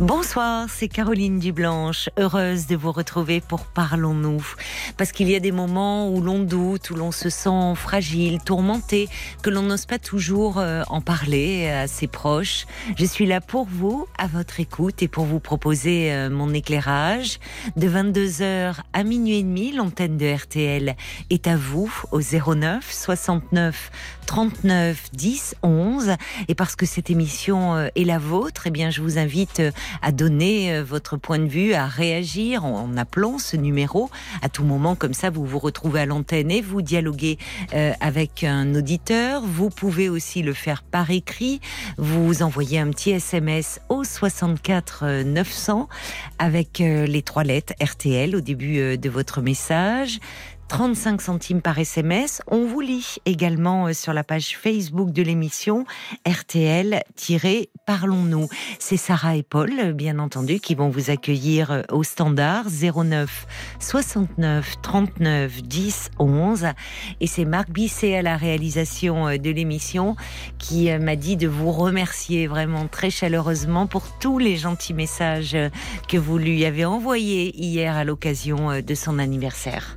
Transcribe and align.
Bonsoir, 0.00 0.68
c'est 0.70 0.86
Caroline 0.86 1.40
Dublanche, 1.40 2.08
heureuse 2.20 2.68
de 2.68 2.76
vous 2.76 2.92
retrouver 2.92 3.40
pour 3.40 3.64
Parlons-nous. 3.64 4.46
Parce 4.96 5.10
qu'il 5.10 5.28
y 5.28 5.34
a 5.34 5.40
des 5.40 5.50
moments 5.50 6.08
où 6.08 6.20
l'on 6.20 6.38
doute, 6.38 6.90
où 6.90 6.94
l'on 6.94 7.10
se 7.10 7.28
sent 7.28 7.74
fragile, 7.74 8.38
tourmenté, 8.38 9.08
que 9.42 9.50
l'on 9.50 9.62
n'ose 9.62 9.86
pas 9.86 9.98
toujours 9.98 10.58
euh, 10.58 10.84
en 10.86 11.00
parler 11.00 11.68
à 11.68 11.88
ses 11.88 12.06
proches. 12.06 12.66
Je 12.96 13.04
suis 13.04 13.26
là 13.26 13.40
pour 13.40 13.66
vous, 13.66 14.06
à 14.18 14.28
votre 14.28 14.60
écoute 14.60 15.02
et 15.02 15.08
pour 15.08 15.24
vous 15.24 15.40
proposer 15.40 16.12
euh, 16.12 16.30
mon 16.30 16.54
éclairage. 16.54 17.40
De 17.76 17.88
22h 17.88 18.76
à 18.92 19.02
minuit 19.02 19.38
et 19.38 19.42
demi, 19.42 19.72
l'antenne 19.72 20.16
de 20.16 20.32
RTL 20.32 20.94
est 21.30 21.46
à 21.48 21.56
vous 21.56 21.92
au 22.12 22.20
09 22.20 22.88
69 22.88 23.90
39 24.28 25.08
10 25.14 25.54
11. 25.62 26.16
Et 26.48 26.54
parce 26.54 26.76
que 26.76 26.84
cette 26.84 27.08
émission 27.08 27.74
euh, 27.74 27.88
est 27.96 28.04
la 28.04 28.18
vôtre, 28.18 28.64
eh 28.66 28.70
bien, 28.70 28.90
je 28.90 29.00
vous 29.00 29.16
invite 29.16 29.62
à 30.02 30.12
donner 30.12 30.74
euh, 30.74 30.84
votre 30.84 31.16
point 31.16 31.38
de 31.38 31.46
vue, 31.46 31.72
à 31.72 31.86
réagir 31.86 32.66
en 32.66 32.94
appelant 32.98 33.38
ce 33.38 33.56
numéro. 33.56 34.10
À 34.42 34.50
tout 34.50 34.64
moment, 34.64 34.96
comme 34.96 35.14
ça, 35.14 35.30
vous 35.30 35.46
vous 35.46 35.58
retrouvez 35.58 36.00
à 36.00 36.06
l'antenne 36.06 36.50
et 36.50 36.60
vous 36.60 36.82
dialoguez 36.82 37.38
euh, 37.72 37.92
avec 38.02 38.44
un 38.44 38.74
auditeur. 38.74 39.40
Vous 39.42 39.70
pouvez 39.70 40.10
aussi 40.10 40.42
le 40.42 40.52
faire 40.52 40.82
par 40.82 41.10
écrit. 41.10 41.62
Vous 41.96 42.42
envoyez 42.42 42.78
un 42.80 42.90
petit 42.90 43.12
SMS 43.12 43.80
au 43.88 44.04
64 44.04 45.22
900 45.24 45.88
avec 46.38 46.80
les 46.80 47.22
trois 47.22 47.44
lettres 47.44 47.72
RTL 47.82 48.36
au 48.36 48.40
début 48.40 48.98
de 48.98 49.08
votre 49.08 49.40
message. 49.40 50.20
35 50.68 51.22
centimes 51.22 51.62
par 51.62 51.78
SMS. 51.78 52.42
On 52.46 52.66
vous 52.66 52.80
lit 52.80 53.16
également 53.24 53.86
euh, 53.86 53.94
sur 53.94 54.12
la 54.12 54.22
page 54.22 54.56
Facebook 54.56 55.12
de 55.12 55.22
l'émission 55.22 55.86
RTL-Parlons-nous. 56.28 58.48
C'est 58.78 58.98
Sarah 58.98 59.36
et 59.36 59.42
Paul, 59.42 59.72
euh, 59.80 59.92
bien 59.92 60.18
entendu, 60.18 60.60
qui 60.60 60.74
vont 60.74 60.90
vous 60.90 61.10
accueillir 61.10 61.70
euh, 61.70 61.82
au 61.90 62.04
standard 62.04 62.66
09 62.68 63.46
69 63.80 64.82
39 64.82 65.62
10 65.62 66.10
11. 66.18 66.66
Et 67.20 67.26
c'est 67.26 67.46
Marc 67.46 67.70
Bisset 67.70 68.16
à 68.16 68.22
la 68.22 68.36
réalisation 68.36 69.36
de 69.36 69.50
l'émission 69.50 70.16
qui 70.58 70.90
m'a 70.98 71.16
dit 71.16 71.36
de 71.36 71.48
vous 71.48 71.72
remercier 71.72 72.46
vraiment 72.46 72.88
très 72.88 73.10
chaleureusement 73.10 73.86
pour 73.86 74.18
tous 74.18 74.38
les 74.38 74.56
gentils 74.56 74.94
messages 74.94 75.56
que 76.08 76.18
vous 76.18 76.36
lui 76.36 76.66
avez 76.66 76.84
envoyés 76.84 77.58
hier 77.58 77.96
à 77.96 78.04
l'occasion 78.04 78.80
de 78.80 78.94
son 78.94 79.18
anniversaire. 79.18 79.96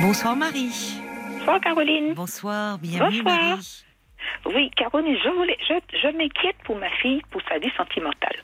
Bonsoir 0.00 0.36
Marie. 0.36 1.00
Bonsoir 1.38 1.60
Caroline. 1.60 2.14
Bonsoir, 2.14 2.78
bienvenue 2.78 3.22
Bonsoir. 3.22 3.48
Marie. 3.48 3.84
Oui, 4.46 4.70
Caroline, 4.76 5.16
je, 5.22 5.28
voulais, 5.28 5.58
je, 5.68 5.74
je 5.98 6.08
m'inquiète 6.08 6.56
pour 6.64 6.76
ma 6.76 6.90
fille, 6.90 7.22
pour 7.30 7.40
sa 7.48 7.58
vie 7.58 7.70
sentimentale. 7.76 8.36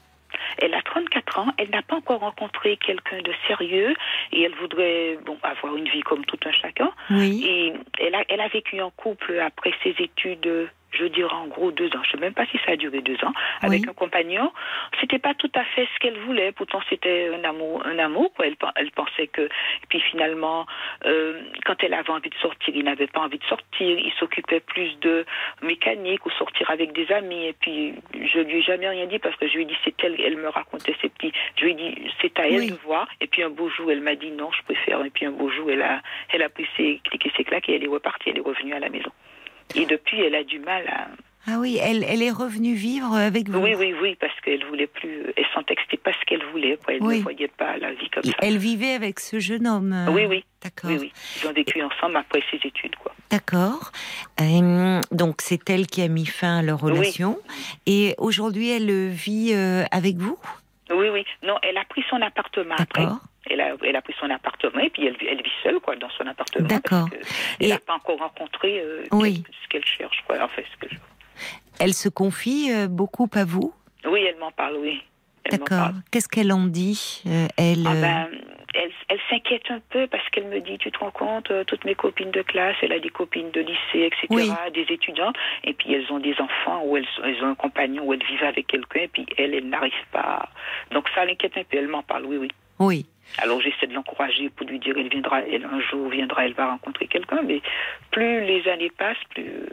Elle 0.58 0.74
a 0.74 0.82
34 0.82 1.38
ans, 1.38 1.52
elle 1.58 1.70
n'a 1.70 1.82
pas 1.82 1.96
encore 1.96 2.20
rencontré 2.20 2.76
quelqu'un 2.76 3.18
de 3.22 3.32
sérieux 3.46 3.94
et 4.32 4.42
elle 4.42 4.54
voudrait 4.56 5.18
bon, 5.24 5.38
avoir 5.42 5.76
une 5.76 5.88
vie 5.88 6.00
comme 6.00 6.24
tout 6.24 6.38
un 6.44 6.52
chacun. 6.52 6.90
Oui. 7.10 7.42
Et 7.46 7.72
elle 7.98 8.14
a, 8.14 8.24
elle 8.28 8.40
a 8.40 8.48
vécu 8.48 8.80
en 8.80 8.90
couple 8.90 9.38
après 9.40 9.72
ses 9.82 9.94
études 9.98 10.68
je 10.92 11.04
dirais 11.06 11.32
en 11.32 11.46
gros 11.46 11.70
deux 11.70 11.86
ans. 11.88 12.02
Je 12.02 12.08
ne 12.08 12.12
sais 12.12 12.18
même 12.20 12.34
pas 12.34 12.46
si 12.46 12.58
ça 12.66 12.72
a 12.72 12.76
duré 12.76 13.00
deux 13.00 13.16
ans 13.24 13.32
avec 13.62 13.82
Oui. 13.82 13.86
un 13.88 13.92
compagnon. 13.94 14.52
C'était 15.00 15.18
pas 15.18 15.34
tout 15.34 15.50
à 15.54 15.64
fait 15.64 15.88
ce 15.94 15.98
qu'elle 16.00 16.18
voulait. 16.20 16.52
Pourtant, 16.52 16.80
c'était 16.88 17.30
un 17.34 17.44
amour, 17.44 17.82
un 17.86 17.98
amour. 17.98 18.32
Quoi. 18.34 18.46
Elle, 18.46 18.56
pen- 18.56 18.72
elle 18.76 18.90
pensait 18.90 19.26
que. 19.28 19.42
Et 19.42 19.86
puis 19.88 20.00
finalement, 20.00 20.66
euh, 21.06 21.40
quand 21.64 21.82
elle 21.82 21.94
avait 21.94 22.10
envie 22.10 22.30
de 22.30 22.34
sortir, 22.36 22.74
il 22.76 22.84
n'avait 22.84 23.06
pas 23.06 23.20
envie 23.20 23.38
de 23.38 23.44
sortir. 23.44 23.98
Il 23.98 24.12
s'occupait 24.18 24.60
plus 24.60 24.98
de 25.00 25.24
mécanique 25.62 26.24
ou 26.26 26.30
sortir 26.30 26.70
avec 26.70 26.92
des 26.92 27.10
amis. 27.12 27.46
Et 27.46 27.52
puis, 27.54 27.94
je 28.14 28.40
lui 28.40 28.58
ai 28.58 28.62
jamais 28.62 28.88
rien 28.88 29.06
dit 29.06 29.18
parce 29.18 29.36
que 29.36 29.46
je 29.48 29.54
lui 29.54 29.62
ai 29.62 29.66
dit 29.66 29.76
c'est 29.84 29.94
elle. 30.04 30.20
Elle 30.20 30.36
me 30.36 30.48
racontait 30.48 30.94
ses 31.00 31.08
petits. 31.08 31.32
Je 31.56 31.64
lui 31.64 31.72
ai 31.72 31.74
dit 31.74 32.10
c'est 32.20 32.38
à 32.38 32.46
elle 32.48 32.58
Oui. 32.60 32.70
de 32.70 32.76
voir. 32.84 33.08
Et 33.20 33.26
puis 33.26 33.42
un 33.42 33.50
beau 33.50 33.68
jour, 33.68 33.90
elle 33.90 34.00
m'a 34.00 34.14
dit 34.14 34.30
non, 34.30 34.50
je 34.52 34.62
préfère. 34.64 35.04
Et 35.04 35.10
puis 35.10 35.26
un 35.26 35.30
beau 35.32 35.48
jour, 35.50 35.70
elle 35.70 35.82
a, 35.82 36.00
elle 36.32 36.42
a 36.42 36.48
pris 36.48 36.66
ses 36.76 37.00
clics 37.04 37.26
et 37.26 37.32
ses 37.36 37.44
claques 37.44 37.68
et 37.68 37.76
elle 37.76 37.84
est 37.84 37.88
repartie. 37.88 38.30
Elle 38.30 38.38
est 38.38 38.42
revenue 38.42 38.74
à 38.74 38.78
la 38.80 38.88
maison. 38.88 39.10
Et 39.74 39.86
depuis, 39.86 40.20
elle 40.20 40.34
a 40.34 40.44
du 40.44 40.58
mal 40.58 40.86
à. 40.88 41.08
Ah 41.46 41.58
oui, 41.58 41.78
elle, 41.80 42.04
elle 42.06 42.22
est 42.22 42.30
revenue 42.30 42.74
vivre 42.74 43.14
avec 43.14 43.48
vous. 43.48 43.58
Oui, 43.60 43.74
oui, 43.74 43.94
oui, 44.00 44.14
parce 44.20 44.38
qu'elle 44.44 44.62
voulait 44.66 44.86
plus. 44.86 45.22
Elle 45.36 45.46
sentait 45.54 45.74
que 45.74 45.80
c'était 45.82 45.96
pas 45.96 46.12
ce 46.12 46.24
qu'elle 46.26 46.44
voulait. 46.52 46.78
Quoi. 46.84 46.94
Elle 46.94 47.02
Oui. 47.02 47.18
ne 47.18 47.22
voyait 47.22 47.48
pas 47.48 47.78
la 47.78 47.92
vie 47.94 48.10
comme 48.10 48.22
Et 48.24 48.28
ça. 48.28 48.36
Elle 48.42 48.58
vivait 48.58 48.92
avec 48.92 49.18
ce 49.18 49.40
jeune 49.40 49.66
homme. 49.66 49.92
euh, 49.92 50.10
Oui, 50.12 50.26
oui. 50.26 50.44
D'accord. 50.62 50.90
Oui, 50.90 50.98
oui. 51.00 51.12
Ils 51.42 51.48
ont 51.48 51.52
vécu 51.52 51.82
ensemble 51.82 52.16
après 52.18 52.42
ses 52.50 52.58
études, 52.66 52.94
quoi. 52.96 53.14
D'accord. 53.30 53.90
Euh, 54.40 55.00
donc 55.12 55.36
c'est 55.40 55.68
elle 55.70 55.86
qui 55.86 56.02
a 56.02 56.08
mis 56.08 56.26
fin 56.26 56.58
à 56.58 56.62
leur 56.62 56.84
Oui. 56.84 56.92
relation. 56.92 57.38
Et 57.86 58.14
aujourd'hui, 58.18 58.68
elle 58.70 59.08
vit 59.08 59.52
euh, 59.54 59.84
avec 59.92 60.16
vous? 60.16 60.38
Oui, 60.90 61.08
oui. 61.08 61.24
Non, 61.42 61.54
elle 61.62 61.78
a 61.78 61.84
pris 61.84 62.04
son 62.10 62.20
appartement 62.20 62.74
après. 62.78 63.06
Elle 63.50 63.60
a, 63.60 63.74
elle 63.84 63.96
a 63.96 64.02
pris 64.02 64.14
son 64.20 64.30
appartement 64.30 64.80
et 64.80 64.90
puis 64.90 65.06
elle, 65.06 65.16
vit- 65.16 65.26
elle 65.26 65.42
vit 65.42 65.50
seule, 65.62 65.80
quoi, 65.80 65.96
dans 65.96 66.10
son 66.10 66.26
appartement. 66.26 66.68
D'accord. 66.68 67.08
Elle 67.60 67.66
Et- 67.66 67.68
n'a 67.70 67.78
pas 67.78 67.94
encore 67.94 68.18
rencontré 68.18 68.80
euh, 68.80 69.04
Oui. 69.12 69.42
ce 69.62 69.68
qu'elle 69.68 69.84
cherche, 69.84 70.22
quoi. 70.26 70.42
En 70.42 70.48
fait, 70.48 70.64
ce 70.72 70.76
que 70.86 70.92
je... 70.94 70.98
Elle 71.80 71.94
se 71.94 72.08
confie 72.08 72.70
euh, 72.72 72.86
beaucoup 72.88 73.28
à 73.34 73.44
vous? 73.44 73.72
Oui, 74.06 74.22
elle 74.28 74.38
m'en 74.38 74.52
parle, 74.52 74.76
oui. 74.76 75.02
D'accord. 75.50 75.90
Qu'est-ce 76.10 76.28
qu'elle 76.28 76.52
en 76.52 76.66
dit 76.66 77.22
euh, 77.26 77.46
Elle. 77.56 77.86
Ah 77.86 77.94
ben, 77.94 78.28
elle, 78.74 78.90
elle 79.08 79.18
s'inquiète 79.28 79.68
un 79.70 79.80
peu 79.90 80.06
parce 80.06 80.22
qu'elle 80.30 80.46
me 80.46 80.60
dit, 80.60 80.78
tu 80.78 80.92
te 80.92 80.98
rends 80.98 81.10
compte, 81.10 81.50
toutes 81.66 81.84
mes 81.84 81.94
copines 81.96 82.30
de 82.30 82.42
classe, 82.42 82.76
elle 82.82 82.92
a 82.92 83.00
des 83.00 83.08
copines 83.08 83.50
de 83.50 83.60
lycée, 83.62 84.06
etc., 84.06 84.26
Oui. 84.30 84.48
des 84.74 84.86
étudiants, 84.94 85.32
et 85.64 85.72
puis 85.74 85.92
elles 85.92 86.10
ont 86.12 86.20
des 86.20 86.34
enfants 86.40 86.82
ou 86.84 86.96
elles, 86.96 87.08
elles 87.24 87.42
ont 87.42 87.48
un 87.48 87.54
compagnon 87.56 88.04
ou 88.04 88.12
elles 88.14 88.22
vivent 88.24 88.44
avec 88.44 88.68
quelqu'un, 88.68 89.00
et 89.00 89.08
puis 89.08 89.26
elle, 89.38 89.54
elle 89.54 89.68
n'arrive 89.68 89.92
pas. 90.12 90.48
Donc 90.92 91.08
ça 91.14 91.24
l'inquiète 91.24 91.56
un 91.56 91.64
peu, 91.64 91.78
elle 91.78 91.88
m'en 91.88 92.02
parle, 92.04 92.26
oui, 92.26 92.36
oui. 92.36 92.48
Oui. 92.78 93.06
Alors 93.38 93.60
j'essaie 93.60 93.86
de 93.86 93.94
l'encourager 93.94 94.50
pour 94.50 94.66
lui 94.66 94.78
dire, 94.78 94.94
elle 94.98 95.08
viendra, 95.08 95.40
elle 95.42 95.64
un 95.64 95.80
jour 95.80 96.08
viendra, 96.08 96.44
elle 96.44 96.54
va 96.54 96.70
rencontrer 96.70 97.06
quelqu'un, 97.06 97.40
mais 97.46 97.60
plus 98.10 98.44
les 98.44 98.68
années 98.68 98.92
passent, 98.96 99.16
plus... 99.30 99.66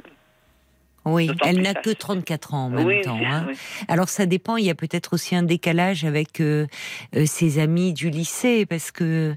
Oui, 1.09 1.29
elle 1.45 1.61
n'a 1.61 1.73
que 1.73 1.89
34 1.89 2.53
ans 2.53 2.65
en 2.65 2.69
même 2.69 2.85
oui, 2.85 2.99
temps. 3.01 3.17
hein. 3.23 3.45
oui. 3.47 3.55
Alors 3.87 4.09
ça 4.09 4.25
dépend, 4.25 4.57
il 4.57 4.65
y 4.65 4.69
a 4.69 4.75
peut-être 4.75 5.13
aussi 5.13 5.37
un 5.37 5.43
décalage 5.43 6.03
avec 6.03 6.41
euh, 6.41 6.67
euh, 7.15 7.25
ses 7.25 7.59
amis 7.59 7.93
du 7.93 8.09
lycée, 8.09 8.65
parce 8.65 8.91
que 8.91 9.33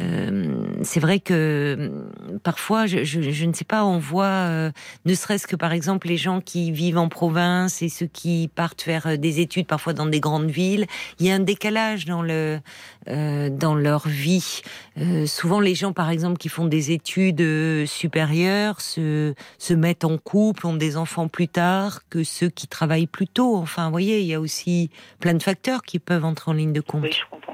euh, 0.00 0.64
c'est 0.82 1.00
vrai 1.00 1.20
que 1.20 1.34
euh, 1.34 2.38
parfois, 2.42 2.86
je, 2.86 3.04
je- 3.04 3.20
je 3.30 3.44
ne 3.44 3.52
sais 3.52 3.64
pas, 3.64 3.84
on 3.84 3.98
voit, 3.98 4.24
euh, 4.24 4.70
ne 5.04 5.14
serait-ce 5.14 5.46
que 5.46 5.56
par 5.56 5.72
exemple 5.72 6.08
les 6.08 6.16
gens 6.16 6.40
qui 6.40 6.72
vivent 6.72 6.98
en 6.98 7.08
province 7.08 7.82
et 7.82 7.88
ceux 7.88 8.06
qui 8.06 8.48
partent 8.54 8.82
faire 8.82 9.06
euh, 9.06 9.16
des 9.16 9.40
études 9.40 9.66
parfois 9.66 9.92
dans 9.92 10.06
des 10.06 10.20
grandes 10.20 10.50
villes, 10.50 10.86
il 11.20 11.26
y 11.26 11.30
a 11.30 11.34
un 11.34 11.40
décalage 11.40 12.06
dans 12.06 12.22
le 12.22 12.60
euh, 13.08 13.50
dans 13.50 13.74
leur 13.74 14.08
vie. 14.08 14.62
Euh, 14.98 15.26
souvent, 15.26 15.60
les 15.60 15.74
gens, 15.74 15.92
par 15.92 16.08
exemple, 16.10 16.38
qui 16.38 16.48
font 16.48 16.64
des 16.66 16.90
études 16.92 17.86
supérieures 17.86 18.80
se 18.80 19.34
se 19.58 19.74
mettent 19.74 20.04
en 20.04 20.16
couple, 20.18 20.66
ont 20.66 20.74
des 20.76 20.96
enfants 20.96 21.28
plus 21.28 21.48
tard 21.48 22.00
que 22.08 22.24
ceux 22.24 22.48
qui 22.48 22.66
travaillent 22.66 23.06
plus 23.06 23.28
tôt. 23.28 23.56
Enfin, 23.56 23.84
vous 23.86 23.90
voyez, 23.92 24.20
il 24.20 24.26
y 24.26 24.34
a 24.34 24.40
aussi 24.40 24.90
plein 25.20 25.34
de 25.34 25.42
facteurs 25.42 25.82
qui 25.82 25.98
peuvent 25.98 26.24
entrer 26.24 26.50
en 26.50 26.54
ligne 26.54 26.72
de 26.72 26.80
compte. 26.80 27.02
Oui, 27.02 27.10
je 27.12 27.20
comprends. 27.30 27.51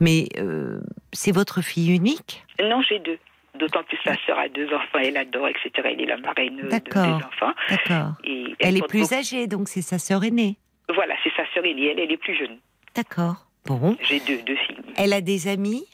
Mais 0.00 0.28
euh, 0.38 0.80
c'est 1.12 1.32
votre 1.32 1.60
fille 1.62 1.94
unique? 1.94 2.44
Non, 2.62 2.82
j'ai 2.88 2.98
deux. 2.98 3.18
D'autant 3.58 3.82
plus 3.82 3.98
la 4.06 4.16
sœur 4.26 4.38
a 4.38 4.48
deux 4.48 4.66
enfants, 4.72 4.98
elle 5.02 5.16
adore, 5.16 5.48
etc. 5.48 5.70
Elle 5.84 6.00
est 6.00 6.06
la 6.06 6.16
marraine 6.16 6.56
de- 6.56 6.68
des 6.68 7.24
enfants. 7.24 7.52
D'accord. 7.68 8.12
Elle 8.60 8.76
est 8.76 8.86
plus 8.88 9.00
beaucoup- 9.02 9.14
âgée, 9.14 9.46
donc 9.48 9.68
c'est 9.68 9.82
sa 9.82 9.98
sœur 9.98 10.22
aînée. 10.24 10.56
Voilà, 10.94 11.14
c'est 11.22 11.32
sa 11.36 11.42
sœur 11.52 11.64
Elie, 11.64 11.86
elle, 11.86 11.98
elle 11.98 12.12
est 12.12 12.16
plus 12.16 12.36
jeune. 12.36 12.58
D'accord. 12.94 13.46
Bon. 13.66 13.96
J'ai 14.02 14.20
deux, 14.20 14.38
deux 14.42 14.56
filles. 14.56 14.78
Elle 14.96 15.12
a 15.12 15.20
des 15.20 15.48
amis? 15.48 15.84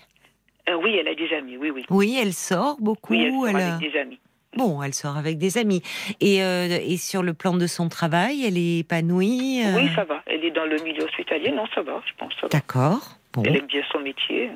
Euh, 0.69 0.75
oui, 0.83 0.97
elle 1.01 1.09
a 1.09 1.15
des 1.15 1.33
amis, 1.35 1.57
oui, 1.57 1.71
oui. 1.71 1.85
Oui, 1.91 2.19
elle 2.21 2.33
sort 2.35 2.77
beaucoup. 2.81 3.13
Oui, 3.15 3.25
elle 3.25 3.33
sort 3.33 3.49
elle 3.49 3.57
avec 3.57 3.93
des 3.93 3.99
amis. 3.99 4.19
Bon, 4.57 4.83
elle 4.83 4.95
sort 4.95 5.17
avec 5.17 5.39
des 5.39 5.59
amis. 5.59 5.83
Et, 6.21 6.43
euh, 6.43 6.79
et 6.81 6.97
sur 6.99 7.23
le 7.23 7.35
plan 7.35 7.55
de 7.55 7.67
son 7.67 7.89
travail, 7.89 8.45
elle 8.47 8.57
est 8.59 8.79
épanouie 8.81 9.63
euh, 9.65 9.77
Oui, 9.77 9.89
ça 9.95 10.05
va. 10.05 10.23
Elle 10.27 10.45
est 10.45 10.51
dans 10.51 10.65
le 10.65 10.77
milieu 10.83 11.05
hospitalier, 11.05 11.51
non, 11.53 11.65
ça 11.75 11.83
va, 11.83 12.01
je 12.07 12.13
pense. 12.19 12.33
D'accord. 12.51 13.16
Bon. 13.37 13.43
Elle 13.45 13.57
aime 13.59 13.67
bien 13.67 13.83
son 13.93 13.99
métier. 14.01 14.51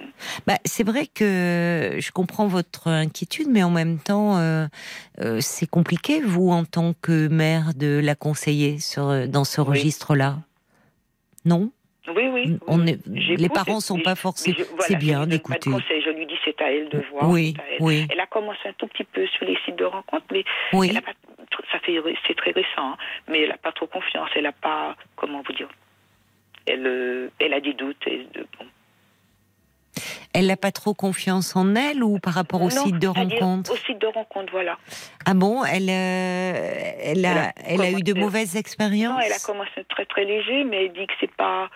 Bah, 0.46 0.54
c'est 0.64 0.84
vrai 0.84 1.06
que 1.06 1.96
je 1.98 2.10
comprends 2.12 2.46
votre 2.46 2.88
inquiétude, 2.88 3.46
mais 3.50 3.62
en 3.62 3.70
même 3.70 3.98
temps, 3.98 4.38
euh, 4.38 4.66
euh, 5.20 5.38
c'est 5.40 5.68
compliqué, 5.68 6.20
vous, 6.22 6.48
en 6.50 6.64
tant 6.64 6.94
que 7.02 7.28
mère, 7.28 7.74
de 7.76 8.00
la 8.02 8.14
conseiller 8.14 8.78
sur, 8.78 9.28
dans 9.28 9.44
ce 9.44 9.60
Oui. 9.60 9.68
registre-là. 9.68 10.36
Non? 11.44 11.70
Oui, 12.16 12.26
oui. 12.32 12.58
On 12.66 12.86
est- 12.86 13.06
Les 13.06 13.48
parents 13.48 13.80
sont 13.80 13.98
mais- 13.98 14.02
pas 14.02 14.14
forcés. 14.16 14.54
je- 14.58 14.64
voilà, 14.64 14.82
c'est 14.86 14.96
bien 14.96 15.26
d'écouter. 15.26 15.70
Je 15.70 16.10
lui 16.10 16.26
dis 16.26 16.34
c'est 16.44 16.60
à 16.60 16.72
elle 16.72 16.88
de 16.88 17.02
voir. 17.10 17.28
Oui, 17.28 17.54
elle. 17.72 17.76
oui, 17.80 18.06
Elle 18.10 18.18
a 18.20 18.26
commencé 18.26 18.60
un 18.66 18.72
tout 18.72 18.86
petit 18.88 19.04
peu 19.04 19.26
sur 19.26 19.44
les 19.46 19.56
sites 19.64 19.76
de 19.76 19.84
rencontres, 19.84 20.24
mais 20.32 20.44
oui. 20.72 20.88
elle 20.90 20.96
a 20.96 21.02
pas- 21.02 21.12
ça 21.70 21.78
fait 21.80 22.00
c'est 22.26 22.34
très 22.36 22.50
récent, 22.52 22.66
hein. 22.78 22.96
mais 23.28 23.42
elle 23.42 23.50
n'a 23.50 23.58
pas 23.58 23.72
trop 23.72 23.86
confiance. 23.86 24.28
Elle 24.34 24.44
n'a 24.44 24.52
pas, 24.52 24.96
comment 25.16 25.42
vous 25.46 25.52
dire, 25.52 25.68
elle, 26.70 26.86
euh, 26.86 27.28
elle 27.38 27.54
a 27.54 27.60
des 27.60 27.74
doutes. 27.74 28.06
Et 28.06 28.26
de, 28.34 28.46
bon. 28.58 28.66
Elle 30.32 30.46
n'a 30.46 30.56
pas 30.56 30.70
trop 30.70 30.94
confiance 30.94 31.56
en 31.56 31.74
elle 31.74 32.04
ou 32.04 32.18
par 32.20 32.34
rapport 32.34 32.62
au 32.62 32.70
site 32.70 32.98
de 32.98 33.08
rencontre 33.08 33.72
Au 33.72 33.76
site 33.76 33.98
de 33.98 34.06
rencontre, 34.06 34.52
voilà. 34.52 34.78
Ah 35.26 35.34
bon 35.34 35.64
Elle, 35.64 35.90
euh, 35.90 36.92
elle 37.02 37.26
a, 37.26 37.52
elle 37.66 37.80
a, 37.80 37.90
eu 37.90 38.02
de 38.02 38.14
mauvaises 38.14 38.56
expériences 38.56 39.18
Non, 39.18 39.20
elle 39.20 39.32
a 39.32 39.44
commencé 39.44 39.84
très 39.88 40.06
très 40.06 40.24
léger, 40.24 40.62
mais 40.64 40.84
elle 40.84 40.92
dit 40.92 41.06
que 41.06 41.12
c'est 41.20 41.34
pas 41.34 41.68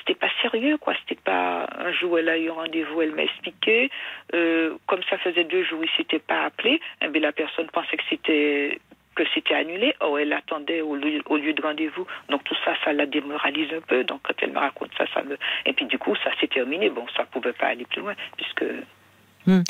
c'était 0.00 0.18
pas 0.18 0.30
sérieux, 0.40 0.78
quoi. 0.78 0.94
C'était 1.00 1.20
pas 1.20 1.68
un 1.78 1.92
jour 1.92 2.18
elle 2.18 2.28
a 2.28 2.38
eu 2.38 2.50
rendez-vous, 2.50 3.02
elle 3.02 3.14
m'a 3.14 3.22
expliqué. 3.22 3.90
Euh, 4.34 4.76
comme 4.86 5.02
ça 5.08 5.18
faisait 5.18 5.44
deux 5.44 5.64
jours, 5.64 5.84
il 5.84 5.90
s'était 5.96 6.18
pas 6.18 6.44
appelé. 6.44 6.80
Eh 7.02 7.08
bien, 7.08 7.20
la 7.20 7.32
personne 7.32 7.66
pensait 7.72 7.96
que 7.96 8.04
c'était 8.10 8.80
que 9.14 9.22
c'était 9.34 9.54
annulé. 9.54 9.94
Or, 10.00 10.18
elle 10.18 10.32
attendait 10.32 10.80
au 10.80 10.96
lieu, 10.96 11.22
au 11.26 11.36
lieu 11.36 11.52
de 11.52 11.62
rendez-vous. 11.62 12.06
Donc 12.28 12.44
tout 12.44 12.56
ça, 12.64 12.74
ça 12.84 12.92
la 12.92 13.06
démoralise 13.06 13.72
un 13.72 13.80
peu. 13.80 14.04
Donc 14.04 14.20
quand 14.22 14.34
elle 14.40 14.52
me 14.52 14.58
raconte 14.58 14.90
ça, 14.96 15.04
ça 15.14 15.22
me 15.22 15.36
et 15.66 15.72
puis 15.72 15.86
du 15.86 15.98
coup, 15.98 16.14
ça 16.16 16.30
s'est 16.40 16.48
terminé. 16.48 16.90
Bon, 16.90 17.06
ça 17.16 17.24
pouvait 17.24 17.52
pas 17.52 17.66
aller 17.66 17.84
plus 17.84 18.00
loin 18.00 18.14
puisque 18.36 18.64
Hmm. 19.46 19.62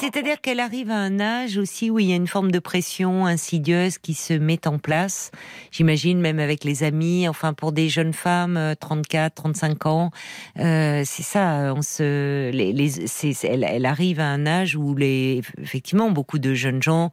C'est-à-dire 0.00 0.40
qu'elle 0.40 0.60
arrive 0.60 0.90
à 0.90 0.96
un 0.96 1.18
âge 1.18 1.58
aussi 1.58 1.90
où 1.90 1.98
il 1.98 2.06
y 2.06 2.12
a 2.12 2.16
une 2.16 2.28
forme 2.28 2.52
de 2.52 2.60
pression 2.60 3.26
insidieuse 3.26 3.98
qui 3.98 4.14
se 4.14 4.32
met 4.32 4.66
en 4.68 4.78
place. 4.78 5.32
J'imagine 5.72 6.20
même 6.20 6.38
avec 6.38 6.62
les 6.64 6.84
amis, 6.84 7.28
enfin 7.28 7.52
pour 7.52 7.72
des 7.72 7.88
jeunes 7.88 8.12
femmes, 8.12 8.74
34, 8.78 9.32
euh, 9.32 9.34
35 9.34 9.86
ans, 9.86 10.10
euh, 10.58 11.02
c'est 11.04 11.24
ça. 11.24 11.72
On 11.76 11.82
se, 11.82 12.50
les, 12.50 12.72
les 12.72 13.44
elle, 13.44 13.64
elle, 13.64 13.86
arrive 13.86 14.20
à 14.20 14.26
un 14.26 14.46
âge 14.46 14.76
où 14.76 14.94
les, 14.94 15.42
effectivement, 15.60 16.10
beaucoup 16.10 16.38
de 16.38 16.54
jeunes 16.54 16.82
gens, 16.82 17.10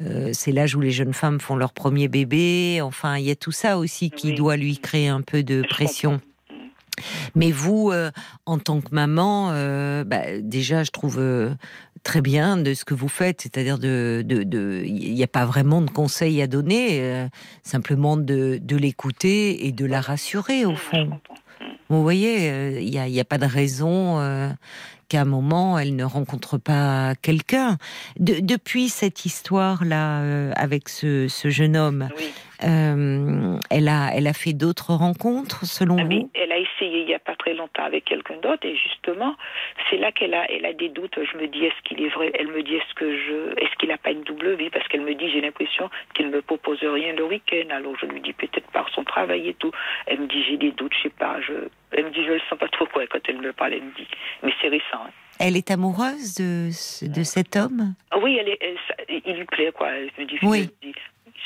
euh, 0.00 0.30
c'est 0.32 0.52
l'âge 0.52 0.76
où 0.76 0.80
les 0.80 0.92
jeunes 0.92 1.14
femmes 1.14 1.40
font 1.40 1.56
leur 1.56 1.72
premier 1.72 2.08
bébé. 2.08 2.80
Enfin, 2.82 3.16
il 3.16 3.24
y 3.24 3.30
a 3.30 3.36
tout 3.36 3.52
ça 3.52 3.78
aussi 3.78 4.10
qui 4.10 4.34
doit 4.34 4.56
lui 4.56 4.78
créer 4.78 5.08
un 5.08 5.22
peu 5.22 5.42
de 5.42 5.62
pression. 5.68 6.20
Mais 7.34 7.50
vous, 7.50 7.90
euh, 7.90 8.10
en 8.46 8.58
tant 8.58 8.80
que 8.80 8.94
maman, 8.94 9.50
euh, 9.52 10.04
bah, 10.04 10.40
déjà, 10.40 10.82
je 10.84 10.90
trouve 10.90 11.18
euh, 11.18 11.54
très 12.02 12.20
bien 12.20 12.56
de 12.56 12.74
ce 12.74 12.84
que 12.84 12.94
vous 12.94 13.08
faites, 13.08 13.42
c'est-à-dire 13.42 13.78
de, 13.78 14.24
il 14.84 15.14
n'y 15.14 15.22
a 15.22 15.28
pas 15.28 15.44
vraiment 15.44 15.80
de 15.82 15.90
conseils 15.90 16.40
à 16.42 16.46
donner, 16.46 17.28
simplement 17.62 18.16
de, 18.16 18.60
l'écouter 18.76 19.66
et 19.66 19.72
de 19.72 19.84
la 19.84 20.00
rassurer 20.00 20.64
au 20.64 20.76
fond. 20.76 21.10
Vous 21.88 22.02
voyez, 22.02 22.80
il 22.80 22.90
n'y 22.90 23.20
a, 23.20 23.24
pas 23.24 23.38
de 23.38 23.46
raison 23.46 24.20
qu'à 25.08 25.22
un 25.22 25.24
moment 25.24 25.78
elle 25.78 25.96
ne 25.96 26.04
rencontre 26.04 26.58
pas 26.58 27.14
quelqu'un. 27.20 27.78
depuis 28.18 28.88
cette 28.88 29.24
histoire-là 29.24 30.52
avec 30.54 30.88
ce, 30.88 31.28
jeune 31.46 31.76
homme. 31.76 32.08
Euh, 32.64 33.58
elle, 33.70 33.88
a, 33.88 34.10
elle 34.14 34.26
a 34.26 34.32
fait 34.32 34.52
d'autres 34.52 34.92
rencontres, 34.92 35.64
selon 35.64 35.96
ah 35.98 36.04
vous? 36.04 36.30
Elle 36.34 36.50
a 36.50 36.58
il 36.92 37.06
n'y 37.06 37.14
a 37.14 37.18
pas 37.18 37.36
très 37.36 37.54
longtemps 37.54 37.84
avec 37.84 38.04
quelqu'un 38.04 38.36
d'autre, 38.36 38.66
et 38.66 38.76
justement, 38.76 39.36
c'est 39.88 39.96
là 39.96 40.12
qu'elle 40.12 40.34
a, 40.34 40.50
elle 40.50 40.66
a 40.66 40.72
des 40.72 40.88
doutes. 40.88 41.18
Je 41.22 41.36
me 41.38 41.46
dis, 41.46 41.64
est-ce 41.64 41.80
qu'il 41.84 42.02
est 42.02 42.08
vrai? 42.08 42.30
Elle 42.34 42.48
me 42.48 42.62
dit, 42.62 42.76
est-ce 42.76 42.94
que 42.94 43.16
je, 43.16 43.60
est-ce 43.60 43.74
qu'il 43.78 43.88
n'a 43.88 43.98
pas 43.98 44.10
une 44.10 44.22
double 44.22 44.54
vie? 44.54 44.70
Parce 44.70 44.86
qu'elle 44.88 45.02
me 45.02 45.14
dit, 45.14 45.30
j'ai 45.30 45.40
l'impression 45.40 45.90
qu'il 46.14 46.26
ne 46.26 46.36
me 46.36 46.42
propose 46.42 46.82
rien 46.82 47.12
le 47.12 47.24
week-end. 47.24 47.68
Alors 47.70 47.96
je 47.98 48.06
lui 48.06 48.20
dis, 48.20 48.32
peut-être 48.32 48.70
par 48.70 48.88
son 48.90 49.04
travail 49.04 49.48
et 49.48 49.54
tout. 49.54 49.72
Elle 50.06 50.20
me 50.20 50.26
dit, 50.26 50.42
j'ai 50.44 50.56
des 50.56 50.72
doutes, 50.72 50.94
je 50.94 51.04
sais 51.04 51.10
pas. 51.10 51.40
Je... 51.40 51.52
Elle 51.92 52.06
me 52.06 52.10
dit, 52.10 52.24
je 52.24 52.32
le 52.32 52.40
sens 52.48 52.58
pas 52.58 52.68
trop 52.68 52.86
quoi 52.86 53.06
quand 53.06 53.20
elle 53.28 53.38
me 53.38 53.52
parle. 53.52 53.74
Elle 53.74 53.82
me 53.82 53.94
dit, 53.94 54.08
mais 54.42 54.52
c'est 54.60 54.68
récent. 54.68 55.04
Hein. 55.06 55.10
Elle 55.40 55.56
est 55.56 55.70
amoureuse 55.70 56.34
de, 56.34 56.68
de 57.06 57.22
cet 57.22 57.54
homme? 57.54 57.94
Oui, 58.20 58.38
elle 58.40 58.48
est, 58.48 58.58
il 59.24 59.36
lui 59.36 59.44
plaît, 59.44 59.70
quoi. 59.72 59.88
Elle 59.90 60.10
me 60.18 60.24
dit, 60.24 60.38
oui 60.42 60.70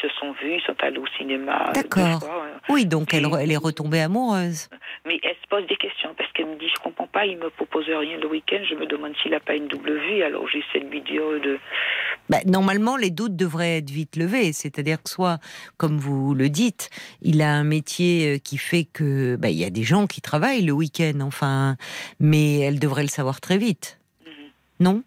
se 0.00 0.08
sont 0.20 0.32
vus, 0.32 0.54
ils 0.56 0.62
sont 0.66 0.76
allés 0.80 0.98
au 0.98 1.06
cinéma. 1.18 1.72
D'accord. 1.74 2.24
Oui, 2.68 2.86
donc 2.86 3.14
elle, 3.14 3.26
elle, 3.40 3.52
est 3.52 3.56
retombée 3.56 4.00
amoureuse. 4.00 4.68
Mais 5.06 5.18
elle 5.22 5.36
se 5.42 5.48
pose 5.48 5.66
des 5.66 5.76
questions 5.76 6.14
parce 6.16 6.30
qu'elle 6.32 6.46
me 6.46 6.56
dit 6.56 6.68
Je 6.68 6.82
comprends 6.82 7.06
pas, 7.06 7.26
il 7.26 7.38
me 7.38 7.50
propose 7.50 7.86
rien 7.86 8.18
le 8.18 8.28
week-end, 8.28 8.60
je 8.68 8.74
me 8.74 8.86
demande 8.86 9.12
s'il 9.22 9.32
n'a 9.32 9.40
pas 9.40 9.54
une 9.54 9.68
double 9.68 9.98
vie. 9.98 10.22
Alors 10.22 10.48
j'essaie 10.48 10.84
de 10.84 10.90
lui 10.90 11.00
dire 11.02 11.22
de. 11.42 11.58
Bah, 12.28 12.38
normalement, 12.46 12.96
les 12.96 13.10
doutes 13.10 13.36
devraient 13.36 13.78
être 13.78 13.90
vite 13.90 14.16
levés. 14.16 14.52
C'est-à-dire 14.52 15.02
que 15.02 15.10
soit, 15.10 15.38
comme 15.76 15.98
vous 15.98 16.34
le 16.34 16.48
dites, 16.48 16.90
il 17.20 17.42
a 17.42 17.50
un 17.50 17.64
métier 17.64 18.34
euh, 18.34 18.38
qui 18.38 18.58
fait 18.58 18.84
que 18.84 19.36
bah, 19.36 19.50
il 19.50 19.58
y 19.58 19.64
a 19.64 19.70
des 19.70 19.82
gens 19.82 20.06
qui 20.06 20.20
travaillent 20.20 20.64
le 20.64 20.72
week-end, 20.72 21.20
enfin, 21.20 21.76
mais 22.20 22.60
elle 22.60 22.78
devrait 22.78 23.02
le 23.02 23.08
savoir 23.08 23.40
très 23.40 23.58
vite. 23.58 23.98
Mhm. 24.26 24.32
Non? 24.80 25.02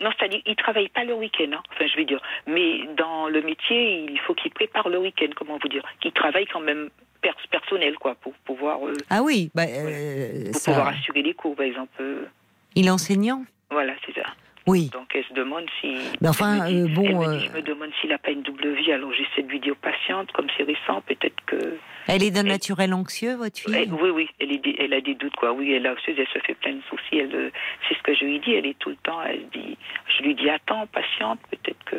Non, 0.00 0.10
c'est-à-dire, 0.18 0.40
il 0.46 0.56
travaille 0.56 0.88
pas 0.88 1.04
le 1.04 1.14
week-end, 1.14 1.50
hein. 1.52 1.62
enfin, 1.72 1.86
je 1.86 1.96
vais 1.96 2.04
dire. 2.04 2.20
Mais 2.46 2.88
dans 2.96 3.28
le 3.28 3.42
métier, 3.42 4.06
il 4.10 4.18
faut 4.20 4.34
qu'il 4.34 4.50
prépare 4.50 4.88
le 4.88 4.98
week-end, 4.98 5.28
comment 5.36 5.58
vous 5.60 5.68
dire. 5.68 5.82
Qu'il 6.00 6.12
travaille 6.12 6.46
quand 6.46 6.60
même 6.60 6.88
personnel, 7.50 7.96
quoi, 7.98 8.14
pour 8.14 8.32
pouvoir. 8.44 8.86
Euh, 8.86 8.94
ah 9.10 9.22
oui, 9.22 9.50
bah, 9.54 9.64
euh, 9.68 10.52
pour 10.52 10.62
pouvoir 10.62 10.88
assurer 10.88 11.22
les 11.22 11.34
cours, 11.34 11.54
par 11.54 11.66
exemple. 11.66 12.02
Il 12.74 12.86
est 12.86 12.90
enseignant? 12.90 13.44
Voilà, 13.70 13.92
c'est 14.06 14.14
ça. 14.14 14.26
Oui. 14.70 14.90
Donc 14.92 15.08
elle 15.14 15.24
se 15.24 15.34
demande 15.34 15.64
si. 15.80 15.96
Mais 16.20 16.28
enfin, 16.28 16.70
euh, 16.70 16.86
bon. 16.94 17.22
je 17.38 17.50
me 17.50 17.62
demande 17.62 17.90
s'il 18.00 18.10
n'a 18.10 18.18
pas 18.18 18.30
une 18.30 18.42
double 18.42 18.72
vie. 18.74 18.92
Alors 18.92 19.12
j'essaie 19.12 19.42
de 19.42 19.48
lui 19.48 19.60
dire 19.60 19.74
patiente, 19.76 20.30
comme 20.32 20.46
c'est 20.56 20.62
récent, 20.62 21.02
peut-être 21.06 21.40
que. 21.46 21.78
Elle 22.06 22.22
est 22.22 22.30
d'un 22.30 22.44
naturel 22.44 22.94
anxieux, 22.94 23.34
votre 23.34 23.58
fille 23.58 23.90
Oui, 24.00 24.10
oui. 24.10 24.28
Elle, 24.38 24.52
est, 24.52 24.62
elle 24.78 24.92
a 24.94 25.00
des 25.00 25.14
doutes, 25.14 25.36
quoi. 25.36 25.52
Oui, 25.52 25.72
elle 25.72 25.86
est 25.86 25.90
anxieuse, 25.90 26.16
elle 26.18 26.28
se 26.28 26.44
fait 26.46 26.54
plein 26.54 26.72
de 26.72 26.82
soucis. 26.88 27.18
Elle, 27.18 27.52
c'est 27.88 27.96
ce 27.96 28.02
que 28.02 28.14
je 28.14 28.24
lui 28.24 28.38
dis. 28.40 28.52
Elle 28.52 28.66
est 28.66 28.78
tout 28.78 28.90
le 28.90 28.96
temps. 28.96 29.20
Elle 29.22 29.48
dit, 29.52 29.76
je 30.16 30.22
lui 30.22 30.34
dis 30.34 30.48
attends, 30.48 30.86
patiente, 30.86 31.40
peut-être 31.50 31.84
que. 31.84 31.96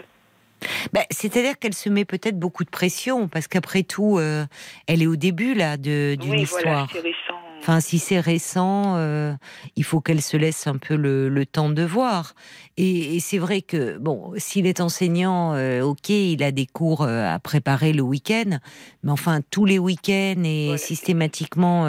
Ben, 0.93 1.03
c'est-à-dire 1.09 1.57
qu'elle 1.57 1.73
se 1.73 1.89
met 1.89 2.05
peut-être 2.05 2.37
beaucoup 2.37 2.63
de 2.63 2.69
pression 2.69 3.27
parce 3.27 3.47
qu'après 3.47 3.83
tout, 3.83 4.17
euh, 4.17 4.45
elle 4.87 5.01
est 5.01 5.07
au 5.07 5.15
début 5.15 5.53
là 5.53 5.77
de 5.77 6.15
d'une 6.15 6.31
oui, 6.31 6.41
histoire. 6.41 6.87
Voilà, 6.91 7.03
récent. 7.03 7.30
Enfin, 7.61 7.79
si 7.79 7.99
c'est 7.99 8.19
récent, 8.19 8.95
euh, 8.97 9.33
il 9.75 9.83
faut 9.83 10.01
qu'elle 10.01 10.21
se 10.21 10.35
laisse 10.35 10.65
un 10.65 10.77
peu 10.77 10.95
le, 10.95 11.45
temps 11.45 11.69
de 11.69 11.83
voir. 11.83 12.33
Et, 12.75 13.19
c'est 13.19 13.37
vrai 13.37 13.61
que, 13.61 13.99
bon, 13.99 14.33
s'il 14.37 14.65
est 14.65 14.81
enseignant, 14.81 15.53
euh, 15.53 15.81
ok, 15.81 16.09
il 16.09 16.41
a 16.41 16.51
des 16.51 16.65
cours 16.65 17.03
euh, 17.03 17.23
à 17.23 17.37
préparer 17.37 17.93
le 17.93 18.01
week-end, 18.01 18.57
mais 19.03 19.11
enfin, 19.11 19.41
tous 19.51 19.65
les 19.65 19.77
week-ends 19.77 20.41
et 20.43 20.75
systématiquement 20.77 21.85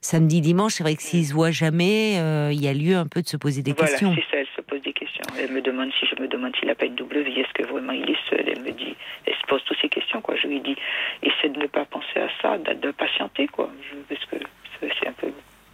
samedi, 0.00 0.40
dimanche, 0.40 0.74
c'est 0.74 0.84
vrai 0.84 0.94
que 0.94 1.02
s'il 1.02 1.26
se 1.26 1.34
voit 1.34 1.50
jamais, 1.50 2.14
il 2.52 2.62
y 2.62 2.68
a 2.68 2.72
lieu 2.72 2.96
un 2.96 3.06
peu 3.06 3.22
de 3.22 3.28
se 3.28 3.36
poser 3.36 3.62
des 3.62 3.74
questions. 3.74 4.14
c'est 4.14 4.30
ça, 4.30 4.40
elle 4.40 4.46
se 4.54 4.60
pose 4.60 4.82
des 4.82 4.92
questions. 4.92 5.24
Elle 5.36 5.50
me 5.50 5.62
demande 5.62 5.90
si 5.98 6.06
je 6.06 6.20
me 6.22 6.28
demande 6.28 6.54
s'il 6.56 6.68
n'a 6.68 6.76
pas 6.76 6.86
une 6.86 6.94
double 6.94 7.22
vie, 7.22 7.40
est-ce 7.40 7.52
que 7.54 7.68
vraiment 7.68 7.92
il 7.92 8.08
est 8.08 8.30
seul? 8.30 8.44
Elle 8.46 8.62
me 8.62 8.70
dit, 8.70 8.94
elle 9.26 9.34
se 9.34 9.46
pose 9.48 9.62
toutes 9.64 9.78
ces 9.82 9.88
questions, 9.88 10.20
quoi. 10.20 10.36
Je 10.36 10.46
lui 10.46 10.60
dis, 10.60 10.76
essaie 11.22 11.48
de 11.48 11.58
ne 11.58 11.66
pas 11.66 11.84
penser 11.86 12.20
à 12.20 12.28
ça, 12.40 12.58
de, 12.58 12.90
patienter, 12.92 13.48
quoi. 13.48 13.68
parce 14.08 14.24
que 14.26 14.36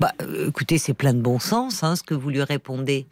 bah, 0.01 0.13
euh, 0.23 0.49
écoutez, 0.49 0.79
c'est 0.79 0.95
plein 0.95 1.13
de 1.13 1.21
bon 1.21 1.41
sens, 1.41 1.83
hein, 1.83 1.97
ce 1.97 2.05
que 2.05 2.15
vous 2.15 2.31
lui 2.31 2.43
répondez. 2.43 3.07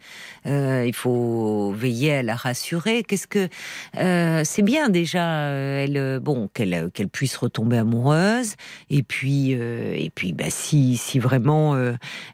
Euh, 0.45 0.85
il 0.87 0.93
faut 0.93 1.73
veiller 1.73 2.15
à 2.15 2.23
la 2.23 2.35
rassurer. 2.35 3.03
Qu'est-ce 3.03 3.27
que 3.27 3.49
euh, 3.97 4.43
c'est 4.45 4.61
bien 4.61 4.87
déjà, 4.87 5.49
elle, 5.49 6.19
bon, 6.21 6.47
qu'elle 6.53 6.89
qu'elle 6.93 7.09
puisse 7.09 7.35
retomber 7.35 7.77
amoureuse. 7.77 8.55
Et 8.89 9.03
puis, 9.03 9.51
et 9.51 10.11
puis, 10.15 10.31
bah, 10.31 10.49
si 10.49 10.95
si 10.95 11.19
vraiment 11.19 11.77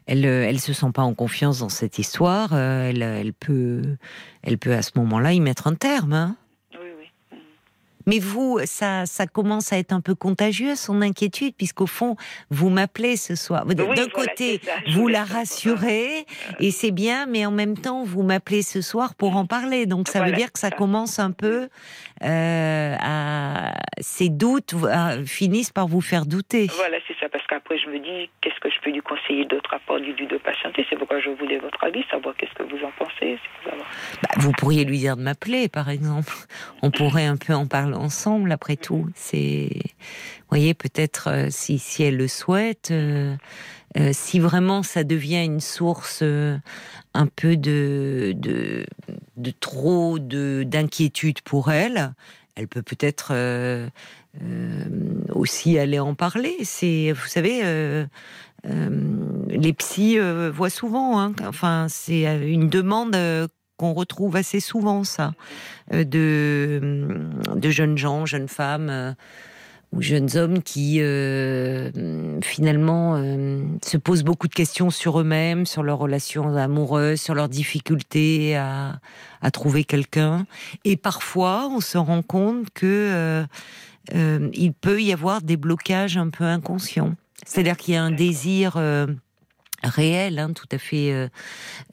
elle 0.06 0.24
elle 0.24 0.60
se 0.60 0.72
sent 0.72 0.92
pas 0.94 1.02
en 1.02 1.14
confiance 1.14 1.58
dans 1.58 1.68
cette 1.68 1.98
histoire, 1.98 2.54
elle 2.54 3.02
elle 3.02 3.32
peut 3.32 3.82
elle 4.42 4.58
peut 4.58 4.74
à 4.74 4.82
ce 4.82 4.92
moment-là 4.96 5.32
y 5.32 5.40
mettre 5.40 5.66
un 5.66 5.74
terme. 5.74 6.12
Hein. 6.12 6.36
Mais 8.06 8.18
vous, 8.18 8.60
ça, 8.64 9.06
ça 9.06 9.26
commence 9.26 9.72
à 9.72 9.78
être 9.78 9.92
un 9.92 10.00
peu 10.00 10.14
contagieux, 10.14 10.74
son 10.76 11.02
inquiétude, 11.02 11.54
puisqu'au 11.56 11.86
fond, 11.86 12.16
vous 12.50 12.70
m'appelez 12.70 13.16
ce 13.16 13.34
soir. 13.34 13.66
D'un 13.66 14.08
côté, 14.08 14.60
vous 14.92 15.08
la 15.08 15.24
rassurez, 15.24 16.26
et 16.60 16.70
c'est 16.70 16.90
bien, 16.90 17.26
mais 17.26 17.46
en 17.46 17.50
même 17.50 17.76
temps, 17.78 18.04
vous 18.04 18.22
m'appelez 18.22 18.62
ce 18.62 18.80
soir 18.80 19.14
pour 19.14 19.36
en 19.36 19.46
parler. 19.46 19.86
Donc 19.86 20.08
ça 20.08 20.24
veut 20.24 20.32
dire 20.32 20.52
que 20.52 20.58
ça 20.58 20.70
commence 20.70 21.18
un 21.18 21.30
peu 21.30 21.68
euh, 22.22 22.96
à... 23.00 23.74
Ces 24.00 24.28
doutes 24.28 24.74
finissent 25.26 25.72
par 25.72 25.86
vous 25.86 26.00
faire 26.00 26.26
douter. 26.26 26.68
Voilà, 26.76 26.98
c'est 27.06 27.16
ça, 27.20 27.28
parce 27.28 27.46
qu'après, 27.46 27.78
je 27.78 27.88
me 27.88 27.98
dis, 27.98 28.30
qu'est-ce 28.40 28.58
que 28.60 28.68
je 28.70 28.80
peux 28.82 28.90
lui 28.90 29.00
conseiller 29.00 29.44
d'autre 29.44 29.72
à 29.74 29.78
part 29.78 30.00
du 30.00 30.14
de 30.14 30.36
patienter? 30.38 30.86
C'est 30.88 30.96
pourquoi 30.96 31.20
je 31.20 31.30
voulais 31.30 31.58
votre 31.58 31.82
avis, 31.84 32.02
savoir 32.10 32.34
qu'est-ce 32.36 32.54
que 32.54 32.62
vous 32.62 32.82
en 32.84 32.92
pensez. 32.98 33.38
Bah, 33.64 34.28
vous 34.36 34.52
pourriez 34.52 34.84
lui 34.84 34.98
dire 34.98 35.16
de 35.16 35.22
m'appeler, 35.22 35.68
par 35.68 35.88
exemple. 35.90 36.32
On 36.82 36.90
pourrait 36.90 37.26
un 37.26 37.36
peu 37.36 37.52
en 37.52 37.66
parler 37.66 37.93
ensemble, 37.94 38.52
après 38.52 38.76
tout. 38.76 39.08
C'est, 39.14 39.70
voyez, 40.54 40.74
peut-être 40.74 41.28
euh, 41.28 41.46
si, 41.50 41.78
si 41.78 42.02
elle 42.04 42.16
le 42.16 42.28
souhaite, 42.28 42.90
euh, 42.90 43.36
euh, 43.96 44.10
si 44.12 44.38
vraiment 44.38 44.82
ça 44.82 45.02
devient 45.04 45.44
une 45.44 45.60
source 45.60 46.22
un 46.22 47.26
peu 47.26 47.56
de, 47.56 48.34
de, 48.36 48.86
de 49.36 49.50
trop 49.50 50.18
de 50.18 50.64
d'inquiétude 50.64 51.40
pour 51.42 51.70
elle, 51.70 52.14
elle 52.56 52.68
peut 52.68 52.82
peut-être 52.82 53.32
aussi 55.30 55.78
aller 55.78 55.98
en 55.98 56.14
parler. 56.14 56.56
C'est, 56.62 57.12
vous 57.12 57.28
savez. 57.28 57.62
les 58.64 59.72
psys 59.74 60.18
voient 60.50 60.70
souvent, 60.70 61.20
hein, 61.20 61.32
enfin, 61.46 61.86
c'est 61.88 62.24
une 62.48 62.68
demande 62.68 63.16
qu'on 63.76 63.92
retrouve 63.92 64.36
assez 64.36 64.60
souvent, 64.60 65.04
ça, 65.04 65.32
euh, 65.92 66.04
de, 66.04 67.28
de 67.54 67.70
jeunes 67.70 67.98
gens, 67.98 68.26
jeunes 68.26 68.48
femmes 68.48 68.88
euh, 68.90 69.12
ou 69.92 70.02
jeunes 70.02 70.36
hommes 70.36 70.62
qui 70.62 71.00
euh, 71.00 72.40
finalement 72.42 73.16
se 73.80 73.96
posent 73.96 74.24
beaucoup 74.24 74.48
de 74.48 74.54
questions 74.54 74.90
sur 74.90 75.20
eux-mêmes, 75.20 75.66
sur 75.66 75.84
leurs 75.84 75.98
relations 75.98 76.56
amoureuses, 76.56 77.20
sur 77.20 77.34
leurs 77.34 77.48
difficultés 77.48 78.56
à, 78.56 78.98
à 79.40 79.50
trouver 79.52 79.84
quelqu'un. 79.84 80.46
Et 80.84 80.96
parfois, 80.96 81.68
on 81.70 81.80
se 81.80 81.96
rend 81.96 82.22
compte 82.22 82.70
que 82.74 83.44
il 84.12 84.72
peut 84.72 85.00
y 85.00 85.12
avoir 85.12 85.42
des 85.42 85.56
blocages 85.56 86.16
un 86.16 86.28
peu 86.28 86.42
inconscients. 86.42 87.14
C'est-à-dire 87.46 87.76
qu'il 87.76 87.94
y 87.94 87.96
a 87.96 88.02
un 88.02 88.10
désir 88.10 88.76
réel, 89.84 90.38
hein, 90.38 90.52
tout 90.52 90.68
à 90.72 90.78
fait, 90.78 91.12
euh, 91.12 91.28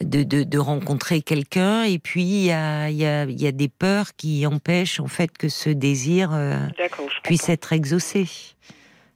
de, 0.02 0.24
de, 0.24 0.44
de, 0.44 0.58
rencontrer 0.58 1.22
quelqu'un. 1.22 1.84
Et 1.84 2.00
puis, 2.00 2.24
il 2.24 2.46
y 2.46 2.52
a, 2.52 2.90
y, 2.90 3.06
a, 3.06 3.26
y 3.26 3.48
a, 3.48 3.52
des 3.52 3.70
peurs 3.70 4.16
qui 4.16 4.46
empêchent, 4.46 5.00
en 5.00 5.08
fait, 5.08 5.38
que 5.38 5.50
ce 5.50 5.70
désir 5.70 6.32
euh, 6.34 6.58
puisse 7.24 7.50
être 7.50 7.74
exaucé. 7.74 8.28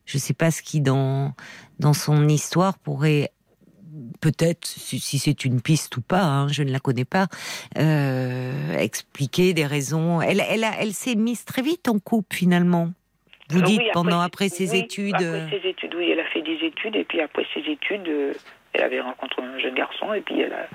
Je 0.05 0.17
ne 0.17 0.21
sais 0.21 0.33
pas 0.33 0.51
ce 0.51 0.61
qui, 0.61 0.81
dans, 0.81 1.33
dans 1.79 1.93
son 1.93 2.27
histoire, 2.27 2.77
pourrait 2.77 3.31
peut-être, 4.21 4.65
si, 4.65 5.19
c'est 5.19 5.45
une 5.45 5.61
piste 5.61 5.95
ou 5.97 6.01
pas, 6.01 6.23
hein, 6.23 6.47
je 6.47 6.63
ne 6.63 6.71
la 6.71 6.79
connais 6.79 7.05
pas, 7.05 7.27
euh, 7.77 8.77
expliquer 8.77 9.53
des 9.53 9.65
raisons. 9.65 10.21
Elle, 10.21 10.43
elle, 10.49 10.65
elle 10.79 10.93
s'est 10.93 11.15
mise 11.15 11.45
très 11.45 11.61
vite 11.61 11.87
en 11.87 11.99
couple, 11.99 12.35
finalement. 12.35 12.91
Vous 13.49 13.61
dites 13.61 13.81
pendant 13.93 14.21
après 14.21 14.49
ses 14.49 14.75
études. 14.75 15.13
Après 15.15 15.59
ses 15.61 15.69
études, 15.69 15.93
oui, 15.95 16.09
elle 16.11 16.19
a 16.19 16.25
fait 16.25 16.41
des 16.41 16.65
études 16.65 16.95
et 16.95 17.03
puis 17.03 17.21
après 17.21 17.45
ses 17.53 17.59
études, 17.59 18.09
elle 18.75 18.83
avait 18.83 19.01
rencontré 19.01 19.41
un 19.41 19.57
jeune 19.59 19.75
garçon 19.75 20.13
et 20.13 20.21
puis 20.21 20.39
elle 20.39 20.53
a, 20.53 20.67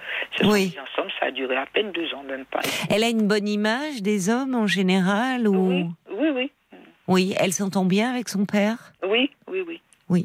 oui. 0.45 0.75
ensemble. 0.80 1.12
Ça 1.19 1.26
a 1.26 1.30
duré 1.30 1.57
à 1.57 1.66
peine 1.66 1.92
deux 1.92 2.12
ans, 2.14 2.23
même 2.23 2.45
pas. 2.47 2.61
Elle 2.88 3.04
a 3.04 3.09
une 3.09 3.26
bonne 3.26 3.49
image 3.49 4.02
des 4.02 4.30
hommes 4.30 4.54
en 4.54 4.66
général 4.66 5.47
ou... 5.47 5.69
Oui, 5.69 5.87
oui, 6.11 6.30
oui. 6.35 6.50
Oui, 7.09 7.35
elle 7.40 7.52
s'entend 7.52 7.85
bien 7.85 8.11
avec 8.11 8.28
son 8.28 8.47
père? 8.47 8.92
Oui, 9.07 9.30
oui, 9.49 9.64
oui. 9.66 9.80
Oui. 10.09 10.25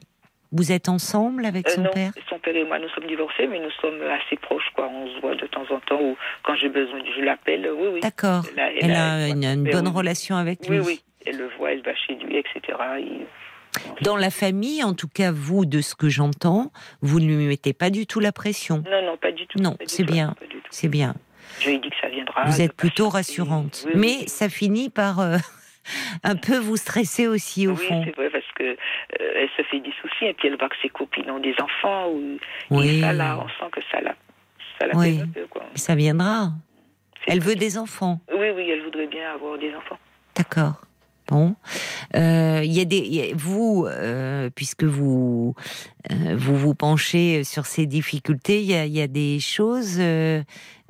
Vous 0.51 0.71
êtes 0.71 0.87
ensemble 0.87 1.45
avec 1.45 1.67
son 1.67 1.81
euh, 1.81 1.85
non, 1.85 1.91
père? 1.91 2.11
Son 2.29 2.39
père 2.39 2.55
et 2.55 2.63
moi, 2.63 2.79
nous 2.79 2.87
sommes 2.89 3.07
divorcés, 3.07 3.47
mais 3.47 3.59
nous 3.59 3.71
sommes 3.81 4.01
assez 4.03 4.37
proches, 4.37 4.69
quoi. 4.75 4.87
On 4.87 5.07
se 5.07 5.19
voit 5.19 5.35
de 5.35 5.47
temps 5.47 5.65
en 5.69 5.79
temps, 5.79 5.99
ou 5.99 6.15
quand 6.43 6.55
j'ai 6.55 6.69
besoin, 6.69 6.99
je 7.17 7.21
l'appelle, 7.21 7.67
oui, 7.75 7.87
oui. 7.93 7.99
D'accord. 8.01 8.43
Elle, 8.55 8.91
a, 8.91 9.27
une, 9.27 9.69
bonne 9.69 9.87
relation 9.87 10.35
avec 10.35 10.67
lui? 10.69 10.79
Oui, 10.79 10.85
oui. 10.85 11.01
Elle 11.25 11.37
le 11.37 11.49
voit, 11.57 11.73
elle 11.73 11.81
va 11.81 11.95
chez 11.95 12.13
lui, 12.15 12.37
etc. 12.37 12.77
Dans 14.01 14.17
la 14.17 14.29
famille, 14.29 14.83
en 14.83 14.93
tout 14.93 15.07
cas, 15.07 15.31
vous, 15.31 15.65
de 15.65 15.81
ce 15.81 15.95
que 15.95 16.09
j'entends, 16.09 16.71
vous 17.01 17.19
ne 17.19 17.27
lui 17.27 17.47
mettez 17.47 17.73
pas 17.73 17.89
du 17.89 18.05
tout 18.07 18.19
la 18.19 18.31
pression. 18.31 18.83
Non, 18.89 19.01
non, 19.01 19.17
pas 19.17 19.31
du 19.31 19.47
tout. 19.47 19.59
Non, 19.59 19.77
c'est 19.85 20.03
bien. 20.03 20.35
C'est 20.69 20.89
bien. 20.89 21.15
Je 21.59 21.69
lui 21.69 21.75
ai 21.75 21.79
dit 21.79 21.89
que 21.89 21.95
ça 22.01 22.09
viendra. 22.09 22.45
Vous 22.45 22.61
êtes 22.61 22.73
plutôt 22.73 23.09
rassurante. 23.09 23.87
Mais 23.95 24.27
ça 24.27 24.49
finit 24.49 24.89
par 24.89 25.19
euh, 25.19 25.37
un 26.23 26.35
peu 26.35 26.57
vous 26.57 26.77
stresser 26.77 27.27
aussi, 27.27 27.67
au 27.67 27.75
fond. 27.75 27.99
Oui, 27.99 28.05
c'est 28.05 28.15
vrai, 28.15 28.29
parce 28.29 28.51
que 28.55 28.63
euh, 28.63 28.75
elle 29.19 29.49
se 29.55 29.63
fait 29.63 29.79
des 29.79 29.93
soucis, 30.01 30.25
et 30.25 30.33
puis 30.33 30.47
elle 30.47 30.57
voit 30.57 30.69
que 30.69 30.75
ses 30.81 30.89
copines 30.89 31.29
ont 31.29 31.39
des 31.39 31.55
enfants, 31.61 32.09
ou, 32.09 32.37
oui. 32.71 32.97
et 32.97 33.01
ça, 33.01 33.13
là, 33.13 33.39
on 33.39 33.47
sent 33.47 33.71
que 33.71 33.81
ça 33.91 34.01
la, 34.01 34.15
ça 34.79 34.87
la 34.87 34.97
oui. 34.97 35.21
un 35.21 35.27
peu, 35.27 35.45
quoi. 35.47 35.63
Ça 35.75 35.95
viendra. 35.95 36.49
Elle 37.27 37.39
veut 37.39 37.55
des 37.55 37.77
enfants. 37.77 38.19
Oui, 38.31 38.49
oui, 38.55 38.69
elle 38.69 38.83
voudrait 38.83 39.07
bien 39.07 39.31
avoir 39.33 39.57
des 39.57 39.73
enfants. 39.75 39.97
D'accord. 40.35 40.81
Bon, 41.27 41.55
euh, 42.15 42.61
il 42.63 42.71
y 42.71 42.79
a 42.79 42.85
des 42.85 43.33
vous 43.35 43.87
euh, 43.89 44.51
puisque 44.53 44.83
vous 44.83 45.55
euh, 46.11 46.35
vous 46.37 46.55
vous 46.55 46.75
penchez 46.75 47.43
sur 47.43 47.65
ces 47.65 47.87
difficultés, 47.87 48.61
il 48.61 48.67
y 48.67 48.75
a, 48.75 48.85
y 48.85 49.01
a, 49.01 49.07
des 49.07 49.39
choses 49.39 49.95
euh, 49.97 50.43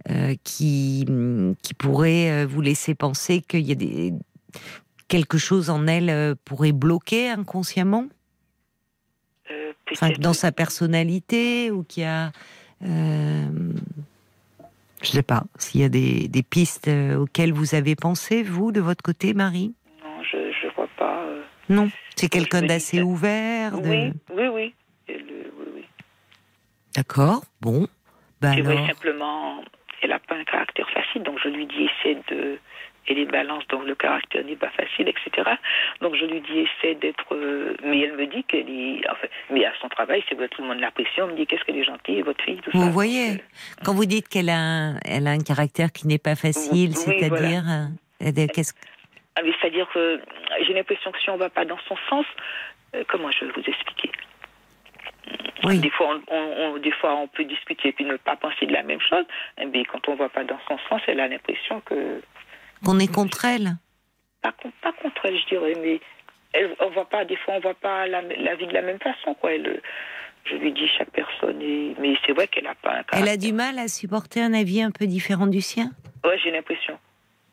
euh, 0.10 0.36
qui 0.44 1.06
qui 1.62 1.74
pourraient 1.74 2.46
vous 2.46 2.60
laisser 2.60 2.96
penser 2.96 3.42
qu'il 3.42 3.62
y 3.62 3.72
a 3.72 3.76
des 3.76 4.14
quelque 5.08 5.38
chose 5.38 5.70
en 5.70 5.88
elle 5.88 6.36
pourrait 6.44 6.74
bloquer 6.74 7.30
inconsciemment, 7.30 8.08
enfin, 9.94 10.10
dans 10.20 10.34
sa 10.34 10.52
personnalité 10.52 11.72
ou 11.72 11.84
qu'il 11.84 12.04
y 12.04 12.06
a 12.06 12.34
je 12.82 13.72
sais 15.12 15.24
pas 15.24 15.46
s'il 15.60 15.80
y 15.80 15.86
a 15.86 15.90
des, 15.90 16.28
des 16.28 16.44
pistes 16.44 16.92
auxquelles 17.18 17.54
vous 17.54 17.74
avez 17.74 17.96
pensé 17.96 18.44
vous 18.44 18.74
de 18.74 18.82
votre 18.82 19.02
côté, 19.02 19.34
Marie? 19.34 19.74
Non, 21.70 21.90
c'est 22.16 22.30
quelqu'un 22.30 22.62
d'assez 22.62 23.02
ouvert. 23.02 23.74
Oui, 23.82 24.12
oui, 24.32 24.48
oui. 24.48 24.74
oui, 25.10 25.16
oui. 25.76 25.86
D'accord, 26.96 27.44
bon. 27.62 27.88
Ben 28.42 28.52
alors... 28.52 28.88
simplement, 28.88 29.64
elle 30.02 30.10
n'a 30.10 30.20
pas 30.20 30.36
un 30.36 30.44
caractère 30.44 30.90
facile, 30.90 31.24
donc 31.24 31.40
je 31.44 31.50
lui 31.50 31.66
dis 31.66 31.88
essaie 32.00 32.18
de. 32.30 32.60
Elle 33.08 33.20
est 33.20 33.26
balance, 33.26 33.64
donc 33.68 33.86
le 33.86 33.94
caractère 33.94 34.44
n'est 34.44 34.56
pas 34.56 34.72
facile, 34.72 35.08
etc. 35.08 35.48
Donc 36.02 36.16
je 36.16 36.26
lui 36.26 36.42
dis 36.42 36.60
essaie 36.60 36.96
d'être. 36.96 37.36
Euh, 37.36 37.76
mais 37.84 38.00
elle 38.02 38.18
me 38.18 38.26
dit 38.26 38.44
qu'elle 38.46 38.68
est. 38.68 39.02
Enfin, 39.10 39.28
mais 39.52 39.64
à 39.64 39.74
son 39.80 39.90
travail, 39.90 40.24
c'est 40.28 40.36
vrai, 40.36 40.48
tout 40.48 40.64
le 40.64 40.70
monde 40.70 40.80
l'apprécie. 40.80 41.22
On 41.22 41.28
me 41.28 41.36
dit 41.36 41.46
qu'est-ce 41.46 41.64
qu'elle 41.66 41.78
est 41.78 41.84
gentille, 41.84 42.22
votre 42.24 42.44
fille, 42.44 42.58
tout 42.58 42.72
vous 42.74 42.80
ça. 42.80 42.86
Vous 42.86 42.92
voyez, 42.92 43.44
quand 43.84 43.94
vous 43.94 44.06
dites 44.06 44.28
qu'elle 44.28 44.50
a, 44.50 44.58
un, 44.58 45.00
elle 45.06 45.28
a 45.28 45.32
un 45.32 45.40
caractère 45.40 45.92
qui 45.92 46.08
n'est 46.08 46.18
pas 46.18 46.36
facile, 46.36 46.96
c'est-à-dire. 46.96 47.64
Euh, 47.68 48.48
qu'est-ce 48.54 48.74
c'est-à-dire 49.36 49.88
que 49.94 50.22
j'ai 50.66 50.74
l'impression 50.74 51.12
que 51.12 51.20
si 51.20 51.30
on 51.30 51.34
ne 51.34 51.40
va 51.40 51.50
pas 51.50 51.66
dans 51.66 51.80
son 51.88 51.98
sens, 52.10 52.26
euh, 52.96 53.04
comment 53.08 53.32
je 53.32 53.46
vais 53.46 53.52
vous 53.52 53.64
expliquer 53.68 54.12
oui. 55.64 55.80
Des 55.80 55.90
fois, 55.90 56.20
on, 56.28 56.78
des 56.78 56.92
fois, 56.92 57.16
on 57.16 57.28
peut 57.28 57.46
discuter 57.46 57.90
et 57.90 57.92
puis 57.92 58.06
ne 58.06 58.18
pas 58.18 58.36
penser 58.36 58.68
de 58.68 58.74
la 58.74 58.84
même 58.84 59.00
chose. 59.00 59.26
Mais 59.58 59.70
eh 59.74 59.86
quand 59.86 60.08
on 60.08 60.14
ne 60.14 60.18
va 60.18 60.30
pas 60.30 60.44
dans 60.44 60.60
son 60.68 60.78
sens, 60.90 61.02
elle 61.08 61.20
a 61.20 61.28
l'impression 61.28 61.82
que. 61.82 62.22
Qu'on 62.84 63.00
est 63.00 63.12
contre 63.12 63.46
elle 63.46 63.78
pas, 64.42 64.54
pas, 64.82 64.92
contre 64.94 65.26
elle, 65.26 65.40
je 65.40 65.46
dirais, 65.48 65.74
mais 65.82 66.00
elle, 66.54 66.76
on 66.80 66.90
voit 66.90 67.10
pas, 67.10 67.26
des 67.26 67.36
fois, 67.38 67.56
on 67.56 67.58
ne 67.58 67.64
voit 67.64 67.74
pas 67.74 68.06
la, 68.06 68.22
vie 68.56 68.68
de 68.68 68.74
la 68.74 68.84
même 68.84 69.00
façon. 69.00 69.34
Quoi. 69.34 69.54
Elle, 69.54 69.82
je 70.44 70.56
lui 70.56 70.72
dis 70.72 70.88
chaque 70.98 71.10
personne, 71.10 71.60
est... 71.62 71.96
mais 72.00 72.16
c'est 72.26 72.34
vrai 72.34 72.48
qu'elle 72.48 72.66
n'a 72.66 72.76
pas 72.76 72.90
un 72.90 73.04
caractère. 73.04 73.20
Elle 73.22 73.30
a 73.30 73.38
du 73.38 73.54
mal 73.54 73.80
à 73.80 73.88
supporter 73.88 74.42
un 74.42 74.54
avis 74.54 74.84
un 74.84 74.92
peu 74.92 75.08
différent 75.08 75.48
du 75.48 75.62
sien? 75.62 75.90
Oui, 76.24 76.34
j'ai 76.44 76.52
l'impression. 76.52 77.00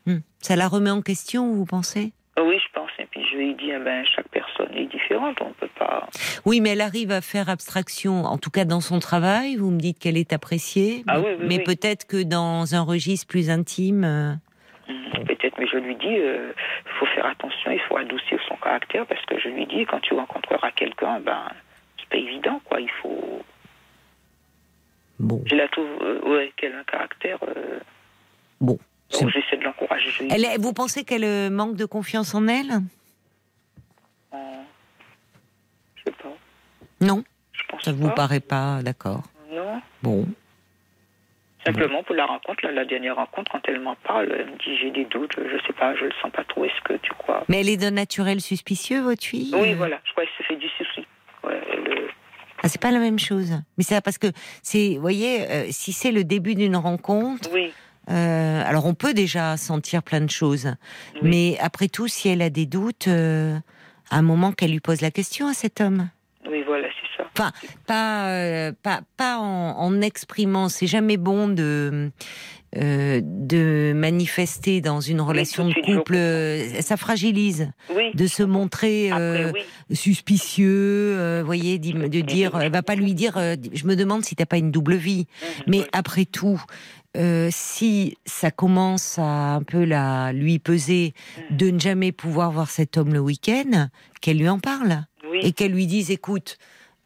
Hmm. 0.07 0.19
Ça 0.41 0.57
la 0.57 0.69
remet 0.69 0.91
en 0.91 1.03
question, 1.03 1.53
vous 1.53 1.65
pensez? 1.67 2.13
Oui, 2.39 2.59
je 2.59 2.73
pense. 2.73 2.91
Et 2.99 3.07
puis 3.07 3.21
je 3.31 3.37
lui 3.37 3.51
ai 3.51 3.55
dit, 3.55 3.71
ben, 3.85 4.05
chaque 4.07 4.29
personne 4.29 4.75
est 4.75 4.87
différente, 4.87 5.37
on 5.43 5.49
ne 5.49 5.55
peut 5.55 5.69
pas. 5.79 6.09
Oui, 6.47 6.61
mais 6.61 6.71
elle 6.71 6.81
arrive 6.81 7.11
à 7.11 7.21
faire 7.21 7.51
abstraction, 7.51 8.25
en 8.25 8.39
tout 8.39 8.51
cas 8.51 8.65
dans 8.65 8.81
son 8.81 9.01
travail. 9.01 9.57
Vous 9.57 9.71
me 9.71 9.79
dites 9.79 9.99
qu'elle 9.99 10.17
est 10.17 10.33
appréciée. 10.33 11.05
Ah, 11.09 11.21
oui, 11.21 11.27
oui, 11.39 11.47
mais 11.47 11.59
peut-être 11.59 12.07
que 12.07 12.23
dans 12.23 12.75
un 12.75 12.83
registre 12.83 13.27
plus 13.27 13.51
intime. 13.51 14.05
Euh, 14.05 14.33
hmm, 14.89 15.25
peut-être, 15.27 15.59
mais 15.59 15.67
je 15.67 15.77
lui 15.77 15.95
dis, 15.97 16.07
il 16.07 16.21
euh, 16.21 16.53
faut 16.99 17.07
faire 17.07 17.27
attention, 17.27 17.71
il 17.71 17.81
faut 17.81 17.99
adoucir 17.99 18.41
son 18.49 18.57
caractère, 18.57 19.05
parce 19.07 19.25
que 19.27 19.39
je 19.39 19.49
lui 19.49 19.67
dis, 19.67 19.85
quand 19.85 20.01
tu 20.01 20.15
rencontreras 20.15 20.71
quelqu'un, 20.71 21.21
ben, 21.21 21.49
c'est 21.99 22.09
pas 22.09 22.17
évident, 22.17 22.61
quoi. 22.65 22.81
Il 22.81 22.91
faut. 23.03 23.43
Bon. 25.19 25.43
Je 25.47 25.55
la 25.55 25.69
trouve, 25.69 25.87
euh, 26.01 26.21
ouais, 26.23 26.53
qu'elle 26.57 26.75
a 26.75 26.79
un 26.79 26.85
caractère. 26.85 27.39
Bon. 28.59 28.79
Donc 29.13 29.31
j'essaie 29.31 29.57
de 29.57 29.65
l'encourager. 29.65 30.29
Elle, 30.31 30.61
vous 30.61 30.73
pensez 30.73 31.05
qu'elle 31.05 31.25
euh, 31.25 31.51
manque 31.51 31.77
de 31.77 31.85
confiance 31.85 32.35
en 32.35 32.49
elle? 32.49 32.81
Euh, 34.33 34.37
Je 35.97 36.03
sais 36.05 36.17
pas. 36.23 36.29
Non 37.01 37.23
je 37.53 37.63
pense 37.69 37.83
Ça 37.83 37.93
ne 37.93 37.97
vous 37.97 38.11
paraît 38.11 38.41
pas 38.41 38.83
d'accord 38.83 39.23
Non. 39.51 39.81
Bon. 40.03 40.27
Simplement 41.65 42.03
pour 42.03 42.17
la 42.17 42.27
rencontre, 42.27 42.67
la 42.67 42.85
dernière 42.85 43.15
rencontre, 43.17 43.53
quand 43.53 43.61
elle 43.69 43.81
m'en 43.81 43.95
parle, 43.95 44.35
elle 44.37 44.47
me 44.47 44.59
dit 44.59 44.77
j'ai 44.81 44.91
des 44.91 45.05
doutes, 45.05 45.37
je 45.37 45.65
sais 45.65 45.73
pas, 45.73 45.95
je 45.95 46.07
le 46.07 46.13
sens 46.21 46.33
pas 46.33 46.43
trop, 46.43 46.65
est-ce 46.65 46.81
que 46.83 46.95
tu 46.95 47.13
crois 47.13 47.45
Mais 47.49 47.61
elle 47.61 47.69
est 47.69 47.77
d'un 47.77 47.93
naturel 47.93 48.41
suspicieux, 48.41 49.01
votre 49.01 49.23
fille? 49.23 49.53
Oui, 49.55 49.75
voilà, 49.75 50.01
je 50.05 50.11
crois 50.11 50.25
qu'elle 50.25 50.35
se 50.39 50.43
fait 50.43 50.57
du 50.57 50.69
souci. 50.71 51.07
Ouais, 51.45 51.61
elle... 51.73 52.09
Ah, 52.65 52.69
c'est 52.69 52.81
pas 52.81 52.91
la 52.91 52.99
même 52.99 53.19
chose. 53.19 53.53
Mais 53.77 53.85
c'est 53.85 54.01
parce 54.01 54.19
que 54.19 54.29
c'est, 54.63 54.95
vous 54.95 55.01
voyez, 55.01 55.43
euh, 55.43 55.65
si 55.71 55.93
c'est 55.93 56.13
le 56.13 56.25
début 56.25 56.55
d'une 56.55 56.77
rencontre, 56.77 57.49
oui. 57.53 57.73
Euh, 58.11 58.63
alors 58.67 58.87
on 58.87 58.95
peut 58.95 59.15
déjà 59.15 59.57
sentir 59.57 60.03
plein 60.03 60.21
de 60.21 60.31
choses, 60.31 60.75
mais 61.23 61.57
après 61.61 61.89
tout, 61.89 62.09
si 62.09 62.29
elle 62.29 62.43
a 62.43 62.51
des 62.51 62.67
doutes, 62.67 63.09
euh, 63.09 63.57
à 64.11 64.19
un 64.19 64.23
moment 64.23 64.53
qu'elle 64.53 64.73
lui 64.73 64.81
pose 64.81 65.01
la 65.01 65.11
question 65.11 65.47
à 65.47 65.55
cet 65.55 65.81
homme. 65.81 66.09
Oui, 66.51 66.65
voilà, 66.67 66.89
c'est 66.89 67.23
ça. 67.23 67.29
Enfin, 67.39 67.53
pas, 67.87 68.29
euh, 68.31 68.73
pas, 68.83 69.03
pas 69.17 69.39
en, 69.39 69.79
en 69.79 70.01
exprimant. 70.01 70.69
C'est 70.69 70.89
jamais 70.89 71.17
bon 71.17 71.49
de 71.49 72.11
euh, 72.79 73.21
de 73.23 73.93
manifester 73.95 74.81
dans 74.81 75.03
une 75.03 75.21
relation 75.21 75.69
de 75.69 75.75
couple, 75.75 76.17
ça 76.83 76.97
fragilise. 76.97 77.71
De 78.15 78.27
se 78.27 78.43
montrer 78.43 79.13
euh, 79.13 79.53
suspicieux, 79.93 81.19
euh, 81.19 81.43
voyez, 81.45 81.79
de 81.79 82.21
dire, 82.23 82.59
elle 82.59 82.73
va 82.73 82.83
pas 82.83 82.95
lui 82.95 83.13
dire, 83.13 83.39
je 83.75 83.87
me 83.87 83.95
demande 83.95 84.25
si 84.25 84.37
t'as 84.37 84.47
pas 84.47 84.57
une 84.57 84.71
double 84.71 84.95
vie. 84.95 85.27
Mhm. 85.43 85.65
Mais 85.67 85.87
après 85.93 86.25
tout, 86.25 86.63
euh, 87.17 87.49
si 87.51 88.17
ça 88.25 88.51
commence 88.51 89.19
à 89.19 89.55
un 89.57 89.63
peu 89.63 89.85
la 89.85 90.33
lui 90.33 90.59
peser 90.59 91.13
mm. 91.51 91.57
de 91.57 91.71
ne 91.71 91.79
jamais 91.81 92.13
pouvoir 92.13 92.51
voir 92.53 92.71
cet 92.71 92.97
homme 92.97 93.13
le 93.13 93.21
week-end, 93.21 93.89
qu'elle 94.21 94.39
lui 94.39 94.49
en 94.49 94.59
parle 94.59 95.05
et 95.43 95.53
qu'elle 95.53 95.73
lui 95.73 95.87
dise 95.87 96.11
écoute, 96.11 96.59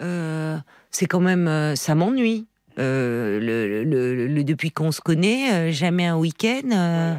euh, 0.03 0.57
c'est 0.91 1.07
quand 1.07 1.21
même 1.21 1.49
euh, 1.49 1.75
ça 1.75 1.95
m'ennuie. 1.95 2.47
euh, 2.79 3.41
le, 3.41 3.85
le- 3.85 4.27
le- 4.27 4.45
depuis 4.45 4.71
qu'on 4.71 4.93
se 4.93 5.01
connaît, 5.01 5.73
jamais 5.73 6.07
un 6.07 6.17
week-end. 6.17 7.19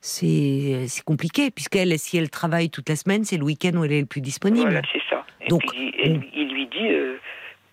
c'est 0.00 0.86
compliqué, 1.04 1.50
puisqu'elle, 1.50 1.96
si 1.98 2.16
elle 2.18 2.30
travaille 2.30 2.70
toute 2.70 2.88
la 2.88 2.96
semaine, 2.96 3.24
c'est 3.24 3.36
le 3.36 3.44
week-end 3.44 3.72
où 3.76 3.84
elle 3.84 3.92
est 3.92 4.00
le 4.00 4.06
plus 4.06 4.20
disponible. 4.20 4.62
Voilà, 4.70 4.82
c'est 4.92 5.02
ça. 5.10 5.24
Et 5.40 5.48
Donc, 5.48 5.62
puis, 5.68 5.94
elle- 6.02 6.22
il 6.34 6.48
lui 6.52 6.66
dit 6.66 6.88
euh, 6.88 7.16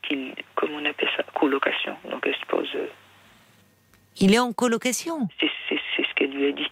qu'il, 0.08 0.34
comment 0.56 0.78
on 0.82 0.86
appelle 0.86 1.10
ça, 1.18 1.24
colocation. 1.40 1.96
Donc, 2.12 2.24
elle 2.26 2.36
se 2.36 2.46
pose. 2.48 2.68
euh, 2.76 2.88
Il 4.20 4.34
est 4.34 4.40
en 4.40 4.54
colocation. 4.54 5.28
c'est, 5.40 5.50
ce 5.98 6.14
qu'elle 6.16 6.32
lui 6.32 6.48
a 6.48 6.52
dit. 6.52 6.68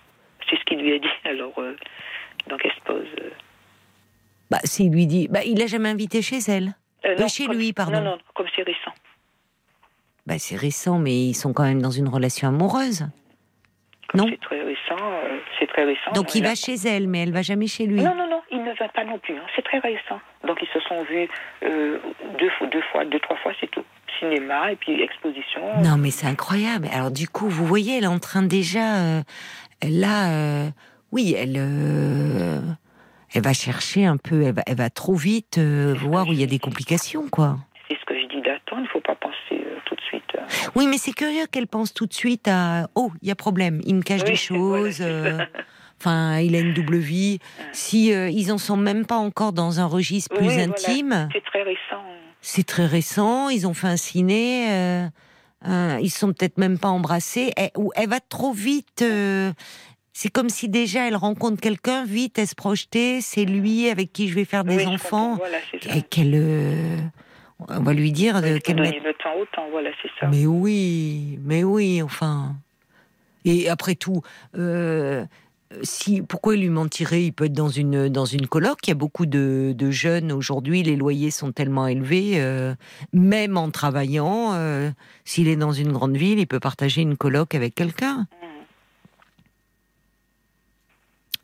C'est 0.50 0.58
ce 0.58 0.64
qu'il 0.66 0.80
lui 0.80 0.94
a 0.94 1.00
dit. 1.00 1.08
Alors, 1.26 1.54
euh, 1.60 1.76
donc, 2.50 2.62
elle 2.64 2.72
se 2.72 2.82
pose. 2.86 3.08
euh, 3.22 3.30
Bah, 4.50 4.60
s'il 4.64 4.92
lui 4.92 5.08
dit, 5.08 5.28
bah, 5.28 5.42
il 5.46 5.58
l'a 5.60 5.68
jamais 5.68 5.90
invité 5.90 6.22
chez 6.22 6.40
elle. 6.48 6.74
euh, 7.06 7.16
Euh, 7.20 7.28
chez 7.28 7.46
comme- 7.48 7.58
lui, 7.58 7.74
pardon. 7.74 7.94
Non, 8.00 8.12
non, 8.12 8.18
comme 8.34 8.48
c'est 8.56 8.64
récent. 8.64 8.92
Bah, 10.26 10.36
c'est 10.40 10.56
récent, 10.56 11.00
mais 11.00 11.12
ils 11.16 11.34
sont 11.34 11.52
quand 11.54 11.64
même 11.64 11.82
dans 11.82 11.92
une 11.92 12.08
relation 12.08 12.48
amoureuse. 12.48 13.08
Comme 14.08 14.22
Non. 14.22 14.28
C'est 14.30 14.40
très 14.42 14.62
récent. 14.62 14.96
c'est 15.60 15.68
très 15.68 15.84
récent. 15.86 16.12
Donc 16.14 16.36
il 16.36 16.44
va 16.44 16.56
chez 16.56 16.76
elle, 16.86 17.08
mais 17.08 17.24
elle 17.24 17.32
va 17.34 17.42
jamais 17.42 17.68
chez 17.68 17.86
lui. 17.88 18.02
Non, 18.02 18.16
non, 18.16 18.30
non, 18.30 18.42
il 18.52 18.64
ne 18.64 18.72
va 18.74 18.88
pas 18.90 19.04
non 19.04 19.18
plus. 19.20 19.36
hein. 19.36 19.46
C'est 19.56 19.64
très 19.64 19.80
récent. 19.80 20.20
Donc 20.46 20.60
ils 20.62 20.68
se 20.70 20.80
sont 20.88 21.04
vus 21.04 21.28
deux, 21.62 22.52
deux 22.72 22.82
fois, 22.92 23.06
deux, 23.06 23.20
trois 23.20 23.38
fois, 23.38 23.54
c'est 23.60 23.70
tout. 23.72 23.84
Cinéma 24.20 24.72
et 24.72 24.75
puis 24.75 25.01
exposition. 25.01 25.62
Non, 25.82 25.98
mais 25.98 26.12
c'est 26.12 26.27
incroyable. 26.27 26.88
Alors 26.91 27.12
du 27.12 27.27
coup, 27.27 27.48
vous 27.48 27.65
voyez, 27.65 27.98
elle 27.98 28.03
est 28.03 28.08
en 28.08 28.20
train 28.20 28.41
déjà, 28.43 28.96
euh, 28.98 29.22
là, 29.84 30.32
euh, 30.32 30.70
oui, 31.12 31.36
elle, 31.38 31.55
euh, 31.58 32.60
elle 33.34 33.43
va 33.43 33.53
chercher 33.53 34.05
un 34.05 34.17
peu, 34.17 34.43
elle 34.43 34.53
va, 34.55 34.63
elle 34.65 34.77
va 34.77 34.89
trop 34.89 35.15
vite 35.15 35.58
euh, 35.58 35.93
voir 35.98 36.27
où 36.27 36.34
il 36.34 36.39
y 36.39 36.43
a 36.43 36.48
des 36.48 36.60
complications, 36.60 37.27
quoi. 37.29 37.58
C'est 37.89 37.98
ce 38.00 38.05
que 38.05 38.15
je 38.20 38.27
dis 38.27 38.41
d'attendre. 38.41 38.82
Il 38.82 38.84
ne 38.84 38.88
faut 38.88 39.01
pas 39.01 39.15
penser 39.15 39.63
tout 39.86 39.96
de 39.96 40.01
suite. 40.01 40.24
Oui, 40.75 40.88
mais 40.88 40.98
c'est 40.98 41.13
curieux 41.13 41.46
qu'elle 41.51 41.67
pense 41.67 41.93
tout 41.93 42.05
de 42.05 42.13
suite 42.13 42.48
à, 42.48 42.88
oh, 42.96 43.12
il 43.22 43.27
y 43.27 43.32
a 43.32 43.36
problème, 43.36 43.82
il 43.86 43.96
me 43.96 44.01
cache 44.01 44.22
Oui, 44.24 44.29
des 44.32 44.36
choses. 44.36 45.03
Enfin, 46.00 46.39
il 46.39 46.55
a 46.55 46.60
une 46.60 46.74
double 46.74 46.98
vie. 46.98 47.39
Si 47.72 48.08
ils 48.10 48.51
en 48.51 48.58
sont 48.58 48.77
même 48.77 49.05
pas 49.05 49.15
encore 49.15 49.53
dans 49.53 49.79
un 49.79 49.86
registre 49.86 50.36
plus 50.36 50.48
Oui, 50.48 50.53
voilà. 50.53 50.63
intime, 50.72 51.29
C'est 51.34 51.43
très 51.46 51.63
récent. 51.63 52.03
C'est 52.46 52.66
très 52.68 52.86
récent. 52.86 53.50
Ils 53.50 53.66
ont 53.66 53.74
fait 53.74 53.88
un 53.88 53.98
ciné. 53.98 54.68
euh, 54.72 55.08
un- 55.66 55.98
ils 56.00 56.10
sont 56.12 56.34
peut-être 56.34 56.58
même 56.58 56.78
pas 56.78 56.90
embrassés. 56.90 57.54
Elle, 57.56 57.72
ou 57.78 57.92
elle 57.96 58.10
va 58.10 58.20
trop 58.20 58.52
vite. 58.54 59.02
euh, 59.02 59.52
c'est 60.12 60.30
comme 60.30 60.50
si 60.50 60.70
déjà 60.70 61.08
elle 61.08 61.16
rencontre 61.16 61.60
quelqu'un, 61.60 62.04
vite 62.06 62.38
elle 62.38 62.48
se 62.48 62.54
projetait. 62.56 63.20
C'est 63.22 63.46
lui 63.46 63.90
avec 63.90 64.12
qui 64.14 64.28
je 64.28 64.36
vais 64.36 64.46
faire 64.46 64.64
des 64.66 64.76
Oui, 64.78 64.86
enfants. 64.86 65.36
Voilà. 65.38 65.58
Et 65.96 66.02
qu'elle, 66.04 66.34
euh, 66.36 66.98
on 67.70 67.80
va 67.82 67.94
lui 67.94 68.12
dire 68.12 68.36
faut 68.36 68.60
qu'elle 68.60 68.82
mette 68.82 69.02
le 69.04 69.14
temps 69.14 69.34
au 69.42 69.46
temps. 69.46 69.68
Voilà, 69.72 69.90
c'est 70.02 70.10
ça. 70.20 70.28
mais 70.28 70.46
oui, 70.46 71.40
mais 71.44 71.64
oui, 71.64 72.02
enfin. 72.04 72.56
Et 73.46 73.70
après 73.70 73.96
tout, 73.96 74.22
euh, 74.58 75.26
si, 75.82 76.22
pourquoi 76.22 76.56
il 76.56 76.62
lui 76.62 76.70
mentirait? 76.70 77.25
Il 77.25 77.32
peut 77.32 77.46
être 77.46 77.53
dans 77.53 77.70
une, 77.70 78.10
dans 78.10 78.25
une. 78.25 78.48
Il 78.53 78.88
y 78.88 78.92
a 78.92 78.96
beaucoup 78.96 79.25
de, 79.25 79.74
de 79.75 79.92
jeunes 79.92 80.32
aujourd'hui, 80.32 80.84
les 80.84 80.96
loyers 80.96 81.32
sont 81.32 81.51
tellement 81.51 81.88
élevés, 81.88 82.34
euh, 82.36 82.75
même 83.12 83.58
en 83.58 83.72
travaillant, 83.72 84.53
euh, 84.53 84.92
s'il 85.25 85.48
est 85.48 85.56
dans 85.56 85.72
une 85.72 85.92
grande 85.92 86.15
ville, 86.15 86.39
il 86.39 86.48
peut 86.48 86.60
partager 86.60 87.01
une 87.01 87.18
coloc 87.18 87.56
avec 87.56 87.75
quelqu'un. 87.75 88.27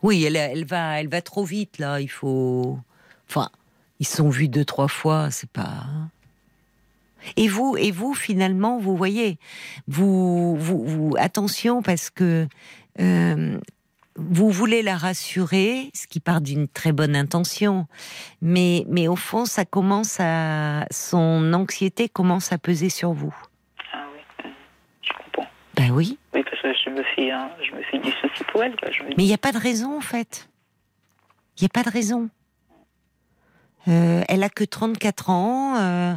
Oui, 0.01 0.23
elle, 0.23 0.35
elle, 0.35 0.65
va, 0.65 0.99
elle 0.99 1.09
va 1.09 1.21
trop 1.21 1.43
vite, 1.43 1.77
là. 1.77 1.99
Il 1.99 2.09
faut. 2.09 2.79
Enfin, 3.27 3.49
ils 3.99 4.07
sont 4.07 4.29
vus 4.29 4.47
deux, 4.47 4.65
trois 4.65 4.87
fois, 4.87 5.29
c'est 5.31 5.49
pas. 5.49 5.83
Et 7.35 7.47
vous, 7.49 7.75
et 7.77 7.91
vous, 7.91 8.13
finalement, 8.13 8.79
vous 8.79 8.95
voyez, 8.95 9.37
vous, 9.87 10.55
vous- 10.55 11.15
attention 11.17 11.81
parce 11.81 12.09
que 12.09 12.47
euh, 12.99 13.59
vous 14.19 14.49
voulez 14.49 14.81
la 14.81 14.97
rassurer, 14.97 15.89
ce 15.93 16.07
qui 16.07 16.19
part 16.19 16.41
d'une 16.41 16.67
très 16.67 16.91
bonne 16.91 17.15
intention, 17.15 17.87
mais, 18.41 18.85
mais 18.87 19.07
au 19.07 19.15
fond, 19.15 19.45
ça 19.45 19.65
commence 19.65 20.17
à, 20.19 20.85
son 20.91 21.53
anxiété 21.53 22.09
commence 22.09 22.51
à 22.51 22.57
peser 22.57 22.89
sur 22.89 23.13
vous. 23.13 23.35
Ah 23.93 24.05
oui, 24.13 24.49
mm. 24.49 24.53
je 25.01 25.13
comprends. 25.13 25.49
Ben 25.75 25.91
oui, 25.91 26.17
Oui, 26.33 26.43
parce 26.43 26.61
que 26.61 26.73
je 26.85 26.89
me 26.89 27.03
fais, 27.15 27.31
hein, 27.31 27.49
je 27.63 27.75
me 27.75 27.81
fais 27.83 27.99
du 27.99 28.11
souci 28.11 28.43
pour 28.51 28.63
elle. 28.63 28.75
quoi. 28.75 28.91
Je 28.91 29.03
me 29.03 29.09
dis, 29.09 29.15
mais 29.17 29.23
il 29.23 29.27
n'y 29.27 29.33
a 29.33 29.37
pas 29.37 29.51
de 29.51 29.57
raison 29.59 29.97
en 29.97 30.01
fait. 30.01 30.49
Il 31.57 31.63
n'y 31.63 31.65
a 31.65 31.69
pas 31.69 31.83
de 31.83 31.93
raison. 31.93 32.29
Euh, 33.89 34.23
elle 34.27 34.43
a 34.43 34.49
que 34.49 34.63
34 34.63 35.29
ans, 35.29 35.77
euh, 35.77 36.15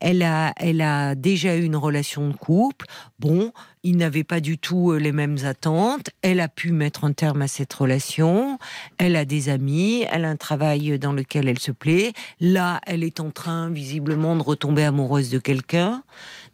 elle, 0.00 0.22
a, 0.22 0.52
elle 0.56 0.80
a 0.82 1.14
déjà 1.14 1.56
eu 1.56 1.62
une 1.62 1.76
relation 1.76 2.28
de 2.28 2.34
couple. 2.34 2.86
Bon, 3.18 3.52
il 3.82 3.96
n'avait 3.96 4.24
pas 4.24 4.40
du 4.40 4.58
tout 4.58 4.92
euh, 4.92 4.98
les 4.98 5.12
mêmes 5.12 5.38
attentes. 5.44 6.10
Elle 6.22 6.40
a 6.40 6.48
pu 6.48 6.72
mettre 6.72 7.04
un 7.04 7.12
terme 7.12 7.42
à 7.42 7.48
cette 7.48 7.72
relation. 7.72 8.58
Elle 8.98 9.16
a 9.16 9.24
des 9.24 9.48
amis, 9.48 10.04
elle 10.10 10.24
a 10.24 10.28
un 10.28 10.36
travail 10.36 10.98
dans 10.98 11.12
lequel 11.12 11.48
elle 11.48 11.58
se 11.58 11.72
plaît. 11.72 12.12
Là, 12.40 12.80
elle 12.86 13.02
est 13.02 13.20
en 13.20 13.30
train 13.30 13.70
visiblement 13.70 14.36
de 14.36 14.42
retomber 14.42 14.84
amoureuse 14.84 15.30
de 15.30 15.38
quelqu'un, 15.38 16.02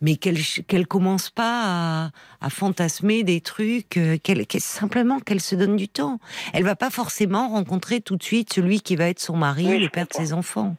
mais 0.01 0.17
qu'elle 0.17 0.39
qu'elle 0.67 0.87
commence 0.87 1.31
pas 1.31 1.63
à, 1.65 2.11
à 2.41 2.51
fantasmer 2.51 3.23
des 3.23 3.41
trucs, 3.41 3.97
euh, 3.97 4.17
qu'elle 4.19 4.45
simplement 4.59 5.21
qu'elle 5.21 5.41
se 5.41 5.55
donne 5.55 5.77
du 5.77 5.89
temps. 5.89 6.19
Elle 6.53 6.65
va 6.65 6.77
pas 6.77 6.91
forcément 6.91 7.49
rencontrer 7.49 8.01
tout 8.01 8.17
de 8.17 8.23
suite 8.23 8.53
celui 8.53 8.81
qui 8.81 8.97
va 8.97 9.09
être 9.09 9.21
son 9.21 9.37
mari, 9.37 9.67
Oui, 9.67 9.79
le 9.79 9.89
père 9.89 10.07
de 10.07 10.15
ses 10.15 10.33
enfants. 10.33 10.77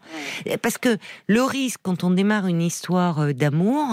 Parce 0.62 0.78
que 0.78 0.98
le 1.28 1.44
risque 1.44 1.80
quand 1.84 2.04
on 2.04 2.12
démarre 2.12 2.48
une 2.48 2.62
histoire 2.62 3.20
euh, 3.20 3.34
d'amour, 3.34 3.88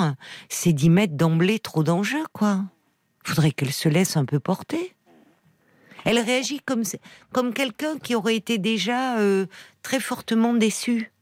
c'est 0.48 0.72
d'y 0.72 0.90
mettre 0.90 1.14
d'emblée 1.14 1.58
trop 1.58 1.82
d'enjeux, 1.82 2.24
quoi. 2.32 2.64
Faudrait 3.24 3.50
qu'elle 3.50 3.72
se 3.72 3.88
laisse 3.88 4.16
un 4.16 4.24
peu 4.24 4.40
porter. 4.40 4.94
Elle 6.04 6.18
réagit 6.18 6.60
comme, 6.64 6.84
comme 7.32 7.52
quelqu'un 7.52 7.98
qui 7.98 8.14
aurait 8.14 8.36
été 8.36 8.56
déjà 8.56 9.18
euh, 9.18 9.46
très 9.82 10.00
fortement 10.00 10.54
déçu. 10.54 11.12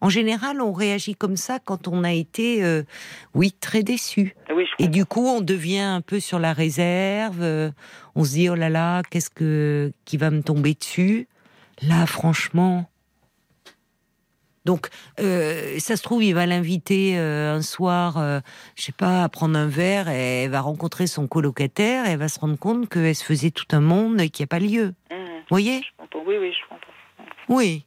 En 0.00 0.08
général, 0.08 0.60
on 0.60 0.72
réagit 0.72 1.14
comme 1.14 1.36
ça 1.36 1.58
quand 1.58 1.88
on 1.88 2.04
a 2.04 2.12
été, 2.12 2.62
euh, 2.62 2.84
oui, 3.34 3.52
très 3.52 3.82
déçu. 3.82 4.36
oui, 4.54 4.64
je 4.78 4.84
Et 4.84 4.88
du 4.88 5.04
coup, 5.04 5.26
on 5.26 5.40
devient 5.40 5.80
un 5.80 6.00
peu 6.00 6.20
sur 6.20 6.38
la 6.38 6.52
réserve. 6.52 7.42
euh, 7.42 7.70
on 8.14 8.24
se 8.24 8.30
dit, 8.30 8.48
oh 8.48 8.54
là 8.54 8.68
là, 8.68 9.02
qu'est-ce 9.10 9.30
que 9.30 9.92
qui 10.04 10.16
va 10.16 10.30
me 10.30 10.42
tomber 10.42 10.74
dessus? 10.74 11.26
Là, 11.82 12.06
franchement. 12.06 12.88
Donc, 14.64 14.88
euh, 15.18 15.78
ça 15.78 15.96
se 15.96 16.02
trouve, 16.02 16.22
il 16.22 16.34
va 16.34 16.44
l'inviter 16.46 17.16
un 17.16 17.62
soir, 17.62 18.42
je 18.76 18.82
sais 18.82 18.92
pas, 18.92 19.24
à 19.24 19.28
prendre 19.28 19.58
un 19.58 19.66
verre. 19.68 20.08
Et 20.10 20.44
elle 20.44 20.50
va 20.50 20.60
rencontrer 20.60 21.06
son 21.06 21.26
colocataire 21.26 22.06
et 22.06 22.10
elle 22.10 22.18
va 22.18 22.28
se 22.28 22.38
rendre 22.38 22.58
compte 22.58 22.88
qu'elle 22.88 23.14
se 23.14 23.24
faisait 23.24 23.50
tout 23.50 23.66
un 23.72 23.80
monde 23.80 24.20
qui 24.28 24.42
n'a 24.42 24.46
pas 24.46 24.58
lieu. 24.58 24.94
Vous 25.10 25.54
voyez? 25.54 25.80
Je 25.82 25.88
comprends. 25.96 26.22
Oui, 26.26 26.36
oui, 26.38 26.52
je 26.52 26.68
comprends. 26.68 26.92
Oui. 27.48 27.86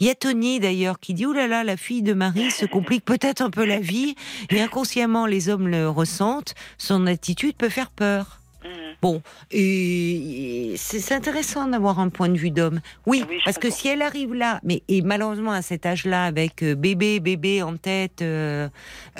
Il 0.00 0.06
y 0.06 0.10
a 0.10 0.14
Tony 0.14 0.60
d'ailleurs 0.60 0.98
qui 0.98 1.14
dit, 1.14 1.26
oh 1.26 1.32
là 1.32 1.46
là, 1.46 1.64
la 1.64 1.76
fille 1.76 2.02
de 2.02 2.14
Marie 2.14 2.50
se 2.50 2.66
complique 2.66 3.04
peut-être 3.04 3.40
un 3.40 3.50
peu 3.50 3.64
la 3.64 3.78
vie 3.78 4.14
et 4.50 4.60
inconsciemment 4.60 5.26
les 5.26 5.48
hommes 5.48 5.68
le 5.68 5.88
ressentent. 5.88 6.54
Son 6.78 7.06
attitude 7.06 7.56
peut 7.56 7.68
faire 7.68 7.90
peur. 7.90 8.40
Mm. 8.64 8.68
Bon, 9.00 9.22
et 9.50 10.74
c'est 10.76 11.14
intéressant 11.14 11.66
d'avoir 11.66 11.98
un 11.98 12.08
point 12.08 12.28
de 12.28 12.38
vue 12.38 12.50
d'homme. 12.50 12.80
Oui, 13.06 13.24
parce 13.44 13.58
que 13.58 13.70
si 13.70 13.88
elle 13.88 14.02
arrive 14.02 14.34
là, 14.34 14.60
mais 14.62 14.82
et 14.88 15.02
malheureusement 15.02 15.50
à 15.50 15.62
cet 15.62 15.86
âge-là, 15.86 16.24
avec 16.24 16.62
euh, 16.62 16.76
bébé, 16.76 17.18
bébé 17.18 17.62
en 17.62 17.76
tête, 17.76 18.22
euh, 18.22 18.68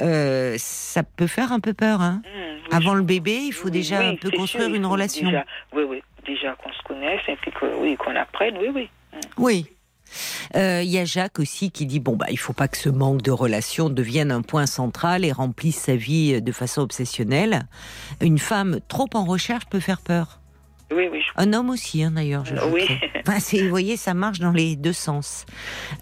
euh, 0.00 0.54
ça 0.58 1.02
peut 1.02 1.26
faire 1.26 1.52
un 1.52 1.58
peu 1.58 1.74
peur. 1.74 2.00
Hein. 2.00 2.22
Mm, 2.24 2.28
oui, 2.28 2.68
Avant 2.70 2.94
le 2.94 3.02
bébé, 3.02 3.40
il 3.46 3.52
faut 3.52 3.66
oui, 3.66 3.72
déjà 3.72 4.00
un 4.00 4.14
peu 4.14 4.30
construire 4.30 4.66
sûr, 4.66 4.74
une 4.74 4.86
relation. 4.86 5.26
Déjà, 5.26 5.44
oui, 5.72 5.82
oui. 5.88 6.02
Déjà 6.24 6.54
qu'on 6.54 6.72
se 6.72 6.82
connaisse 6.84 7.22
et 7.26 7.34
puis 7.36 7.50
que, 7.50 7.66
oui, 7.80 7.96
qu'on 7.96 8.14
apprenne, 8.14 8.56
oui, 8.58 8.70
oui. 8.72 8.88
Oui. 9.36 9.66
Euh, 10.56 10.82
Il 10.84 10.90
y 10.90 10.98
a 10.98 11.04
Jacques 11.04 11.38
aussi 11.38 11.70
qui 11.70 11.86
dit 11.86 12.00
bon 12.00 12.16
bah 12.16 12.26
il 12.30 12.38
faut 12.38 12.52
pas 12.52 12.68
que 12.68 12.76
ce 12.76 12.88
manque 12.88 13.22
de 13.22 13.30
relation 13.30 13.90
devienne 13.90 14.30
un 14.30 14.42
point 14.42 14.66
central 14.66 15.24
et 15.24 15.32
remplisse 15.32 15.76
sa 15.78 15.96
vie 15.96 16.42
de 16.42 16.52
façon 16.52 16.82
obsessionnelle. 16.82 17.66
Une 18.20 18.38
femme 18.38 18.80
trop 18.88 19.08
en 19.14 19.24
recherche 19.24 19.66
peut 19.66 19.80
faire 19.80 20.00
peur. 20.00 20.41
Oui, 20.94 21.08
oui, 21.10 21.20
je- 21.22 21.30
Un 21.42 21.52
homme 21.52 21.70
aussi, 21.70 22.02
hein, 22.02 22.12
d'ailleurs. 22.14 22.44
je 22.44 22.54
Oui. 22.72 22.86
Enfin, 23.28 23.38
vous 23.62 23.68
voyez, 23.68 23.96
ça 23.96 24.14
marche 24.14 24.40
dans 24.40 24.50
les 24.50 24.74
deux 24.76 24.92
sens. 24.92 25.46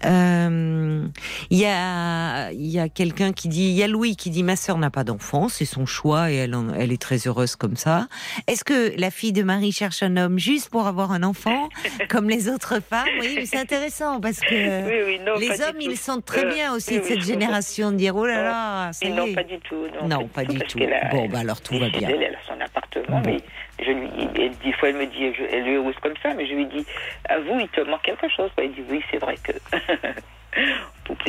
Euh, 0.05 1.05
Il 1.49 1.57
y 1.59 1.65
a, 1.65 2.51
il 2.51 2.67
y 2.67 2.79
a 2.79 2.89
quelqu'un 2.89 3.31
qui 3.33 3.47
dit, 3.47 3.63
il 3.69 3.75
y 3.75 3.83
a 3.83 3.87
Louis 3.87 4.15
qui 4.15 4.29
dit, 4.29 4.43
ma 4.43 4.55
sœur 4.55 4.77
n'a 4.77 4.89
pas 4.89 5.03
d'enfant, 5.03 5.47
c'est 5.49 5.65
son 5.65 5.85
choix 5.85 6.31
et 6.31 6.35
elle, 6.35 6.55
en- 6.55 6.73
elle 6.73 6.91
est 6.91 7.01
très 7.01 7.17
heureuse 7.27 7.55
comme 7.55 7.75
ça. 7.75 8.07
Est-ce 8.47 8.63
que 8.63 8.93
la 8.99 9.11
fille 9.11 9.33
de 9.33 9.43
Marie 9.43 9.71
cherche 9.71 10.01
un 10.03 10.17
homme 10.17 10.39
juste 10.39 10.69
pour 10.69 10.87
avoir 10.87 11.11
un 11.11 11.23
enfant, 11.23 11.69
comme 12.09 12.29
les 12.29 12.49
autres 12.49 12.79
femmes? 12.81 13.07
Oui, 13.19 13.45
c'est 13.45 13.57
intéressant 13.59 14.19
parce 14.19 14.39
que 14.39 14.53
oui, 14.87 15.03
oui, 15.05 15.19
non, 15.25 15.33
pas 15.35 15.39
les 15.39 15.61
hommes, 15.61 15.79
ils 15.81 15.97
sentent 15.97 16.25
très 16.25 16.45
Euh, 16.45 16.53
bien 16.53 16.73
aussi 16.73 16.97
de 16.99 17.03
cette 17.03 17.21
génération 17.21 17.91
de 17.91 17.97
dire, 17.97 18.15
oh 18.15 18.25
là 18.25 18.41
là, 18.43 18.93
ça 18.93 19.05
y 19.05 19.11
non, 19.11 19.25
est. 19.27 19.33
pas 19.35 19.43
du 19.43 19.59
tout. 19.59 19.85
Non, 20.07 20.27
pas 20.27 20.43
du 20.45 20.59
tout. 20.59 20.79
Bon, 21.11 21.27
bah 21.29 21.39
alors 21.39 21.61
tout 21.61 21.77
va 21.77 21.89
bien. 21.89 22.09
Elle, 22.09 22.23
elle 22.23 22.35
a 22.35 22.39
son 22.47 22.59
appartement, 22.59 23.19
Bon. 23.21 23.29
mais 23.31 23.37
je 23.81 23.91
lui, 23.91 24.07
elle, 24.35 24.57
des 24.59 24.73
fois 24.73 24.89
elle 24.89 24.97
me 24.97 25.05
dit, 25.07 25.33
je- 25.37 25.43
elle 25.51 25.67
est 25.67 25.75
heureuse 25.75 25.95
comme 26.01 26.13
ça, 26.23 26.33
mais 26.33 26.45
je 26.47 26.53
lui 26.53 26.65
dis, 26.65 26.85
à 27.29 27.39
vous, 27.39 27.59
il 27.59 27.67
te 27.69 27.81
manque 27.81 28.01
quelque 28.03 28.29
chose. 28.29 28.49
Elle 28.57 28.71
dit, 28.73 28.83
oui, 28.89 29.01
c'est 29.11 29.17
vrai 29.17 29.35
que 29.43 29.51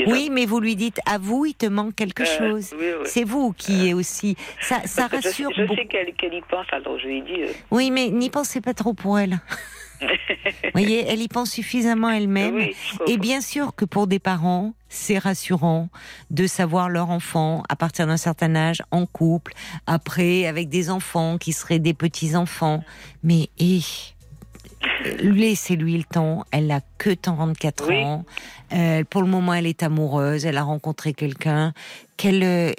Oui, 0.06 0.28
mais 0.30 0.46
vous 0.46 0.60
lui 0.60 0.74
dites, 0.76 1.00
à 1.06 1.18
vous, 1.18 1.46
il 1.46 1.54
te 1.54 1.66
manque 1.66 1.94
quelque 1.94 2.22
Euh, 2.22 2.38
chose. 2.38 2.74
oui, 2.78 2.86
oui. 2.98 3.02
C'est 3.06 3.24
vous 3.24 3.52
qui 3.52 3.88
est 3.88 3.94
aussi. 3.94 4.36
Ça, 4.60 4.76
rassure 5.06 5.50
Je, 5.50 5.62
je 5.62 5.62
beaucoup. 5.62 5.76
sais 5.76 5.86
qu'elle 5.86 6.34
y 6.34 6.40
pense, 6.42 6.66
alors 6.72 6.98
je 6.98 7.06
lui 7.06 7.22
dit. 7.22 7.42
euh, 7.42 7.52
Oui, 7.70 7.90
mais 7.90 8.08
n'y 8.08 8.30
pensez 8.30 8.60
pas 8.60 8.74
trop 8.74 8.94
pour 8.94 9.18
elle. 9.18 9.38
Vous 10.64 10.70
voyez, 10.72 11.04
elle 11.08 11.20
y 11.20 11.28
pense 11.28 11.50
suffisamment 11.50 12.10
elle-même. 12.10 12.54
oui. 12.54 12.74
Et 13.06 13.16
bien 13.18 13.40
sûr 13.40 13.74
que 13.74 13.84
pour 13.84 14.06
des 14.06 14.18
parents, 14.18 14.74
c'est 14.88 15.18
rassurant 15.18 15.88
de 16.30 16.46
savoir 16.46 16.88
leur 16.88 17.10
enfant 17.10 17.62
à 17.68 17.76
partir 17.76 18.06
d'un 18.06 18.16
certain 18.16 18.54
âge 18.54 18.82
en 18.90 19.06
couple, 19.06 19.52
après 19.86 20.46
avec 20.46 20.68
des 20.68 20.90
enfants 20.90 21.38
qui 21.38 21.52
seraient 21.52 21.78
des 21.78 21.94
petits-enfants. 21.94 22.82
Mais 23.22 23.48
et, 23.58 23.80
laissez-lui 25.20 25.96
le 25.98 26.04
temps, 26.04 26.44
elle 26.50 26.66
n'a 26.66 26.80
que 26.98 27.10
34 27.10 27.88
Oui. 27.88 28.02
ans. 28.04 28.24
Euh, 28.72 29.04
pour 29.08 29.22
le 29.22 29.28
moment, 29.28 29.54
elle 29.54 29.66
est 29.66 29.82
amoureuse, 29.82 30.46
elle 30.46 30.56
a 30.58 30.62
rencontré 30.62 31.12
quelqu'un. 31.12 31.72
Qu'elle 32.16 32.42
euh, 32.44 32.72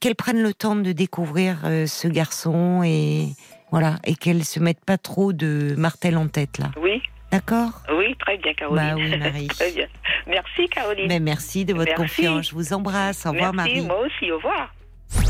qu'elle 0.00 0.14
prenne 0.16 0.42
le 0.42 0.52
temps 0.52 0.74
de 0.74 0.90
découvrir 0.92 1.58
euh, 1.64 1.86
ce 1.86 2.08
garçon 2.08 2.82
et 2.82 3.28
voilà 3.72 3.96
et 4.04 4.14
qu'elle 4.14 4.44
se 4.44 4.60
mette 4.60 4.84
pas 4.84 4.98
trop 4.98 5.32
de 5.32 5.74
martel 5.76 6.16
en 6.16 6.28
tête 6.28 6.58
là. 6.58 6.70
Oui, 6.80 7.02
D'accord 7.32 7.70
oui, 7.96 8.14
très 8.18 8.36
bien, 8.36 8.52
Caroline. 8.52 8.76
Bah 8.90 8.94
oui, 8.94 9.16
Marie. 9.18 9.46
très 9.48 9.72
bien. 9.72 9.86
Merci, 10.26 10.68
Caroline. 10.68 11.06
Mais 11.08 11.18
merci 11.18 11.64
de 11.64 11.72
votre 11.72 11.90
Merci. 11.98 12.02
confiance. 12.16 12.48
Je 12.50 12.54
vous 12.54 12.72
embrasse. 12.74 13.24
Au 13.26 13.30
revoir, 13.32 13.52
Merci, 13.54 13.74
Marie. 13.76 13.86
moi 13.86 14.00
aussi, 14.06 14.30
au 14.30 14.36
revoir. 14.36 14.72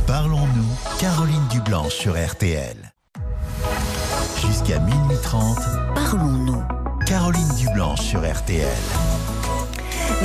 Parlons-nous, 0.06 0.98
Caroline 1.00 1.46
Dublanche 1.48 1.92
sur 1.94 2.14
RTL. 2.14 2.76
Jusqu'à 4.44 4.80
minuit 4.80 5.16
30, 5.22 5.58
Parlons-nous. 5.94 6.62
Caroline 7.06 7.48
Dublanche 7.56 8.00
sur 8.00 8.20
RTL. 8.20 8.66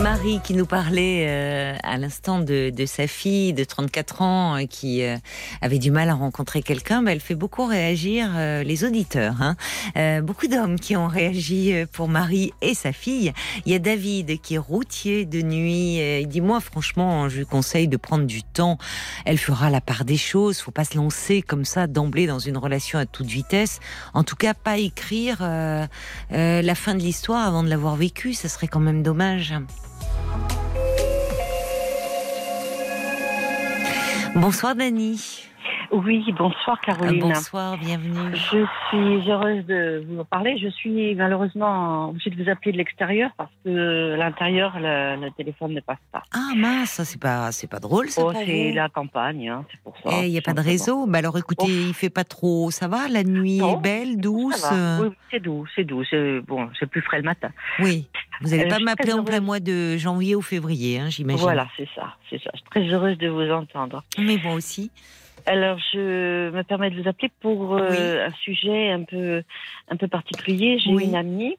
Marie 0.01 0.39
qui 0.43 0.53
nous 0.53 0.65
parlait 0.65 1.25
euh, 1.27 1.75
à 1.83 1.97
l'instant 1.97 2.39
de, 2.39 2.69
de 2.69 2.85
sa 2.85 3.07
fille 3.07 3.53
de 3.53 3.63
34 3.63 4.21
ans 4.21 4.55
euh, 4.55 4.65
qui 4.65 5.03
euh, 5.03 5.17
avait 5.61 5.79
du 5.79 5.91
mal 5.91 6.09
à 6.09 6.13
rencontrer 6.13 6.61
quelqu'un, 6.61 7.01
ben, 7.01 7.11
elle 7.11 7.19
fait 7.19 7.35
beaucoup 7.35 7.65
réagir 7.65 8.29
euh, 8.35 8.63
les 8.63 8.83
auditeurs. 8.83 9.41
Hein. 9.41 9.55
Euh, 9.95 10.21
beaucoup 10.21 10.47
d'hommes 10.47 10.79
qui 10.79 10.95
ont 10.95 11.07
réagi 11.07 11.73
pour 11.93 12.09
Marie 12.09 12.53
et 12.61 12.73
sa 12.73 12.91
fille. 12.91 13.33
Il 13.65 13.71
y 13.71 13.75
a 13.75 13.79
David 13.79 14.39
qui 14.41 14.55
est 14.55 14.59
routier 14.59 15.25
de 15.25 15.41
nuit. 15.41 15.97
il 15.97 16.27
dit 16.27 16.41
moi 16.41 16.59
franchement 16.59 17.29
je 17.29 17.39
lui 17.39 17.45
conseille 17.45 17.87
de 17.87 17.97
prendre 17.97 18.25
du 18.25 18.43
temps. 18.43 18.77
Elle 19.25 19.37
fera 19.37 19.69
la 19.69 19.81
part 19.81 20.05
des 20.05 20.17
choses. 20.17 20.59
Faut 20.59 20.71
pas 20.71 20.85
se 20.85 20.97
lancer 20.97 21.41
comme 21.41 21.65
ça 21.65 21.87
d'emblée 21.87 22.27
dans 22.27 22.39
une 22.39 22.57
relation 22.57 22.99
à 22.99 23.05
toute 23.05 23.27
vitesse. 23.27 23.79
En 24.13 24.23
tout 24.23 24.35
cas 24.35 24.53
pas 24.53 24.77
écrire 24.77 25.37
la 25.41 26.75
fin 26.75 26.95
de 26.95 26.99
l'histoire 26.99 27.47
avant 27.47 27.63
de 27.63 27.69
l'avoir 27.69 27.95
vécue. 27.95 28.33
Ça 28.33 28.49
serait 28.49 28.67
quand 28.67 28.79
même 28.79 29.03
dommage. 29.03 29.53
Bonsoir 34.35 34.75
Dani. 34.75 35.17
Oui, 35.91 36.23
bonsoir 36.37 36.79
Caroline. 36.81 37.19
Bonsoir, 37.21 37.77
bienvenue. 37.77 38.35
Je 38.35 38.65
suis 38.89 39.29
heureuse 39.31 39.65
de 39.65 40.03
vous 40.07 40.19
en 40.19 40.25
parler. 40.25 40.57
Je 40.57 40.67
suis 40.67 41.15
malheureusement 41.15 42.09
obligée 42.09 42.29
de 42.29 42.43
vous 42.43 42.49
appeler 42.49 42.73
de 42.73 42.77
l'extérieur 42.77 43.31
parce 43.37 43.51
que 43.63 44.15
l'intérieur, 44.17 44.73
le, 44.79 45.15
le 45.25 45.31
téléphone 45.31 45.73
ne 45.73 45.79
passe 45.79 45.97
pas. 46.11 46.23
Ah 46.33 46.51
mince, 46.55 46.89
ça, 46.91 47.05
c'est 47.05 47.21
pas 47.21 47.51
c'est 47.51 47.67
pas 47.69 47.79
drôle 47.79 48.09
ça 48.09 48.21
Oh, 48.25 48.31
c'est 48.35 48.71
la 48.73 48.89
campagne, 48.89 49.47
hein, 49.49 49.65
c'est 49.71 49.79
pour 49.81 49.95
ça. 50.03 50.09
Eh, 50.21 50.27
il 50.27 50.31
y 50.33 50.37
a 50.37 50.41
pas 50.41 50.53
de 50.53 50.61
réseau. 50.61 51.07
Bah 51.07 51.19
alors 51.19 51.37
écoutez, 51.37 51.67
il 51.67 51.93
fait 51.93 52.09
pas 52.09 52.23
trop. 52.25 52.69
Ça 52.69 52.87
va, 52.87 53.07
la 53.07 53.23
nuit 53.23 53.59
Non, 53.59 53.77
est 53.77 53.81
belle, 53.81 54.17
douce? 54.19 54.65
Euh, 54.71 54.99
Oui, 55.03 55.15
c'est 55.31 55.39
doux, 55.39 55.65
c'est 55.75 55.83
doux. 55.85 56.03
C'est 56.09 56.41
bon, 56.41 56.69
c'est 56.79 56.87
plus 56.89 57.01
frais 57.01 57.17
le 57.17 57.23
matin. 57.23 57.49
Oui. 57.79 58.07
Vous 58.41 58.49
n'allez 58.49 58.65
Euh, 58.65 58.69
pas 58.69 58.79
m'appeler 58.79 59.13
en 59.13 59.23
plein 59.23 59.39
mois 59.39 59.59
de 59.59 59.95
janvier 59.97 60.35
ou 60.35 60.41
février, 60.41 60.99
hein, 60.99 61.09
j'imagine. 61.09 61.41
Voilà, 61.41 61.67
c'est 61.77 61.87
ça, 61.95 62.15
c'est 62.29 62.41
ça. 62.43 62.49
Je 62.53 62.59
suis 62.59 62.69
très 62.69 62.83
heureuse 62.93 63.17
de 63.17 63.29
vous 63.29 63.49
entendre. 63.51 64.03
Mais 64.19 64.37
moi 64.43 64.53
aussi. 64.53 64.91
Alors, 65.49 65.79
je 65.93 66.49
me 66.49 66.61
permets 66.63 66.89
de 66.89 67.01
vous 67.01 67.07
appeler 67.07 67.31
pour 67.39 67.75
euh, 67.77 68.27
un 68.27 68.33
sujet 68.33 68.89
un 68.91 69.03
peu, 69.03 69.43
un 69.87 69.95
peu 69.95 70.09
particulier. 70.09 70.77
J'ai 70.77 70.93
Oui. 70.93 71.05
une 71.05 71.15
amie 71.15 71.55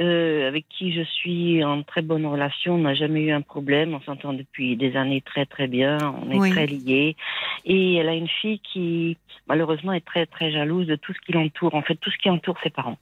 euh, 0.00 0.46
avec 0.46 0.64
qui 0.68 0.92
je 0.92 1.02
suis 1.02 1.64
en 1.64 1.82
très 1.82 2.02
bonne 2.02 2.24
relation. 2.24 2.76
On 2.76 2.78
n'a 2.78 2.94
jamais 2.94 3.22
eu 3.22 3.32
un 3.32 3.40
problème. 3.40 3.94
On 3.94 4.00
s'entend 4.02 4.32
depuis 4.32 4.76
des 4.76 4.96
années 4.96 5.22
très 5.22 5.44
très 5.44 5.66
bien. 5.66 6.14
On 6.22 6.30
est 6.30 6.38
Oui. 6.38 6.50
très 6.52 6.68
liés. 6.68 7.16
Et 7.64 7.96
elle 7.96 8.08
a 8.08 8.14
une 8.14 8.28
fille 8.28 8.60
qui, 8.60 9.18
malheureusement, 9.48 9.92
est 9.92 10.06
très 10.06 10.26
très 10.26 10.52
jalouse 10.52 10.86
de 10.86 10.94
tout 10.94 11.12
ce 11.12 11.18
qui 11.26 11.32
l'entoure. 11.32 11.74
En 11.74 11.82
fait, 11.82 11.96
tout 11.96 12.12
ce 12.12 12.18
qui 12.18 12.30
entoure 12.30 12.58
ses 12.62 12.70
parents. 12.70 12.98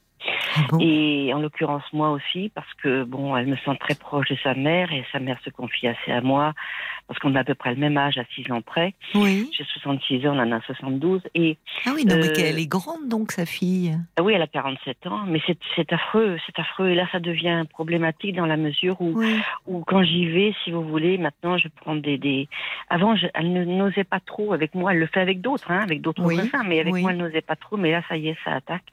Ah 0.56 0.60
bon? 0.70 0.78
Et 0.80 1.32
en 1.34 1.40
l'occurrence 1.40 1.82
moi 1.92 2.10
aussi, 2.10 2.50
parce 2.54 2.72
que 2.82 3.04
bon, 3.04 3.36
elle 3.36 3.46
me 3.46 3.56
sent 3.56 3.76
très 3.80 3.94
proche 3.94 4.28
de 4.28 4.36
sa 4.42 4.54
mère 4.54 4.92
et 4.92 5.04
sa 5.12 5.18
mère 5.18 5.38
se 5.44 5.50
confie 5.50 5.86
assez 5.88 6.12
à 6.12 6.20
moi, 6.20 6.52
parce 7.08 7.18
qu'on 7.20 7.34
a 7.34 7.40
à 7.40 7.44
peu 7.44 7.54
près 7.54 7.70
le 7.70 7.80
même 7.80 7.96
âge, 7.96 8.18
à 8.18 8.24
6 8.34 8.50
ans 8.52 8.60
près. 8.60 8.94
Oui. 9.14 9.50
J'ai 9.56 9.64
66 9.64 10.26
ans, 10.28 10.34
elle 10.34 10.52
en 10.52 10.56
a 10.56 10.60
72. 10.62 11.22
Et 11.34 11.56
Ah 11.86 11.90
oui, 11.94 12.04
non, 12.04 12.16
mais 12.16 12.28
Euh, 12.30 12.32
qu'elle 12.34 12.58
est 12.58 12.66
grande 12.66 13.08
donc 13.08 13.32
sa 13.32 13.46
fille. 13.46 13.96
ah 14.16 14.22
oui, 14.22 14.34
elle 14.34 14.42
a 14.42 14.46
47 14.46 15.06
ans, 15.06 15.24
mais 15.26 15.40
c'est 15.46 15.58
c'est 15.76 15.92
affreux, 15.92 16.38
c'est 16.46 16.58
affreux. 16.58 16.88
Et 16.90 16.94
là, 16.94 17.06
ça 17.12 17.18
devient 17.20 17.64
problématique 17.70 18.36
dans 18.36 18.46
la 18.46 18.56
mesure 18.56 19.00
où, 19.00 19.12
Oui. 19.18 19.36
où 19.66 19.82
quand 19.84 20.02
j'y 20.02 20.26
vais, 20.26 20.54
si 20.64 20.70
vous 20.70 20.82
voulez, 20.82 21.18
maintenant, 21.18 21.56
je 21.58 21.68
prends 21.68 21.96
des... 21.96 22.18
des... 22.18 22.48
Avant, 22.88 23.16
je- 23.16 23.26
elle 23.34 23.52
n'osait 23.76 24.04
pas 24.04 24.20
trop 24.20 24.52
avec 24.52 24.74
moi. 24.74 24.92
Elle 24.92 24.98
le 25.00 25.06
fait 25.06 25.20
avec 25.20 25.40
d'autres, 25.40 25.70
hein, 25.70 25.80
avec 25.82 26.00
d'autres 26.02 26.22
Oui, 26.24 26.38
mais 26.66 26.80
avec 26.80 26.92
oui. 26.94 27.02
moi, 27.02 27.12
elle 27.12 27.18
n'osait 27.18 27.40
pas 27.40 27.56
trop. 27.56 27.76
Mais 27.76 27.90
là, 27.92 28.02
ça 28.08 28.16
y 28.16 28.28
est, 28.28 28.36
ça 28.44 28.52
attaque. 28.54 28.84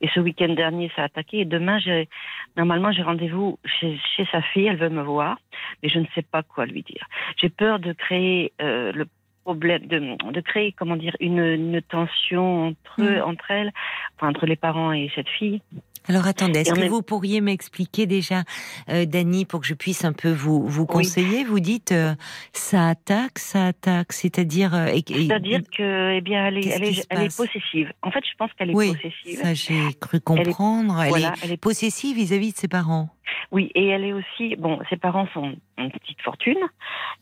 Et 0.00 0.08
ce 0.14 0.20
week-end 0.20 0.54
dernier, 0.70 0.90
a 0.96 1.04
attaqué. 1.04 1.40
Et 1.40 1.44
demain, 1.44 1.78
j'ai 1.78 2.08
normalement, 2.56 2.92
j'ai 2.92 3.02
rendez-vous 3.02 3.58
chez, 3.64 3.98
chez 4.16 4.26
sa 4.32 4.42
fille. 4.42 4.66
Elle 4.66 4.76
veut 4.76 4.88
me 4.88 5.02
voir, 5.02 5.38
mais 5.82 5.88
je 5.88 5.98
ne 5.98 6.06
sais 6.14 6.22
pas 6.22 6.42
quoi 6.42 6.66
lui 6.66 6.82
dire. 6.82 7.04
J'ai 7.36 7.48
peur 7.48 7.78
de 7.78 7.92
créer 7.92 8.52
euh, 8.60 8.92
le 8.92 9.06
problème, 9.44 9.86
de, 9.86 9.98
de 10.32 10.40
créer, 10.40 10.72
comment 10.72 10.96
dire, 10.96 11.16
une, 11.20 11.38
une 11.38 11.80
tension 11.80 12.68
entre, 12.68 13.00
eux, 13.00 13.18
Mm. 13.18 13.22
entre 13.30 13.50
elles, 13.50 13.72
enfin, 14.16 14.28
entre 14.28 14.44
les 14.46 14.56
parents 14.56 14.92
et 14.92 15.10
cette 15.14 15.28
fille. 15.28 15.62
Alors 16.08 16.26
attendez, 16.26 16.60
est-ce 16.60 16.72
que 16.72 16.88
vous 16.88 17.02
pourriez 17.02 17.40
m'expliquer 17.40 18.06
déjà, 18.06 18.44
euh, 18.88 19.04
Dani, 19.04 19.44
pour 19.44 19.60
que 19.60 19.66
je 19.66 19.74
puisse 19.74 20.04
un 20.04 20.12
peu 20.12 20.30
vous, 20.32 20.66
vous 20.66 20.82
Oui. 20.82 20.86
conseiller? 20.88 21.44
Vous 21.44 21.60
dites 21.60 21.92
euh, 21.92 22.14
ça 22.52 22.88
attaque, 22.88 23.38
ça 23.38 23.66
attaque, 23.66 24.12
c'est-à-dire. 24.12 24.74
euh, 24.74 24.86
C'est-à-dire 25.06 25.60
que, 25.76 26.16
eh 26.16 26.20
bien, 26.22 26.46
elle 26.46 26.58
est, 26.58 26.66
elle 26.68 27.04
elle 27.10 27.28
possessive. 27.30 27.92
En 28.02 28.10
fait, 28.10 28.24
je 28.24 28.34
pense 28.38 28.50
qu'elle 28.54 28.70
est 28.70 28.74
Oui, 28.74 28.92
possessive. 28.94 29.40
ça 29.42 29.54
j'ai 29.54 29.92
cru 30.00 30.20
comprendre. 30.20 31.00
Elle, 31.02 31.08
voilà, 31.10 31.32
est 31.34 31.44
elle 31.44 31.52
est 31.52 31.56
possessive 31.58 32.16
vis-à-vis 32.16 32.52
de 32.52 32.56
ses 32.58 32.68
parents. 32.68 33.10
Oui, 33.52 33.70
et 33.74 33.86
elle 33.88 34.04
est 34.04 34.12
aussi. 34.12 34.56
Bon, 34.56 34.78
ses 34.90 34.96
parents 34.96 35.26
sont 35.34 35.54
une 35.78 35.90
petite 35.90 36.20
fortune, 36.20 36.58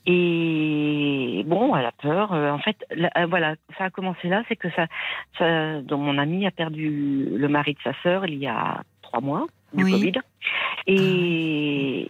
et 0.06 1.42
bon, 1.46 1.74
elle 1.76 1.86
a 1.86 1.92
peur. 1.92 2.32
Euh, 2.32 2.50
En 2.50 2.58
fait, 2.58 2.76
là, 2.94 3.10
euh, 3.18 3.26
voilà, 3.26 3.54
ça 3.78 3.84
a 3.84 3.90
commencé 3.90 4.28
là, 4.28 4.42
c'est 4.48 4.56
que 4.56 4.70
ça, 4.70 4.86
ça, 5.38 5.80
donc 5.82 6.00
mon 6.00 6.18
ami 6.18 6.46
a 6.46 6.50
perdu 6.50 7.28
le 7.30 7.48
mari 7.48 7.74
de 7.74 7.80
sa 7.82 7.92
sœur 8.02 8.26
il 8.26 8.38
y 8.38 8.46
a 8.46 8.82
trois 9.02 9.20
mois 9.20 9.46
du 9.72 9.84
Oui. 9.84 9.92
Covid, 9.92 10.12
et, 10.86 12.08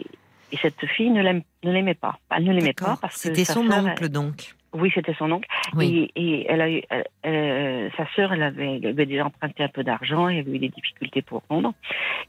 et 0.52 0.56
cette 0.62 0.84
fille 0.86 1.10
ne 1.10 1.22
l'aimait 1.62 1.94
pas. 1.94 2.18
Elle 2.30 2.44
ne 2.44 2.52
l'aimait 2.52 2.72
pas 2.72 2.96
parce 3.00 3.14
que 3.14 3.28
C'était 3.28 3.44
son 3.44 3.70
oncle 3.70 4.08
donc. 4.08 4.54
Oui, 4.76 4.90
c'était 4.94 5.14
son 5.14 5.32
oncle. 5.32 5.48
Oui. 5.74 6.10
Et, 6.14 6.22
et 6.22 6.46
elle 6.48 6.60
a 6.60 6.70
eu, 6.70 6.82
elle- 6.90 7.06
elle- 7.22 7.90
sa 7.96 8.06
sœur, 8.14 8.32
elle 8.32 8.42
avait, 8.42 8.76
elle 8.76 8.86
avait 8.86 9.06
déjà 9.06 9.26
emprunté 9.26 9.62
un 9.64 9.68
peu 9.68 9.82
d'argent, 9.82 10.28
et 10.28 10.34
elle 10.36 10.40
avait 10.46 10.56
eu 10.56 10.58
des 10.58 10.68
difficultés 10.68 11.22
pour 11.22 11.42
rendre. 11.48 11.72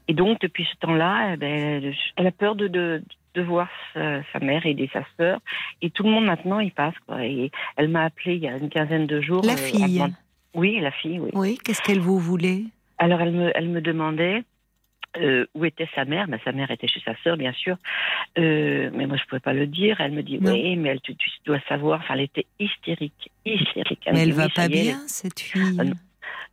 Et 0.08 0.14
donc, 0.14 0.40
depuis 0.40 0.64
ce 0.64 0.76
temps-là, 0.78 1.34
eh 1.34 1.36
ben, 1.36 1.94
elle, 2.16 2.26
a 2.26 2.30
peur 2.32 2.54
de, 2.56 2.68
de, 2.68 3.02
de 3.34 3.42
voir 3.42 3.68
sa, 3.92 4.22
sa 4.32 4.38
mère 4.40 4.64
aider 4.66 4.88
sa 4.92 5.02
sœur. 5.16 5.40
Et 5.82 5.90
tout 5.90 6.02
le 6.02 6.10
monde 6.10 6.24
maintenant, 6.24 6.60
il 6.60 6.72
passe. 6.72 6.94
Quoi. 7.06 7.24
Et 7.24 7.50
elle 7.76 7.88
m'a 7.88 8.04
appelé 8.04 8.34
il 8.36 8.42
y 8.42 8.48
a 8.48 8.56
une 8.56 8.70
quinzaine 8.70 9.06
de 9.06 9.20
jours. 9.20 9.44
La 9.44 9.52
euh, 9.52 9.56
fille. 9.56 10.04
Oui, 10.54 10.80
la 10.80 10.90
fille, 10.90 11.20
oui. 11.20 11.30
Oui, 11.34 11.58
qu'est-ce 11.62 11.82
qu'elle 11.82 12.00
vous 12.00 12.18
voulait? 12.18 12.62
Alors, 12.98 13.20
elle 13.20 13.32
me, 13.32 13.52
elle 13.54 13.68
me 13.68 13.80
demandait 13.80 14.42
euh, 15.16 15.46
où 15.54 15.64
était 15.64 15.88
sa 15.94 16.04
mère? 16.04 16.28
Ben, 16.28 16.38
sa 16.44 16.52
mère 16.52 16.70
était 16.70 16.86
chez 16.88 17.00
sa 17.00 17.16
sœur, 17.22 17.36
bien 17.36 17.52
sûr. 17.52 17.76
Euh, 18.38 18.90
mais 18.92 19.06
moi, 19.06 19.16
je 19.16 19.22
ne 19.22 19.26
pouvais 19.28 19.40
pas 19.40 19.52
le 19.54 19.66
dire. 19.66 20.00
Elle 20.00 20.12
me 20.12 20.22
dit, 20.22 20.38
Non. 20.38 20.52
oui, 20.52 20.76
mais 20.76 20.90
elle, 20.90 21.00
tu, 21.00 21.16
tu 21.16 21.30
dois 21.46 21.60
savoir. 21.68 22.00
Enfin, 22.00 22.14
elle 22.14 22.22
était 22.22 22.46
hystérique. 22.60 23.30
Hystérique. 23.44 24.00
Elle 24.06 24.14
Mais 24.14 24.20
elle 24.22 24.30
dit, 24.30 24.36
va 24.36 24.48
pas 24.48 24.66
est, 24.66 24.68
bien, 24.68 24.98
cette 25.06 25.40
fille? 25.40 25.94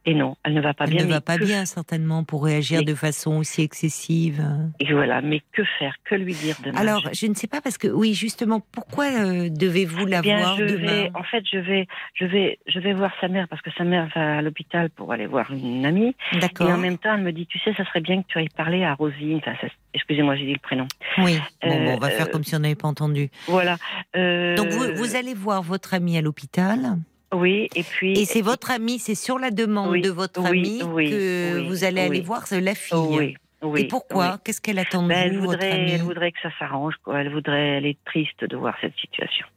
Et 0.07 0.13
non, 0.13 0.35
elle 0.43 0.53
ne 0.53 0.61
va 0.61 0.73
pas 0.75 0.83
elle 0.85 0.91
bien. 0.91 0.99
ne 1.01 1.07
mais 1.07 1.13
va 1.13 1.21
pas 1.21 1.37
que- 1.37 1.43
bien, 1.45 1.65
certainement, 1.65 2.23
pour 2.23 2.43
réagir 2.45 2.79
Mais- 2.79 2.85
de 2.85 2.93
façon 2.93 3.37
aussi 3.37 3.63
excessive. 3.63 4.45
Et 4.79 4.93
voilà, 4.93 5.21
mais 5.21 5.41
que 5.51 5.63
faire? 5.79 5.95
Que 6.03 6.13
lui 6.13 6.33
dire 6.35 6.55
demain? 6.63 6.77
Alors, 6.79 7.09
je 7.11 7.25
ne 7.25 7.33
sais 7.33 7.47
pas, 7.47 7.59
parce 7.59 7.77
que, 7.79 7.87
oui, 7.87 8.13
justement, 8.13 8.59
pourquoi 8.71 9.05
euh, 9.05 9.49
devez-vous 9.49 10.05
la 10.05 10.19
Eh 10.19 10.21
bien, 10.21 10.37
voir 10.37 10.57
je 10.57 10.63
demain? 10.65 10.77
vais, 10.85 11.11
en 11.15 11.23
fait, 11.23 11.43
je 11.51 11.57
vais, 11.57 11.87
je 12.13 12.25
vais, 12.25 12.59
je 12.67 12.79
vais 12.79 12.93
voir 12.93 13.11
sa 13.19 13.27
mère 13.29 13.47
parce 13.47 13.61
que 13.63 13.71
sa 13.77 13.83
mère 13.83 14.07
va 14.15 14.37
à 14.37 14.41
l'hôpital 14.43 14.91
pour 14.91 15.11
aller 15.11 15.25
voir 15.25 15.51
une 15.51 15.85
amie. 15.85 16.15
D'accord. 16.39 16.69
Et 16.69 16.73
en 16.73 16.77
même 16.77 16.99
temps, 16.99 17.15
elle 17.15 17.23
me 17.23 17.31
dit, 17.31 17.47
tu 17.47 17.57
sais, 17.59 17.73
ça 17.73 17.83
serait 17.85 18.01
bien 18.01 18.21
que 18.21 18.27
tu 18.27 18.37
ailles 18.37 18.49
parler 18.55 18.83
à 18.83 18.93
Rosine. 18.93 19.37
Enfin, 19.37 19.53
ça- 19.59 19.67
excusez-moi, 19.95 20.35
j'ai 20.35 20.45
dit 20.45 20.53
le 20.53 20.59
prénom. 20.59 20.87
Oui, 21.17 21.39
bon, 21.63 21.69
Euh, 21.71 21.85
bon, 21.85 21.95
on 21.95 21.99
va 21.99 22.09
faire 22.11 22.27
euh, 22.27 22.31
comme 22.31 22.43
si 22.43 22.55
on 22.55 22.59
n'avait 22.59 22.75
pas 22.75 22.87
entendu. 22.87 23.29
Voilà. 23.47 23.77
Donc, 24.13 24.67
vous, 24.69 24.85
vous 24.95 25.15
allez 25.15 25.33
voir 25.33 25.63
votre 25.63 25.95
amie 25.95 26.15
à 26.17 26.21
l'hôpital. 26.21 26.97
Oui, 27.35 27.69
et 27.75 27.83
puis. 27.83 28.19
Et 28.19 28.25
c'est 28.25 28.41
votre 28.41 28.71
amie, 28.71 28.99
c'est 28.99 29.15
sur 29.15 29.37
la 29.39 29.51
demande 29.51 29.89
Oui, 29.91 30.01
de 30.01 30.09
votre 30.09 30.45
amie 30.45 30.81
oui, 30.83 31.09
que 31.09 31.59
oui, 31.59 31.67
vous 31.67 31.83
allez 31.83 32.01
aller 32.01 32.21
voir 32.21 32.45
la 32.51 32.75
fille. 32.75 32.97
Oui. 32.97 33.35
Oui, 33.61 33.81
Et 33.81 33.87
pourquoi. 33.87 34.37
Qu'est-ce 34.43 34.61
qu'elle 34.61 34.77
attend 34.77 35.03
de 35.03 35.07
Ben, 35.07 35.17
elle 35.17 35.37
vous, 35.37 35.45
votre 35.45 35.53
voudrait, 35.53 35.71
amie? 35.71 35.91
elle 35.91 36.01
voudrait 36.01 36.31
que 36.31 36.37
ça 36.43 36.49
s'arrange. 36.59 36.93
Quoi. 37.03 37.21
Elle 37.21 37.31
voudrait, 37.31 37.77
elle 37.77 37.85
est 37.87 37.97
triste 38.05 38.43
de 38.43 38.55
voir 38.55 38.75
cette 38.79 38.95
situation. 38.97 39.47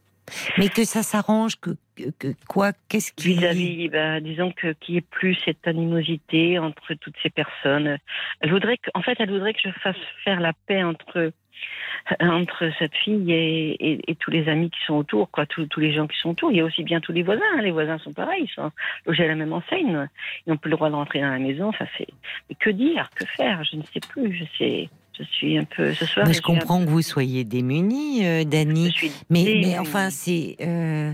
Mais 0.58 0.68
que 0.68 0.84
ça 0.84 1.02
s'arrange, 1.02 1.54
que, 1.60 1.70
quoi 2.48 2.72
Qu'est-ce 2.88 3.12
qui 3.12 3.34
Vis-à-vis, 3.34 3.88
ben, 3.88 4.22
disons 4.22 4.52
que 4.52 4.72
qu'il 4.74 4.94
n'y 4.94 4.98
ait 4.98 5.02
plus 5.02 5.36
cette 5.44 5.66
animosité 5.66 6.58
entre 6.58 6.94
toutes 6.94 7.16
ces 7.22 7.30
personnes. 7.30 7.98
Elle 8.40 8.50
voudrait 8.50 8.78
en 8.94 9.02
fait, 9.02 9.16
elle 9.18 9.30
voudrait 9.30 9.54
que 9.54 9.60
je 9.64 9.70
fasse 9.80 9.96
faire 10.24 10.40
la 10.40 10.52
paix 10.66 10.82
entre 10.82 11.32
entre 12.20 12.70
cette 12.78 12.94
fille 12.94 13.32
et, 13.32 14.10
et- 14.10 14.14
tous 14.14 14.30
les 14.30 14.48
amis 14.48 14.70
qui 14.70 14.78
sont 14.86 14.94
autour, 14.94 15.28
quoi, 15.30 15.44
tous, 15.44 15.66
tous 15.66 15.80
les 15.80 15.92
gens 15.92 16.06
qui 16.06 16.16
sont 16.18 16.30
autour. 16.30 16.50
Il 16.52 16.56
y 16.58 16.60
a 16.60 16.64
aussi 16.64 16.84
bien 16.84 17.00
tous 17.00 17.12
les 17.12 17.22
voisins. 17.24 17.42
hein. 17.56 17.62
Les 17.62 17.72
voisins 17.72 17.98
sont 17.98 18.12
pareils, 18.12 18.44
ils 18.44 18.54
sont 18.54 18.70
logés 19.06 19.24
à 19.24 19.28
la 19.28 19.34
même 19.34 19.52
enseigne. 19.52 20.08
Ils 20.46 20.50
n'ont 20.50 20.56
plus 20.56 20.70
le 20.70 20.76
droit 20.76 20.88
de 20.88 20.94
rentrer 20.94 21.20
dans 21.20 21.30
la 21.30 21.38
maison. 21.40 21.68
Enfin, 21.68 21.86
c'est 21.98 22.06
mais 22.48 22.54
que 22.58 22.70
dire, 22.70 23.10
que 23.14 23.26
faire? 23.26 23.64
Je 23.64 23.76
ne 23.76 23.82
sais 23.82 24.00
plus. 24.08 24.34
Je 24.36 24.44
sais, 24.56 24.88
je 25.18 25.24
suis 25.24 25.58
un 25.58 25.64
peu 25.64 25.92
ce 25.94 26.04
soir. 26.06 26.26
Mais 26.26 26.32
je 26.34 26.42
comprends 26.42 26.84
que 26.84 26.88
vous 26.90 27.02
soyez 27.02 27.44
démunie, 27.44 28.24
euh, 28.26 28.44
Dani. 28.44 28.86
je 28.86 28.92
suis 28.92 29.12
Mais, 29.30 29.44
démunie. 29.44 29.66
mais 29.72 29.78
enfin, 29.78 30.10
c'est. 30.10 30.56
euh, 30.60 31.12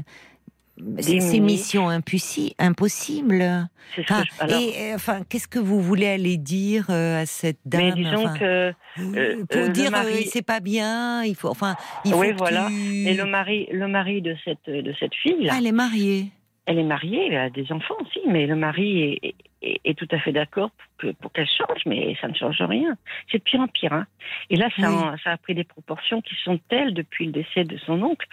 c'est 0.98 1.38
mission 1.40 1.88
impossi- 1.88 2.54
impossible. 2.58 3.68
Ce 3.94 4.00
Enfin, 4.00 4.24
je- 4.24 4.42
alors, 4.44 4.60
et 4.60 4.92
euh, 4.92 4.94
enfin, 4.96 5.20
qu'est-ce 5.28 5.46
que 5.46 5.60
vous 5.60 5.80
voulez 5.80 6.06
aller 6.08 6.36
dire 6.36 6.86
euh, 6.90 7.22
à 7.22 7.26
cette 7.26 7.58
dame? 7.64 7.80
mais 7.84 7.92
disons 7.92 8.24
enfin, 8.26 8.38
que 8.38 8.72
euh, 8.98 9.44
pour 9.48 9.68
dire 9.68 9.90
mari- 9.92 10.26
c'est 10.30 10.42
pas 10.44 10.58
bien, 10.60 11.22
il 11.24 11.36
faut 11.36 11.48
enfin 11.48 11.76
il 12.04 12.12
Oui, 12.14 12.32
voilà. 12.36 12.66
tu- 12.68 13.06
Et 13.08 13.14
le 13.14 13.24
mari, 13.24 13.68
le 13.70 13.86
mari 13.86 14.20
de 14.20 14.34
cette 14.44 14.68
de 14.68 14.92
cette 14.98 15.14
fille, 15.14 15.48
Ah, 15.48 15.56
elle 15.58 15.66
est 15.66 15.72
mariée. 15.72 16.26
elle 16.66 16.78
est 16.80 16.82
mariée, 16.84 17.28
elle 17.30 17.36
a 17.36 17.50
des 17.50 17.70
enfants 17.70 17.94
aussi, 18.00 18.20
mais 18.28 18.46
le 18.46 18.56
mari 18.56 19.18
est, 19.22 19.34
est, 19.64 19.80
est 19.84 19.98
tout 19.98 20.08
à 20.10 20.18
fait 20.18 20.32
d'accord 20.32 20.70
pour 20.70 20.86
que- 20.98 21.12
pour 21.20 21.32
qu'elle 21.32 21.48
change, 21.48 21.80
mais 21.86 22.16
ça 22.20 22.28
ne 22.28 22.34
change 22.34 22.60
rien. 22.60 22.96
C'est 23.30 23.38
de 23.38 23.42
pire 23.42 23.60
en 23.60 23.68
pire. 23.68 23.92
Hein. 23.92 24.06
Et 24.50 24.56
là, 24.56 24.68
ça, 24.78 24.88
Oui. 24.90 24.96
en- 24.96 25.16
ça 25.18 25.30
a 25.32 25.36
pris 25.36 25.54
des 25.54 25.64
proportions 25.64 26.20
qui 26.20 26.34
sont 26.44 26.58
telles 26.68 26.94
depuis 26.94 27.26
le 27.26 27.32
décès 27.32 27.64
de 27.64 27.76
son 27.78 28.02
oncle, 28.02 28.26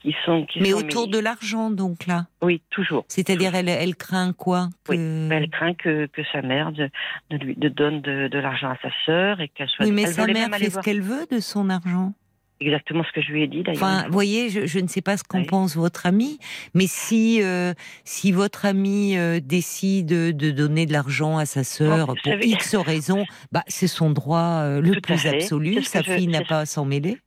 qui 0.00 0.14
sont 0.24 0.44
qui 0.46 0.60
Mais 0.60 0.70
sont- 0.70 0.78
autour 0.78 1.08
de 1.08 1.18
l'argent 1.18 1.70
donc 1.70 2.06
là. 2.06 2.26
oui, 2.42 2.60
toujours. 2.70 3.04
C'est-à-dire 3.08 3.54
elle 3.54 3.68
elle 3.68 3.96
craint 3.96 4.32
quoi 4.32 4.68
Oui, 4.88 4.96
Elle 4.98 5.48
craint 5.50 5.74
que, 5.74 6.06
que 6.06 6.22
sa 6.32 6.42
mère 6.42 6.70
de, 6.72 6.88
de 7.30 7.36
lui 7.38 7.56
de 7.56 7.68
donne 7.68 8.00
de, 8.02 8.28
de 8.28 8.38
l'argent 8.38 8.70
à 8.70 8.76
sa 8.82 8.90
sœur 9.04 9.40
et 9.40 9.48
qu'elle 9.48 9.68
soit. 9.68 9.84
Oui, 9.86 9.92
mais 9.92 10.02
elle 10.02 10.08
sa 10.08 10.26
mère 10.26 10.48
fait 10.54 10.70
ce 10.70 10.80
qu'elle 10.80 11.00
veut 11.02 11.26
de 11.30 11.40
son 11.40 11.70
argent. 11.70 12.12
Exactement 12.60 13.04
ce 13.04 13.12
que 13.12 13.20
je 13.20 13.32
lui 13.32 13.42
ai 13.42 13.48
dit 13.48 13.62
d'ailleurs. 13.62 13.82
Enfin, 13.82 14.04
vous 14.06 14.12
voyez, 14.12 14.48
je, 14.48 14.66
je 14.66 14.78
ne 14.78 14.86
sais 14.88 15.02
pas 15.02 15.16
ce 15.18 15.24
qu'en 15.24 15.40
Oui. 15.40 15.46
pense 15.46 15.76
votre 15.76 16.06
ami, 16.06 16.38
mais 16.74 16.86
si 16.86 17.42
euh, 17.42 17.74
si 18.04 18.32
votre 18.32 18.64
ami 18.64 19.16
euh, 19.18 19.40
décide 19.42 20.06
de 20.36 20.50
donner 20.50 20.86
de 20.86 20.92
l'argent 20.92 21.36
à 21.36 21.44
sa 21.44 21.64
sœur 21.64 22.06
Oh, 22.10 22.14
pour 22.14 22.32
savez- 22.32 22.46
X 22.48 22.74
raisons, 22.76 23.24
bah 23.52 23.62
c'est 23.68 23.86
son 23.88 24.10
droit 24.10 24.60
euh, 24.62 24.80
le 24.80 24.92
Tout 24.94 25.00
plus 25.02 25.26
absolu. 25.26 25.82
Sa 25.82 26.00
je- 26.02 26.12
fille 26.12 26.28
n'a 26.28 26.42
pas 26.44 26.60
à 26.60 26.66
s'en 26.66 26.86
mêler. 26.86 27.18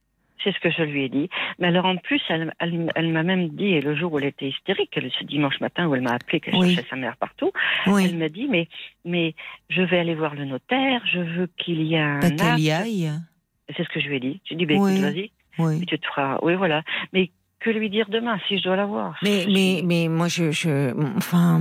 C'est 0.44 0.54
ce 0.54 0.60
que 0.62 0.72
je 0.72 0.84
lui 0.84 1.04
ai 1.04 1.10
dit. 1.10 1.30
Mais 1.60 1.68
alors 1.68 1.84
en 1.86 1.98
plus, 1.98 2.22
elle, 2.30 2.54
elle, 2.60 2.90
elle 2.96 3.10
m'a 3.10 3.24
même 3.24 3.50
dit, 3.50 3.66
et 3.74 3.82
le 3.82 3.94
jour 3.94 4.14
où 4.14 4.20
elle 4.20 4.26
était 4.26 4.48
hystérique, 4.48 4.98
ce 5.20 5.26
dimanche 5.26 5.60
matin 5.60 5.86
où 5.86 5.96
elle 5.96 6.02
m'a 6.02 6.14
appelé, 6.14 6.40
qu'elle 6.40 6.56
Oui. 6.56 6.74
cherchait 6.76 6.90
sa 6.90 6.96
mère 6.96 7.18
partout, 7.18 7.52
elle 7.86 8.16
m'a 8.18 8.30
dit, 8.30 8.48
mais, 8.50 8.70
mais 9.04 9.36
je 9.70 9.82
vais 9.82 10.00
aller 10.00 10.16
voir 10.16 10.36
le 10.36 10.46
notaire, 10.46 11.02
je 11.12 11.20
veux 11.20 11.50
qu'il 11.58 11.82
y 11.82 11.96
ait 11.96 12.00
un 12.00 12.20
pas 12.22 12.30
qu'elle 12.32 12.60
y 12.62 12.72
aille. 12.72 13.12
C'est 13.76 13.84
ce 13.84 13.90
que 13.90 14.00
je 14.00 14.08
lui 14.08 14.18
ai 14.18 14.20
dit. 14.20 14.42
J'ai 14.46 14.56
dit, 14.56 14.66
ben, 14.66 14.80
Oui. 14.80 14.92
écoute, 14.94 15.04
vas-y, 15.04 15.32
Oui. 15.60 15.80
et 15.82 15.86
tu 15.86 16.00
te 16.00 16.06
feras. 16.08 16.38
Oui, 16.42 16.56
voilà. 16.56 16.84
Mais 17.14 17.32
que 17.60 17.70
lui 17.72 17.90
dire 17.90 18.08
demain 18.10 18.40
si 18.48 18.58
je 18.58 18.64
dois 18.64 18.78
la 18.78 18.86
voir 18.86 19.18
Mais 19.22 19.42
je, 19.42 19.50
mais 19.50 19.82
mais 19.84 20.08
moi 20.08 20.30
je 20.30 20.50
je 20.50 20.94
enfin 21.18 21.60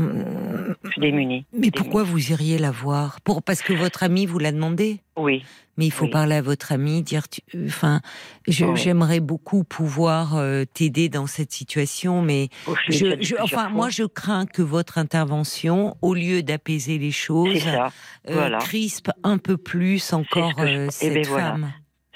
je 0.85 0.91
suis 0.93 1.01
démunie. 1.01 1.45
mais 1.53 1.73
pourquoi 1.73 2.05
vous 2.05 2.31
iriez 2.31 2.57
la 2.57 2.71
voir? 2.71 3.21
Pour 3.23 3.43
parce 3.43 3.63
que 3.63 3.73
votre 3.73 4.05
ami 4.05 4.25
vous 4.25 4.39
l'a 4.39 4.53
demandé. 4.53 5.01
Oui. 5.17 5.43
Mais 5.77 5.87
il 5.87 5.91
faut 5.91 6.05
Oui. 6.05 6.11
parler 6.13 6.37
à 6.37 6.41
votre 6.43 6.71
ami, 6.71 7.03
dire, 7.03 7.29
tu- 7.29 7.41
enfin, 7.67 8.01
j'aimerais 8.47 9.19
beaucoup 9.19 9.65
pouvoir 9.65 10.37
euh, 10.37 10.65
t'aider 10.73 11.09
dans 11.09 11.27
cette 11.27 11.51
situation, 11.53 12.23
mais 12.23 12.49
Oh, 12.69 12.75
je 12.89 13.17
je, 13.21 13.35
enfin, 13.43 13.63
fois. 13.65 13.69
moi, 13.69 13.89
je 13.91 14.05
crains 14.05 14.47
que 14.47 14.63
votre 14.63 14.99
intervention, 14.99 15.97
au 16.03 16.15
lieu 16.15 16.45
d'apaiser 16.45 16.99
les 16.99 17.11
choses, 17.13 17.67
euh, 17.67 17.89
voilà. 18.29 18.59
crispe 18.59 19.11
un 19.25 19.39
peu 19.39 19.57
plus 19.57 20.13
encore 20.13 20.53
je- 20.59 20.63
euh, 20.65 20.87
eh 20.87 20.91
cette 20.91 21.15
ben 21.15 21.27
voilà. 21.27 21.57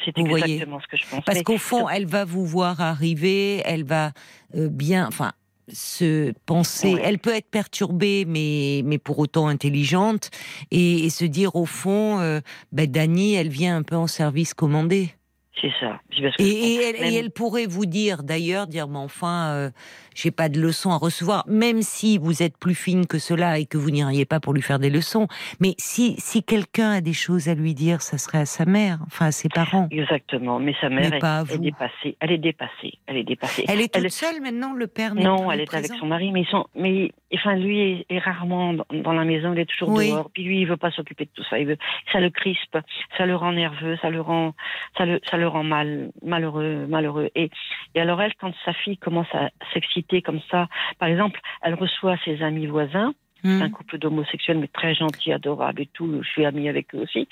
C'est 0.04 0.16
vous 0.16 0.26
voyez. 0.26 0.54
exactement 0.54 0.80
ce 0.80 0.86
que 0.86 0.96
je 0.96 1.06
pense. 1.08 1.24
Parce 1.24 1.42
qu'au 1.42 1.58
fond, 1.58 1.88
elle 1.88 2.06
va 2.06 2.24
vous 2.24 2.46
voir 2.46 2.80
arriver, 2.80 3.62
elle 3.64 3.84
va 3.84 4.12
euh, 4.54 4.68
bien, 4.68 5.06
enfin, 5.06 5.32
se 5.72 6.32
penser. 6.46 6.94
Ouais. 6.94 7.02
Elle 7.04 7.18
peut 7.18 7.34
être 7.34 7.48
perturbée, 7.50 8.24
mais 8.26 8.82
mais 8.84 8.98
pour 8.98 9.18
autant 9.18 9.48
intelligente, 9.48 10.30
et, 10.70 11.04
et 11.04 11.10
se 11.10 11.24
dire 11.24 11.56
au 11.56 11.66
fond, 11.66 12.20
euh, 12.20 12.40
ben 12.72 12.90
Dani, 12.90 13.34
elle 13.34 13.48
vient 13.48 13.76
un 13.76 13.82
peu 13.82 13.96
en 13.96 14.06
service 14.06 14.54
commandé. 14.54 15.14
C'est 15.60 15.72
ça. 15.80 16.00
Et, 16.38 16.74
elle, 16.76 16.96
et 16.96 17.14
elle 17.14 17.30
pourrait 17.30 17.66
vous 17.66 17.86
dire 17.86 18.22
d'ailleurs, 18.22 18.66
dire 18.66 18.88
mais 18.88 18.98
enfin, 18.98 19.50
euh, 19.50 19.70
j'ai 20.14 20.30
pas 20.30 20.48
de 20.48 20.60
leçons 20.60 20.90
à 20.90 20.96
recevoir, 20.96 21.44
même 21.46 21.82
si 21.82 22.18
vous 22.18 22.42
êtes 22.42 22.56
plus 22.56 22.74
fine 22.74 23.06
que 23.06 23.18
cela 23.18 23.58
et 23.58 23.66
que 23.66 23.76
vous 23.78 23.90
n'iriez 23.90 24.24
pas 24.24 24.40
pour 24.40 24.54
lui 24.54 24.62
faire 24.62 24.78
des 24.78 24.90
leçons. 24.90 25.28
Mais 25.60 25.74
si 25.78 26.14
si 26.18 26.42
quelqu'un 26.42 26.92
a 26.92 27.00
des 27.00 27.12
choses 27.12 27.48
à 27.48 27.54
lui 27.54 27.74
dire, 27.74 28.02
ça 28.02 28.18
serait 28.18 28.38
à 28.38 28.46
sa 28.46 28.64
mère, 28.64 28.98
enfin 29.06 29.26
à 29.26 29.32
ses 29.32 29.48
parents. 29.48 29.88
Exactement. 29.90 30.58
Mais 30.58 30.74
sa 30.80 30.88
mère 30.88 31.10
Mais 31.10 31.16
est, 31.16 31.20
pas 31.20 31.38
à 31.40 31.42
est 31.42 31.58
dépassée. 31.58 32.16
Elle 32.20 32.32
est 32.32 32.38
dépassée. 32.38 32.98
Elle 33.06 33.16
est 33.18 33.24
dépassée. 33.24 33.64
Elle 33.68 33.80
est 33.80 33.92
toute 33.92 34.04
Elle- 34.04 34.10
seule 34.10 34.40
maintenant, 34.40 34.72
le 34.72 34.86
père 34.86 35.14
n'est 35.14 35.22
Non, 35.24 35.50
elle 35.50 35.60
est 35.60 35.74
avec 35.74 35.92
son 35.98 36.06
mari, 36.06 36.32
mais 36.32 36.42
ils 36.42 36.48
sont, 36.48 36.66
mais 36.74 37.12
enfin 37.34 37.56
lui 37.56 37.80
est, 37.80 38.06
est 38.10 38.18
rarement 38.18 38.74
dans, 38.74 39.12
la 39.12 39.24
maison, 39.24 39.52
il 39.52 39.60
est 39.60 39.66
toujours 39.66 39.90
Oui. 39.90 40.10
dehors. 40.10 40.30
Puis 40.32 40.44
lui, 40.44 40.60
il 40.60 40.66
veut 40.66 40.76
pas 40.76 40.90
s'occuper 40.90 41.24
de 41.24 41.30
tout 41.34 41.44
ça. 41.48 41.58
Il 41.58 41.66
veut, 41.66 41.78
ça 42.12 42.20
le 42.20 42.30
crispe, 42.30 42.78
ça 43.16 43.26
le 43.26 43.34
rend 43.36 43.52
nerveux, 43.52 43.96
ça 44.02 44.10
le 44.10 44.20
rend, 44.20 44.54
ça 44.96 45.06
le, 45.06 45.20
ça 45.30 45.36
le 45.36 45.48
rend 45.48 45.64
mal, 45.64 46.10
malheureux, 46.22 46.86
malheureux. 46.88 47.30
Et, 47.34 47.50
et 47.94 48.00
alors 48.00 48.20
elle, 48.22 48.34
quand 48.34 48.52
sa 48.64 48.72
fille 48.72 48.98
commence 48.98 49.32
à 49.34 49.50
s'exciter 49.72 50.22
comme 50.22 50.40
ça, 50.50 50.68
par 50.98 51.08
exemple, 51.08 51.40
elle 51.62 51.74
reçoit 51.74 52.16
ses 52.24 52.42
amis 52.42 52.66
voisins. 52.66 53.14
Hmm. 53.44 53.60
Un 53.60 53.70
couple 53.70 53.98
d'homosexuels, 53.98 54.58
mais 54.58 54.68
très 54.68 54.94
gentils, 54.94 55.32
adorables 55.32 55.82
et 55.82 55.88
tout. 55.92 56.22
Je 56.22 56.28
suis 56.28 56.44
amie 56.44 56.68
avec 56.68 56.94
eux 56.94 56.98
aussi. 56.98 57.26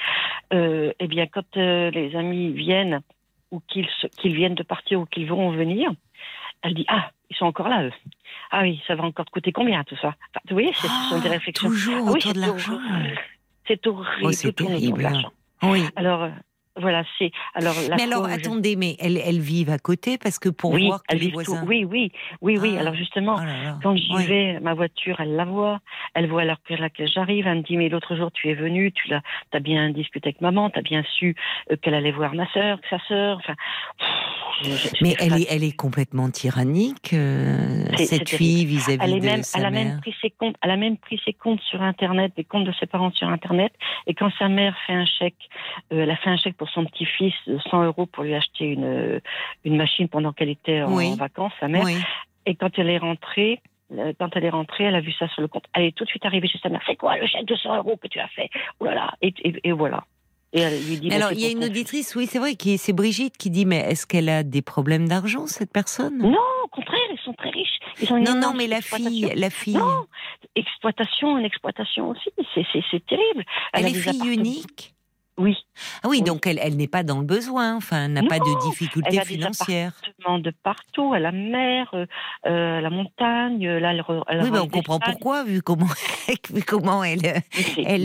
Euh, 0.52 0.92
eh 0.98 1.06
bien, 1.06 1.26
quand 1.28 1.56
euh, 1.56 1.92
les 1.92 2.16
amis 2.16 2.50
viennent 2.50 3.00
ou 3.52 3.60
qu'ils 3.60 4.34
viennent 4.34 4.56
de 4.56 4.64
partir 4.64 5.00
ou 5.00 5.06
qu'ils 5.06 5.28
vont 5.28 5.50
venir, 5.50 5.90
elle 6.62 6.74
dit 6.74 6.84
ah 6.88 7.10
ils 7.30 7.36
sont 7.36 7.46
encore 7.46 7.68
là 7.68 7.84
eux. 7.84 7.92
Ah 8.50 8.62
oui, 8.62 8.82
ça 8.86 8.94
va 8.96 9.04
encore 9.04 9.24
te 9.26 9.30
coûter 9.30 9.52
combien 9.52 9.84
tout 9.84 9.96
ça? 9.96 10.08
Enfin, 10.08 10.40
Vous 10.48 10.54
voyez, 10.54 10.72
ce 10.74 10.88
sont 10.88 11.20
des 11.20 11.28
Ah, 11.28 11.32
réflexions. 11.32 11.68
Toujours 11.68 11.94
Ah 12.08 12.10
oui, 12.12 12.18
autour 12.18 12.32
de 12.32 12.40
c'est 12.40 12.46
l'argent. 12.46 12.72
horrible. 12.74 13.18
C'est 13.66 13.86
horrible. 13.86 14.22
Oh, 14.24 14.32
c'est 14.32 14.52
terrible. 14.52 15.08
Oui. 15.62 15.84
Alors 15.96 16.22
euh, 16.24 16.30
voilà, 16.78 17.02
c'est 17.18 17.30
alors 17.54 17.74
la 17.88 17.96
Mais 17.96 18.02
alors, 18.04 18.26
attendez, 18.26 18.76
mais 18.76 18.96
elles, 19.00 19.18
elles 19.24 19.40
vivent 19.40 19.70
à 19.70 19.78
côté 19.78 20.18
parce 20.18 20.38
que 20.38 20.48
pour 20.48 20.72
oui, 20.72 20.86
voir 20.86 21.02
que 21.02 21.14
les 21.14 21.20
vivent 21.20 21.30
tout- 21.30 21.34
voisins. 21.52 21.64
Oui, 21.66 21.84
oui, 21.84 22.12
oui, 22.40 22.58
oui. 22.58 22.74
Ah. 22.76 22.80
Alors 22.80 22.94
justement, 22.94 23.36
Oh 23.38 23.44
là 23.44 23.62
là. 23.64 23.78
Quand 23.82 23.96
j'y 23.96 24.14
Oui. 24.14 24.24
vais, 24.26 24.60
ma 24.60 24.74
voiture, 24.74 25.20
elle 25.20 25.34
la 25.36 25.44
voit. 25.44 25.80
Elle 26.14 26.28
voit 26.28 26.42
à 26.42 26.44
l'heure 26.44 26.58
à 26.70 26.76
laquelle 26.76 27.08
j'arrive. 27.08 27.46
Elle 27.46 27.58
me 27.58 27.62
dit, 27.62 27.76
mais 27.76 27.88
l'autre 27.88 28.14
jour, 28.16 28.30
tu 28.32 28.48
es 28.48 28.54
venu, 28.54 28.92
tu 28.92 29.12
as 29.12 29.60
bien 29.60 29.90
discuté 29.90 30.28
avec 30.28 30.40
maman, 30.40 30.70
tu 30.70 30.78
as 30.78 30.82
bien 30.82 31.02
su 31.18 31.34
euh, 31.70 31.76
qu'elle 31.82 31.94
allait 31.94 32.12
voir 32.12 32.34
ma 32.34 32.46
sœur, 32.52 32.80
que 32.80 32.88
sa 32.88 32.98
sœur. 33.08 33.38
Enfin, 33.38 33.54
pff, 33.98 34.08
je- 34.62 34.88
je- 34.88 35.02
Mais 35.02 35.14
elle 35.18 35.40
est, 35.42 35.46
elle 35.50 35.64
est 35.64 35.76
complètement 35.76 36.30
tyrannique, 36.30 37.12
euh, 37.14 37.84
cette 37.96 38.28
fille 38.28 38.64
vis-à-vis 38.66 39.20
de 39.20 39.26
même, 39.26 39.42
sa 39.42 39.58
elle 39.58 39.64
a 39.66 39.70
mère. 39.70 39.84
même 39.86 40.00
pris 40.00 40.14
ses 40.20 40.30
comptes, 40.30 40.56
elle 40.62 40.70
a 40.70 40.76
même 40.76 40.96
pris 40.96 41.20
ses 41.24 41.32
comptes 41.32 41.60
sur 41.62 41.82
Internet, 41.82 42.32
des 42.36 42.44
comptes 42.44 42.64
de 42.64 42.72
ses 42.78 42.86
parents 42.86 43.10
sur 43.12 43.28
Internet. 43.28 43.72
Et 44.06 44.14
quand 44.14 44.30
sa 44.38 44.48
mère 44.48 44.76
fait 44.86 44.92
un 44.92 45.06
chèque, 45.06 45.48
euh, 45.92 46.02
elle 46.02 46.10
a 46.10 46.16
fait 46.16 46.30
un 46.30 46.36
chèque 46.36 46.56
pour 46.60 46.68
son 46.68 46.84
petit-fils 46.84 47.32
de 47.46 47.58
100 47.70 47.84
euros 47.84 48.04
pour 48.04 48.22
lui 48.22 48.34
acheter 48.34 48.66
une, 48.66 49.18
une 49.64 49.76
machine 49.78 50.08
pendant 50.08 50.34
qu'elle 50.34 50.50
était 50.50 50.82
en, 50.82 50.92
Oui. 50.94 51.16
vacances, 51.16 51.54
sa 51.58 51.68
mère. 51.68 51.84
Oui. 51.84 51.96
Et 52.44 52.54
quand 52.54 52.68
elle 52.78 52.90
est 52.90 52.98
rentrée, 52.98 53.62
euh, 53.96 54.12
quand 54.18 54.28
elle 54.36 54.44
est 54.44 54.50
rentrée, 54.50 54.84
elle 54.84 54.94
a 54.94 55.00
vu 55.00 55.10
ça 55.18 55.26
sur 55.28 55.40
le 55.40 55.48
compte. 55.48 55.64
Elle 55.72 55.84
est 55.86 55.96
tout 55.96 56.04
de 56.04 56.10
suite 56.10 56.26
arrivée 56.26 56.48
chez 56.48 56.58
sa 56.62 56.68
mère. 56.68 56.82
C'est 56.86 56.96
quoi 56.96 57.16
le 57.16 57.26
chèque 57.26 57.46
de 57.46 57.56
100 57.56 57.76
euros 57.78 57.96
que 57.96 58.08
tu 58.08 58.18
as 58.20 58.28
fait? 58.28 58.50
Oh 58.78 58.84
là 58.84 58.94
là 58.94 59.14
Et, 59.22 59.32
et- 59.42 59.68
et 59.68 59.72
voilà. 59.72 60.04
Et 60.52 60.60
elle 60.60 60.74
lui 60.86 60.98
dit. 60.98 61.08
Mais 61.08 61.18
bah, 61.18 61.24
alors, 61.26 61.32
il 61.32 61.40
y 61.40 61.46
a 61.46 61.50
une 61.50 61.64
auditrice, 61.64 62.14
oui, 62.14 62.26
c'est 62.26 62.38
vrai, 62.38 62.56
qui 62.56 62.76
c'est 62.76 62.92
Brigitte 62.92 63.38
qui 63.38 63.48
dit, 63.48 63.64
mais 63.64 63.78
est-ce 63.78 64.06
qu'elle 64.06 64.28
a 64.28 64.42
des 64.42 64.60
problèmes 64.60 65.08
d'argent, 65.08 65.46
cette 65.46 65.72
personne? 65.72 66.18
Non, 66.18 66.36
au 66.64 66.68
contraire, 66.68 67.00
ils 67.10 67.18
sont 67.24 67.32
très 67.32 67.48
riches. 67.50 67.78
Ils 68.02 68.12
ont 68.12 68.18
une 68.18 68.24
non, 68.24 68.34
non, 68.34 68.52
mais 68.54 68.66
la 68.66 68.78
exploitation. 68.78 69.10
fille, 69.28 69.32
la 69.34 69.48
fille, 69.48 69.76
Non, 69.78 70.04
exploitation, 70.56 71.38
une 71.38 71.44
exploitation 71.46 72.10
aussi. 72.10 72.28
C'est, 72.54 73.06
terrible. 73.06 73.44
elle 73.72 73.86
a 73.86 73.88
est 73.88 73.94
fille 73.94 74.28
unique. 74.28 74.92
Oui, 75.40 75.56
Ah 76.02 76.08
oui, 76.08 76.18
Oui. 76.18 76.22
donc 76.22 76.46
elle, 76.46 76.58
elle 76.62 76.76
n'est 76.76 76.86
pas 76.88 77.02
dans 77.02 77.18
le 77.20 77.24
besoin, 77.24 77.74
enfin, 77.76 78.04
elle 78.04 78.12
n'a 78.12 78.22
pas 78.22 78.38
de 78.38 78.68
difficultés 78.68 79.08
elle 79.12 79.18
a 79.20 79.24
financières. 79.24 79.92
de 80.38 80.52
partout, 80.62 81.12
à 81.14 81.18
la 81.18 81.32
mer, 81.32 81.88
euh, 81.94 82.06
euh, 82.46 82.78
à 82.78 82.80
la 82.80 82.90
montagne. 82.90 83.66
Là, 83.66 83.92
elle, 83.92 84.00
re- 84.02 84.22
elle 84.28 84.42
Oui, 84.42 84.50
mais 84.52 84.58
on 84.58 84.68
comprend 84.68 84.98
pourquoi, 84.98 85.44
vu 85.44 85.62
comment, 85.62 85.86
vu 86.52 86.62
comment 86.62 87.02
elle, 87.02 87.42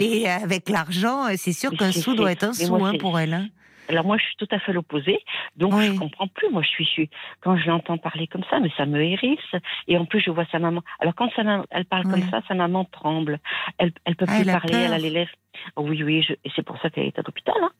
est 0.02 0.28
avec 0.28 0.70
l'argent. 0.70 1.26
C'est 1.36 1.54
sûr 1.54 1.72
qu'un 1.76 1.92
sou 1.92 2.16
doit 2.16 2.32
être 2.32 2.44
un 2.46 2.54
sou 2.54 2.84
hein, 2.86 2.94
pour 3.00 3.20
elle. 3.20 3.34
hein. 3.34 3.48
Alors 3.90 4.06
moi, 4.06 4.18
je 4.18 4.24
suis 4.26 4.36
tout 4.38 4.48
à 4.52 4.60
fait 4.60 4.74
l'opposé, 4.74 5.20
donc 5.56 5.74
Oui. 5.74 5.88
je 5.88 5.92
comprends 6.00 6.28
plus. 6.28 6.50
Moi, 6.50 6.62
je 6.62 6.68
suis, 6.70 6.86
je 6.86 6.90
suis- 6.90 7.10
quand 7.42 7.56
je 7.58 7.68
l'entends 7.68 7.98
parler 7.98 8.28
comme 8.28 8.44
ça, 8.50 8.60
mais 8.60 8.70
ça 8.78 8.86
me 8.86 9.02
hérisse. 9.02 9.40
Et 9.88 9.98
en 9.98 10.06
plus, 10.06 10.20
je 10.22 10.32
vois 10.32 10.46
sa 10.52 10.60
maman. 10.60 10.82
Alors 11.00 11.16
quand 11.16 11.30
sa 11.36 11.44
maman, 11.44 11.66
elle 11.72 11.86
parle 11.86 12.06
Oui. 12.08 12.12
comme 12.12 12.30
ça, 12.30 12.42
sa 12.48 12.54
maman 12.54 12.86
tremble. 12.86 13.40
Elle, 13.78 13.92
elle 14.06 14.16
peut 14.16 14.26
Ah, 14.28 14.34
plus 14.34 14.42
elle 14.50 14.52
parler. 14.60 14.76
Elle 14.78 14.94
a 14.94 14.98
les 14.98 15.10
lèvres. 15.10 15.32
Oui, 15.78 16.04
oui. 16.04 16.22
je- 16.24 16.34
Et 16.34 16.52
c'est 16.56 16.64
pour 16.64 16.78
ça 16.82 16.90
qu'elle 16.90 17.06
est 17.06 17.20
à 17.20 17.22
l'hôpital. 17.26 17.56
Hein. 17.62 17.72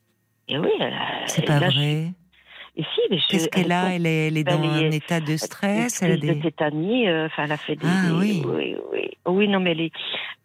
Et 0.48 0.58
oui, 0.58 0.70
elle 0.80 0.92
a. 0.92 1.26
C'est 1.26 1.44
pas 1.44 1.58
là, 1.60 1.70
je- 1.70 1.76
vrai. 1.78 2.08
Et 2.78 2.82
si, 2.82 3.00
mais 3.10 3.18
je- 3.18 3.26
Qu'est-ce 3.28 3.48
qu'elle 3.48 3.72
a? 3.72 3.94
Elle 3.94 4.06
est, 4.06 4.28
elle 4.28 4.36
est 4.36 4.44
dans 4.44 4.62
elle 4.62 4.84
est- 4.84 4.86
un 4.88 4.90
état 4.90 5.20
de 5.20 5.36
stress. 5.38 6.02
Elle 6.02 6.12
a 6.12 6.16
de 6.16 6.20
des. 6.20 6.40
tétanie, 6.40 7.08
euh, 7.08 7.26
elle 7.38 7.52
a 7.52 7.56
fait 7.56 7.74
des. 7.76 7.86
Ah, 7.86 8.10
oui. 8.18 8.42
oui, 8.46 8.76
oui. 8.92 9.10
Oh, 9.24 9.32
oui, 9.32 9.48
non, 9.48 9.60
mais 9.60 9.70
elle 9.72 9.80
est. 9.80 9.92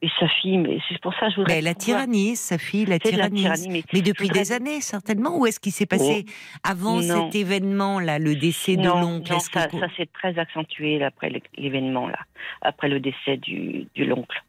Et 0.02 0.08
sa 0.20 0.28
fille, 0.30 0.58
mais 0.58 0.80
c'est 0.90 1.00
pour 1.02 1.14
ça 1.16 1.26
que 1.28 1.32
je 1.32 1.36
voudrais. 1.38 1.54
Mais 1.54 1.60
elle 1.60 1.66
la 1.66 1.74
tyrannise, 1.76 2.40
sa 2.40 2.58
fille 2.58 2.86
la 2.86 2.98
de 2.98 3.04
tyrannie, 3.04 3.46
mais 3.70 3.84
Mais 3.94 4.02
depuis 4.02 4.28
voudrais- 4.28 4.40
des 4.44 4.52
années, 4.54 4.82
certainement. 4.82 5.38
Ou 5.38 5.46
est-ce 5.46 5.60
qu'il 5.60 5.72
s'est 5.74 5.86
passé 5.86 6.26
avant 6.64 7.02
Non. 7.02 7.26
cet 7.26 7.36
événement-là, 7.36 8.18
le 8.18 8.36
décès 8.36 8.78
de 8.78 8.88
l'oncle 8.88 9.30
non, 9.32 9.38
Est-ce 9.38 9.50
que- 9.50 9.60
ça, 9.60 9.70
ça 9.70 9.88
s'est 9.98 10.10
très 10.14 10.40
accentué 10.40 11.04
après 11.04 11.30
l'é- 11.30 11.44
l'événement 11.58 12.08
là, 12.08 12.20
après 12.62 12.88
le 12.90 13.00
décès 13.00 13.38
du, 13.38 13.88
du 13.94 14.06
l'oncle. 14.06 14.42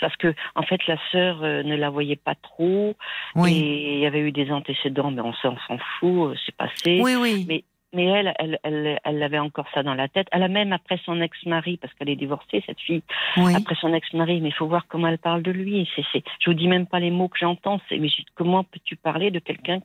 Parce 0.00 0.16
que 0.16 0.34
en 0.54 0.62
fait 0.62 0.86
la 0.86 0.96
sœur 1.12 1.42
euh, 1.42 1.62
ne 1.62 1.76
la 1.76 1.90
voyait 1.90 2.16
pas 2.16 2.34
trop 2.34 2.94
Oui, 3.34 3.52
et 3.56 3.94
il 3.94 4.00
y 4.00 4.06
avait 4.06 4.20
eu 4.20 4.32
des 4.32 4.50
antécédents, 4.50 5.10
mais 5.10 5.22
on 5.22 5.32
s'en 5.34 5.56
fout, 5.98 6.32
euh, 6.32 6.34
c'est 6.44 6.54
passé. 6.56 7.00
oui, 7.02 7.14
oui. 7.16 7.44
Mais 7.48 7.64
mais 7.94 8.04
elle, 8.06 8.34
elle, 8.38 8.58
elle, 8.62 8.98
elle 9.04 9.22
avait 9.22 9.38
encore 9.38 9.64
ça 9.72 9.82
dans 9.82 9.94
la 9.94 10.06
tête. 10.08 10.26
Elle 10.30 10.42
a 10.42 10.48
même 10.48 10.72
après 10.74 11.00
son 11.06 11.18
ex-mari, 11.22 11.78
parce 11.78 11.94
qu'elle 11.94 12.10
est 12.10 12.16
divorcée 12.16 12.62
cette 12.66 12.80
fille, 12.80 13.02
oui. 13.38 13.54
après 13.54 13.74
son 13.76 13.94
ex-mari, 13.94 14.40
mais 14.42 14.48
il 14.50 14.54
faut 14.54 14.66
voir 14.66 14.86
comment 14.86 15.06
elle 15.08 15.18
parle 15.18 15.40
de 15.42 15.50
lui. 15.50 15.88
C'est, 15.96 16.04
c'est, 16.12 16.22
je 16.40 16.50
vous 16.50 16.54
dis 16.54 16.68
même 16.68 16.86
pas 16.86 16.98
les 17.00 17.10
mots 17.10 17.28
que 17.28 17.38
j'entends. 17.38 17.80
C'est, 17.88 17.96
mais 17.98 18.08
je- 18.08 18.22
comment 18.34 18.64
peux-tu 18.64 18.96
parler 18.96 19.30
de 19.30 19.38
quelqu'un 19.38 19.78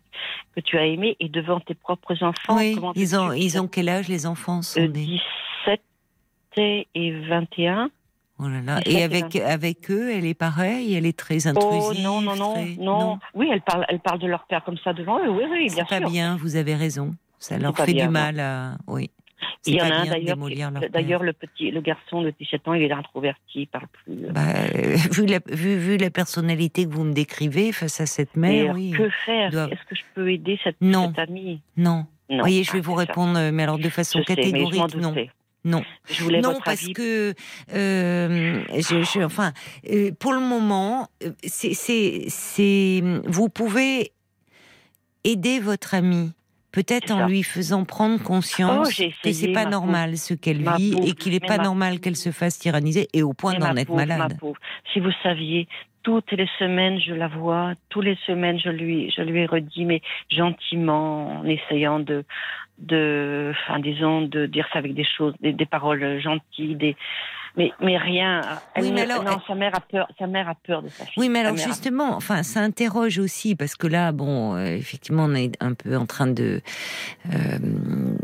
que 0.56 0.60
tu 0.60 0.78
as 0.78 0.88
aimé 0.88 1.16
et 1.22 1.30
devant 1.30 1.62
tes 1.62 1.76
propres 1.76 2.22
enfants? 2.22 2.58
Oui, 2.58 2.76
ils 2.96 3.16
ont, 3.16 3.32
ils 3.32 3.58
ont 3.62 3.68
quel 3.68 3.88
âge 3.88 4.10
les 4.10 4.26
enfants? 4.26 4.62
Sont 4.62 4.82
euh, 4.82 4.88
des... 4.90 5.06
17 5.66 5.82
et 6.58 7.12
21. 7.12 7.92
Oh 8.44 8.48
là 8.48 8.62
là. 8.62 8.80
17 8.82 8.94
Et 8.94 9.04
avec, 9.04 9.36
avec 9.36 9.92
eux, 9.92 10.12
elle 10.12 10.26
est 10.26 10.34
pareille, 10.34 10.96
elle 10.96 11.06
est 11.06 11.18
très 11.18 11.46
intrusive. 11.48 11.82
Oh 11.84 11.94
non, 12.02 12.22
non, 12.22 12.36
non, 12.36 12.54
très- 12.56 12.76
non. 12.80 13.20
Oui, 13.36 13.50
elle 13.52 13.62
parle, 13.62 13.86
elle 13.88 14.00
parle 14.00 14.20
de 14.20 14.28
leur 14.28 14.46
père 14.48 14.64
comme 14.64 14.78
ça 14.84 14.94
devant 14.94 15.20
eux. 15.20 15.30
Oui, 15.30 15.44
oui, 15.52 15.68
bien 15.68 15.86
C'est 15.88 15.96
pas 15.96 15.98
sûr. 16.00 16.10
bien, 16.10 16.38
vous 16.38 16.56
avez 16.56 16.74
raison. 16.76 17.14
Ça 17.38 17.58
leur 17.58 17.76
fait 17.78 17.94
bien, 17.94 18.08
du 18.08 18.14
non. 18.14 18.20
mal 18.20 18.40
à. 18.40 18.78
Oui. 18.88 19.12
Il 19.66 19.76
y 19.76 19.82
en 19.82 19.86
a 19.90 19.96
un 20.02 20.06
d'ailleurs. 20.06 20.38
D'ailleurs, 20.92 21.24
le 21.24 21.34
petit, 21.34 21.72
le 21.72 21.82
garçon 21.82 22.22
de 22.22 22.32
17 22.40 22.68
ans, 22.68 22.74
il 22.74 22.84
est 22.84 22.92
introverti, 22.92 23.62
il 23.62 23.68
parle 23.68 23.88
plus. 23.88 24.26
euh. 24.26 24.32
Bah, 24.32 24.42
euh, 24.76 24.96
vu, 25.12 25.26
la, 25.26 25.40
vu, 25.48 25.78
vu 25.78 25.98
la 25.98 26.10
personnalité 26.12 26.86
que 26.86 26.92
vous 26.92 27.04
me 27.04 27.14
décrivez 27.14 27.72
face 27.72 28.00
à 28.02 28.06
cette 28.06 28.36
mère, 28.36 28.74
oui. 28.76 28.92
que 28.92 29.10
faire? 29.26 29.50
Est-ce 29.72 29.84
que 29.90 29.96
je 29.96 30.02
peux 30.16 30.32
aider 30.32 30.60
cette, 30.64 30.78
Non. 30.82 31.10
cette 31.16 31.30
amie? 31.30 31.62
Non. 31.78 32.06
Non. 32.30 32.40
voyez, 32.40 32.64
je 32.64 32.72
vais 32.72 32.80
Ah, 32.80 32.82
vous 32.86 32.94
ça. 32.94 33.00
répondre, 33.00 33.38
euh, 33.38 33.52
mais 33.52 33.64
alors 33.64 33.78
de 33.78 33.90
façon 33.90 34.20
Je 34.20 34.24
sais, 34.34 34.36
mais 34.38 34.44
je 34.44 34.56
m'en 34.56 34.70
catégorique, 34.70 34.96
non. 35.02 35.16
Non. 35.64 35.84
Je 36.10 36.24
voulais 36.24 36.42
Non, 36.42 36.54
votre 36.54 36.64
parce 36.64 36.84
avis. 36.84 36.94
que, 36.94 37.34
euh, 37.74 38.64
je, 38.76 39.04
je- 39.04 39.24
enfin, 39.24 39.52
euh, 39.92 40.12
pour 40.20 40.34
le 40.34 40.40
moment, 40.40 41.08
euh, 41.24 41.30
c'est, 41.44 43.04
vous 43.26 43.50
pouvez 43.50 44.12
aider 45.24 45.60
votre 45.60 45.94
amie. 45.94 46.32
Peut-être 46.72 47.12
en 47.12 47.20
ça. 47.20 47.28
lui 47.28 47.44
faisant 47.44 47.84
prendre 47.84 48.24
conscience 48.24 48.88
Oh, 48.88 48.92
j'ai 48.92 49.10
que 49.10 49.16
c'est 49.24 49.30
essayé, 49.32 49.54
pas 49.54 49.66
ma 49.66 49.72
normal 49.72 50.18
ce 50.18 50.34
qu'elle 50.34 50.60
vit 50.78 50.94
pauvre. 50.94 51.08
et 51.08 51.12
qu'il 51.12 51.34
n'est 51.34 51.42
pas 51.42 51.58
ma- 51.58 51.64
normal 51.66 52.00
qu'elle 52.00 52.16
se 52.16 52.32
fasse 52.32 52.58
tyranniser 52.60 53.10
et 53.14 53.24
au 53.24 53.34
point 53.34 53.56
d'en 53.56 53.76
être 53.76 53.94
malade. 53.94 54.38
Si 54.94 55.02
vous 55.02 55.12
saviez, 55.22 55.68
toutes 56.04 56.32
les 56.32 56.48
semaines, 56.60 56.98
je 57.00 57.14
la 57.14 57.28
vois, 57.28 57.74
toutes 57.90 58.06
les 58.06 58.18
semaines, 58.26 58.58
je 58.58 58.70
lui, 58.70 59.12
je 59.16 59.22
lui 59.22 59.46
redis, 59.46 59.84
mais 59.84 60.02
gentiment, 60.30 61.40
en 61.42 61.46
essayant 61.46 62.00
de, 62.00 62.24
de, 62.82 63.52
enfin, 63.64 63.80
disons, 63.80 64.22
de 64.24 64.46
dire 64.46 64.68
ça 64.74 64.80
avec 64.80 64.94
des 64.94 65.06
choses, 65.18 65.34
des, 65.42 65.54
des 65.54 65.66
paroles 65.66 66.20
gentilles, 66.22 66.76
des, 66.76 66.96
mais, 67.58 67.72
mais 67.82 67.98
rien. 67.98 68.42
Elle 68.76 68.86
Oui, 68.86 68.92
mais 68.94 69.06
ne- 69.06 69.12
alors, 69.12 69.24
non, 69.24 69.32
elle- 69.34 69.48
sa 69.48 69.56
mère 69.56 69.76
a 69.76 69.82
peur, 69.82 70.08
sa 70.18 70.26
mère 70.28 70.48
a 70.48 70.56
peur 70.56 70.82
de 70.82 70.88
sa 70.88 71.04
fille. 71.06 71.14
Oui, 71.18 71.30
mais 71.30 71.40
alors 71.40 71.54
a- 71.54 71.58
justement, 71.58 72.16
enfin, 72.16 72.44
ça 72.44 72.62
interroge 72.62 73.20
aussi 73.20 73.56
parce 73.56 73.76
que 73.76 73.88
là, 73.88 74.12
bon, 74.14 74.56
euh, 74.56 74.66
effectivement, 74.68 75.26
on 75.26 75.36
est 75.36 75.56
un 75.62 75.74
peu 75.74 75.98
en 75.98 76.06
train 76.06 76.28
de 76.28 76.62
euh, 77.34 77.60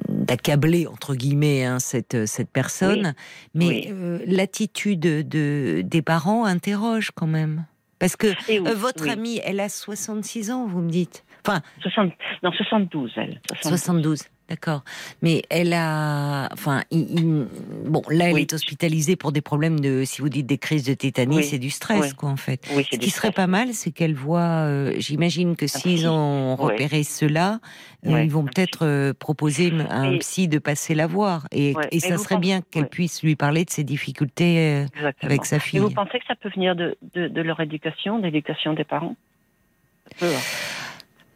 d'accabler 0.09 0.87
entre 0.87 1.15
guillemets 1.15 1.65
hein, 1.65 1.79
cette 1.79 2.25
cette 2.25 2.49
personne, 2.51 3.13
mais 3.53 3.67
Oui. 3.67 3.87
euh, 3.91 4.19
l'attitude 4.25 4.99
de 5.01 5.81
des 5.81 6.01
parents 6.01 6.45
interroge 6.45 7.11
quand 7.11 7.27
même. 7.27 7.65
Parce 7.99 8.15
que 8.15 8.27
oui, 8.47 8.59
votre 8.75 9.09
amie, 9.09 9.41
elle 9.43 9.59
a 9.59 9.69
66 9.69 10.51
ans, 10.51 10.67
vous 10.67 10.81
me 10.81 10.89
dites. 10.89 11.25
Enfin, 11.45 11.61
60 11.81 12.11
non, 12.43 12.51
72, 12.51 13.11
elle. 13.17 13.41
72. 13.61 13.69
72. 13.79 14.23
D'accord. 14.49 14.83
Mais 15.21 15.41
elle 15.49 15.73
a, 15.73 16.47
enfin, 16.53 16.81
il- 16.89 17.19
il- 17.19 17.47
bon, 17.89 18.01
là, 18.09 18.29
elle 18.29 18.35
Oui. 18.35 18.41
est 18.43 18.53
hospitalisée 18.53 19.17
pour 19.17 19.33
des 19.33 19.41
problèmes 19.41 19.81
de, 19.81 20.03
si 20.05 20.21
vous 20.21 20.29
dites 20.29 20.45
des 20.45 20.57
crises 20.57 20.85
de 20.85 20.93
tétanie, 20.93 21.37
Oui. 21.37 21.43
c'est 21.43 21.59
du 21.59 21.69
stress, 21.69 21.99
Oui. 22.11 22.13
quoi, 22.15 22.29
en 22.29 22.37
fait. 22.37 22.61
Oui, 22.73 22.85
Ce 22.89 22.97
qui 22.97 23.09
serait 23.09 23.33
pas 23.33 23.47
mal, 23.47 23.73
c'est 23.73 23.91
qu'elle 23.91 24.15
voit. 24.15 24.39
euh, 24.39 24.93
J'imagine 24.99 25.57
que 25.57 25.67
s'ils 25.67 26.07
ont 26.07 26.55
repéré 26.55 27.03
cela, 27.03 27.59
euh, 28.05 28.23
ils 28.23 28.31
vont 28.31 28.45
peut-être 28.45 28.85
euh, 28.85 29.13
proposer 29.13 29.73
à 29.89 29.97
un 29.99 30.17
psy 30.19 30.47
de 30.47 30.59
passer 30.59 30.95
la 30.95 31.07
voir. 31.07 31.47
Et, 31.51 31.73
et 31.91 31.99
ça 31.99 32.17
serait 32.17 32.35
pensez- 32.35 32.39
bien 32.39 32.61
qu'elle 32.71 32.87
puisse 32.87 33.21
lui 33.23 33.35
parler 33.35 33.65
de 33.65 33.69
ses 33.69 33.83
difficultés 33.83 34.85
avec 35.21 35.43
sa 35.45 35.57
Et 35.57 35.59
fille. 35.59 35.79
vous 35.79 35.89
pensez 35.89 36.19
que 36.19 36.25
ça 36.25 36.35
peut 36.35 36.49
venir 36.55 36.73
de, 36.75 36.97
de, 37.15 37.27
de 37.27 37.41
leur 37.41 37.59
éducation, 37.59 38.17
de 38.19 38.23
l'éducation 38.23 38.71
des 38.73 38.85
parents? 38.85 39.17
Ça 40.07 40.15
peut, 40.25 40.33
hein. 40.33 40.39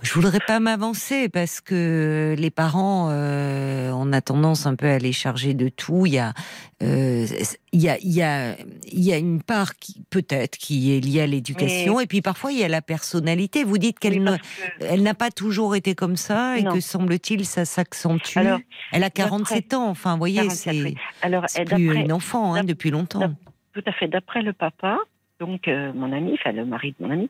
Je 0.03 0.13
voudrais 0.15 0.39
pas 0.39 0.59
m'avancer 0.59 1.29
parce 1.29 1.61
que 1.61 2.33
les 2.37 2.49
parents, 2.49 3.09
euh, 3.11 3.91
on 3.93 4.11
a 4.13 4.21
tendance 4.21 4.65
un 4.65 4.75
peu 4.75 4.87
à 4.87 4.97
les 4.97 5.11
charger 5.13 5.53
de 5.53 5.69
tout. 5.69 6.07
Il 6.07 6.13
y 6.13 6.17
a, 6.19 6.33
euh, 6.81 7.27
il 7.71 7.81
y 7.81 7.87
a, 7.87 7.97
il 7.99 8.11
y 8.11 8.23
a, 8.23 8.55
il 8.91 8.99
y 9.03 9.13
a 9.13 9.17
une 9.17 9.43
part 9.43 9.75
qui 9.75 10.03
peut-être 10.09 10.57
qui 10.57 10.95
est 10.97 10.99
liée 11.01 11.21
à 11.21 11.27
l'éducation 11.27 11.99
et 11.99 12.07
puis 12.07 12.21
parfois 12.21 12.51
il 12.51 12.57
y 12.57 12.63
a 12.63 12.67
la 12.67 12.81
personnalité. 12.81 13.63
Vous 13.63 13.77
dites 13.77 13.99
qu'elle 13.99 14.13
Oui, 14.13 14.19
ne- 14.21 14.25
parce 14.25 14.39
que- 14.39 14.85
elle 14.85 15.03
n'a 15.03 15.13
pas 15.13 15.29
toujours 15.29 15.75
été 15.75 15.93
comme 15.93 16.15
ça 16.15 16.57
et 16.57 16.63
Non. 16.63 16.73
que 16.73 16.79
semble-t-il 16.79 17.45
ça 17.45 17.65
s'accentue. 17.65 18.37
Alors, 18.37 18.59
elle 18.91 19.03
a 19.03 19.11
47 19.11 19.75
ans. 19.75 19.87
Enfin, 19.87 20.13
vous 20.13 20.17
voyez, 20.19 20.37
44, 20.47 20.55
c'est. 20.73 20.95
Alors, 21.21 21.43
c'est 21.47 21.61
et 21.61 21.65
plus 21.65 21.93
une 21.95 22.11
enfant 22.11 22.55
hein, 22.55 22.63
depuis 22.63 22.89
longtemps. 22.89 23.35
Tout 23.73 23.83
à 23.85 23.91
fait. 23.91 24.07
D'après 24.07 24.41
le 24.41 24.53
papa, 24.53 24.97
donc 25.39 25.67
euh, 25.67 25.93
mon 25.93 26.11
ami, 26.11 26.33
enfin 26.33 26.51
le 26.53 26.65
mari 26.65 26.95
de 26.99 27.05
mon 27.05 27.11
ami, 27.13 27.29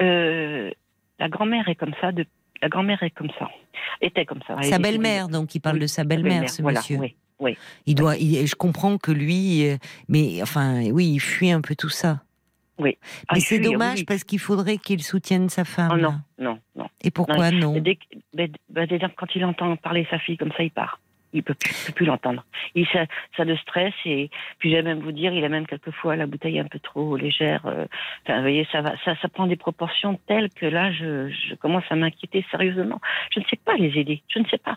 euh, 0.00 0.70
la 1.22 1.28
grand-mère 1.28 1.68
est 1.68 1.76
comme 1.76 1.94
ça. 2.00 2.10
De, 2.10 2.26
la 2.60 2.68
grand-mère 2.68 3.00
est 3.04 3.10
comme 3.10 3.30
ça. 3.38 3.48
Était 4.00 4.24
comme 4.24 4.40
ça. 4.46 4.60
Sa 4.62 4.78
belle-mère, 4.78 5.28
donc 5.28 5.54
il 5.54 5.60
parle 5.60 5.76
Oui, 5.76 5.82
de 5.82 5.86
sa 5.86 6.02
belle-mère, 6.04 6.48
ce 6.50 6.62
voilà, 6.62 6.80
monsieur. 6.80 6.98
Oui, 6.98 7.14
oui. 7.38 7.56
Il 7.86 7.94
doit, 7.94 8.16
il- 8.16 8.44
je 8.46 8.54
comprends 8.56 8.98
que 8.98 9.12
lui, 9.12 9.68
euh, 9.68 9.76
mais 10.08 10.42
enfin, 10.42 10.82
oui, 10.90 11.06
il 11.14 11.20
fuit 11.20 11.52
un 11.52 11.60
peu 11.60 11.76
tout 11.76 11.88
ça. 11.88 12.22
Oui. 12.78 12.96
Ah, 13.28 13.34
Mais 13.34 13.40
c'est 13.40 13.60
dommage 13.60 14.00
oui. 14.00 14.04
parce 14.04 14.24
qu'il 14.24 14.40
faudrait 14.40 14.78
qu'il 14.78 15.02
soutienne 15.02 15.48
sa 15.48 15.64
femme. 15.64 15.90
Oh, 15.92 15.96
là. 15.96 16.02
non, 16.02 16.20
non, 16.50 16.58
non. 16.74 16.88
Et 17.02 17.10
pourquoi 17.12 17.52
non, 17.52 17.76
Et 17.76 17.80
Dès, 17.80 17.96
que- 17.96 18.02
ben, 18.34 18.50
ben, 18.68 18.88
quand 19.16 19.26
il 19.36 19.44
entend 19.44 19.76
parler 19.76 20.04
sa 20.10 20.18
fille 20.18 20.36
comme 20.36 20.50
ça, 20.56 20.64
il 20.64 20.72
part. 20.72 20.98
Il 21.32 21.42
peut 21.42 21.54
plus, 21.54 21.72
peut 21.86 21.92
plus 21.92 22.06
l'entendre. 22.06 22.44
Il 22.74 22.86
ça, 22.88 23.06
ça 23.36 23.44
le 23.44 23.56
stresse 23.56 23.94
et 24.04 24.30
puis 24.58 24.70
je 24.70 24.76
vais 24.76 24.82
même 24.82 25.00
vous 25.00 25.12
dire, 25.12 25.32
il 25.32 25.44
a 25.44 25.48
même 25.48 25.66
quelquefois 25.66 26.14
la 26.16 26.26
bouteille 26.26 26.58
un 26.58 26.64
peu 26.66 26.78
trop 26.78 27.16
légère. 27.16 27.64
euh, 27.66 27.86
Enfin, 28.24 28.36
vous 28.36 28.42
voyez, 28.42 28.66
ça 28.70 28.80
va, 28.82 28.92
ça, 29.04 29.14
ça 29.20 29.28
prend 29.28 29.46
des 29.46 29.56
proportions 29.56 30.20
telles 30.26 30.50
que 30.50 30.66
là, 30.66 30.92
je, 30.92 31.30
je 31.30 31.54
commence 31.56 31.84
à 31.90 31.96
m'inquiéter 31.96 32.44
sérieusement. 32.50 33.00
Je 33.34 33.40
ne 33.40 33.44
sais 33.46 33.56
pas 33.64 33.74
les 33.76 33.98
aider. 33.98 34.22
Je 34.28 34.38
ne 34.40 34.44
sais 34.46 34.58
pas. 34.58 34.76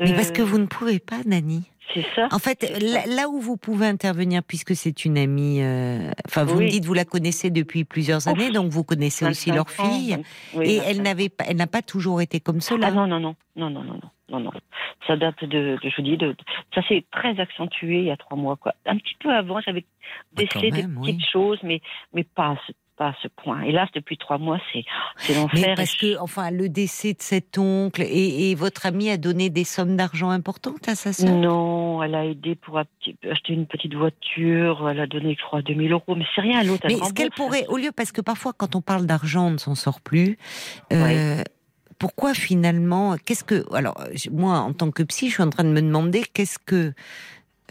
Mais 0.00 0.12
Euh, 0.12 0.14
parce 0.14 0.30
que 0.30 0.42
vous 0.42 0.58
ne 0.58 0.66
pouvez 0.66 0.98
pas, 0.98 1.18
Nani. 1.24 1.64
C'est 1.94 2.04
ça. 2.14 2.28
En 2.32 2.38
fait, 2.38 2.62
là, 3.06 3.28
où 3.28 3.40
vous 3.40 3.56
pouvez 3.56 3.86
intervenir, 3.86 4.42
puisque 4.42 4.74
c'est 4.74 5.04
une 5.04 5.16
amie, 5.16 5.62
euh, 5.62 6.10
enfin, 6.26 6.44
vous 6.44 6.58
oui. 6.58 6.64
me 6.64 6.70
dites, 6.70 6.84
vous 6.84 6.94
la 6.94 7.04
connaissez 7.04 7.50
depuis 7.50 7.84
plusieurs 7.84 8.28
années, 8.28 8.50
donc 8.50 8.70
vous 8.70 8.84
connaissez 8.84 9.26
aussi 9.26 9.50
leur 9.50 9.70
fille, 9.70 10.18
oui, 10.54 10.68
et 10.68 10.76
elle 10.84 11.02
n'avait 11.02 11.28
pas, 11.28 11.44
elle 11.48 11.56
n'a 11.56 11.66
pas 11.66 11.82
toujours 11.82 12.20
été 12.20 12.40
comme 12.40 12.58
ah 12.58 12.60
cela. 12.60 12.86
Ah 12.88 12.90
non, 12.90 13.06
non, 13.06 13.20
non, 13.20 13.36
non, 13.56 13.70
non, 13.70 13.84
non, 13.84 14.00
non, 14.28 14.40
non. 14.40 14.50
Ça 15.06 15.16
date 15.16 15.44
de, 15.44 15.78
je 15.82 15.96
vous 15.96 16.02
dis, 16.02 16.16
de, 16.16 16.34
ça 16.74 16.82
s'est 16.88 17.04
très 17.12 17.38
accentué 17.38 18.00
il 18.00 18.06
y 18.06 18.10
a 18.10 18.16
trois 18.16 18.36
mois, 18.36 18.56
quoi. 18.56 18.74
Un 18.84 18.96
petit 18.96 19.16
peu 19.20 19.30
avant, 19.30 19.60
j'avais 19.60 19.84
décelé 20.32 20.70
des 20.70 20.82
petites 20.82 21.16
oui. 21.16 21.24
choses, 21.32 21.58
mais, 21.62 21.80
mais 22.12 22.24
pas 22.24 22.56
pas 22.96 23.08
à 23.08 23.14
ce 23.22 23.28
point. 23.28 23.60
Et 23.62 23.72
là, 23.72 23.86
depuis 23.94 24.16
trois 24.16 24.38
mois, 24.38 24.58
c'est, 24.72 24.84
l'enfer. 25.34 25.74
parce 25.76 25.94
que, 25.96 26.18
enfin, 26.18 26.50
le 26.50 26.68
décès 26.68 27.12
de 27.12 27.20
cet 27.20 27.58
oncle 27.58 28.02
et, 28.02 28.50
et 28.50 28.54
votre 28.54 28.86
amie 28.86 29.10
a 29.10 29.16
donné 29.16 29.50
des 29.50 29.64
sommes 29.64 29.96
d'argent 29.96 30.30
importantes 30.30 30.88
à 30.88 30.94
sa 30.94 31.12
sœur? 31.12 31.30
Non, 31.30 32.02
elle 32.02 32.14
a 32.14 32.24
aidé 32.24 32.54
pour 32.54 32.78
acheter 32.78 33.52
une 33.52 33.66
petite 33.66 33.94
voiture. 33.94 34.88
Elle 34.88 35.00
a 35.00 35.06
donné, 35.06 35.36
je 35.38 35.44
crois, 35.44 35.62
2000 35.62 35.92
euros. 35.92 36.14
Mais 36.16 36.24
c'est 36.34 36.40
rien, 36.40 36.62
l'autre, 36.62 36.86
Mais 36.86 36.96
ce 36.96 37.12
qu'elle 37.12 37.30
pourrait, 37.30 37.66
au 37.68 37.76
lieu, 37.76 37.92
parce 37.94 38.12
que 38.12 38.20
parfois 38.20 38.52
quand 38.52 38.74
on 38.74 38.80
parle 38.80 39.06
d'argent, 39.06 39.48
on 39.48 39.50
ne 39.52 39.58
s'en 39.58 39.74
sort 39.74 40.00
plus. 40.00 40.38
euh, 40.92 41.42
Pourquoi 41.98 42.34
finalement, 42.34 43.16
qu'est-ce 43.24 43.44
que, 43.44 43.64
alors 43.74 43.96
moi 44.30 44.58
en 44.58 44.72
tant 44.72 44.90
que 44.90 45.02
psy, 45.02 45.28
je 45.28 45.34
suis 45.34 45.42
en 45.42 45.50
train 45.50 45.64
de 45.64 45.70
me 45.70 45.80
demander 45.80 46.22
qu'est-ce 46.32 46.58
que 46.58 46.92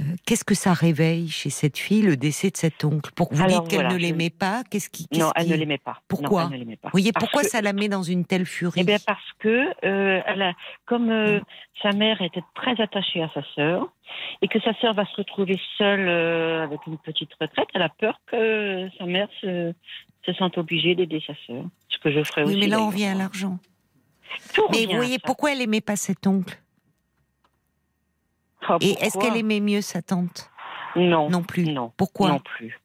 euh, 0.02 0.04
qu'est-ce 0.26 0.44
que 0.44 0.56
ça 0.56 0.74
réveille 0.74 1.30
chez 1.30 1.50
cette 1.50 1.78
fille, 1.78 2.02
le 2.02 2.18
décès 2.18 2.50
de 2.50 2.58
cet 2.58 2.84
oncle? 2.84 3.12
Pour 3.16 3.34
vous 3.34 3.42
Alors, 3.44 3.62
dites 3.62 3.70
qu'elle 3.72 3.80
voilà, 3.82 3.94
ne 3.96 4.00
je- 4.00 4.06
l'aimait 4.06 4.30
pas, 4.30 4.64
qu'est-ce 4.70 4.90
qui 4.90 5.08
Non, 5.14 5.32
elle 5.36 5.46
qui- 5.46 5.52
ne 5.52 5.56
l'aimait 5.56 5.78
pas. 5.78 6.02
Pourquoi? 6.08 6.46
Non, 6.46 6.52
elle 6.54 6.68
ne 6.68 6.76
pas. 6.76 6.90
Pourquoi 7.20 7.44
que- 7.44 7.48
ça 7.50 7.62
la 7.62 7.72
met 7.74 7.88
dans 7.88 8.04
une 8.04 8.26
telle 8.26 8.46
furie? 8.46 8.82
Eh 8.82 8.84
bien 8.84 8.98
parce 9.06 9.24
que 9.40 9.68
euh, 9.86 10.22
elle 10.26 10.42
a, 10.42 10.54
comme 10.86 11.10
euh, 11.10 11.40
sa 11.82 11.92
mère 11.92 12.22
était 12.22 12.44
très 12.56 12.80
attachée 12.82 13.22
à 13.24 13.30
sa 13.34 13.42
sœur 13.56 13.88
et 14.42 14.48
que 14.48 14.60
sa 14.62 14.74
sœur 14.82 14.94
va 14.94 15.06
se 15.06 15.16
retrouver 15.16 15.60
seule 15.78 16.08
avec 16.10 16.80
une 16.88 16.98
petite 16.98 17.32
retraite, 17.40 17.68
elle 17.74 17.82
a 17.82 17.90
peur 17.90 18.20
que 18.28 18.88
sa 18.98 19.06
mère 19.06 19.28
se, 19.42 19.74
se 20.26 20.34
sente 20.34 20.58
obligée 20.58 20.96
d'aider 20.96 21.22
sa 21.26 21.34
sœur. 21.48 21.64
Ce 21.90 21.98
que 22.00 22.12
je 22.12 22.24
ferai 22.24 22.44
Oui, 22.44 22.50
aussi. 22.52 22.60
mais 22.60 22.68
là, 22.68 22.82
on 22.82 22.90
vient 22.90 23.14
à 23.14 23.18
l'argent. 23.18 23.58
Mais 24.72 24.86
vous 24.86 24.96
voyez, 24.96 25.18
pourquoi 25.20 25.54
elle 25.54 25.62
aimait 25.62 25.80
pas 25.82 25.96
cet 25.96 26.28
oncle? 26.28 26.60
Et 28.82 28.92
est-ce 29.02 29.18
qu'elle 29.18 29.38
aimait 29.38 29.60
mieux 29.60 29.82
sa 29.82 30.02
tante 30.02 30.50
Non. 30.96 31.30
Non 31.30 31.44
plus. 31.44 31.66
Non. 31.66 31.92
Pourquoi 31.98 32.30
Non 32.30 32.40
plus. 32.40 32.80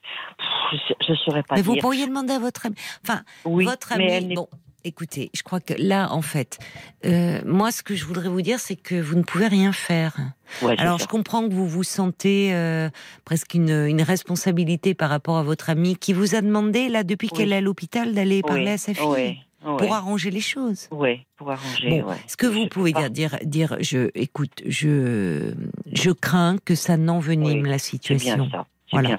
Je 0.72 1.12
ne 1.12 1.16
saurais 1.16 1.42
pas 1.42 1.56
Mais 1.56 1.62
vous 1.62 1.76
pourriez 1.76 2.06
demander 2.06 2.34
à 2.34 2.38
votre 2.38 2.66
ami. 2.66 2.76
Enfin, 3.04 3.22
oui, 3.44 3.64
votre 3.64 3.92
ami. 3.92 4.34
Bon, 4.34 4.48
écoutez, 4.84 5.30
je 5.34 5.42
crois 5.42 5.60
que 5.60 5.74
là, 5.76 6.08
en 6.12 6.22
fait, 6.22 6.58
euh, 7.04 7.40
moi, 7.44 7.72
ce 7.72 7.82
que 7.82 7.94
je 7.94 8.04
voudrais 8.04 8.28
vous 8.28 8.40
dire, 8.42 8.60
c'est 8.60 8.76
que 8.76 8.94
vous 9.00 9.16
ne 9.16 9.22
pouvez 9.22 9.48
rien 9.48 9.72
faire. 9.72 10.16
Ouais, 10.62 10.76
Alors, 10.78 10.98
ça. 10.98 11.04
je 11.04 11.08
comprends 11.08 11.46
que 11.48 11.52
vous 11.52 11.66
vous 11.68 11.82
sentez 11.82 12.54
euh, 12.54 12.88
presque 13.24 13.54
une, 13.54 13.70
une 13.86 14.02
responsabilité 14.02 14.94
par 14.94 15.10
rapport 15.10 15.38
à 15.38 15.42
votre 15.42 15.70
amie 15.70 15.96
qui 15.96 16.12
vous 16.12 16.34
a 16.34 16.40
demandé, 16.40 16.88
là, 16.88 17.02
depuis 17.02 17.28
Oui. 17.32 17.38
qu'elle 17.38 17.52
est 17.52 17.56
à 17.56 17.60
l'hôpital, 17.60 18.14
d'aller 18.14 18.42
parler 18.42 18.70
à 18.72 18.78
sa 18.78 18.94
fille 18.94 19.42
ouais, 19.64 19.76
pour 19.76 19.94
arranger 19.94 20.30
les 20.30 20.40
choses. 20.40 20.88
Ouais, 20.90 21.26
pour 21.36 21.50
arranger. 21.50 21.88
Bon, 22.02 22.08
ouais. 22.10 22.16
ce 22.26 22.36
que 22.36 22.46
vous 22.46 22.64
Je 22.64 22.68
pouvez 22.68 22.92
dire, 22.92 23.10
dire, 23.10 23.38
dire, 23.44 23.76
je, 23.80 24.10
écoute, 24.14 24.62
je, 24.66 25.52
je 25.92 26.10
crains 26.10 26.56
que 26.64 26.74
ça 26.74 26.96
n'envenime 26.96 27.62
Oui, 27.62 27.68
la 27.68 27.78
C'est 27.78 27.90
situation. 27.90 28.46
bien 28.46 28.50
ça. 28.50 28.66
Voilà. 28.92 29.18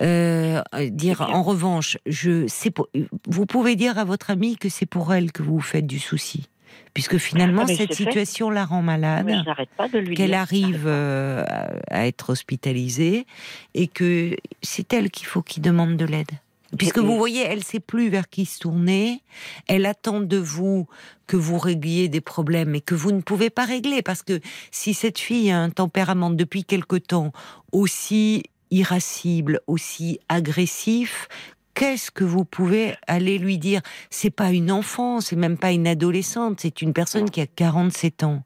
Euh, 0.00 0.62
dire 0.90 1.20
en 1.20 1.42
revanche, 1.42 1.98
je, 2.06 2.46
c'est 2.48 2.70
pour- 2.70 2.88
vous 3.26 3.44
pouvez 3.44 3.76
dire 3.76 3.98
à 3.98 4.04
votre 4.04 4.30
amie 4.30 4.56
que 4.56 4.70
c'est 4.70 4.86
pour 4.86 5.12
elle 5.12 5.30
que 5.30 5.42
vous 5.42 5.56
vous 5.56 5.60
faites 5.60 5.86
du 5.86 5.98
souci, 5.98 6.48
puisque 6.94 7.18
finalement 7.18 7.64
Ah, 7.64 7.66
cette 7.66 7.88
fait. 7.88 7.94
situation 7.94 8.48
la 8.48 8.64
rend 8.64 8.80
malade, 8.80 9.26
Mais 9.26 9.38
je 9.38 9.44
n'arrête 9.44 9.68
pas 9.76 9.88
de 9.88 9.98
lui 9.98 10.16
qu'elle 10.16 10.32
arrive 10.32 10.84
euh, 10.86 11.44
à, 11.90 12.06
être 12.06 12.30
hospitalisée 12.30 13.26
et 13.74 13.88
que 13.88 14.34
c'est 14.62 14.90
elle 14.94 15.10
qu'il 15.10 15.26
faut 15.26 15.42
qui 15.42 15.60
demande 15.60 15.98
de 15.98 16.06
l'aide. 16.06 16.30
Puisque 16.78 16.98
vous 16.98 17.16
voyez, 17.16 17.42
elle 17.42 17.64
sait 17.64 17.80
plus 17.80 18.08
vers 18.08 18.28
qui 18.28 18.46
se 18.46 18.60
tourner. 18.60 19.22
Elle 19.66 19.86
attend 19.86 20.20
de 20.20 20.36
vous 20.36 20.86
que 21.26 21.36
vous 21.36 21.58
régliez 21.58 22.08
des 22.08 22.20
problèmes 22.20 22.74
et 22.74 22.80
que 22.80 22.94
vous 22.94 23.12
ne 23.12 23.20
pouvez 23.20 23.50
pas 23.50 23.64
régler. 23.64 24.02
Parce 24.02 24.22
que 24.22 24.40
si 24.70 24.94
cette 24.94 25.18
fille 25.18 25.50
a 25.50 25.58
un 25.58 25.70
tempérament 25.70 26.30
depuis 26.30 26.64
quelque 26.64 26.96
temps 26.96 27.32
aussi 27.72 28.44
irascible, 28.70 29.60
aussi 29.66 30.20
agressif, 30.28 31.28
qu'est-ce 31.74 32.10
que 32.10 32.24
vous 32.24 32.44
pouvez 32.44 32.94
aller 33.06 33.38
lui 33.38 33.58
dire? 33.58 33.80
C'est 34.10 34.30
pas 34.30 34.52
une 34.52 34.70
enfant, 34.70 35.20
c'est 35.20 35.36
même 35.36 35.58
pas 35.58 35.72
une 35.72 35.88
adolescente, 35.88 36.60
c'est 36.60 36.82
une 36.82 36.92
personne 36.92 37.30
qui 37.30 37.40
a 37.40 37.46
47 37.46 38.22
ans. 38.22 38.44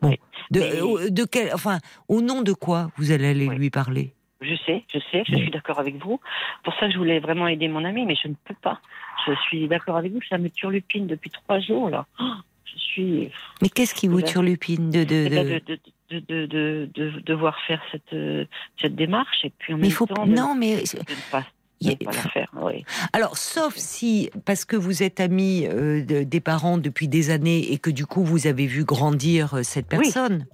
Bon, 0.00 0.16
de, 0.50 0.60
euh, 0.60 1.10
de 1.10 1.24
quel, 1.24 1.54
enfin, 1.54 1.78
au 2.08 2.22
nom 2.22 2.42
de 2.42 2.52
quoi 2.52 2.90
vous 2.96 3.12
allez 3.12 3.28
aller 3.28 3.46
lui 3.46 3.70
parler? 3.70 4.14
Je 4.42 4.54
sais, 4.66 4.84
je 4.92 4.98
sais, 5.10 5.22
je 5.26 5.36
suis 5.36 5.50
d'accord 5.50 5.78
avec 5.78 5.96
vous. 6.04 6.20
Pour 6.64 6.74
ça, 6.74 6.90
je 6.90 6.98
voulais 6.98 7.20
vraiment 7.20 7.46
aider 7.48 7.68
mon 7.68 7.84
ami, 7.84 8.04
mais 8.04 8.16
je 8.20 8.28
ne 8.28 8.34
peux 8.44 8.54
pas. 8.60 8.80
Je 9.26 9.32
suis 9.46 9.68
d'accord 9.68 9.96
avec 9.96 10.12
vous, 10.12 10.20
ça 10.28 10.36
me 10.38 10.50
turlupine 10.50 11.06
depuis 11.06 11.30
trois 11.30 11.60
jours, 11.60 11.88
là. 11.90 12.06
Oh, 12.20 12.24
Je 12.64 12.78
suis. 12.78 13.30
Mais 13.62 13.68
qu'est-ce 13.68 13.94
qui 13.94 14.08
vous 14.08 14.22
turlupine 14.22 14.90
de, 14.90 15.04
de, 15.04 15.14
Eh 15.26 15.30
ben, 15.30 15.46
de- 15.48 15.60
de, 15.60 15.80
de, 16.10 16.20
de, 16.20 16.46
de, 16.46 16.90
de- 16.94 17.10
de 17.10 17.20
devoir 17.20 17.56
faire 17.66 17.80
cette, 17.92 18.12
euh, 18.12 18.44
cette 18.80 18.94
démarche 18.96 19.44
et 19.44 19.50
puis 19.58 19.74
en 19.74 19.76
Mais 19.76 19.82
même 19.84 19.90
faut 19.92 20.06
temps 20.06 20.26
de, 20.26 20.32
non, 20.34 20.54
mais 20.54 20.82
pas, 21.30 21.40
de 21.40 21.46
il 21.80 21.86
y 21.86 21.90
ne 21.90 21.94
a- 21.94 22.04
pas 22.10 22.16
la 22.16 22.30
faire. 22.30 22.48
Oui. 22.60 22.84
alors 23.12 23.36
sauf 23.36 23.74
si 23.76 24.30
parce 24.44 24.64
que 24.64 24.76
vous 24.76 25.02
êtes 25.02 25.20
ami 25.20 25.66
euh, 25.66 26.02
de- 26.04 26.22
des 26.24 26.40
parents 26.40 26.78
depuis 26.78 27.08
des 27.08 27.30
années 27.30 27.72
et 27.72 27.78
que 27.78 27.90
du 27.90 28.06
coup 28.06 28.24
vous 28.24 28.46
avez 28.46 28.66
vu 28.66 28.84
grandir 28.84 29.54
euh, 29.54 29.62
cette 29.62 29.86
Oui. 29.92 29.98
personne, 30.00 30.46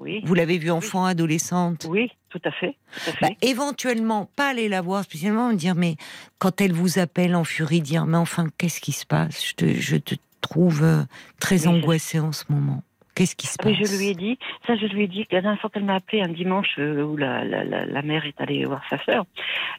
Oui, 0.00 0.20
vous 0.24 0.34
l'avez 0.34 0.58
vue 0.58 0.70
enfant, 0.70 1.04
adolescente. 1.06 1.86
oui, 1.88 2.10
tout 2.30 2.40
à 2.44 2.50
fait. 2.50 2.76
Tout 2.92 3.10
à 3.10 3.12
fait. 3.12 3.26
Bah, 3.26 3.34
éventuellement, 3.42 4.28
pas 4.36 4.48
aller 4.50 4.68
la 4.68 4.80
voir 4.82 5.04
spécialement, 5.04 5.48
me 5.48 5.54
dire, 5.56 5.74
mais 5.74 5.96
quand 6.38 6.60
elle 6.60 6.72
vous 6.72 6.98
appelle 6.98 7.34
en 7.34 7.44
furie, 7.44 7.80
dire, 7.80 8.06
mais 8.06 8.18
enfin, 8.18 8.46
qu'est-ce 8.58 8.80
qui 8.80 8.92
se 8.92 9.06
passe? 9.06 9.46
Je 9.46 9.54
te, 9.54 9.74
je 9.74 9.96
te 9.96 10.14
trouve 10.40 10.82
euh, 10.82 11.02
très 11.40 11.66
angoissée 11.66 12.20
en 12.20 12.32
ce 12.32 12.44
moment. 12.48 12.82
Qu'est-ce 13.14 13.34
qui 13.34 13.48
se 13.48 13.56
Ah, 13.58 13.64
passe 13.64 13.72
je 13.74 13.98
lui 13.98 14.06
ai 14.10 14.14
dit, 14.14 14.38
ça 14.64 14.76
je 14.76 14.86
lui 14.86 15.02
ai 15.02 15.08
dit, 15.08 15.26
la 15.32 15.40
dernière 15.40 15.60
fois 15.60 15.70
qu'elle 15.70 15.82
m'a 15.82 15.96
appelé 15.96 16.22
un 16.22 16.28
dimanche 16.28 16.76
euh, 16.78 17.02
où 17.02 17.16
la, 17.16 17.44
la, 17.44 17.64
la, 17.64 17.84
la 17.84 18.02
mère 18.02 18.24
est 18.24 18.40
allée 18.40 18.64
voir 18.64 18.82
sa 18.88 18.96
sœur, 19.04 19.24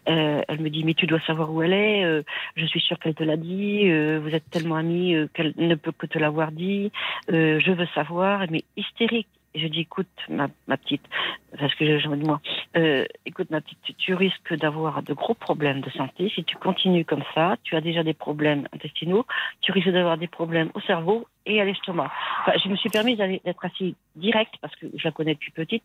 euh, 0.10 0.41
elle 0.45 0.60
me 0.60 0.70
dit, 0.70 0.84
mais 0.84 0.93
tu 0.93 1.08
dois 1.08 1.22
savoir 1.22 1.50
où 1.54 1.62
elle 1.62 1.72
est, 1.72 2.04
euh, 2.04 2.22
je 2.58 2.66
suis 2.66 2.82
sûre 2.82 3.00
qu'elle 3.00 3.16
te 3.16 3.24
l'a 3.24 3.38
dit, 3.38 3.89
euh, 3.89 4.20
vous 4.22 4.36
êtes 4.36 4.50
tellement 4.50 4.76
amis 4.76 5.16
qu'elle 5.34 5.54
ne 5.56 5.76
peut 5.76 5.93
que 5.93 6.06
te 6.06 6.20
l'avoir 6.20 6.52
dit, 6.52 6.91
je 7.30 7.72
veux 7.72 7.88
savoir, 7.95 8.43
mais 8.50 8.66
hystérique. 8.76 9.28
Et 9.54 9.60
je 9.60 9.68
dis, 9.68 9.82
écoute, 9.82 10.08
ma, 10.30 10.47
ma 10.68 10.78
petite, 10.78 11.02
parce 11.58 11.74
que 11.76 12.00
j'ai 12.00 12.08
envie 12.08 12.22
de 12.22 12.26
moi, 12.26 12.39
euh, 12.78 13.06
écoute, 13.26 13.50
ma 13.50 13.62
petite, 13.62 13.80
tu, 13.97 14.14
risques 14.14 14.54
d'avoir 14.54 15.02
de 15.02 15.14
gros 15.14 15.34
problèmes 15.34 15.82
de 15.82 15.89
santé. 15.89 16.32
Si 16.36 16.43
tu 16.43 16.56
continues 16.56 17.06
comme 17.06 17.24
ça, 17.34 17.56
tu 17.64 17.76
as 17.76 17.82
déjà 17.82 18.04
des 18.04 18.14
problèmes 18.14 18.68
intestinaux, 18.74 19.26
tu 19.62 19.72
risques 19.72 19.89
d'avoir 19.89 20.18
des 20.18 20.28
problèmes 20.28 20.70
au 20.76 20.82
cerveau 20.82 21.28
et 21.45 21.60
à 21.60 21.66
l'estomac. 21.66 22.12
Enfin, 22.41 22.52
je 22.64 22.70
me 22.70 22.76
suis 22.76 22.89
permise 22.89 23.18
d'être 23.18 23.66
assis 23.66 23.95
direct 24.16 24.54
parce 24.62 24.76
que 24.76 24.86
je 24.95 25.04
la 25.04 25.12
connais 25.12 25.34
depuis 25.34 25.52
petite. 25.52 25.84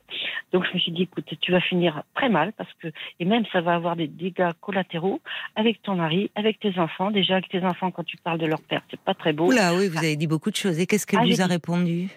Donc, 0.52 0.66
je 0.66 0.74
me 0.74 0.78
suis 0.78 0.92
dit, 0.92 1.02
écoute, 1.02 1.32
tu 1.40 1.52
vas 1.52 1.60
finir 1.60 2.02
très 2.14 2.28
mal 2.28 2.52
parce 2.52 2.72
que, 2.82 2.88
et 3.18 3.24
même 3.24 3.44
ça 3.50 3.62
va 3.62 3.74
avoir 3.74 3.96
des 3.96 4.08
dégâts 4.08 4.50
collatéraux 4.60 5.20
avec 5.56 5.80
ton 5.82 5.94
mari, 5.94 6.30
avec 6.34 6.60
tes 6.60 6.78
enfants. 6.78 7.10
Déjà, 7.10 7.34
avec 7.34 7.48
tes 7.48 7.64
enfants, 7.64 7.90
quand 7.90 8.04
tu 8.04 8.18
parles 8.18 8.38
de 8.38 8.46
leur 8.46 8.60
père, 8.60 8.82
c'est 8.90 9.00
pas 9.00 9.14
très 9.14 9.32
beau. 9.32 9.46
Oula, 9.46 9.74
oui, 9.74 9.88
vous 9.88 9.98
avez 9.98 10.16
dit 10.16 10.26
beaucoup 10.26 10.50
de 10.50 10.56
choses. 10.56 10.78
Et 10.78 10.86
qu'est-ce 10.86 11.06
qu'elle 11.06 11.20
Ah, 11.22 11.26
vous 11.26 11.40
a 11.40 11.46
répondu? 11.46 12.10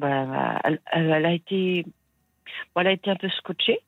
Bah, 0.00 0.60
elle, 0.92 1.26
a 1.26 1.32
été, 1.32 1.84
bon, 2.74 2.80
elle 2.80 2.86
a 2.88 2.92
été 2.92 3.10
un 3.10 3.16
peu 3.16 3.28
scotchée. 3.28 3.80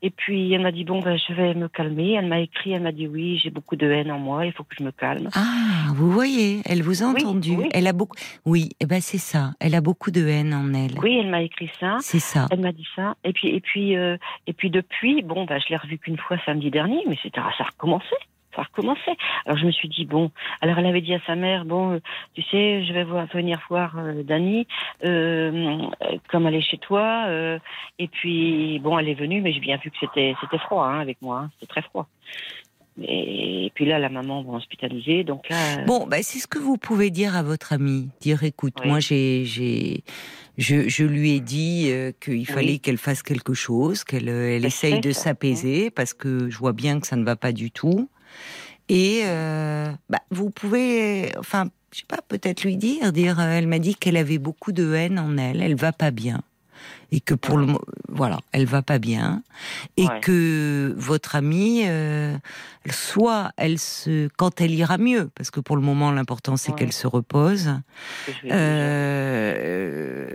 Et 0.00 0.10
puis 0.10 0.52
elle 0.52 0.62
m'a 0.62 0.70
dit 0.70 0.84
bon 0.84 1.00
ben 1.00 1.18
je 1.18 1.32
vais 1.34 1.52
me 1.54 1.66
calmer. 1.68 2.12
Elle 2.12 2.28
m'a 2.28 2.38
écrit, 2.38 2.72
elle 2.72 2.82
m'a 2.82 2.92
dit 2.92 3.08
oui 3.08 3.38
j'ai 3.42 3.50
beaucoup 3.50 3.74
de 3.74 3.90
haine 3.90 4.10
en 4.12 4.18
moi, 4.18 4.46
il 4.46 4.52
faut 4.52 4.62
que 4.62 4.76
je 4.78 4.84
me 4.84 4.92
calme. 4.92 5.28
Ah, 5.34 5.90
vous 5.94 6.10
voyez, 6.12 6.62
elle 6.64 6.82
vous 6.82 7.02
a 7.02 7.06
Oui, 7.12 7.22
entendu. 7.24 7.56
oui. 7.56 7.68
Elle 7.74 7.88
a 7.88 7.92
beaucoup. 7.92 8.16
Oui, 8.46 8.68
eh 8.80 8.86
ben 8.86 9.00
c'est 9.00 9.18
ça. 9.18 9.50
Elle 9.58 9.74
a 9.74 9.80
beaucoup 9.80 10.12
de 10.12 10.24
haine 10.26 10.54
en 10.54 10.72
elle. 10.72 10.96
Oui 11.02 11.18
elle 11.18 11.28
m'a 11.28 11.42
écrit 11.42 11.70
ça. 11.80 11.96
C'est 12.00 12.20
ça. 12.20 12.46
Elle 12.52 12.60
m'a 12.60 12.70
dit 12.72 12.86
ça. 12.94 13.16
Et 13.24 13.32
puis 13.32 13.48
et 13.48 13.60
puis 13.60 13.96
euh, 13.96 14.16
et 14.46 14.52
puis 14.52 14.70
depuis 14.70 15.22
bon 15.22 15.44
ben 15.44 15.58
je 15.60 15.68
l'ai 15.70 15.76
revue 15.76 15.98
qu'une 15.98 16.18
fois 16.18 16.38
samedi 16.46 16.70
dernier, 16.70 17.02
mais 17.08 17.18
c'était 17.20 17.40
ça 17.40 17.64
a 17.64 17.64
recommencé. 17.64 18.14
Ça. 18.64 19.12
Alors 19.46 19.58
je 19.58 19.66
me 19.66 19.70
suis 19.72 19.88
dit 19.88 20.04
bon. 20.04 20.30
Alors 20.60 20.78
elle 20.78 20.86
avait 20.86 21.00
dit 21.00 21.14
à 21.14 21.20
sa 21.26 21.34
mère 21.36 21.64
bon 21.64 21.92
euh, 21.94 22.00
tu 22.34 22.42
sais 22.42 22.84
je 22.84 22.92
vais 22.92 23.04
voir, 23.04 23.26
venir 23.26 23.60
voir 23.68 23.96
euh, 23.98 24.22
Dani 24.22 24.66
euh, 25.04 25.78
comme 26.28 26.46
elle 26.46 26.54
est 26.54 26.60
chez 26.62 26.78
toi. 26.78 27.24
euh, 27.28 27.58
et 27.98 28.08
puis 28.08 28.78
bon 28.80 28.98
elle 28.98 29.08
est 29.08 29.14
venue 29.14 29.40
mais 29.40 29.52
j'ai 29.52 29.60
bien 29.60 29.76
vu 29.76 29.90
que 29.90 29.96
c'était 30.00 30.34
c'était 30.40 30.58
froid 30.58 30.86
hein, 30.86 31.00
avec 31.00 31.20
moi. 31.22 31.40
hein. 31.40 31.50
C'était 31.54 31.66
très 31.72 31.82
froid. 31.82 32.06
Et, 33.00 33.70
puis 33.74 33.84
là 33.84 33.98
la 33.98 34.08
maman 34.08 34.42
va 34.42 34.54
hospitaliser 34.54 35.22
donc 35.24 35.48
là. 35.48 35.84
Bon, 35.86 36.06
bah, 36.06 36.16
c'est 36.22 36.40
ce 36.40 36.46
que 36.48 36.58
vous 36.58 36.76
pouvez 36.76 37.10
dire 37.10 37.36
à 37.36 37.42
votre 37.42 37.72
ami. 37.72 38.08
Dire, 38.20 38.42
écoute, 38.42 38.74
Oui. 38.80 38.88
moi, 38.88 38.98
j'ai, 39.00 39.44
j'ai, 39.44 40.02
je, 40.56 40.88
je 40.88 41.04
lui 41.04 41.32
ai 41.36 41.40
dit 41.40 41.90
euh, 41.90 42.10
qu'il 42.20 42.46
fallait 42.46 42.78
qu'elle 42.78 42.98
fasse 42.98 43.22
quelque 43.22 43.54
chose, 43.54 44.02
qu'elle 44.02 44.28
elle 44.28 44.64
essaye 44.64 45.00
de 45.00 45.12
s'apaiser, 45.12 45.90
parce 45.90 46.12
que 46.12 46.50
je 46.50 46.58
vois 46.58 46.72
bien 46.72 46.98
que 46.98 47.06
ça 47.06 47.16
ne 47.16 47.24
va 47.24 47.36
pas 47.36 47.52
du 47.52 47.70
tout. 47.70 48.08
Et 48.88 49.22
euh, 49.24 49.90
bah, 50.08 50.20
vous 50.30 50.50
pouvez, 50.50 51.32
enfin, 51.38 51.66
je 51.92 51.98
sais 51.98 52.04
pas, 52.08 52.18
peut-être 52.26 52.64
lui 52.64 52.76
dire, 52.76 53.12
dire, 53.12 53.38
euh, 53.38 53.50
elle 53.58 53.66
m'a 53.66 53.78
dit 53.78 53.94
qu'elle 53.94 54.16
avait 54.16 54.38
beaucoup 54.38 54.72
de 54.72 54.94
haine 54.94 55.18
en 55.18 55.36
elle, 55.36 55.60
elle 55.62 55.74
va 55.76 55.92
pas 55.92 56.10
bien. 56.10 56.40
Et 57.10 57.20
que 57.20 57.34
pour 57.34 57.56
le 57.58 57.66
mo- 57.66 57.80
voilà, 58.08 58.38
elle 58.52 58.66
va 58.66 58.82
pas 58.82 58.98
bien, 58.98 59.42
et 59.96 60.04
Ouais. 60.06 60.20
que 60.20 60.94
votre 60.96 61.36
amie, 61.36 61.82
euh, 61.86 62.36
soit 62.90 63.50
elle 63.56 63.78
se, 63.78 64.28
quand 64.36 64.60
elle 64.60 64.72
ira 64.72 64.96
mieux, 64.98 65.30
parce 65.34 65.50
que 65.50 65.60
pour 65.60 65.76
le 65.76 65.82
moment 65.82 66.10
l'important 66.12 66.56
c'est 66.58 66.70
Ouais. 66.72 66.76
qu'elle 66.78 66.92
se 66.92 67.06
repose. 67.06 67.70
Euh, 68.50 70.30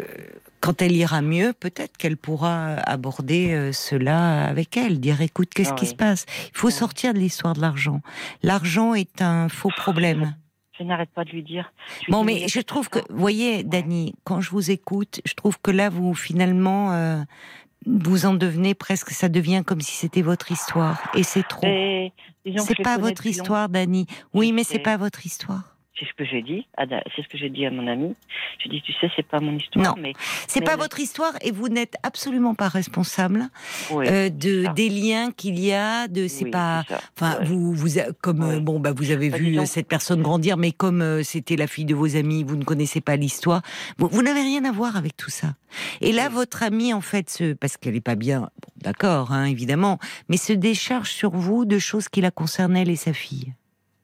quand 0.64 0.82
elle 0.82 0.93
ira 0.93 1.22
mieux, 1.22 1.51
peut-être 1.51 1.97
qu'elle 1.97 2.16
pourra 2.16 2.76
aborder 2.76 3.51
euh, 3.51 3.74
cela 3.74 4.45
avec 4.45 4.78
elle, 4.78 5.01
dire 5.01 5.20
écoute, 5.20 5.49
qu'est-ce 5.53 5.72
Ah 5.74 5.76
qui 5.76 5.84
oui. 5.84 5.91
se 5.91 5.95
passe? 5.95 6.26
Il 6.53 6.57
faut 6.57 6.70
sortir 6.70 7.14
de 7.14 7.20
l'histoire 7.20 7.53
de 7.53 7.59
l'argent. 7.59 7.99
L'argent 8.43 8.93
est 8.93 9.22
un 9.22 9.49
faux 9.49 9.72
problème. 9.76 10.38
Je 10.80 10.84
n'arrête 10.86 11.09
pas 11.09 11.26
de 11.26 11.32
lui 11.32 11.43
dire. 11.43 11.74
Je 12.07 12.11
Bon, 12.14 12.24
mais 12.24 12.47
je 12.47 12.61
trouve 12.61 12.88
que, 12.88 12.99
vous 13.09 13.20
voyez, 13.20 13.64
Dani, 13.66 14.16
quand 14.24 14.39
je 14.39 14.51
vous 14.51 14.72
écoute, 14.72 15.20
je 15.26 15.34
trouve 15.34 15.59
que 15.61 15.70
là, 15.70 15.89
vous 15.89 16.14
finalement, 16.14 16.93
euh, 16.93 17.22
vous 17.86 18.26
en 18.26 18.34
devenez 18.34 18.74
presque, 18.74 19.09
ça 19.09 19.28
devient 19.28 19.64
comme 19.66 19.82
si 19.82 19.91
c'était 19.91 20.22
votre 20.22 20.49
histoire, 20.49 21.11
et 21.14 21.24
c'est 21.24 21.45
trop. 21.45 21.68
C'est 22.57 22.82
pas 22.82 22.97
votre 22.97 23.26
histoire, 23.26 23.68
Dani. 23.68 24.07
Oui, 24.34 24.53
mais 24.53 24.64
c'est 24.64 24.80
pas 24.80 24.95
votre 24.95 25.26
histoire. 25.26 25.72
C'est 26.00 26.06
ce 26.06 26.14
que 26.14 26.26
j'ai 26.26 26.41
dit. 26.41 26.66
C'est 27.16 27.22
ce 27.22 27.28
que 27.28 27.38
j'ai 27.38 27.50
dit 27.50 27.68
à 27.68 27.72
mon 27.72 27.86
ami. 27.86 28.16
J'ai 28.58 28.70
dit, 28.70 28.82
tu 28.82 28.94
sais, 28.94 29.12
c'est 29.16 29.28
pas 29.28 29.39
mon 29.39 29.56
histoire. 29.56 29.96
Non, 29.96 30.02
mais 30.02 30.14
c'est 30.48 30.62
pas 30.62 30.76
votre 30.76 31.00
histoire 31.00 31.34
et 31.41 31.52
vous 31.52 31.70
n'êtes 31.70 31.96
absolument 32.02 32.56
pas 32.56 32.68
responsable 32.68 33.50
euh, 33.91 34.30
de 34.30 34.74
des 34.74 34.89
liens 34.89 35.32
qu'il 35.32 35.60
y 35.60 35.72
a. 35.72 36.08
De 36.08 36.28
c'est 36.28 36.50
pas. 36.50 36.84
Enfin, 37.16 37.39
vous 37.44 37.74
vous 37.74 38.00
comme 38.22 38.41
euh, 38.41 38.60
bon 38.60 38.80
bah 38.80 38.91
vous 38.96 39.12
avez 39.12 39.30
vu 39.30 39.64
cette 39.66 39.88
personne 39.88 40.22
grandir, 40.22 40.58
mais 40.58 40.72
comme 40.72 41.02
euh, 41.02 41.24
c'était 41.24 41.56
la 41.56 41.68
fille 41.68 41.86
de 41.86 41.96
vos 41.96 42.16
amis, 42.16 42.44
vous 42.44 42.56
ne 42.56 42.64
connaissez 42.64 43.02
pas 43.02 43.16
l'histoire. 43.16 43.62
Vous, 43.98 44.22
n'avez 44.22 44.41
rien 44.41 44.66
à 44.66 44.72
voir 44.72 44.98
avec 44.98 45.16
tout 45.16 45.30
ça. 45.30 45.56
Et 46.02 46.12
là, 46.12 46.30
votre 46.30 46.64
ami 46.64 46.94
en 46.94 47.02
fait, 47.02 47.30
se, 47.30 47.54
parce 47.54 47.78
qu'elle 47.78 47.96
est 47.96 48.02
pas 48.02 48.16
bien, 48.16 48.50
d'accord, 48.78 49.32
hein, 49.32 49.46
évidemment, 49.46 50.00
mais 50.28 50.38
se 50.38 50.54
décharge 50.54 51.12
sur 51.12 51.32
vous 51.32 51.66
de 51.66 51.78
choses 51.78 52.10
qui 52.10 52.22
la 52.22 52.32
concernaient 52.32 52.82
elle 52.82 52.89
et 52.89 52.96
sa 52.96 53.14
fille. 53.14 53.54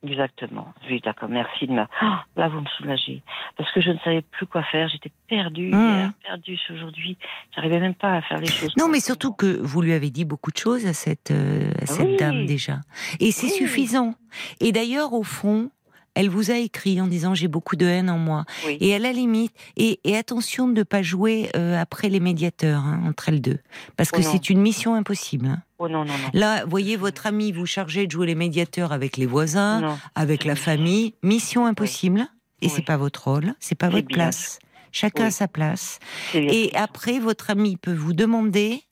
Exactement. 0.01 0.73
Oui, 0.89 1.01
d'accord. 1.03 1.27
Merci 1.29 1.67
de 1.67 1.73
me. 1.73 1.83
Ah, 2.01 2.23
là, 2.37 2.47
vous 2.47 2.61
me 2.61 2.67
soulagez. 2.77 3.21
Parce 3.57 3.71
que 3.71 3.81
je 3.81 3.91
ne 3.91 3.97
savais 3.99 4.21
plus 4.21 4.45
quoi 4.45 4.63
faire. 4.63 4.87
J'étais 4.89 5.11
perdue 5.27 5.71
mmh. 5.71 5.73
hier, 5.73 6.11
perdue 6.23 6.59
aujourd'hui. 6.73 7.17
J'arrivais 7.55 7.79
même 7.79 7.95
pas 7.95 8.13
à 8.13 8.21
faire 8.21 8.39
les 8.39 8.47
choses. 8.47 8.73
Non, 8.77 8.87
mais 8.87 9.01
surtout 9.01 9.33
que 9.33 9.59
vous 9.61 9.81
lui 9.81 9.93
avez 9.93 10.09
dit 10.09 10.25
beaucoup 10.25 10.51
de 10.51 10.57
choses 10.57 10.85
à 10.85 10.93
cette, 10.93 11.31
euh, 11.31 11.71
à 11.81 11.85
cette 11.85 12.17
dame 12.17 12.45
déjà. 12.45 12.79
Et 13.19 13.31
c'est 13.31 13.49
suffisant. 13.49 14.15
Et 14.61 14.71
d'ailleurs, 14.71 15.13
au 15.13 15.23
fond, 15.23 15.69
elle 16.15 16.29
vous 16.29 16.51
a 16.51 16.55
écrit 16.55 16.99
en 17.01 17.07
disant 17.07 17.33
j'ai 17.33 17.47
beaucoup 17.47 17.75
de 17.75 17.85
haine 17.85 18.09
en 18.09 18.17
moi. 18.17 18.45
Et 18.67 18.95
à 18.95 18.99
la 18.99 19.11
limite, 19.11 19.53
et, 19.77 19.99
attention 20.15 20.67
de 20.67 20.79
ne 20.79 20.83
pas 20.83 21.01
jouer 21.01 21.49
euh, 21.55 21.79
après 21.79 22.09
les 22.09 22.19
médiateurs 22.19 22.83
hein, 22.83 23.01
entre 23.05 23.29
elles 23.29 23.41
deux, 23.41 23.59
parce 23.95 24.11
que 24.11 24.19
oh 24.19 24.29
c'est 24.29 24.49
une 24.49 24.59
mission 24.59 24.95
impossible. 24.95 25.47
Hein. 25.47 25.61
Oh 25.79 25.87
non, 25.87 26.03
non, 26.03 26.13
non. 26.13 26.29
Là, 26.33 26.65
voyez 26.65 26.97
votre 26.97 27.25
ami 27.25 27.53
vous 27.53 27.65
charger 27.65 28.05
de 28.05 28.11
jouer 28.11 28.27
les 28.27 28.35
médiateurs 28.35 28.91
avec 28.91 29.15
les 29.15 29.25
voisins, 29.25 29.97
avec 30.13 30.43
la 30.43 30.55
famille. 30.55 31.15
Mission 31.23 31.65
impossible. 31.65 32.27
Et 32.61 32.67
c'est 32.67 32.81
pas 32.81 32.97
votre 32.97 33.29
rôle, 33.29 33.53
c'est 33.61 33.75
pas 33.75 33.89
votre 33.89 34.07
place. 34.07 34.59
Chacun 34.91 35.25
a 35.25 35.31
sa 35.31 35.47
place. 35.47 35.99
Et 36.33 36.71
après, 36.75 37.19
votre 37.19 37.49
ami 37.49 37.77
peut 37.77 37.93
vous 37.93 38.13
demander 38.13 38.83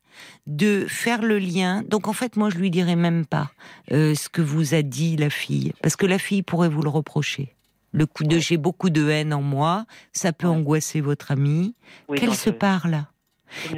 de 0.45 0.85
faire 0.87 1.21
le 1.21 1.37
lien. 1.37 1.83
Donc 1.83 2.07
en 2.07 2.13
fait, 2.13 2.37
moi, 2.37 2.49
je 2.49 2.57
lui 2.57 2.71
dirais 2.71 2.95
même 2.95 3.25
pas 3.25 3.51
euh, 3.91 4.15
ce 4.15 4.29
que 4.29 4.41
vous 4.41 4.73
a 4.73 4.81
dit 4.81 5.17
la 5.17 5.29
fille, 5.29 5.73
parce 5.81 5.95
que 5.95 6.05
la 6.05 6.17
fille 6.17 6.41
pourrait 6.41 6.69
vous 6.69 6.81
le 6.81 6.89
reprocher. 6.89 7.53
Le 7.91 8.05
coup 8.05 8.23
de 8.23 8.37
j'ai 8.37 8.57
beaucoup 8.57 8.89
de 8.89 9.09
haine 9.09 9.33
en 9.33 9.41
moi, 9.41 9.85
ça 10.13 10.33
peut 10.33 10.47
angoisser 10.47 11.01
votre 11.01 11.31
amie. 11.31 11.75
Qu'elle 12.15 12.35
se 12.35 12.49
parle. 12.49 13.05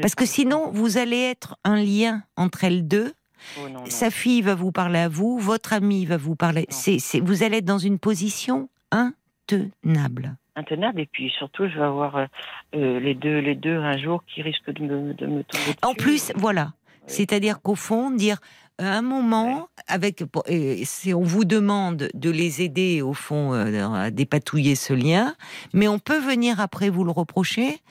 Parce 0.02 0.16
que 0.16 0.26
sinon, 0.26 0.72
vous 0.72 0.98
allez 0.98 1.20
être 1.20 1.58
un 1.64 1.78
lien 1.78 2.24
entre 2.36 2.64
elles 2.64 2.88
deux. 2.88 3.14
Oh, 3.58 3.68
Sa 3.88 4.10
fille 4.10 4.42
va 4.42 4.56
vous 4.56 4.72
parler 4.72 5.00
à 5.00 5.10
vous, 5.10 5.38
votre 5.38 5.74
ami 5.74 6.06
va 6.06 6.18
vous 6.18 6.36
parler. 6.36 6.66
C'est, 6.70 7.00
vous 7.20 7.44
allez 7.44 7.58
être 7.58 7.66
dans 7.66 7.78
une 7.78 8.00
position 8.00 8.70
intenable. 8.92 10.36
Intenable 10.56 11.00
et 11.00 11.06
puis 11.06 11.30
surtout 11.38 11.70
je 11.70 11.76
vais 11.76 11.86
avoir 11.86 12.18
euh, 12.18 12.26
euh, 12.76 13.00
les 13.00 13.16
deux 13.16 13.40
les 13.40 13.56
deux 13.56 13.78
un 13.78 13.98
jour 13.98 14.26
qui 14.26 14.42
risquent 14.42 14.72
de 14.72 14.84
me, 14.84 15.14
de 15.14 15.26
me 15.26 15.44
tomber 15.44 15.78
En 15.84 15.94
plus, 15.94 16.34
voilà. 16.36 16.74
C'est-à-dire 17.08 17.62
qu'au 17.62 17.76
fond, 17.76 18.12
dire 18.12 18.40
à 18.78 18.98
un 18.98 19.02
moment, 19.02 19.68
avec, 19.88 20.24
on 20.48 21.24
vous 21.24 21.44
demande 21.44 22.10
de 22.14 22.30
les 22.30 22.62
aider 22.62 23.02
au 23.02 23.14
fond 23.14 23.54
euh, 23.54 23.86
à 23.88 24.10
dépatouiller 24.10 24.76
ce 24.76 24.94
lien, 24.94 25.36
mais 25.74 25.88
on 25.88 26.00
peut 26.00 26.20
venir 26.20 26.62
après 26.62 26.90
vous 26.90 27.04
le 27.04 27.12
reprocher 27.12 27.82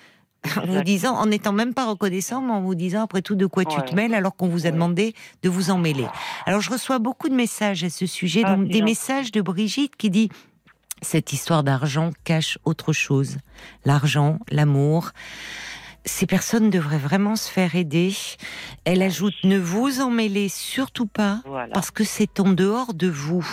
en 0.56 0.66
vous 0.66 0.82
disant, 0.82 1.14
en 1.16 1.26
n'étant 1.26 1.52
même 1.52 1.74
pas 1.74 1.86
reconnaissant, 1.86 2.40
mais 2.40 2.52
en 2.52 2.62
vous 2.62 2.74
disant 2.74 3.02
après 3.02 3.22
tout 3.22 3.34
de 3.34 3.46
quoi 3.46 3.64
tu 3.64 3.80
te 3.82 3.94
mêles 3.94 4.14
alors 4.14 4.36
qu'on 4.36 4.48
vous 4.48 4.66
a 4.66 4.70
demandé 4.70 5.14
de 5.42 5.48
vous 5.48 5.70
en 5.70 5.78
mêler. 5.78 6.06
Alors 6.46 6.60
je 6.60 6.70
reçois 6.70 6.98
beaucoup 6.98 7.28
de 7.28 7.34
messages 7.34 7.84
à 7.84 7.90
ce 7.90 8.06
sujet, 8.06 8.42
ah, 8.44 8.54
donc 8.54 8.68
des 8.68 8.82
messages 8.82 9.32
de 9.32 9.40
Brigitte 9.40 9.96
qui 9.96 10.10
dit 10.10 10.30
cette 11.02 11.32
histoire 11.32 11.62
d'argent 11.62 12.10
cache 12.24 12.58
autre 12.64 12.92
chose. 12.92 13.38
L'argent, 13.84 14.38
l'amour. 14.50 15.12
Ces 16.08 16.26
personnes 16.26 16.70
devraient 16.70 16.98
vraiment 16.98 17.36
se 17.36 17.50
faire 17.50 17.76
aider. 17.76 18.14
Elle 18.84 19.02
ajoute 19.02 19.34
ne 19.44 19.58
vous 19.58 20.00
en 20.00 20.10
mêlez 20.10 20.48
surtout 20.48 21.06
pas 21.06 21.42
parce 21.74 21.90
que 21.90 22.02
c'est 22.02 22.40
en 22.40 22.48
dehors 22.48 22.94
de 22.94 23.08
vous. 23.08 23.46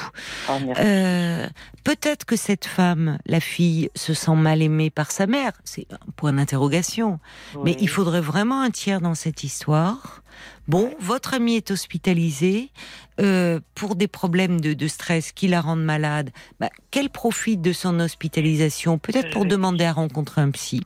Oh, 0.49 0.53
euh, 0.79 1.47
peut-être 1.83 2.23
que 2.25 2.37
cette 2.37 2.65
femme, 2.65 3.19
la 3.25 3.41
fille, 3.41 3.89
se 3.93 4.13
sent 4.13 4.35
mal 4.35 4.61
aimée 4.61 4.89
par 4.89 5.11
sa 5.11 5.27
mère. 5.27 5.51
C'est 5.65 5.91
un 5.91 6.11
point 6.15 6.31
d'interrogation. 6.31 7.19
Mais 7.65 7.75
il 7.81 7.89
faudrait 7.89 8.21
vraiment 8.21 8.61
un 8.61 8.71
tiers 8.71 9.01
dans 9.01 9.15
cette 9.15 9.43
histoire. 9.43 10.23
Bon, 10.69 10.93
votre 10.99 11.33
ami 11.33 11.55
est 11.55 11.71
hospitalisé 11.71 12.71
euh, 13.19 13.59
pour 13.75 13.95
des 13.95 14.07
problèmes 14.07 14.61
de, 14.61 14.87
stress 14.87 15.33
qui 15.33 15.49
la 15.49 15.59
rendent 15.59 15.83
malade. 15.83 16.31
Bah, 16.59 16.69
qu'elle 16.89 17.09
profite 17.09 17.61
de 17.61 17.73
son 17.73 17.99
hospitalisation, 17.99 18.97
peut-être 18.97 19.31
pour 19.31 19.45
demander 19.45 19.83
à 19.83 19.91
rencontrer 19.91 20.41
un 20.41 20.51
psy 20.51 20.81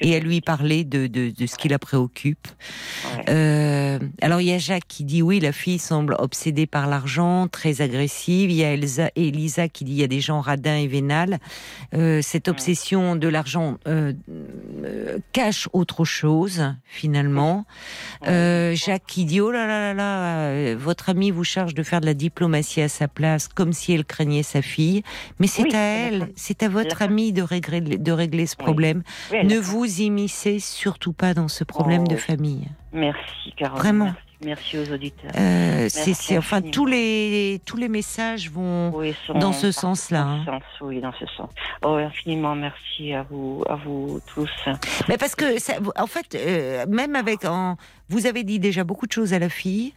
et 0.00 0.16
à 0.16 0.20
lui 0.20 0.40
parler 0.40 0.84
de, 0.84 1.06
de, 1.06 1.30
de 1.30 1.46
ce 1.46 1.56
qui 1.56 1.68
la 1.68 1.78
préoccupe. 1.78 2.48
Euh, 3.28 3.98
alors 4.20 4.40
il 4.40 4.48
y 4.48 4.52
a 4.52 4.58
Jacques 4.58 4.86
qui 4.88 5.04
dit 5.04 5.22
oui, 5.22 5.40
la 5.40 5.52
fille 5.52 5.78
semble 5.78 6.16
obsédée 6.18 6.66
par 6.66 6.86
l'argent, 6.86 7.48
très 7.48 7.80
agressive. 7.80 8.50
Il 8.50 8.56
y 8.56 8.64
a 8.64 8.72
Elsa 8.72 9.10
Elisa 9.16 9.68
qui 9.68 9.84
dit 9.84 9.92
il 9.92 9.98
y 9.98 10.04
a 10.04 10.08
des 10.08 10.20
gens 10.20 10.40
radins 10.40 10.76
et 10.76 10.86
vénales. 10.86 11.38
Euh, 11.94 12.20
cette 12.22 12.48
obsession 12.48 13.16
de 13.16 13.28
l'argent 13.28 13.78
euh, 13.86 14.12
euh 14.84 15.18
cache 15.32 15.68
autre 15.72 16.04
chose 16.04 16.74
finalement. 16.84 17.64
Euh, 18.26 18.74
Jacques 18.74 19.06
qui 19.06 19.24
dit 19.24 19.40
oh 19.40 19.50
là 19.50 19.66
là 19.66 19.80
là 19.80 19.94
là, 19.94 20.38
euh, 20.48 20.76
votre 20.78 21.08
ami 21.08 21.30
vous 21.30 21.44
charge 21.44 21.74
de 21.74 21.82
faire 21.82 22.00
de 22.00 22.06
la 22.06 22.14
diplomatie 22.14 22.82
à 22.82 22.88
sa 22.88 23.08
place, 23.08 23.48
comme 23.48 23.72
si 23.72 23.92
elle 23.92 24.04
craignait 24.04 24.42
sa 24.42 24.62
fille. 24.62 25.02
Mais 25.38 25.46
c'est 25.46 25.74
à 25.74 25.78
elle, 25.78 26.28
c'est 26.36 26.62
à 26.62 26.68
votre 26.68 27.02
ami 27.02 27.32
de 27.32 27.42
régler 27.42 27.80
de 27.80 28.12
régler 28.12 28.46
ce 28.46 28.56
problème. 28.56 29.02
ne 29.32 29.58
vous 29.58 29.69
immiscez 29.72 30.58
surtout 30.58 31.12
pas 31.12 31.34
dans 31.34 31.48
ce 31.48 31.64
problème 31.64 32.06
de 32.06 32.14
oh. 32.14 32.18
famille. 32.18 32.68
Merci, 32.92 33.52
Caroline. 33.56 33.80
Vraiment. 33.80 34.12
Merci. 34.42 34.78
aux 34.78 34.92
auditeurs. 34.92 35.30
Euh, 35.36 35.88
c'est, 35.90 36.38
enfin 36.38 36.62
tous 36.62 36.86
les 36.86 37.60
tous 37.66 37.76
les 37.76 37.90
messages 37.90 38.50
vont 38.50 38.90
dans 39.34 39.52
ce 39.52 39.70
sens-là. 39.70 40.22
Hein. 40.22 40.58
oui, 40.80 41.00
dans 41.00 41.12
ce 41.12 41.26
sens. 41.36 41.50
Oh, 41.84 41.96
infiniment 41.96 42.54
merci 42.54 43.12
à 43.12 43.22
vous 43.22 43.62
à 43.68 43.74
vous 43.76 44.20
tous. 44.32 44.50
Mais 45.08 45.18
parce 45.18 45.34
que 45.34 45.44
en 46.00 46.06
fait, 46.06 46.34
euh, 46.34 46.86
même 46.88 47.16
avec 47.16 47.44
en, 47.44 47.76
vous 48.08 48.26
avez 48.26 48.42
dit 48.42 48.58
déjà 48.58 48.82
beaucoup 48.82 49.06
de 49.06 49.12
choses 49.12 49.34
à 49.34 49.38
la 49.38 49.50
fille. 49.50 49.92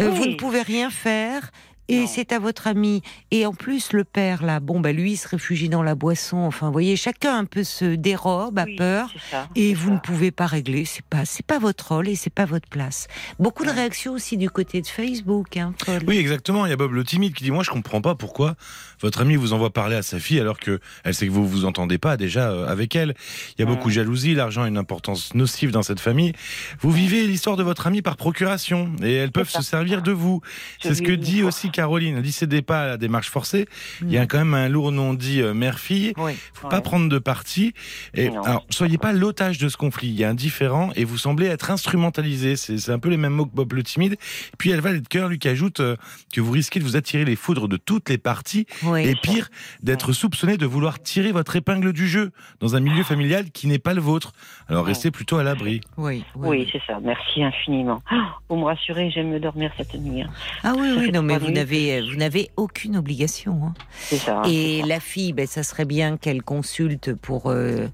Euh, 0.00 0.10
vous 0.10 0.26
ne 0.26 0.34
pouvez 0.34 0.62
rien 0.62 0.90
faire 0.90 1.52
et 1.88 2.06
c'est 2.06 2.32
à 2.32 2.38
votre 2.38 2.66
ami. 2.66 3.02
Et 3.30 3.46
en 3.46 3.52
plus, 3.52 3.92
le 3.92 4.04
père, 4.04 4.42
là, 4.42 4.60
bon, 4.60 4.80
bah, 4.80 4.92
lui, 4.92 5.12
il 5.12 5.16
se 5.16 5.28
réfugie 5.28 5.68
dans 5.68 5.82
la 5.82 5.94
boisson. 5.94 6.38
Enfin, 6.38 6.66
vous 6.66 6.72
voyez, 6.72 6.96
chacun 6.96 7.38
un 7.38 7.44
peu 7.44 7.64
se 7.64 7.94
dérobe, 7.94 8.58
a 8.58 8.66
peur. 8.76 9.10
et 9.54 9.74
vous 9.74 9.90
ne 9.90 9.98
pouvez 9.98 10.30
pas 10.30 10.46
régler. 10.46 10.84
C'est 10.84 11.04
pas, 11.04 11.24
c'est 11.24 11.44
pas 11.44 11.58
votre 11.58 11.92
rôle 11.94 12.08
et 12.08 12.14
c'est 12.14 12.32
pas 12.32 12.44
votre 12.46 12.68
place. 12.68 13.06
Beaucoup 13.38 13.64
de 13.64 13.70
réactions 13.70 14.12
aussi 14.12 14.36
du 14.36 14.50
côté 14.50 14.80
de 14.80 14.86
Facebook, 14.86 15.56
hein, 15.56 15.74
Oui, 16.06 16.18
exactement. 16.18 16.66
Il 16.66 16.70
y 16.70 16.72
a 16.72 16.76
Bob 16.76 16.92
le 16.92 17.04
timide 17.04 17.34
qui 17.34 17.44
dit, 17.44 17.50
moi, 17.50 17.62
je 17.62 17.70
comprends 17.70 18.00
pas 18.00 18.14
pourquoi 18.14 18.56
votre 19.00 19.20
ami 19.20 19.36
vous 19.36 19.52
envoie 19.52 19.70
parler 19.70 19.96
à 19.96 20.02
sa 20.02 20.18
fille 20.18 20.40
alors 20.40 20.58
que 20.58 20.80
elle 21.04 21.14
sait 21.14 21.26
que 21.26 21.32
vous 21.32 21.46
vous 21.46 21.64
entendez 21.64 21.98
pas 21.98 22.16
déjà 22.16 22.50
euh, 22.50 22.66
avec 22.66 22.96
elle. 22.96 23.14
Il 23.56 23.60
y 23.60 23.62
a 23.62 23.66
beaucoup 23.66 23.88
de 23.88 23.94
jalousie. 23.94 24.34
L'argent 24.34 24.62
a 24.62 24.68
une 24.68 24.78
importance 24.78 25.34
nocive 25.34 25.70
dans 25.70 25.82
cette 25.82 26.00
famille. 26.00 26.32
Vous 26.80 26.90
vivez 26.90 27.26
l'histoire 27.26 27.56
de 27.56 27.62
votre 27.62 27.86
ami 27.86 28.00
par 28.00 28.16
procuration 28.16 28.92
et 29.02 29.12
elles 29.12 29.32
peuvent 29.32 29.50
se 29.50 29.62
servir 29.62 30.02
de 30.02 30.12
vous. 30.12 30.40
C'est 30.80 30.94
ce 30.94 31.02
que 31.02 31.12
dit 31.12 31.42
aussi 31.42 31.70
Caroline, 31.74 32.20
ne 32.20 32.30
cédez 32.30 32.62
pas 32.62 32.82
à 32.82 32.86
la 32.86 32.96
démarche 32.96 33.28
forcée. 33.28 33.66
Il 34.00 34.12
y 34.12 34.16
a 34.16 34.26
quand 34.26 34.38
même 34.38 34.54
un 34.54 34.68
lourd 34.68 34.92
non-dit 34.92 35.42
euh, 35.42 35.54
mère-fille. 35.54 36.14
Il 36.16 36.34
faut 36.52 36.68
pas 36.68 36.80
prendre 36.80 37.08
de 37.08 37.18
parti. 37.18 37.74
Et 38.14 38.28
alors, 38.28 38.64
soyez 38.70 38.96
pas 38.96 39.12
l'otage 39.12 39.58
de 39.58 39.68
ce 39.68 39.76
conflit. 39.76 40.08
Il 40.08 40.14
y 40.14 40.22
a 40.22 40.30
un 40.30 40.34
différent 40.34 40.90
et 40.94 41.04
vous 41.04 41.18
semblez 41.18 41.46
être 41.46 41.72
instrumentalisé. 41.72 42.54
C'est 42.54 42.90
un 42.90 43.00
peu 43.00 43.08
les 43.08 43.16
mêmes 43.16 43.32
mots 43.32 43.46
que 43.46 43.54
Bob 43.54 43.72
le 43.72 43.82
timide. 43.82 44.16
Puis 44.56 44.70
elle 44.70 44.80
va 44.80 44.92
de 44.92 45.00
cœur 45.00 45.28
lui 45.28 45.40
qui 45.40 45.48
ajoute 45.48 45.80
euh, 45.80 45.96
que 46.32 46.40
vous 46.40 46.52
risquez 46.52 46.78
de 46.78 46.84
vous 46.84 46.96
attirer 46.96 47.24
les 47.24 47.34
foudres 47.34 47.68
de 47.68 47.76
toutes 47.76 48.08
les 48.08 48.18
parties. 48.18 48.66
Et 48.96 49.16
pire, 49.16 49.48
d'être 49.82 50.12
soupçonné 50.12 50.56
de 50.56 50.66
vouloir 50.66 51.02
tirer 51.02 51.32
votre 51.32 51.56
épingle 51.56 51.92
du 51.92 52.06
jeu 52.06 52.30
dans 52.60 52.76
un 52.76 52.80
milieu 52.80 53.02
familial 53.02 53.50
qui 53.50 53.66
n'est 53.66 53.80
pas 53.80 53.94
le 53.94 54.00
vôtre. 54.00 54.32
Alors 54.68 54.86
restez 54.86 55.10
plutôt 55.10 55.38
à 55.38 55.42
l'abri. 55.42 55.80
Oui, 55.96 56.24
oui, 56.36 56.68
c'est 56.70 56.82
ça. 56.86 57.00
Merci 57.02 57.42
infiniment. 57.42 58.00
Pour 58.46 58.58
me 58.58 58.64
rassurer, 58.64 59.10
j'aime 59.10 59.30
me 59.30 59.40
dormir 59.40 59.72
cette 59.76 59.94
nuit. 59.94 60.22
Hein. 60.22 60.30
Ah 60.62 60.74
oui, 60.76 60.88
oui, 60.96 61.10
non, 61.10 61.22
mais 61.22 61.38
vous 61.38 61.50
n'avez, 61.50 61.63
vous 61.64 62.16
n'avez 62.16 62.50
aucune 62.56 62.96
obligation. 62.96 63.60
Hein. 63.64 63.74
C'est 63.98 64.18
ça. 64.18 64.42
Et 64.46 64.82
la 64.82 65.00
fille, 65.00 65.32
ben, 65.32 65.46
ça 65.46 65.62
serait 65.62 65.84
bien 65.84 66.16
qu'elle 66.16 66.42
consulte 66.42 67.14
pour 67.14 67.50
euh, 67.50 67.88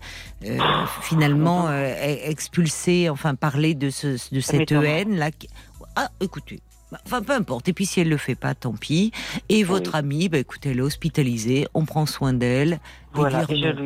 euh, 0.44 0.58
finalement 1.02 1.68
euh, 1.68 1.94
expulser, 2.24 3.08
enfin 3.08 3.34
parler 3.34 3.74
de, 3.74 3.90
ce, 3.90 4.34
de 4.34 4.40
cette 4.40 4.72
haine 4.72 5.16
là. 5.16 5.30
Ah, 5.96 6.08
écoutez, 6.20 6.60
Enfin, 7.06 7.22
peu 7.22 7.32
importe. 7.32 7.68
Et 7.68 7.72
puis, 7.72 7.86
si 7.86 8.00
elle 8.00 8.08
le 8.08 8.16
fait 8.16 8.34
pas, 8.34 8.54
tant 8.54 8.72
pis. 8.72 9.12
Et 9.48 9.62
votre 9.62 9.94
amie, 9.94 10.28
bah, 10.28 10.38
écoutez, 10.38 10.70
elle 10.70 10.78
est 10.78 10.82
hospitalisée. 10.82 11.66
On 11.74 11.84
prend 11.84 12.06
soin 12.06 12.32
d'elle. 12.32 12.80
Voilà, 13.12 13.44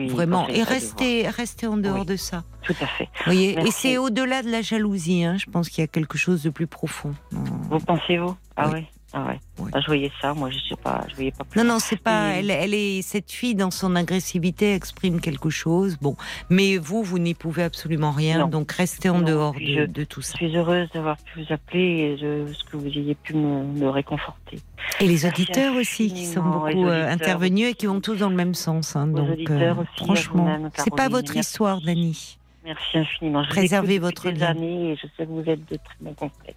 vraiment. 0.09 0.49
Et 0.49 0.63
restez, 0.63 1.29
restez 1.29 1.67
en 1.67 1.77
dehors 1.77 2.05
de 2.05 2.17
ça. 2.17 2.45
Tout 2.63 2.75
à 2.81 2.87
fait. 2.87 3.09
Voyez. 3.25 3.59
Et 3.61 3.71
c'est 3.71 3.99
au-delà 3.99 4.43
de 4.43 4.51
la 4.51 4.63
jalousie. 4.63 5.25
Hein. 5.25 5.37
Je 5.39 5.47
pense 5.51 5.69
qu'il 5.69 5.83
y 5.83 5.85
a 5.85 5.89
quelque 5.89 6.19
chose 6.19 6.43
de 6.43 6.51
plus 6.51 6.67
profond. 6.67 7.15
Vous 7.31 7.79
pensez-vous? 7.81 8.37
Ah 8.57 8.71
oui. 8.73 8.87
Ah 9.17 9.27
ouais. 9.29 9.39
Oui. 9.61 9.71
Ah, 9.73 9.81
je 9.81 9.87
voyais 9.87 10.11
ça, 10.21 10.35
moi 10.35 10.51
je 10.51 10.59
sais 10.59 10.75
pas, 10.75 11.05
je 11.09 11.15
voyais 11.15 11.31
pas 11.31 11.45
plus. 11.45 11.57
Non, 11.61 11.65
non, 11.75 11.79
c'est 11.79 11.97
pas. 12.03 12.31
Elle, 12.33 12.51
elle 12.51 12.75
est 12.75 13.01
cette 13.03 13.31
fille 13.31 13.55
dans 13.55 13.71
son 13.71 13.95
agressivité 13.95 14.75
exprime 14.75 15.21
quelque 15.21 15.51
chose. 15.51 15.97
Bon, 16.03 16.17
mais 16.51 16.79
vous, 16.79 17.05
vous 17.05 17.21
n'y 17.21 17.35
pouvez 17.35 17.63
absolument 17.63 18.11
rien. 18.11 18.41
Non. 18.41 18.49
Donc 18.49 18.73
restez 18.73 19.09
en 19.11 19.19
Non, 19.21 19.25
dehors 19.25 19.55
de, 19.55 19.61
je- 19.61 19.87
de 19.87 20.03
tout 20.03 20.21
Je 20.21 20.27
ça. 20.27 20.33
suis 20.37 20.57
heureuse 20.57 20.89
d'avoir 20.93 21.17
pu 21.19 21.45
vous 21.45 21.53
appeler 21.53 22.17
et 22.19 22.23
de 22.23 22.53
ce 22.53 22.65
que 22.65 22.77
vous 22.77 22.89
ayez 22.89 23.15
pu 23.15 23.35
me, 23.35 23.63
me 23.63 23.89
réconforter. 23.89 24.59
Et 25.01 25.07
les 25.07 25.25
auditeurs 25.27 25.77
aussi 25.77 26.13
qui 26.13 26.27
sont 26.27 26.43
beaucoup 26.43 26.87
euh, 26.89 27.09
intervenus 27.09 27.69
et 27.71 27.75
qui 27.75 27.87
vont 27.87 28.01
tous 28.01 28.17
dans 28.17 28.31
le 28.31 28.37
même 28.37 28.55
sens. 28.55 28.97
hein. 28.97 29.07
Donc 29.07 29.31
aussi, 29.31 29.47
à 29.53 29.77
franchement, 29.97 30.59
c'est 30.77 30.95
pas 30.95 31.09
votre 31.09 31.37
histoire, 31.37 31.81
Dani. 31.81 32.37
Merci 32.65 32.97
infiniment. 32.99 33.45
Je 33.45 33.51
Préservez 33.51 33.99
votre 33.99 34.31
lien. 34.31 34.47
années 34.49 34.93
et 34.93 34.97
je 34.97 35.03
sais 35.17 35.27
que 35.27 35.31
vous 35.31 35.43
êtes 35.47 35.61
de 35.71 35.77
très 35.77 35.95
bons 36.01 36.15
conseils. 36.15 36.55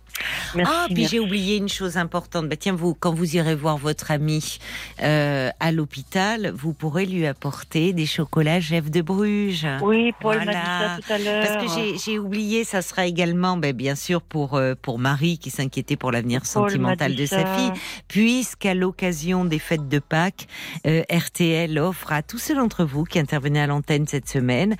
Merci. 0.55 0.73
ah, 0.73 0.85
puis 0.93 1.05
j'ai 1.05 1.19
oublié 1.19 1.57
une 1.57 1.67
chose 1.67 1.97
importante. 1.97 2.47
Bah, 2.47 2.55
tiens, 2.55 2.73
vous, 2.73 2.93
quand 2.93 3.13
vous 3.13 3.35
irez 3.35 3.55
voir 3.55 3.77
votre 3.77 4.09
ami 4.09 4.57
euh, 5.03 5.49
à 5.59 5.71
l'hôpital, 5.73 6.51
vous 6.55 6.71
pourrez 6.73 7.05
lui 7.05 7.27
apporter 7.27 7.91
des 7.91 8.05
chocolats 8.05 8.61
Jeff 8.61 8.89
de 8.89 9.01
Bruges. 9.01 9.67
Oui, 9.81 10.13
Paul 10.21 10.37
m'a 10.37 10.43
Voilà. 10.45 10.59
dit 10.61 10.65
ça 10.65 10.97
tout 11.07 11.13
à 11.13 11.17
l'heure. 11.17 11.45
Parce 11.45 11.65
que 11.65 11.99
j'ai- 12.03 12.17
oublié, 12.19 12.63
ça 12.63 12.81
sera 12.81 13.05
également, 13.05 13.57
ben, 13.57 13.73
bien 13.75 13.95
sûr, 13.95 14.21
pour, 14.21 14.55
euh, 14.55 14.75
pour 14.81 14.99
Marie 14.99 15.37
qui 15.37 15.49
s'inquiétait 15.49 15.97
pour 15.97 16.11
l'avenir 16.11 16.39
m'a 16.39 16.45
sentimental 16.45 17.15
de 17.15 17.25
sa 17.25 17.45
fille, 17.45 17.71
puisqu'à 18.07 18.73
l'occasion 18.73 19.43
des 19.45 19.59
fêtes 19.59 19.89
de 19.89 19.99
Pâques, 19.99 20.47
euh, 20.87 21.03
RTL 21.11 21.77
offre 21.79 22.13
à 22.13 22.23
tous 22.23 22.37
ceux 22.37 22.55
d'entre 22.55 22.85
vous 22.85 23.03
qui 23.03 23.19
intervenaient 23.19 23.59
à 23.59 23.67
l'antenne 23.67 24.07
cette 24.07 24.29
semaine 24.29 24.75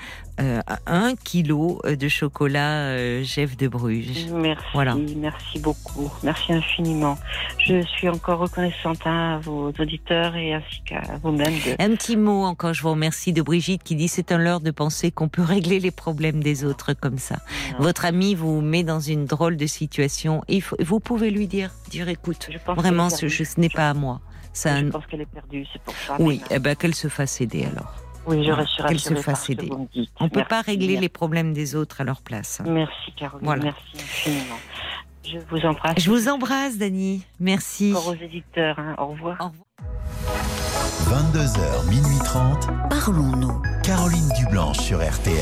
un 0.86 1.16
kilo 1.24 1.82
de 1.86 2.08
chocolat 2.08 2.90
euh, 2.90 3.24
Jeff 3.24 3.58
de 3.58 3.68
Bruges. 3.68 4.28
Merci, 4.32 4.66
Voilà. 4.74 4.96
merci 5.18 5.60
beaucoup, 5.60 6.12
merci 6.24 6.54
infiniment. 6.54 7.18
Je 7.60 7.82
suis 7.82 8.08
encore 8.10 8.40
reconnaissante 8.40 9.00
hein, 9.06 9.36
à 9.36 9.40
vos 9.40 9.72
auditeurs 9.80 10.36
et 10.36 10.54
ainsi 10.54 10.82
qu'à 10.86 11.02
vous-même. 11.22 11.54
de- 11.54 11.76
Un 11.82 11.96
petit 11.96 12.16
mot 12.18 12.44
encore, 12.46 12.74
je 12.74 12.82
vous 12.82 12.92
remercie 12.92 13.34
de 13.34 13.42
Brigitte 13.42 13.84
qui 13.84 13.96
dit 13.96 14.08
c'est 14.08 14.32
un 14.32 14.38
leurre 14.38 14.62
de 14.62 14.72
penser 14.72 15.12
qu'on 15.12 15.28
peut 15.28 15.42
régler 15.44 15.80
les 15.80 15.92
problèmes 15.92 16.42
des 16.44 16.64
autres 16.66 16.94
comme 16.94 17.18
ça. 17.18 17.38
Non. 17.74 17.80
Votre 17.86 18.06
ami 18.06 18.36
vous 18.36 18.62
met 18.62 18.84
dans 18.84 19.00
une 19.00 19.26
drôle 19.26 19.58
de 19.58 19.66
situation. 19.68 20.42
Faut, 20.62 20.78
vous 20.80 21.00
pouvez 21.00 21.30
lui 21.32 21.48
dire, 21.48 21.72
dire 21.90 22.08
écoute, 22.10 22.50
vraiment 22.76 23.10
ce, 23.10 23.26
n'est 23.60 23.70
pas 23.70 23.90
à 23.90 23.94
moi. 23.94 24.22
Ça, 24.54 24.80
Je 24.80 24.86
pense 24.88 25.06
qu'elle 25.06 25.22
est 25.22 25.26
perdue, 25.32 25.66
c'est 25.72 25.82
pour 25.84 25.94
ça. 25.96 26.16
oui, 26.20 26.42
eh 26.50 26.58
ben 26.58 26.76
qu'elle 26.76 26.96
se 26.96 27.10
fasse 27.10 27.42
aider 27.42 27.66
alors. 27.66 27.94
Oui, 28.28 28.44
je 28.46 28.52
reste 28.52 28.86
qu'elle 28.88 29.00
se 29.00 29.16
fasse 29.16 29.50
aider. 29.50 29.68
vous 29.68 29.80
me 29.80 29.88
dites. 29.94 30.12
On 30.20 30.26
ne 30.26 30.30
peut 30.30 30.44
pas 30.48 30.62
régler 30.62 30.88
merci. 30.90 31.02
les 31.02 31.10
problèmes 31.10 31.54
des 31.54 31.76
autres 31.76 32.02
à 32.02 32.04
leur 32.04 32.22
place. 32.22 32.62
Merci 32.66 33.12
Caroline, 33.16 33.46
Voilà. 33.46 33.64
merci 33.64 33.82
infiniment. 33.96 34.56
Je 35.24 35.40
vous 35.50 35.66
embrasse. 35.66 36.00
Je 36.00 36.10
vous 36.10 36.30
embrasse, 36.30 36.78
Dani. 36.78 37.24
Merci. 37.40 37.94
Encore 37.96 38.10
aux 38.10 38.16
éditeurs, 38.24 38.80
hein. 38.80 38.96
au 38.98 39.08
revoir. 39.08 39.38
Au 39.42 39.46
revoir. 39.48 39.66
22h, 41.10 41.90
minuit 41.90 42.20
30. 42.24 42.68
Parlons-nous. 42.90 43.62
Caroline 43.84 44.30
Dublanche 44.38 44.78
sur 44.80 45.00
RTL. 45.00 45.36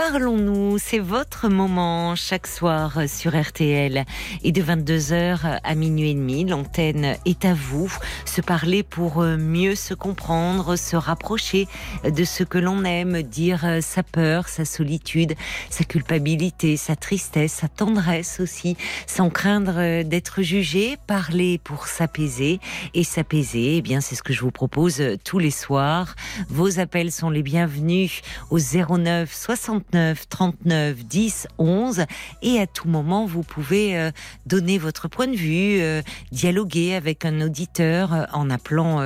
Parlons-nous, 0.00 0.78
c'est 0.78 0.98
votre 0.98 1.50
moment 1.50 2.16
chaque 2.16 2.46
soir 2.46 3.00
sur 3.06 3.38
RTL. 3.38 4.06
Et 4.42 4.50
de 4.50 4.62
22h 4.62 5.60
à 5.62 5.74
minuit 5.74 6.12
et 6.12 6.14
demi, 6.14 6.46
l'antenne 6.46 7.18
est 7.26 7.44
à 7.44 7.52
vous. 7.52 7.92
Se 8.24 8.40
parler 8.40 8.82
pour 8.82 9.20
euh, 9.20 9.36
mieux 9.36 9.74
se 9.74 9.92
comprendre, 9.92 10.76
se 10.76 10.96
rapprocher 10.96 11.68
de 12.02 12.24
ce 12.24 12.44
que 12.44 12.56
l'on 12.56 12.84
aime, 12.84 13.20
dire 13.20 13.66
euh, 13.66 13.82
sa 13.82 14.02
peur, 14.02 14.48
sa 14.48 14.64
solitude, 14.64 15.34
sa 15.68 15.84
culpabilité, 15.84 16.78
sa 16.78 16.96
tristesse, 16.96 17.52
sa 17.52 17.68
tendresse 17.68 18.40
aussi, 18.40 18.78
sans 19.06 19.28
craindre 19.28 19.74
euh, 19.76 20.02
d'être 20.02 20.40
jugé, 20.40 20.96
parler 21.06 21.60
pour 21.62 21.88
s'apaiser. 21.88 22.58
Et 22.94 23.04
s'apaiser, 23.04 23.76
eh 23.76 23.82
bien, 23.82 24.00
c'est 24.00 24.14
ce 24.14 24.22
que 24.22 24.32
je 24.32 24.40
vous 24.40 24.50
propose 24.50 25.02
euh, 25.02 25.16
tous 25.22 25.38
les 25.38 25.50
soirs. 25.50 26.16
Vos 26.48 26.80
appels 26.80 27.12
sont 27.12 27.28
les 27.28 27.42
bienvenus 27.42 28.22
au 28.48 28.58
09 28.58 29.30
69 29.30 29.89
39 30.28 31.04
10 31.04 31.48
11 31.58 32.04
et 32.42 32.60
à 32.60 32.66
tout 32.66 32.88
moment 32.88 33.26
vous 33.26 33.42
pouvez 33.42 33.96
euh, 33.96 34.10
donner 34.46 34.78
votre 34.78 35.08
point 35.08 35.26
de 35.26 35.36
vue, 35.36 35.80
euh, 35.80 36.02
dialoguer 36.32 36.94
avec 36.94 37.24
un 37.24 37.40
auditeur 37.40 38.14
euh, 38.14 38.24
en 38.32 38.50
appelant 38.50 39.00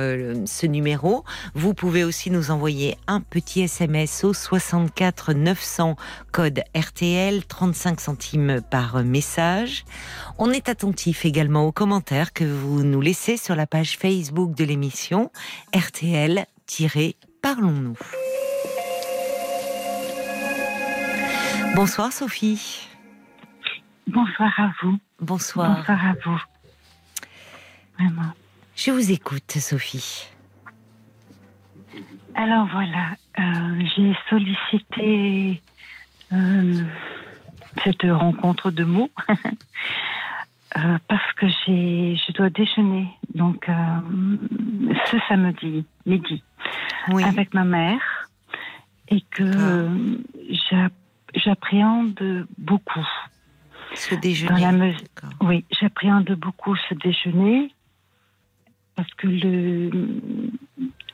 ce 0.45 0.65
numéro. 0.65 1.23
Vous 1.53 1.73
pouvez 1.73 2.03
aussi 2.03 2.31
nous 2.31 2.51
envoyer 2.51 2.97
un 3.07 3.21
petit 3.21 3.61
SMS 3.61 4.23
au 4.23 4.33
64 4.33 5.33
900 5.33 5.95
code 6.31 6.61
RTL 6.75 7.45
35 7.45 8.01
centimes 8.01 8.61
par 8.69 9.03
message. 9.03 9.85
On 10.37 10.51
est 10.51 10.69
attentif 10.69 11.25
également 11.25 11.65
aux 11.65 11.71
commentaires 11.71 12.33
que 12.33 12.43
vous 12.43 12.83
nous 12.83 13.01
laissez 13.01 13.37
sur 13.37 13.55
la 13.55 13.65
page 13.67 13.97
Facebook 13.97 14.55
de 14.55 14.63
l'émission 14.63 15.31
RTL-Parlons-nous. 15.73 17.97
Bonsoir 21.75 22.11
Sophie. 22.11 22.87
Bonsoir 24.07 24.53
à 24.59 24.71
vous. 24.81 24.97
Bonsoir. 25.19 25.77
Bonsoir 25.77 26.05
à 26.05 26.13
vous. 26.23 26.41
Vraiment. 27.99 28.31
Je 28.75 28.91
vous 28.91 29.11
écoute 29.11 29.51
Sophie. 29.51 30.27
Alors 32.35 32.67
voilà, 32.71 33.11
euh, 33.39 33.83
j'ai 33.95 34.15
sollicité 34.29 35.61
euh, 36.33 36.83
cette 37.83 38.03
rencontre 38.03 38.71
de 38.71 38.83
mots 38.83 39.11
euh, 39.29 40.97
parce 41.07 41.33
que 41.37 41.47
j'ai, 41.47 42.17
je 42.27 42.31
dois 42.33 42.49
déjeuner 42.49 43.07
donc 43.33 43.67
ce 45.11 45.17
samedi 45.29 45.85
midi 46.05 46.43
Oui. 47.09 47.23
avec 47.23 47.53
ma 47.53 47.63
mère 47.63 48.27
et 49.07 49.21
que 49.31 49.43
euh, 49.43 50.17
j'a- 50.69 50.89
j'appréhende 51.35 52.47
beaucoup. 52.57 53.07
Ce 53.93 54.09
Dans 54.09 54.15
la 54.15 54.21
déjeuner. 54.21 54.95
Oui, 55.41 55.63
j'appréhende 55.79 56.31
beaucoup 56.31 56.75
ce 56.89 56.93
déjeuner 56.95 57.71
parce 58.95 59.13
que 59.15 59.27
le 59.27 59.91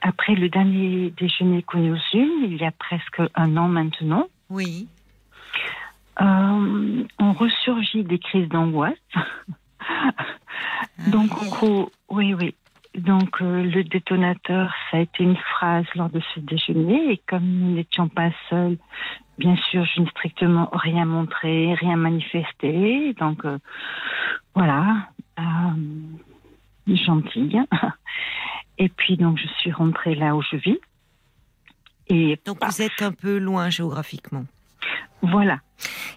après 0.01 0.35
le 0.35 0.49
dernier 0.49 1.11
déjeuner 1.11 1.61
qu'on 1.63 1.79
nous 1.79 1.95
eut, 2.13 2.45
il 2.45 2.57
y 2.57 2.65
a 2.65 2.71
presque 2.71 3.21
un 3.35 3.57
an 3.57 3.67
maintenant, 3.67 4.27
Oui. 4.49 4.87
euh, 6.21 7.03
on 7.19 7.33
ressurgit 7.33 8.03
des 8.03 8.17
crises 8.19 8.47
d'angoisse. 8.49 8.97
Donc 11.07 11.31
en 11.41 11.45
gros, 11.47 11.91
oui, 12.09 12.33
oui. 12.33 12.55
Donc 12.95 13.41
euh, 13.41 13.63
le 13.63 13.83
détonateur, 13.85 14.73
ça 14.89 14.97
a 14.97 14.99
été 14.99 15.23
une 15.23 15.37
phrase 15.37 15.85
lors 15.95 16.09
de 16.09 16.21
ce 16.33 16.39
déjeuner 16.41 17.13
et 17.13 17.21
comme 17.27 17.45
nous 17.45 17.75
n'étions 17.75 18.09
pas 18.09 18.31
seuls, 18.49 18.77
bien 19.37 19.55
sûr, 19.55 19.85
je 19.85 20.01
n'ai 20.01 20.09
strictement 20.09 20.69
rien 20.73 21.05
montré, 21.05 21.73
rien 21.75 21.95
manifesté. 21.95 23.13
Donc 23.13 23.45
euh, 23.45 23.57
voilà, 24.55 25.07
euh, 25.39 26.93
gentille. 26.95 27.61
Et 28.77 28.89
puis 28.89 29.15
donc 29.15 29.37
je 29.37 29.47
suis 29.59 29.71
rentrée 29.71 30.15
là 30.15 30.35
où 30.35 30.41
je 30.41 30.57
vis. 30.57 30.79
Et 32.07 32.37
Donc 32.45 32.57
vous 32.65 32.81
êtes 32.81 33.01
un 33.01 33.13
peu 33.13 33.37
loin 33.37 33.69
géographiquement. 33.69 34.45
voilà. 35.21 35.59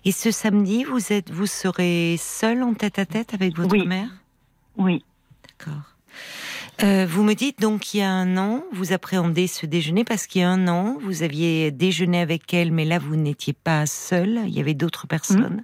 Et 0.05 0.11
ce 0.13 0.31
samedi, 0.33 0.83
vous 0.85 1.13
êtes, 1.13 1.31
vous 1.31 1.47
serez 1.47 2.17
seul 2.19 2.63
en 2.63 2.75
tête 2.75 2.99
à 2.99 3.07
tête 3.07 3.33
avec 3.33 3.57
votre 3.57 3.73
Oui. 3.77 3.87
mère? 3.87 4.09
Oui, 4.77 5.05
D'accord. 5.49 5.83
Euh, 6.83 7.07
vous 7.09 7.23
me 7.23 7.35
dites 7.35 7.61
donc 7.61 7.81
qu'il 7.83 8.01
y 8.01 8.03
a 8.03 8.11
un 8.11 8.37
an, 8.37 8.65
vous 8.73 8.93
appréhendez 8.93 9.47
ce 9.47 9.65
déjeuner 9.65 10.05
parce 10.05 10.27
qu'il 10.27 10.41
y 10.41 10.45
a 10.45 10.51
un 10.51 10.67
an, 10.67 10.97
vous 11.01 11.23
aviez 11.23 11.71
déjeuné 11.71 12.21
avec 12.21 12.53
elle, 12.53 12.73
mais 12.73 12.85
là 12.85 12.99
vous 12.99 13.15
n'étiez 13.17 13.53
pas 13.53 13.87
seul, 13.87 14.41
il 14.47 14.51
y 14.55 14.61
avait 14.61 14.75
d'autres 14.75 15.07
personnes. 15.07 15.63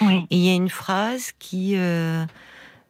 oui. 0.00 0.26
Et 0.30 0.36
il 0.36 0.44
y 0.44 0.48
a 0.50 0.54
une 0.54 0.70
phrase 0.70 1.32
qui 1.38 1.74
euh, 1.76 2.24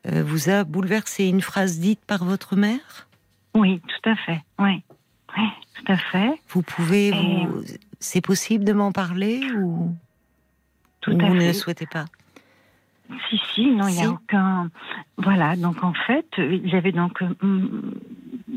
euh, 0.06 0.22
vous 0.24 0.48
a 0.50 0.62
bouleversé, 0.64 1.24
une 1.26 1.40
phrase 1.40 1.78
dite 1.80 2.00
par 2.06 2.24
votre 2.24 2.54
mère? 2.54 3.08
Oui, 3.54 3.80
tout 3.88 4.08
à 4.10 4.14
fait. 4.14 4.40
Oui, 4.60 4.82
oui 5.36 5.44
tout 5.74 5.92
à 5.92 5.96
fait. 5.96 6.30
Vous 6.50 6.62
pouvez, 6.62 7.08
Et- 7.08 7.12
vous, 7.12 7.62
c'est 7.98 8.20
possible 8.20 8.64
de 8.64 8.72
m'en 8.72 8.92
parler 8.92 9.40
ou, 9.56 9.92
Tout 11.00 11.10
ou 11.12 11.20
à 11.24 11.28
vous 11.28 11.34
ne 11.34 11.46
le 11.46 11.52
souhaitez 11.52 11.86
pas? 11.86 12.04
Si, 13.28 13.40
si, 13.54 13.70
non, 13.70 13.88
il 13.88 13.96
n'y 13.96 14.04
a 14.04 14.10
aucun. 14.10 14.70
Voilà, 15.16 15.56
donc 15.56 15.82
en 15.82 15.94
fait, 15.94 16.26
il 16.36 16.68
y 16.68 16.76
avait 16.76 16.92
donc 16.92 17.22
euh, 17.22 17.34
hum, 17.42 17.94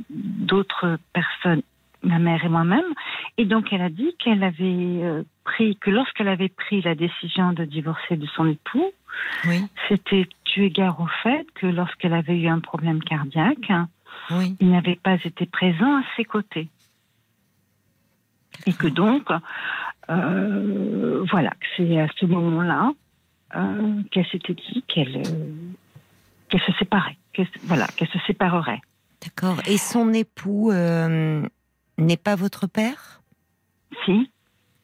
d'autres 0.10 0.97
personnes, 1.14 1.62
ma 2.04 2.20
mère 2.20 2.43
et 2.43 2.49
moi-même, 2.49 2.93
et 3.38 3.45
donc 3.45 3.72
elle 3.72 3.82
a 3.82 3.89
dit 3.89 4.16
qu'elle 4.20 4.43
avait 4.43 4.64
euh, 4.64 5.24
pris, 5.43 5.78
que 5.78 5.89
lorsqu'elle 5.89 6.28
avait 6.28 6.49
pris 6.49 6.82
la 6.82 6.95
décision 6.95 7.54
de 7.54 7.64
divorcer 7.64 8.18
de 8.18 8.26
son 8.28 8.45
époux, 8.47 8.91
Oui, 9.47 9.64
c'était 9.88 10.28
eu 10.58 10.64
égard 10.64 10.99
au 10.99 11.08
fait 11.24 11.45
que 11.56 11.68
lorsqu'elle 11.68 12.14
avait 12.14 12.38
eu 12.38 12.47
un 12.47 12.60
problème 12.60 13.02
cardiaque, 13.02 13.70
hein, 13.70 13.88
oui. 14.32 14.56
il 14.60 14.72
n'avait 14.72 14.99
pas 15.02 15.16
été 15.24 15.45
présent 15.45 15.97
à 15.97 16.04
ses 16.16 16.26
côtés. 16.26 16.68
Et 18.66 18.74
que 18.74 18.88
donc, 18.88 19.30
euh, 20.10 21.26
voilà, 21.32 21.52
que 21.52 21.66
c'est 21.78 21.99
à 21.99 22.08
ce 22.20 22.26
moment-là 22.26 22.91
euh, 23.56 24.02
qu'elle 24.12 24.26
s'était 24.28 24.54
dit 24.54 24.84
qu'elle 24.88 25.18
euh, 25.18 25.74
qu'elle 26.49 26.62
se 26.62 26.72
séparait, 26.74 27.18
qu'elle, 27.34 27.47
voilà, 27.64 27.88
qu'elle 27.95 28.10
se 28.10 28.20
séparerait. 28.28 28.82
D'accord. 29.24 29.58
Et 29.68 29.78
son 29.78 30.14
époux 30.14 30.72
euh, 30.72 31.47
n'est 31.97 32.18
pas 32.18 32.36
votre 32.36 32.68
père? 32.68 33.22
Si. 34.06 34.30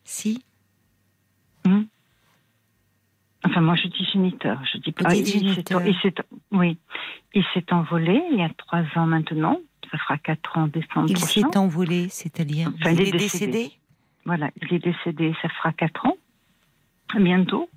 Si? 0.03 0.43
Hmm. 1.65 1.83
Enfin, 3.45 3.61
moi, 3.61 3.75
je 3.75 3.87
dis 3.87 4.05
géniteur. 4.11 4.59
Je 4.71 4.77
dis 4.79 4.91
pas. 4.91 5.09
Géniteur. 5.13 5.85
il 5.85 5.95
s'est- 6.01 6.13
oui. 6.51 6.77
Il 7.33 7.43
s'est 7.53 7.71
envolé 7.73 8.21
il 8.31 8.37
y 8.39 8.43
a 8.43 8.49
trois 8.57 8.83
ans 8.95 9.05
maintenant. 9.05 9.59
Ça 9.91 9.97
fera 9.99 10.17
quatre 10.17 10.57
ans 10.57 10.63
en 10.63 10.67
décembre 10.67 11.07
Il 11.09 11.17
s'est 11.17 11.55
envolé, 11.57 12.09
c'est-à-dire 12.09 12.71
Enfin, 12.79 12.91
il 12.91 12.99
il 13.01 13.05
est 13.05 13.09
est 13.09 13.11
décédé. 13.13 13.51
décédé? 13.51 13.73
Voilà, 14.25 14.49
il 14.61 14.73
est 14.73 14.79
décédé, 14.79 15.33
ça 15.41 15.47
fera 15.49 15.71
quatre 15.71 16.05
ans, 16.05 16.17
bientôt. 17.17 17.69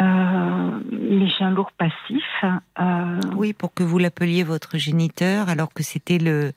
Euh, 0.00 0.80
mais 0.92 1.26
j'ai 1.28 1.44
un 1.44 1.50
lourd 1.50 1.72
passif. 1.72 2.24
euh, 2.44 3.20
Oui, 3.36 3.52
pour 3.52 3.74
que 3.74 3.82
vous 3.82 3.98
l'appeliez 3.98 4.42
votre 4.44 4.78
géniteur, 4.78 5.48
alors 5.50 5.72
que 5.74 5.82
c'était 5.82 6.18
le. 6.18 6.52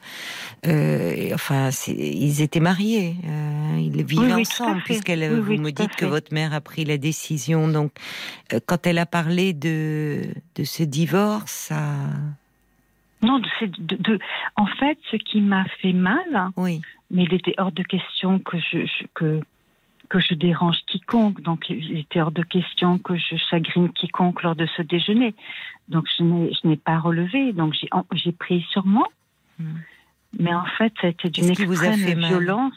euh, 0.65 1.29
enfin, 1.33 1.69
ils 1.87 2.41
étaient 2.41 2.61
mariés, 2.61 3.15
euh, 3.25 3.77
ils 3.79 4.03
vivaient 4.05 4.25
Oui, 4.27 4.31
à 4.31 4.37
ensemble, 4.37 4.81
puisqu'elle. 4.83 5.23
Oui, 5.33 5.39
vous 5.57 5.61
me 5.61 5.69
à 5.69 5.71
dites 5.71 5.95
que 5.95 6.05
votre 6.05 6.33
mère 6.33 6.53
a 6.53 6.61
pris 6.61 6.85
la 6.85 6.97
décision. 6.97 7.67
Donc, 7.67 7.91
euh, 8.53 8.59
quand 8.65 8.87
elle 8.87 8.97
a 8.99 9.05
parlé 9.05 9.51
de 9.53 10.21
de 10.55 10.63
ce 10.63 10.83
divorce, 10.83 11.51
ça. 11.51 11.83
Non, 13.23 13.39
de, 13.39 13.47
c'est 13.59 13.71
de- 13.71 13.95
de- 13.97 14.19
en 14.57 14.65
fait, 14.65 14.97
ce 15.11 15.15
qui 15.17 15.39
m'a 15.41 15.65
fait 15.81 15.93
mal, 15.93 16.49
Oui, 16.57 16.81
mais 17.11 17.23
il 17.23 17.33
était 17.33 17.55
hors 17.57 17.71
de 17.71 17.83
question 17.83 18.39
que 18.39 18.57
je, 18.57 18.85
je- 18.85 19.05
que 19.13 19.39
que 20.13 20.19
je 20.19 20.35
dérange 20.35 20.77
quiconque. 20.85 21.41
Donc, 21.41 21.71
il 21.71 21.97
était 21.97 22.21
hors 22.21 22.31
de 22.31 22.43
question 22.43 22.99
que 22.99 23.15
je 23.15 23.35
chagrine 23.49 23.91
quiconque 23.93 24.43
lors 24.43 24.55
de 24.55 24.67
ce 24.77 24.83
déjeuner. 24.83 25.33
Donc, 25.87 26.05
je 26.19 26.67
n'ai 26.67 26.77
pas 26.77 26.99
relevé. 26.99 27.51
Donc, 27.51 27.73
j'ai 28.11 28.31
pris 28.31 28.63
sur 28.69 28.85
moi. 28.85 29.07
Hmm. 29.57 29.79
Mais 30.37 30.53
en 30.53 30.65
fait, 30.77 30.93
ça 31.01 31.07
a 31.07 31.09
été 31.09 31.31
d'une 31.31 31.49
extrême 31.49 31.95
fait 31.95 32.13
violence. 32.13 32.73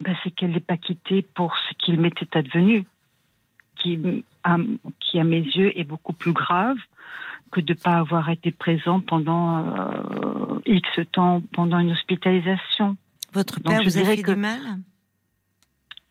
Ben, 0.00 0.14
c'est 0.22 0.30
qu'elle 0.30 0.52
n'est 0.52 0.60
pas 0.60 0.76
quittée 0.76 1.22
pour 1.22 1.56
ce 1.56 1.74
qu'il 1.78 1.98
m'était 1.98 2.36
advenu, 2.36 2.84
qui, 3.74 4.24
à, 4.44 4.58
qui 5.00 5.18
à 5.18 5.24
mes 5.24 5.40
yeux 5.40 5.76
est 5.76 5.84
beaucoup 5.84 6.12
plus 6.12 6.32
grave 6.32 6.76
que 7.50 7.60
de 7.60 7.72
ne 7.72 7.78
pas 7.78 7.96
avoir 7.96 8.28
été 8.28 8.52
présent 8.52 9.00
pendant 9.00 9.58
euh, 9.58 10.60
X 10.66 10.88
temps, 11.10 11.42
pendant 11.52 11.80
une 11.80 11.90
hospitalisation. 11.90 12.96
votre 13.32 13.60
père 13.60 13.82
vous 13.82 13.98
a 13.98 14.04
fait 14.04 14.22
que- 14.22 14.34
du 14.34 14.38
mal? 14.38 14.60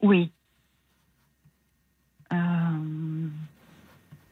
Oui. 0.01 0.31
Euh, 2.33 3.27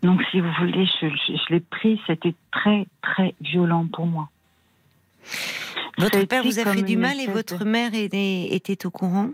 donc, 0.02 0.22
si 0.32 0.40
vous 0.40 0.52
voulez, 0.60 0.86
je, 1.02 1.08
je- 1.10 1.34
je 1.38 1.54
l'ai 1.54 1.60
pris, 1.60 2.02
c'était 2.08 2.34
très, 2.52 2.88
très 3.02 3.36
violent 3.42 3.86
pour 3.88 4.06
moi. 4.08 4.30
Votre 5.98 6.24
père 6.24 6.44
vous 6.44 6.60
a 6.60 6.66
fait 6.74 6.82
du 6.84 6.96
mal 6.98 7.20
et 7.20 7.28
votre 7.28 7.66
mère 7.66 7.94
était, 7.94 8.48
était 8.56 8.86
au 8.86 8.92
courant? 8.92 9.30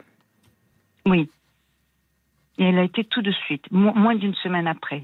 Oui. 1.06 1.30
Et 2.58 2.64
elle 2.64 2.80
a 2.80 2.84
été 2.84 3.04
tout 3.04 3.22
de 3.22 3.32
suite, 3.32 3.70
mo- 3.72 3.94
moins 3.94 4.16
d'une 4.16 4.34
semaine 4.36 4.66
après. 4.68 5.04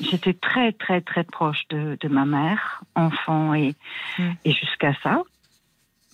J'étais 0.00 0.32
très, 0.32 0.72
très, 0.72 1.02
très 1.02 1.22
proche 1.24 1.68
de, 1.68 1.96
de 2.00 2.08
ma 2.08 2.24
mère, 2.24 2.82
enfant 2.94 3.54
et, 3.54 3.74
Hmm. 4.18 4.30
et 4.44 4.52
jusqu'à 4.52 4.94
ça. 5.02 5.22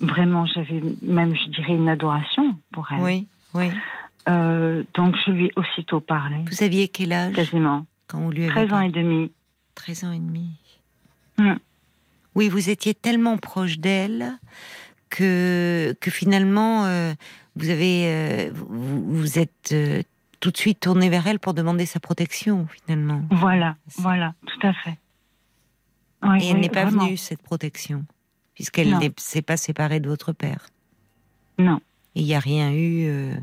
Vraiment, 0.00 0.44
j'avais 0.46 0.82
même, 1.02 1.34
je 1.34 1.48
dirais, 1.50 1.72
une 1.74 1.88
adoration 1.88 2.56
pour 2.72 2.86
elle. 2.92 3.00
Oui, 3.00 3.26
oui. 3.54 3.70
Euh, 4.28 4.82
donc, 4.94 5.14
je 5.24 5.30
lui 5.30 5.46
ai 5.46 5.52
aussitôt 5.56 6.00
parlé, 6.00 6.36
Vous 6.50 6.62
aviez 6.62 6.88
quel 6.88 7.12
âge 7.12 7.34
quasiment. 7.34 7.86
quand 8.06 8.18
vous 8.20 8.30
lui 8.30 8.44
avez 8.44 8.50
13 8.52 8.66
ans 8.66 8.68
parlé 8.70 8.88
et 8.88 8.92
demi. 8.92 9.32
13 9.74 10.04
ans 10.04 10.12
et 10.12 10.18
demi. 10.18 10.50
Oui, 12.34 12.48
vous 12.48 12.68
étiez 12.70 12.92
tellement 12.94 13.38
proche 13.38 13.78
d'elle 13.78 14.32
que, 15.10 15.96
que 16.00 16.10
finalement, 16.10 16.84
euh, 16.84 17.14
vous 17.56 17.70
avez, 17.70 18.02
euh, 18.06 18.50
vous, 18.54 19.16
vous 19.16 19.38
êtes 19.38 19.74
tout 20.40 20.50
de 20.50 20.56
suite 20.56 20.80
tourné 20.80 21.08
vers 21.08 21.26
elle 21.26 21.38
pour 21.38 21.54
demander 21.54 21.86
sa 21.86 22.00
protection, 22.00 22.66
finalement. 22.68 23.22
Voilà, 23.30 23.76
voilà, 23.98 24.34
tout 24.46 24.66
à 24.66 24.72
fait. 24.74 24.98
Oui, 26.22 26.38
Et 26.42 26.48
elle 26.48 26.54
oui, 26.56 26.60
n'est 26.62 26.68
pas 26.68 26.84
vraiment. 26.84 27.04
venue, 27.06 27.16
cette 27.16 27.42
protection, 27.42 28.04
puisqu'elle 28.56 28.90
ne 28.98 29.08
s'est 29.16 29.42
pas 29.42 29.56
séparée 29.56 30.00
de 30.00 30.08
votre 30.08 30.32
père. 30.32 30.66
Non. 31.58 31.78
Il 32.16 32.24
n'y 32.24 32.34
a 32.34 32.40
rien 32.40 32.72
eu. 32.72 33.06
euh, 33.06 33.34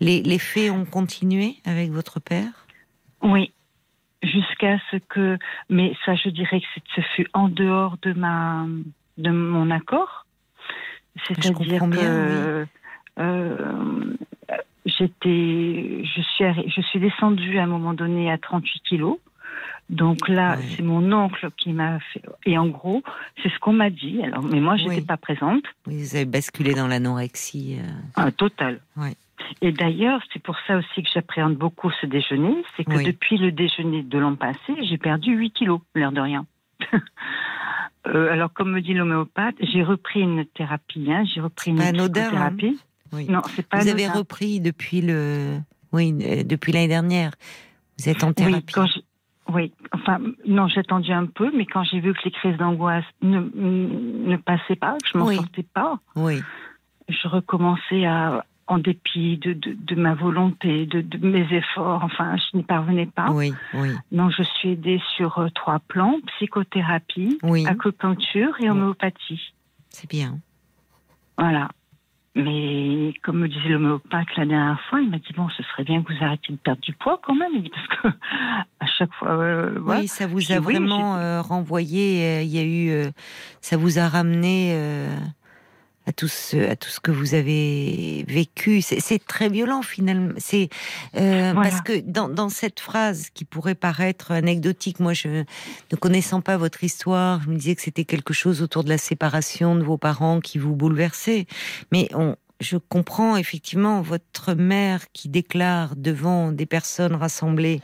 Les, 0.00 0.22
les 0.22 0.38
faits 0.38 0.70
ont 0.70 0.84
continué 0.84 1.56
avec 1.64 1.90
votre 1.90 2.20
père? 2.20 2.66
Oui, 3.22 3.52
jusqu'à 4.22 4.78
ce 4.90 4.96
que, 5.08 5.36
mais 5.68 5.94
ça, 6.04 6.14
je 6.14 6.28
dirais 6.28 6.60
que 6.60 6.66
ce 6.94 7.00
fut 7.16 7.26
en 7.32 7.48
dehors 7.48 7.96
de 8.02 8.12
ma, 8.12 8.66
de 9.18 9.30
mon 9.30 9.70
accord. 9.70 10.26
C'est-à-dire 11.26 11.86
bien, 11.86 11.90
que 11.90 12.66
euh, 13.18 14.14
j'étais, 14.86 16.04
je 16.04 16.20
suis, 16.34 16.70
je 16.70 16.80
suis 16.82 17.00
descendue 17.00 17.58
à 17.58 17.64
un 17.64 17.66
moment 17.66 17.94
donné 17.94 18.30
à 18.30 18.38
38 18.38 18.80
kilos. 18.88 19.18
Donc 19.88 20.28
là, 20.28 20.56
c'est 20.76 20.82
mon 20.82 21.12
oncle 21.12 21.48
qui 21.56 21.72
m'a 21.72 21.98
fait. 22.12 22.22
Et 22.46 22.56
en 22.56 22.68
gros, 22.68 23.02
c'est 23.42 23.48
ce 23.48 23.58
qu'on 23.58 23.72
m'a 23.72 23.90
dit. 23.90 24.22
Alors, 24.22 24.42
mais 24.44 24.60
moi, 24.60 24.76
j'étais 24.76 24.90
Oui. 24.96 25.00
pas 25.00 25.16
présente. 25.16 25.64
Oui, 25.88 25.98
Vous 26.02 26.14
avez 26.14 26.26
basculé 26.26 26.74
dans 26.74 26.86
l'anorexie. 26.86 27.78
euh, 27.80 28.22
Un 28.22 28.30
total. 28.30 28.80
Ouais. 28.96 29.14
Et 29.62 29.72
d'ailleurs, 29.72 30.20
c'est 30.32 30.40
pour 30.42 30.54
ça 30.66 30.76
aussi 30.76 31.02
que 31.02 31.08
j'appréhende 31.12 31.56
beaucoup 31.56 31.90
ce 32.00 32.06
déjeuner, 32.06 32.62
c'est 32.76 32.84
que 32.84 32.92
Oui. 32.98 33.04
depuis 33.04 33.36
le 33.38 33.50
déjeuner 33.50 34.02
de 34.04 34.18
l'an 34.18 34.36
passé, 34.36 34.74
j'ai 34.88 34.98
perdu 34.98 35.34
8 35.34 35.50
kilos, 35.50 35.80
l'air 35.94 36.12
de 36.12 36.20
rien. 36.20 36.46
Euh, 38.06 38.32
alors, 38.32 38.50
comme 38.54 38.72
me 38.72 38.80
dit 38.80 38.94
l'homéopathe, 38.94 39.56
j'ai 39.60 39.82
repris 39.82 40.20
une 40.20 40.46
thérapie, 40.46 41.12
hein, 41.12 41.24
j'ai 41.26 41.40
repris 41.42 41.70
une 41.70 41.76
pas 41.76 41.88
anodin, 41.88 42.22
psychothérapie. 42.22 42.78
oui. 43.12 43.26
Non, 43.28 43.42
c'est 43.54 43.66
pas 43.68 43.78
Vous 43.80 43.88
avez 43.88 44.08
repris 44.08 44.58
depuis 44.60 45.02
le, 45.02 45.58
oui, 45.92 46.14
euh, 46.22 46.42
depuis 46.42 46.72
l'année 46.72 46.88
dernière. 46.88 47.32
Vous 47.98 48.08
êtes 48.08 48.24
en 48.24 48.28
Oui, 48.28 48.34
thérapie. 48.34 48.72
quand 48.72 48.86
je- 48.86 49.00
oui, 49.52 49.72
enfin, 49.92 50.18
non, 50.46 50.66
j'ai 50.68 50.80
attendu 50.80 51.12
un 51.12 51.26
peu, 51.26 51.50
mais 51.56 51.66
quand 51.66 51.82
j'ai 51.84 52.00
vu 52.00 52.12
que 52.14 52.20
les 52.24 52.30
crises 52.30 52.56
d'angoisse 52.56 53.04
ne, 53.22 53.40
ne 53.40 54.36
passaient 54.36 54.76
pas, 54.76 54.96
que 55.02 55.08
je 55.12 55.18
m'en 55.18 55.26
Oui. 55.26 55.36
sortais 55.36 55.62
pas, 55.74 55.98
Oui, 56.16 56.40
je 57.08 57.28
recommençais 57.28 58.04
à, 58.06 58.44
en 58.66 58.78
dépit 58.78 59.36
de, 59.38 59.52
de, 59.52 59.72
de 59.74 59.94
ma 59.96 60.14
volonté, 60.14 60.86
de, 60.86 61.00
de 61.00 61.18
mes 61.26 61.46
efforts, 61.52 62.04
enfin, 62.04 62.36
je 62.36 62.56
n'y 62.56 62.62
parvenais 62.62 63.06
pas. 63.06 63.30
oui, 63.32 63.52
oui, 63.74 63.90
Donc, 64.12 64.30
je 64.36 64.42
suis 64.44 64.70
aidée 64.70 65.00
sur 65.16 65.38
euh, 65.38 65.48
trois 65.54 65.80
plans 65.80 66.16
psychothérapie, 66.36 67.38
oui. 67.42 67.66
acupuncture 67.66 68.54
et 68.60 68.70
homéopathie. 68.70 69.52
C'est 69.88 70.08
bien. 70.08 70.38
Voilà. 71.36 71.68
Mais 72.36 73.12
comme 73.24 73.40
me 73.40 73.48
disait 73.48 73.68
l'homéopathe 73.70 74.28
la 74.36 74.46
dernière 74.46 74.80
fois, 74.88 75.00
il 75.00 75.10
m'a 75.10 75.18
dit 75.18 75.32
bon, 75.36 75.48
ce 75.48 75.62
serait 75.64 75.82
bien 75.82 76.00
que 76.02 76.12
vous 76.12 76.24
arrêtiez 76.24 76.54
de 76.54 76.60
perdre 76.60 76.80
du 76.80 76.92
poids 76.92 77.20
quand 77.24 77.34
même, 77.34 77.50
parce 77.68 77.86
que 77.88 78.08
à 78.80 78.86
chaque 78.86 79.12
fois, 79.14 79.30
euh. 79.32 79.78
Oui, 79.84 80.06
ça 80.06 80.26
vous 80.28 80.52
a 80.52 80.58
oui, 80.58 80.74
vraiment 80.74 81.16
euh, 81.16 81.42
renvoyé. 81.42 82.22
euh, 82.24 82.42
Il 82.42 82.48
y 82.50 82.58
a 82.58 82.62
eu, 82.62 82.90
euh, 82.90 83.10
ça 83.60 83.76
vous 83.76 83.98
a 83.98 84.08
ramené 84.08 84.70
euh, 84.74 85.16
à 86.10 86.12
tout 86.12 86.26
ce, 86.26 86.56
à 86.68 86.74
tout 86.74 86.88
ce 86.88 86.98
que 86.98 87.12
vous 87.12 87.34
avez 87.34 88.24
vécu. 88.26 88.82
C'est 88.82 89.24
très 89.24 89.48
violent 89.48 89.82
finalement. 89.82 90.34
C'est 90.38 90.68
euh, 91.16 91.52
Voilà. 91.54 91.70
parce 91.70 91.82
que 91.82 92.00
dans, 92.00 92.28
dans 92.28 92.48
cette 92.48 92.80
phrase 92.80 93.28
qui 93.32 93.44
pourrait 93.44 93.76
paraître 93.76 94.32
anecdotique, 94.32 94.98
moi, 94.98 95.12
je 95.12 95.28
ne 95.28 95.96
connaissant 95.96 96.40
pas 96.40 96.56
votre 96.56 96.82
histoire, 96.82 97.40
je 97.44 97.50
me 97.50 97.56
disais 97.56 97.76
que 97.76 97.82
c'était 97.82 98.04
quelque 98.04 98.34
chose 98.34 98.60
autour 98.60 98.82
de 98.82 98.88
la 98.88 98.98
séparation 98.98 99.76
de 99.76 99.84
vos 99.84 99.98
parents 99.98 100.40
qui 100.40 100.58
vous 100.58 100.74
bouleversait. 100.74 101.46
Mais 101.92 102.08
on, 102.12 102.34
je 102.60 102.76
comprends 102.76 103.36
effectivement 103.36 104.02
votre 104.02 104.54
mère 104.54 105.10
qui 105.12 105.28
déclare 105.28 105.96
devant 105.96 106.52
des 106.52 106.66
personnes 106.66 107.14
rassemblées 107.14 107.80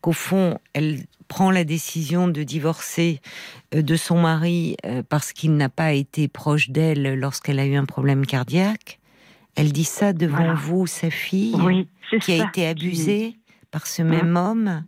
qu'au 0.00 0.12
fond, 0.12 0.58
elle 0.74 1.00
prend 1.28 1.50
la 1.50 1.64
décision 1.64 2.28
de 2.28 2.42
divorcer 2.42 3.20
euh, 3.74 3.82
de 3.82 3.96
son 3.96 4.20
mari 4.20 4.76
euh, 4.84 5.02
parce 5.08 5.32
qu'il 5.32 5.56
n'a 5.56 5.68
pas 5.68 5.92
été 5.92 6.28
proche 6.28 6.70
d'elle 6.70 7.14
lorsqu'elle 7.18 7.58
a 7.58 7.66
eu 7.66 7.76
un 7.76 7.84
problème 7.84 8.26
cardiaque. 8.26 8.98
Elle 9.54 9.72
dit 9.72 9.84
ça 9.84 10.12
devant 10.12 10.36
Voilà. 10.36 10.54
vous, 10.54 10.86
sa 10.86 11.10
fille, 11.10 11.54
Oui, 11.54 11.88
qui 12.20 12.32
a 12.32 12.48
été 12.48 12.66
abusée 12.66 13.36
par 13.70 13.86
ce 13.86 14.02
même 14.02 14.36
homme. 14.36 14.84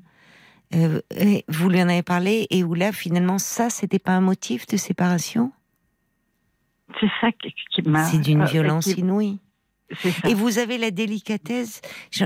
Euh, 0.74 1.01
vous 1.49 1.68
lui 1.68 1.82
en 1.82 1.88
avez 1.88 2.03
parlé 2.03 2.47
et 2.51 2.62
où 2.62 2.74
là, 2.74 2.93
finalement, 2.93 3.38
ça, 3.38 3.68
c'était 3.70 3.99
pas 3.99 4.12
un 4.12 4.20
motif 4.20 4.66
de 4.66 4.76
séparation? 4.76 5.51
C'est 6.99 7.11
ça 7.20 7.30
qui, 7.32 7.55
qui 7.72 7.82
m'a. 7.88 8.05
C'est 8.05 8.18
d'une 8.18 8.45
violence 8.45 8.84
qui- 8.86 9.01
inouïe. 9.01 9.38
Et 10.28 10.34
vous 10.34 10.59
avez 10.59 10.78
la 10.78 10.91
délicatesse. 10.91 11.80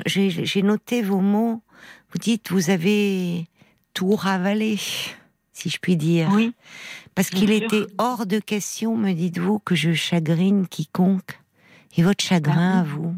j'ai- 0.06 0.62
noté 0.62 1.02
vos 1.02 1.20
mots. 1.20 1.62
Vous 2.12 2.18
dites, 2.18 2.50
vous 2.50 2.70
avez 2.70 3.46
tout 3.94 4.14
ravalé, 4.14 4.76
si 5.52 5.68
je 5.70 5.78
puis 5.78 5.96
dire. 5.96 6.28
Oui, 6.32 6.52
Parce 7.14 7.30
qu'il 7.30 7.50
était 7.50 7.86
hors 7.98 8.26
de 8.26 8.38
question, 8.38 8.96
me 8.96 9.12
dites-vous, 9.12 9.58
que 9.60 9.74
je 9.74 9.92
chagrine 9.92 10.66
quiconque. 10.66 11.40
Et 11.96 12.02
votre 12.02 12.24
chagrin 12.24 12.72
Ah 12.76 12.80
à 12.80 12.82
vous 12.82 13.14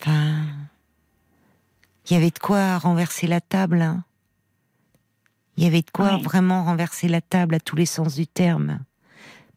Enfin, 0.00 0.44
il 2.08 2.14
y 2.14 2.16
avait 2.16 2.30
de 2.30 2.38
quoi 2.38 2.78
renverser 2.78 3.26
la 3.26 3.40
table. 3.40 3.82
Hein. 3.82 4.04
Il 5.60 5.64
y 5.64 5.66
avait 5.66 5.82
de 5.82 5.90
quoi 5.90 6.16
vraiment 6.16 6.64
renverser 6.64 7.06
la 7.06 7.20
table 7.20 7.54
à 7.54 7.60
tous 7.60 7.76
les 7.76 7.84
sens 7.84 8.14
du 8.14 8.26
terme. 8.26 8.78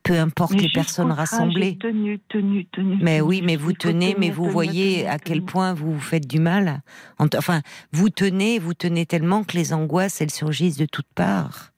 Peu 0.04 0.20
importe 0.20 0.52
les 0.52 0.68
personnes 0.68 1.14
rassemblées. 1.14 1.78
Tenu, 1.78 2.20
tenu, 2.28 2.66
tenu, 2.66 2.98
mais 3.02 3.22
oui, 3.22 3.42
mais 3.42 3.56
vous 3.56 3.72
tenez, 3.72 4.14
mais 4.20 4.30
vous 4.30 4.50
voyez 4.50 5.08
à 5.08 5.18
quel 5.18 5.46
point 5.46 5.74
vous 5.74 5.94
vous 5.94 6.02
faites 6.02 6.28
du 6.28 6.40
mal. 6.40 6.82
Enfin, 7.20 7.62
vous 7.94 8.10
tenez, 8.10 8.60
vous 8.60 8.74
tenez 8.74 9.06
tellement 9.06 9.46
que 9.46 9.56
les 9.56 9.74
angoisses, 9.74 10.20
elles 10.20 10.30
surgissent 10.30 10.76
de 10.76 10.86
toutes 10.86 11.08
parts. 11.16 11.72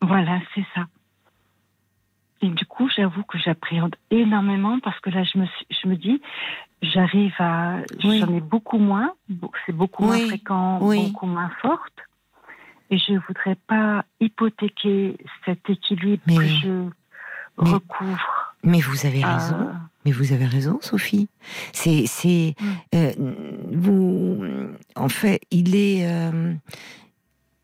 Voilà, 0.00 0.38
c'est 0.54 0.64
ça. 0.72 0.86
Et 2.42 2.48
du 2.48 2.64
coup, 2.64 2.88
j'avoue 2.96 3.24
que 3.24 3.38
j'appréhende 3.38 3.96
énormément 4.12 4.78
parce 4.78 5.00
que 5.00 5.10
là, 5.10 5.24
je 5.24 5.36
me, 5.36 5.46
je 5.68 5.88
me 5.88 5.96
dis, 5.96 6.22
j'arrive 6.80 7.34
à. 7.40 7.78
J'en 7.98 8.32
ai 8.32 8.40
beaucoup 8.40 8.78
moins, 8.78 9.14
c'est 9.66 9.74
beaucoup 9.74 10.04
moins 10.04 10.28
fréquent, 10.28 10.78
beaucoup 10.78 11.26
moins 11.26 11.50
forte. 11.60 11.92
Et 12.90 12.98
je 12.98 13.12
ne 13.12 13.18
voudrais 13.26 13.56
pas 13.66 14.04
hypothéquer 14.20 15.16
cet 15.44 15.70
équilibre 15.70 16.22
que 16.26 16.46
je 16.46 16.88
recouvre. 17.56 18.54
Mais 18.62 18.80
vous 18.80 19.06
avez 19.06 19.24
raison. 19.24 19.70
Mais 20.04 20.12
vous 20.12 20.32
avez 20.32 20.46
raison, 20.46 20.78
Sophie. 20.80 21.28
C'est, 21.72 22.04
c'est, 22.06 22.54
mm. 22.58 22.66
euh, 22.94 23.12
vous, 23.72 24.44
en 24.96 25.08
fait, 25.08 25.40
il 25.50 25.76
est, 25.76 26.06
euh, 26.06 26.54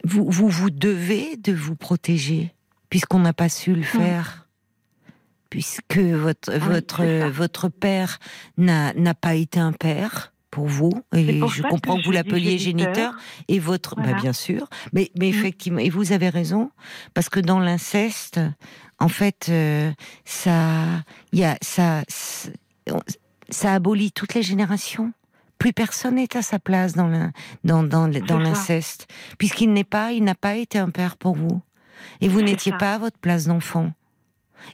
vous, 0.05 0.31
vous, 0.31 0.49
vous 0.49 0.71
devez 0.71 1.37
de 1.37 1.53
vous 1.53 1.77
protéger 1.77 2.53
puisqu'on 2.91 3.21
n'a 3.21 3.33
pas 3.33 3.49
su 3.49 3.73
le 3.73 3.81
mm. 3.81 3.85
faire 3.85 4.47
puisque 5.51 5.99
votre, 5.99 6.53
votre, 6.53 7.29
votre 7.29 7.69
père 7.69 8.19
n'a 8.59 9.15
pas 9.15 9.35
été 9.35 9.59
un 9.59 9.73
père 9.73 10.33
pour 10.57 10.69
vous, 10.69 10.91
et 11.15 11.39
je 11.49 11.61
comprends 11.61 11.99
que, 11.99 12.05
vous 12.07 12.13
l'appeliez 12.13 12.57
géniteur, 12.57 13.15
et 13.47 13.59
votre, 13.59 13.95
bah, 13.97 14.15
bien 14.15 14.33
sûr, 14.33 14.71
mais, 14.95 15.11
mais 15.15 15.27
mm. 15.27 15.35
effectivement, 15.35 15.79
et 15.81 15.91
vous 15.91 16.13
avez 16.13 16.31
raison, 16.31 16.71
parce 17.13 17.29
que 17.29 17.41
dans 17.41 17.61
l'inceste, 17.61 18.41
en 18.99 19.09
fait, 19.09 19.49
euh, 19.51 19.93
ça, 20.25 21.05
y 21.35 21.45
a, 21.45 21.59
ça, 21.61 22.05
ça 23.51 23.75
abolit 23.75 24.13
toutes 24.13 24.33
les 24.33 24.43
générations. 24.43 25.13
Plus 25.59 25.75
personne 25.75 26.15
n'est 26.15 26.35
à 26.35 26.41
sa 26.41 26.59
place 26.59 26.95
dans 26.95 27.31
dans, 27.63 27.83
dans, 27.83 28.09
dans 28.09 28.39
l'inceste, 28.39 29.09
puisqu'il 29.37 29.75
n'est 29.75 29.85
pas, 29.85 30.13
il 30.13 30.25
n'a 30.25 30.35
pas 30.35 30.57
été 30.57 30.79
un 30.79 30.89
père 30.89 31.19
pour 31.19 31.37
vous, 31.37 31.61
et 32.23 32.29
vous 32.29 32.41
n'étiez 32.41 32.73
pas 32.73 32.95
à 32.95 32.99
votre 32.99 33.19
place 33.19 33.45
d'enfant. 33.45 33.93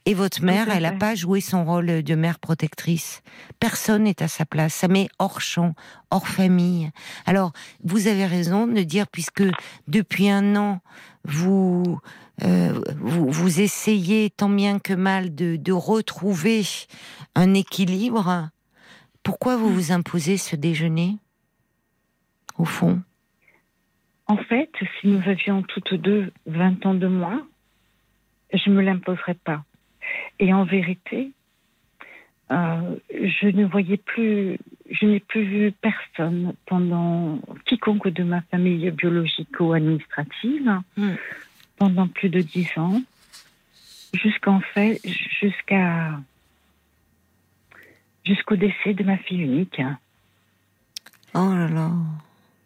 Et 0.06 0.14
votre 0.14 0.42
mère, 0.42 0.68
elle 0.68 0.82
n'a 0.82 0.92
pas 0.92 1.14
joué 1.14 1.40
son 1.40 1.64
rôle 1.64 2.02
de 2.02 2.14
mère 2.14 2.38
protectrice. 2.38 3.22
Personne 3.60 4.04
n'est 4.04 4.22
à 4.22 4.28
sa 4.28 4.44
place. 4.44 4.74
Ça 4.74 4.88
met 4.88 5.08
hors 5.18 5.40
champ, 5.40 5.74
hors 6.10 6.26
famille. 6.26 6.90
Alors, 7.26 7.52
vous 7.84 8.06
avez 8.06 8.26
raison 8.26 8.66
de 8.66 8.82
dire, 8.82 9.06
puisque 9.08 9.44
depuis 9.88 10.28
un 10.28 10.56
an, 10.56 10.80
vous, 11.24 12.00
euh, 12.42 12.80
vous, 12.98 13.60
essayez 13.60 14.30
tant 14.30 14.48
bien 14.48 14.78
que 14.78 14.92
mal 14.92 15.34
de, 15.34 15.56
de 15.56 15.72
retrouver 15.72 16.62
un 17.34 17.54
équilibre, 17.54 18.50
pourquoi 19.22 19.56
vous 19.56 19.68
vous 19.68 19.92
imposez 19.92 20.36
ce 20.36 20.56
déjeuner, 20.56 21.18
au 22.58 22.64
fond? 22.64 23.00
En 24.26 24.36
fait, 24.36 24.70
si 25.00 25.08
nous 25.08 25.22
avions 25.28 25.62
toutes 25.62 25.94
deux 25.94 26.32
20 26.46 26.86
ans 26.86 26.94
de 26.94 27.06
moins, 27.06 27.46
je 28.52 28.70
ne 28.70 28.76
me 28.76 28.82
l'imposerais 28.82 29.34
pas. 29.34 29.64
Et 30.38 30.52
en 30.52 30.64
vérité, 30.64 31.30
euh, 32.50 32.96
je 33.10 33.46
ne 33.46 33.64
voyais 33.64 33.96
plus, 33.96 34.58
je 34.90 35.06
n'ai 35.06 35.20
plus 35.20 35.44
vu 35.44 35.72
personne 35.72 36.52
pendant 36.66 37.40
quiconque 37.64 38.08
de 38.08 38.24
ma 38.24 38.42
famille 38.42 38.90
biologico-administrative 38.90 40.80
hmm. 40.96 41.14
pendant 41.76 42.08
plus 42.08 42.28
de 42.28 42.40
dix 42.40 42.68
ans, 42.76 43.00
jusqu'en 44.12 44.60
fait, 44.60 45.00
jusqu'à 45.40 46.18
jusqu'au 48.24 48.56
décès 48.56 48.94
de 48.94 49.02
ma 49.02 49.16
fille 49.16 49.40
unique. 49.40 49.82
Oh 51.34 51.54
là 51.54 51.68
là. 51.68 51.90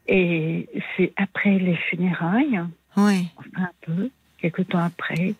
Et 0.09 0.68
c'est 0.97 1.12
après 1.16 1.59
les 1.59 1.76
funérailles, 1.76 2.61
oui. 2.97 3.28
enfin 3.37 3.62
un 3.62 3.70
peu, 3.80 4.11
quelques 4.39 4.68
temps 4.68 4.82
après, 4.84 5.34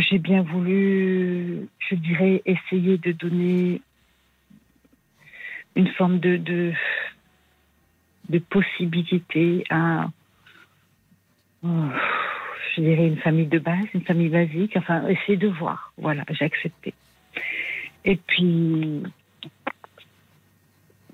j'ai 0.00 0.18
bien 0.18 0.42
voulu, 0.42 1.68
je 1.78 1.94
dirais, 1.94 2.42
essayer 2.46 2.98
de 2.98 3.12
donner 3.12 3.80
une 5.74 5.88
forme 5.88 6.18
de, 6.18 6.36
de, 6.36 6.72
possibilité 8.50 9.64
à, 9.70 10.10
oh, 11.64 11.68
je 12.74 12.80
dirais, 12.80 13.06
une 13.06 13.18
famille 13.18 13.46
de 13.46 13.58
base, 13.58 13.84
une 13.94 14.02
famille 14.02 14.28
basique, 14.28 14.76
enfin, 14.76 15.06
essayer 15.08 15.36
de 15.36 15.48
voir. 15.48 15.92
Voilà, 15.98 16.24
j'ai 16.30 16.44
accepté. 16.44 16.94
Et 18.04 18.16
puis, 18.16 19.02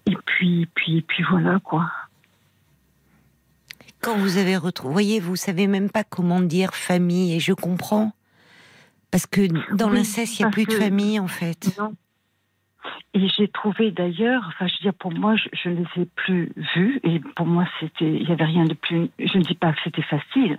et 0.07 0.17
puis, 0.25 0.69
puis, 0.75 1.03
puis 1.03 1.25
voilà, 1.31 1.59
quoi. 1.61 1.91
Quand 4.01 4.17
vous 4.17 4.39
avez 4.39 4.57
retrouvé, 4.57 4.93
voyez, 4.93 5.21
vous 5.21 5.37
savez 5.37 5.67
même 5.67 5.91
pas 5.91 6.05
comment 6.05 6.41
dire 6.41 6.75
famille, 6.75 7.35
et 7.35 7.41
je 7.41 7.53
comprends. 7.53 8.13
Parce 9.11 9.27
que 9.27 9.43
dans 9.75 9.89
l'inceste, 9.89 10.39
il 10.39 10.43
n'y 10.43 10.49
a 10.49 10.51
plus 10.51 10.65
de 10.65 10.73
famille, 10.73 11.19
en 11.19 11.29
fait. 11.29 11.77
Non. 11.79 11.95
Et 13.15 13.29
j'ai 13.29 13.49
trouvé 13.49 13.91
d'ailleurs, 13.91 14.45
enfin, 14.49 14.67
je 14.67 14.75
veux 14.75 14.91
dire, 14.91 14.95
pour 14.95 15.13
moi, 15.13 15.35
je, 15.37 15.69
ne 15.69 15.77
les 15.77 16.03
ai 16.03 16.07
plus 16.15 16.53
vus. 16.75 17.01
Et 17.05 17.21
pour 17.37 17.47
moi, 17.47 17.67
c'était, 17.81 18.13
il 18.13 18.27
n'y 18.27 18.33
avait 18.33 18.45
rien 18.45 18.65
de 18.65 18.75
plus. 18.75 19.11
Je 19.19 19.39
ne 19.39 19.43
dis 19.43 19.55
pas 19.55 19.73
que 19.73 19.79
c'était 19.85 20.03
facile. 20.03 20.59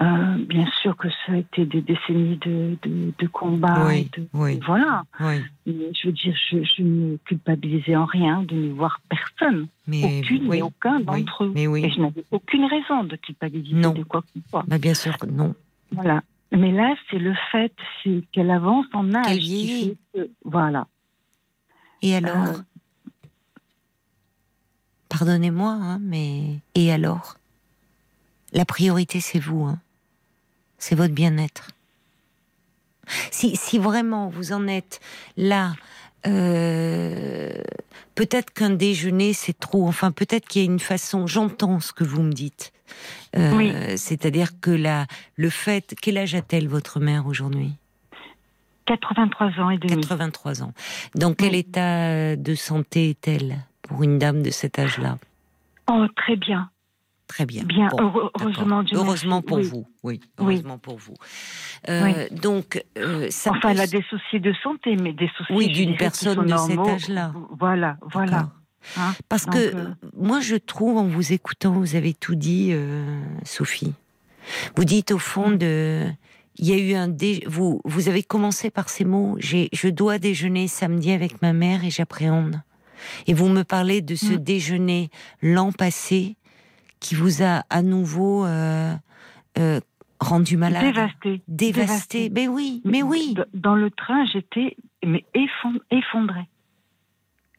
Euh, 0.00 0.36
bien 0.46 0.66
sûr 0.80 0.96
que 0.96 1.08
ça 1.08 1.32
a 1.32 1.36
été 1.36 1.66
des 1.66 1.82
décennies 1.82 2.38
de, 2.38 2.78
de, 2.82 3.26
combats. 3.26 3.86
Oui, 3.88 4.08
oui. 4.32 4.60
Voilà. 4.64 5.02
Oui. 5.18 5.42
je 5.66 6.06
veux 6.06 6.12
dire, 6.12 6.34
je, 6.48 6.82
ne 6.82 7.16
culpabilisais 7.18 7.96
en 7.96 8.06
rien 8.06 8.42
de 8.42 8.54
ne 8.54 8.72
voir 8.72 9.00
personne. 9.08 9.66
Mais, 9.86 10.20
aucune 10.20 10.54
et 10.54 10.62
aucun 10.62 11.00
d'entre 11.00 11.44
eux. 11.44 11.52
Mais 11.54 11.66
oui. 11.66 11.84
Et 11.84 11.90
je 11.90 12.00
n'avais 12.00 12.24
aucune 12.30 12.64
raison 12.64 13.04
de 13.04 13.16
culpabiliser 13.16 13.92
de 13.92 14.02
quoi 14.04 14.22
que 14.22 14.28
ce 14.34 14.48
soit. 14.48 14.64
Bah 14.66 14.78
bien 14.78 14.94
sûr 14.94 15.18
que 15.18 15.26
non. 15.26 15.54
Voilà. 15.92 16.22
Mais 16.52 16.72
là, 16.72 16.94
c'est 17.10 17.18
le 17.18 17.34
fait 17.52 17.72
qu'elle 18.32 18.50
avance 18.50 18.86
en 18.92 19.14
âge. 19.14 19.48
voilà. 20.44 20.86
Et 22.02 22.16
alors 22.16 22.48
euh, 22.48 22.58
Pardonnez-moi, 25.08 25.70
hein, 25.70 25.98
mais 26.00 26.60
et 26.74 26.90
alors? 26.92 27.36
La 28.52 28.64
priorité, 28.64 29.20
c'est 29.20 29.38
vous. 29.38 29.64
Hein. 29.64 29.78
C'est 30.78 30.94
votre 30.94 31.14
bien-être. 31.14 31.68
Si, 33.30 33.56
si 33.56 33.78
vraiment 33.78 34.28
vous 34.28 34.52
en 34.52 34.68
êtes 34.68 35.00
là 35.36 35.74
euh, 36.26 37.50
peut-être 38.14 38.52
qu'un 38.52 38.70
déjeuner 38.70 39.32
c'est 39.32 39.58
trop. 39.58 39.86
Enfin, 39.88 40.12
peut-être 40.12 40.46
qu'il 40.46 40.62
y 40.62 40.64
a 40.64 40.70
une 40.70 40.78
façon. 40.78 41.26
J'entends 41.26 41.80
ce 41.80 41.92
que 41.92 42.04
vous 42.04 42.22
me 42.22 42.32
dites. 42.32 42.72
Euh, 43.36 43.94
c'est-à-dire 43.96 44.60
que 44.60 44.70
la, 44.70 45.06
le 45.36 45.50
fait. 45.50 45.94
Quel 46.00 46.18
âge 46.18 46.34
a-t-elle 46.34 46.68
votre 46.68 47.00
mère 47.00 47.26
aujourd'hui? 47.26 47.72
83 48.86 49.60
ans 49.60 49.70
et 49.70 49.78
demi. 49.78 50.00
83 50.00 50.62
ans. 50.62 50.72
Dans 51.14 51.34
quel 51.34 51.54
état 51.54 52.34
de 52.36 52.54
santé 52.54 53.10
est-elle 53.10 53.58
pour 53.82 54.02
une 54.02 54.18
dame 54.18 54.42
de 54.42 54.50
cet 54.50 54.78
âge-là? 54.78 55.18
Oh, 55.90 56.06
très 56.16 56.36
bien. 56.36 56.70
Très 57.30 57.46
bien. 57.46 57.62
Bien, 57.62 57.88
heureusement, 58.00 58.82
heureusement 58.92 59.40
pour 59.40 59.60
vous. 59.60 59.86
Oui, 60.02 60.18
heureusement 60.38 60.78
pour 60.78 60.96
vous. 60.96 61.14
Euh, 61.88 62.26
donc, 62.32 62.84
euh, 62.98 63.28
ça 63.30 63.52
enfin, 63.52 63.68
elle 63.70 63.80
a 63.80 63.86
des 63.86 64.02
soucis 64.10 64.40
de 64.40 64.52
santé, 64.64 64.96
mais 64.96 65.12
des 65.12 65.30
soucis. 65.36 65.52
Oui, 65.52 65.68
d'une 65.68 65.96
personne 65.96 66.44
de 66.44 66.56
cet 66.56 66.80
âge-là. 66.80 67.32
Voilà, 67.56 67.98
voilà. 68.12 68.50
Hein 68.96 69.14
Parce 69.28 69.46
que 69.46 69.58
euh, 69.58 69.88
moi, 70.16 70.40
je 70.40 70.56
trouve, 70.56 70.96
en 70.96 71.06
vous 71.06 71.32
écoutant, 71.32 71.72
vous 71.72 71.96
avez 71.96 72.14
tout 72.14 72.34
dit, 72.34 72.72
Sophie. 73.44 73.94
Vous 74.76 74.84
dites 74.84 75.12
au 75.12 75.18
fond 75.18 75.50
de, 75.50 76.06
il 76.56 76.68
y 76.68 76.72
a 76.72 76.78
eu 76.78 76.94
un 76.94 77.08
dé... 77.08 77.42
vous 77.46 77.80
vous 77.84 78.08
avez 78.08 78.22
commencé 78.22 78.70
par 78.70 78.88
ces 78.88 79.04
mots. 79.04 79.36
J'ai, 79.38 79.68
je 79.72 79.88
dois 79.88 80.18
déjeuner 80.18 80.68
samedi 80.68 81.12
avec 81.12 81.40
ma 81.42 81.52
mère 81.52 81.84
et 81.84 81.90
j'appréhende. 81.90 82.62
Et 83.26 83.34
vous 83.34 83.48
me 83.48 83.62
parlez 83.62 84.02
de 84.02 84.14
ce 84.14 84.34
mm. 84.34 84.36
déjeuner 84.36 85.10
l'an 85.40 85.72
passé 85.72 86.36
qui 87.00 87.14
vous 87.14 87.42
a 87.42 87.64
à 87.70 87.82
nouveau 87.82 88.44
euh, 88.44 88.94
euh, 89.58 89.80
rendu 90.20 90.58
malade 90.58 90.84
Dévasté. 90.84 91.42
Dévasté. 91.48 92.30
Mais 92.30 92.46
oui, 92.46 92.82
mais 92.84 93.02
oui. 93.02 93.34
Dans 93.54 93.74
le 93.74 93.90
train, 93.90 94.26
j'étais 94.26 94.76
mais 95.02 95.24
effondrée. 95.90 96.46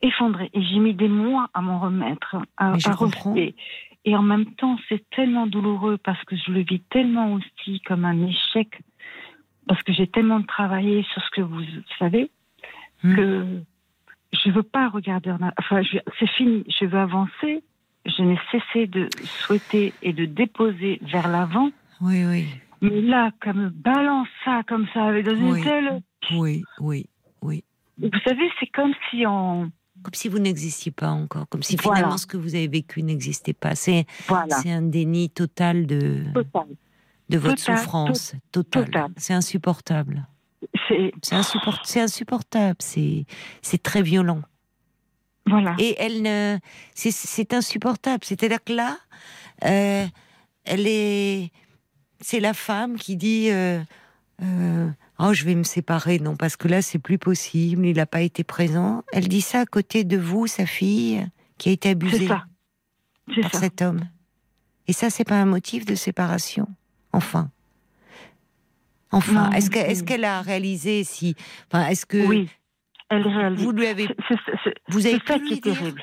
Effondrée. 0.01 0.49
Et 0.53 0.61
j'ai 0.63 0.79
mis 0.79 0.93
des 0.93 1.07
mois 1.07 1.49
à 1.53 1.61
m'en 1.61 1.79
remettre, 1.79 2.37
à, 2.57 2.73
mais 3.33 3.53
Et 4.05 4.15
en 4.15 4.23
même 4.23 4.45
temps, 4.55 4.77
c'est 4.89 5.03
tellement 5.11 5.47
douloureux 5.47 5.97
parce 5.97 6.23
que 6.25 6.35
je 6.35 6.51
le 6.51 6.61
vis 6.61 6.81
tellement 6.89 7.33
aussi 7.33 7.81
comme 7.81 8.05
un 8.05 8.25
échec, 8.25 8.81
parce 9.67 9.81
que 9.83 9.93
j'ai 9.93 10.07
tellement 10.07 10.41
travaillé 10.41 11.03
sur 11.13 11.21
ce 11.23 11.29
que 11.31 11.41
vous 11.41 11.61
savez, 11.99 12.31
hmm. 13.03 13.15
que 13.15 13.61
je 14.33 14.49
veux 14.49 14.63
pas 14.63 14.89
regarder 14.89 15.31
en 15.31 15.39
Enfin, 15.59 15.81
c'est 16.19 16.29
fini. 16.29 16.63
Je 16.79 16.85
veux 16.85 16.99
avancer. 16.99 17.63
Je 18.05 18.23
n'ai 18.23 18.39
cessé 18.51 18.87
de 18.87 19.07
souhaiter 19.23 19.93
et 20.01 20.13
de 20.13 20.25
déposer 20.25 20.99
vers 21.03 21.27
l'avant. 21.27 21.69
Oui, 22.01 22.25
oui. 22.25 22.47
Mais 22.81 23.01
là, 23.01 23.31
comme 23.39 23.69
balance 23.69 24.27
ça 24.43 24.63
comme 24.67 24.87
ça 24.93 25.05
avec 25.05 25.25
dans 25.25 25.35
une 25.35 25.63
telle. 25.63 26.01
Oui, 26.31 26.63
oui, 26.79 27.05
oui. 27.43 27.63
Vous 27.99 28.19
savez, 28.25 28.49
c'est 28.59 28.67
comme 28.67 28.93
si 29.09 29.25
on. 29.27 29.71
Comme 30.03 30.13
si 30.13 30.27
vous 30.29 30.39
n'existiez 30.39 30.91
pas 30.91 31.09
encore, 31.09 31.47
comme 31.49 31.63
si 31.63 31.75
Voilà. 31.75 31.97
finalement 31.97 32.17
ce 32.17 32.25
que 32.25 32.37
vous 32.37 32.55
avez 32.55 32.67
vécu 32.67 33.03
n'existait 33.03 33.53
pas. 33.53 33.75
C'est 33.75 34.05
Voilà. 34.27 34.57
un 34.65 34.81
déni 34.81 35.29
total 35.29 35.85
de, 35.85 36.23
Total. 36.33 36.63
de 37.29 37.37
votre 37.37 37.55
Total, 37.57 37.77
souffrance. 37.77 38.33
Total. 38.51 38.85
total. 38.85 39.11
C'est 39.17 39.33
insupportable. 39.33 40.27
C'est 41.21 41.35
insupportable. 41.35 41.85
C'est 41.85 42.01
insupportable. 42.01 42.75
C'est 42.79 43.25
c'est 43.61 43.81
très 43.81 44.01
violent. 44.01 44.41
voilà. 45.47 45.75
Et 45.79 45.95
elle 45.99 46.21
ne, 46.21 46.57
c'est- 46.93 47.11
c'est 47.11 47.53
insupportable. 47.53 48.23
C'est-à-dire 48.23 48.63
que 48.63 48.73
là, 48.73 48.97
euh, 49.65 50.05
elle 50.65 50.85
est, 50.87 51.51
c'est 52.19 52.39
la 52.39 52.53
femme 52.53 52.95
qui 52.97 53.15
dit, 53.15 53.49
euh, 53.49 53.81
euh, 54.43 54.89
oh, 55.21 55.33
je 55.33 55.45
vais 55.45 55.55
me 55.55 55.63
séparer, 55.63 56.19
non, 56.19 56.35
parce 56.35 56.55
que 56.57 56.67
là, 56.67 56.81
c'est 56.81 56.99
plus 56.99 57.17
possible. 57.17 57.85
Il 57.85 57.95
n'a 57.97 58.05
pas 58.05 58.21
été 58.21 58.43
présent. 58.43 59.03
Elle 59.13 59.27
dit 59.27 59.41
ça 59.41 59.61
à 59.61 59.65
côté 59.65 60.03
de 60.03 60.17
vous, 60.17 60.47
sa 60.47 60.65
fille, 60.65 61.25
qui 61.57 61.69
a 61.69 61.71
été 61.71 61.89
abusée 61.89 62.27
ça. 62.27 62.45
Par 63.41 63.51
ça. 63.51 63.59
cet 63.59 63.81
homme. 63.81 64.01
Et 64.87 64.93
ça, 64.93 65.09
c'est 65.09 65.23
pas 65.23 65.35
un 65.39 65.45
motif 65.45 65.85
de 65.85 65.95
séparation. 65.95 66.67
Enfin. 67.13 67.49
Enfin, 69.11 69.51
est-ce 69.51 69.69
que- 69.69 69.77
c'est- 69.77 69.91
est-ce 69.91 70.03
qu'elle 70.03 70.23
a 70.25 70.41
réalisé 70.41 71.03
si, 71.03 71.35
enfin, 71.67 71.87
est-ce 71.87 72.05
que 72.05 72.25
Oui. 72.25 72.49
Elle 73.09 73.27
réalise. 73.27 73.61
vous 73.61 73.71
lui 73.73 73.85
avez, 73.87 74.07
C'est- 74.07 74.35
c'est- 74.45 74.57
c'est- 74.63 74.75
vous 74.87 75.05
avez 75.05 75.19
ça 75.27 75.37
qui 75.39 75.53
est 75.55 75.63
terrible. 75.63 76.01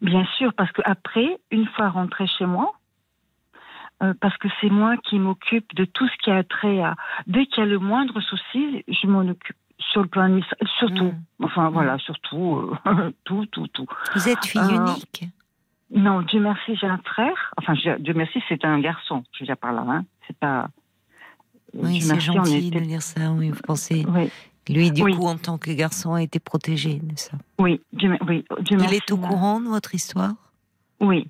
Bien 0.00 0.24
sûr, 0.38 0.52
parce 0.54 0.72
que 0.72 0.82
après, 0.84 1.38
une 1.52 1.66
fois 1.76 1.90
rentrée 1.90 2.26
chez 2.38 2.46
moi, 2.46 2.72
euh, 4.02 4.14
parce 4.20 4.36
que 4.38 4.48
c'est 4.60 4.70
moi 4.70 4.96
qui 4.98 5.18
m'occupe 5.18 5.74
de 5.74 5.84
tout 5.84 6.06
ce 6.08 6.16
qui 6.22 6.30
a 6.30 6.42
trait 6.44 6.80
à. 6.82 6.94
Dès 7.26 7.46
qu'il 7.46 7.58
y 7.58 7.66
a 7.66 7.66
le 7.66 7.78
moindre 7.78 8.20
souci, 8.20 8.84
je 8.88 9.06
m'en 9.06 9.20
occupe. 9.28 9.56
Sur 9.90 10.02
le 10.02 10.08
plan 10.08 10.22
administratif, 10.22 10.68
surtout. 10.78 11.12
Mm. 11.40 11.44
Enfin, 11.44 11.68
voilà, 11.70 11.98
surtout. 11.98 12.70
euh, 12.86 13.10
tout, 13.24 13.46
tout, 13.46 13.66
tout. 13.68 13.86
Vous 14.14 14.28
êtes 14.28 14.44
fille 14.46 14.60
Euh, 14.60 14.76
unique 14.86 15.24
Non, 15.90 16.22
Dieu 16.22 16.40
merci, 16.40 16.76
j'ai 16.76 16.86
un 16.86 16.98
frère. 17.04 17.52
Enfin, 17.58 17.74
Dieu 17.74 18.14
merci, 18.14 18.40
c'est 18.48 18.64
un 18.64 18.78
garçon. 18.80 19.24
Je 19.32 19.40
veux 19.40 19.46
dire 19.46 19.56
par 19.56 19.72
là, 19.72 19.84
hein. 19.88 20.04
C'est 20.26 20.36
pas. 20.36 20.68
Oui, 21.74 22.00
c'est 22.00 22.20
gentil 22.20 22.68
était- 22.68 22.78
de 22.80 22.84
dire 22.84 23.02
ça. 23.02 23.32
Oui, 23.32 23.50
vous 23.50 23.60
pensez. 23.64 24.04
Oui, 24.08 24.30
Lui, 24.68 24.92
du 24.92 25.02
Oui. 25.02 25.16
coup, 25.16 25.26
en 25.26 25.36
tant 25.36 25.58
que 25.58 25.72
garçon, 25.72 26.14
a 26.14 26.22
été 26.22 26.38
protégé 26.38 27.00
de 27.02 27.18
ça. 27.18 27.36
oui, 27.58 27.80
Dieu, 27.92 28.16
oui, 28.28 28.44
Dieu 28.60 28.76
Il 28.76 28.82
merci. 28.82 28.94
est 28.96 29.10
au 29.10 29.16
là. 29.16 29.26
courant 29.28 29.60
de 29.60 29.66
votre 29.66 29.94
histoire? 29.96 30.34
Oui. 31.00 31.28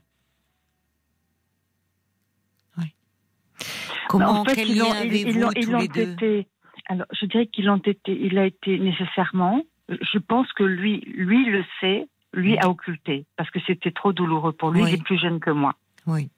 Comment, 4.09 4.41
En 4.41 4.45
fait, 4.45 4.55
quel 4.57 4.69
ils 4.71 4.79
lien 4.79 4.91
avez-vous 4.93 5.33
tous 5.51 5.53
ils 5.57 5.71
l'ont 5.71 5.79
les 5.81 5.89
deux 5.89 6.13
été. 6.13 6.47
Alors, 6.89 7.07
je 7.13 7.27
dirais 7.27 7.47
qu'il. 7.47 7.71
Il 8.07 8.39
a 8.39 8.47
été 8.47 8.79
nécessairement. 8.79 9.63
Je 9.89 10.19
pense 10.19 10.53
que 10.53 10.65
lui, 10.65 11.01
lui 11.07 11.45
le 11.51 11.65
sait. 11.81 12.07
Lui 12.35 12.57
a 12.59 12.69
occulté 12.71 13.27
parce 13.37 13.51
que 13.51 13.59
c'était 13.67 13.91
trop 13.91 14.15
douloureux 14.15 14.53
pour 14.53 14.71
lui. 14.71 14.83
Oui. 14.83 14.91
Il 14.91 14.95
est 14.95 15.03
plus 15.03 15.19
jeune 15.19 15.39
que 15.39 15.51
moi. 15.51 15.75
Oui, 16.07 16.31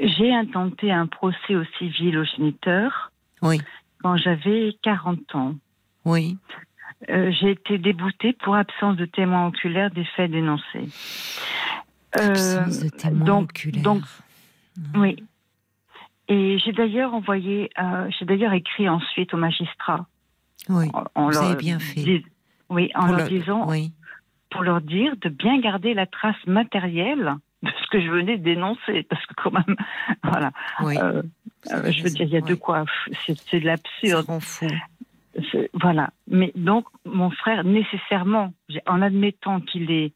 J'ai 0.00 0.32
intenté 0.32 0.92
un 0.92 1.06
procès 1.08 1.56
au 1.56 1.64
civil 1.78 2.16
au 2.18 2.24
géniteur 2.24 3.10
oui, 3.42 3.60
quand 4.02 4.16
j'avais 4.16 4.76
40 4.82 5.34
ans. 5.34 5.54
oui. 6.04 6.38
Euh, 7.10 7.30
j'ai 7.32 7.50
été 7.50 7.76
déboutée 7.78 8.32
pour 8.32 8.54
absence 8.56 8.96
de 8.96 9.04
témoin 9.04 9.48
oculaire 9.48 9.90
des 9.90 10.04
faits 10.16 10.30
dénoncés. 10.30 10.88
Euh, 12.18 12.30
Absence 12.30 12.80
de 12.84 12.88
témoin 12.88 13.24
donc- 13.26 13.50
oculaire. 13.50 13.82
donc, 13.82 14.02
Oui. 14.94 15.22
Et 16.28 16.58
j'ai 16.58 16.72
d'ailleurs 16.72 17.14
envoyé, 17.14 17.70
euh, 17.78 18.08
j'ai 18.18 18.24
d'ailleurs 18.24 18.52
écrit 18.52 18.88
ensuite 18.88 19.32
au 19.34 19.36
magistrat. 19.36 20.06
oui. 20.68 20.88
en- 20.94 21.04
en 21.14 21.24
Vous 21.26 21.30
leur 21.32 21.44
avez 21.44 21.56
bien 21.56 21.78
fait. 21.78 22.00
dis- 22.02 22.24
oui, 22.68 22.90
en 22.96 23.06
Pour 23.06 23.16
leur 23.16 23.28
le- 23.30 23.38
disant, 23.38 23.68
Oui, 23.68 23.92
pour 24.50 24.62
leur 24.62 24.80
dire 24.80 25.14
de 25.20 25.28
bien 25.28 25.60
garder 25.60 25.94
la 25.94 26.06
trace 26.06 26.44
matérielle 26.46 27.34
de 27.62 27.70
ce 27.82 27.86
que 27.90 28.00
je 28.00 28.10
venais 28.10 28.36
de 28.38 28.42
dénoncer, 28.42 29.04
parce 29.04 29.24
que 29.26 29.34
quand 29.34 29.52
même, 29.52 29.76
voilà. 30.24 30.50
oui. 30.82 30.96
euh, 30.98 31.22
euh, 31.72 31.90
je 31.92 32.02
veux 32.02 32.10
dire, 32.10 32.22
il 32.22 32.30
y 32.30 32.36
a 32.36 32.40
de 32.40 32.54
quoi. 32.54 32.84
C'est 33.26 33.60
de 33.60 33.66
l'absurde. 33.66 34.26
Voilà. 35.74 36.10
Mais 36.28 36.50
donc, 36.56 36.86
mon 37.04 37.30
frère, 37.30 37.62
nécessairement, 37.64 38.52
en 38.86 39.02
admettant 39.02 39.60
qu'il 39.60 39.90
est 39.90 40.12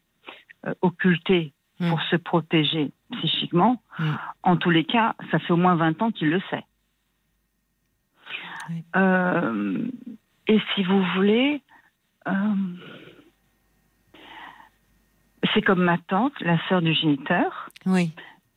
occulté 0.81 1.53
Mm. 1.81 1.89
pour 1.89 2.01
se 2.03 2.15
protéger 2.15 2.91
psychiquement, 3.11 3.81
Mm. 3.99 4.11
en 4.43 4.55
tous 4.57 4.69
les 4.69 4.85
cas, 4.85 5.15
ça 5.31 5.39
fait 5.39 5.51
au 5.51 5.57
moins 5.57 5.75
20 5.75 6.01
ans 6.01 6.11
qu'il 6.11 6.29
le 6.29 6.39
sait. 6.49 6.63
Oui. 8.69 8.83
Euh, 8.95 9.87
et 10.47 10.59
si 10.75 10.83
vous 10.83 11.03
voulez, 11.15 11.61
euh, 12.27 12.31
c'est 15.53 15.61
comme 15.61 15.83
ma 15.83 15.97
tante, 15.97 16.39
la 16.41 16.57
sœur 16.67 16.81
du 16.81 16.93
géniteur, 16.93 17.69
Oui, 17.85 18.11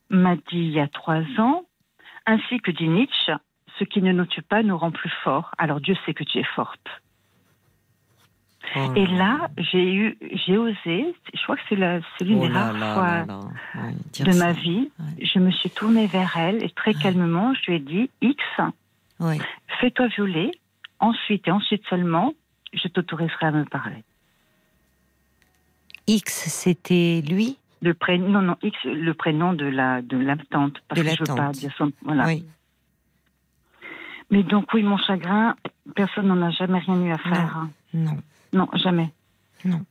m'a 0.09 0.35
dit 0.35 0.43
il 0.53 0.71
y 0.71 0.79
a 0.79 0.87
trois 0.87 1.21
ans, 1.39 1.63
ainsi 2.25 2.59
que 2.59 2.71
dit 2.71 2.87
Nietzsche, 2.87 3.33
ce 3.79 3.83
qui 3.83 4.01
ne 4.01 4.11
nous 4.11 4.25
tue 4.25 4.41
pas 4.41 4.63
nous 4.63 4.77
rend 4.77 4.91
plus 4.91 5.11
forts. 5.23 5.51
Alors 5.57 5.81
Dieu 5.81 5.95
sait 6.05 6.13
que 6.13 6.23
tu 6.23 6.37
es 6.39 6.43
forte. 6.55 6.87
Oh 8.77 8.93
Et 8.95 9.05
là, 9.07 9.49
j'ai 9.57 9.93
eu, 9.93 10.17
j'ai 10.45 10.57
osé, 10.57 11.13
je 11.33 11.43
crois 11.43 11.55
que 11.55 11.61
c'est 11.69 11.75
la- 11.75 11.99
c'est 12.17 12.25
l'une 12.25 12.39
Oh 12.39 12.47
des 12.47 12.53
rares 12.53 12.73
là 12.73 12.93
fois 12.93 13.07
là 13.07 13.25
là. 13.25 13.39
Oui, 13.75 13.93
dire 14.11 14.25
de 14.25 14.31
ça. 14.31 14.45
ma 14.45 14.51
vie, 14.53 14.89
je 15.21 15.39
me 15.39 15.51
suis 15.51 15.69
tournée 15.69 16.07
vers 16.07 16.35
elle 16.37 16.63
et 16.63 16.69
très 16.69 16.93
calmement, 16.93 17.53
je 17.53 17.71
lui 17.71 17.75
ai 17.77 17.79
dit, 17.79 18.09
X, 18.21 18.37
fais-toi 19.79 20.07
violer, 20.07 20.51
ensuite 20.99 21.47
et 21.47 21.51
ensuite 21.51 21.83
seulement, 21.89 22.33
je 22.73 22.87
t'autoriserai 22.89 23.45
à 23.45 23.51
me 23.51 23.65
parler. 23.65 24.03
X, 26.07 26.33
c'était 26.49 27.21
lui? 27.27 27.57
Le 27.81 27.93
prénom, 27.93 28.29
non, 28.29 28.41
non, 28.41 28.57
X, 28.63 28.77
le 28.85 29.13
prénom 29.13 29.53
de 29.53 29.65
la, 29.65 30.01
de 30.01 30.17
la 30.17 30.35
tante, 30.49 30.77
parce 30.87 30.99
De 31.01 31.05
que 31.05 31.11
je 31.15 31.19
veux 31.31 31.35
pas 31.35 31.51
dire 31.51 31.71
son, 31.77 31.91
voilà. 32.03 32.25
Mais 34.31 34.41
donc, 34.43 34.73
oui, 34.73 34.81
mon 34.81 34.97
chagrin, 34.97 35.55
personne 35.95 36.27
n'en 36.27 36.41
a 36.41 36.49
jamais 36.49 36.79
rien 36.79 36.99
eu 37.05 37.11
à 37.11 37.17
faire. 37.17 37.67
Non. 37.93 38.17
Non, 38.55 38.69
jamais. 38.73 39.11
Non. 39.65 39.81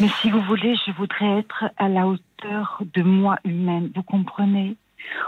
Mais 0.00 0.08
si 0.20 0.30
vous 0.30 0.42
voulez, 0.42 0.76
je 0.86 0.92
voudrais 0.92 1.38
être 1.38 1.64
à 1.78 1.88
la 1.88 2.06
hauteur 2.06 2.82
de 2.94 3.02
moi 3.02 3.38
humaine. 3.44 3.90
Vous 3.96 4.02
comprenez? 4.02 4.76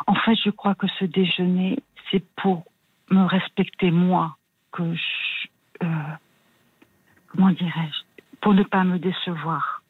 En 0.07 0.15
fait, 0.15 0.37
je 0.45 0.51
crois 0.51 0.75
que 0.75 0.87
ce 0.99 1.07
déjeuner, 1.07 1.79
c'est 2.11 2.23
pour 2.37 2.65
me 3.11 3.25
respecter 3.25 3.91
moi, 3.91 4.37
que 4.71 4.95
je, 4.95 5.49
euh, 5.83 5.87
comment 7.29 7.51
dirais-je, 7.51 8.23
pour 8.41 8.53
ne 8.53 8.63
pas 8.63 8.85
me 8.85 8.99
décevoir. 8.99 9.83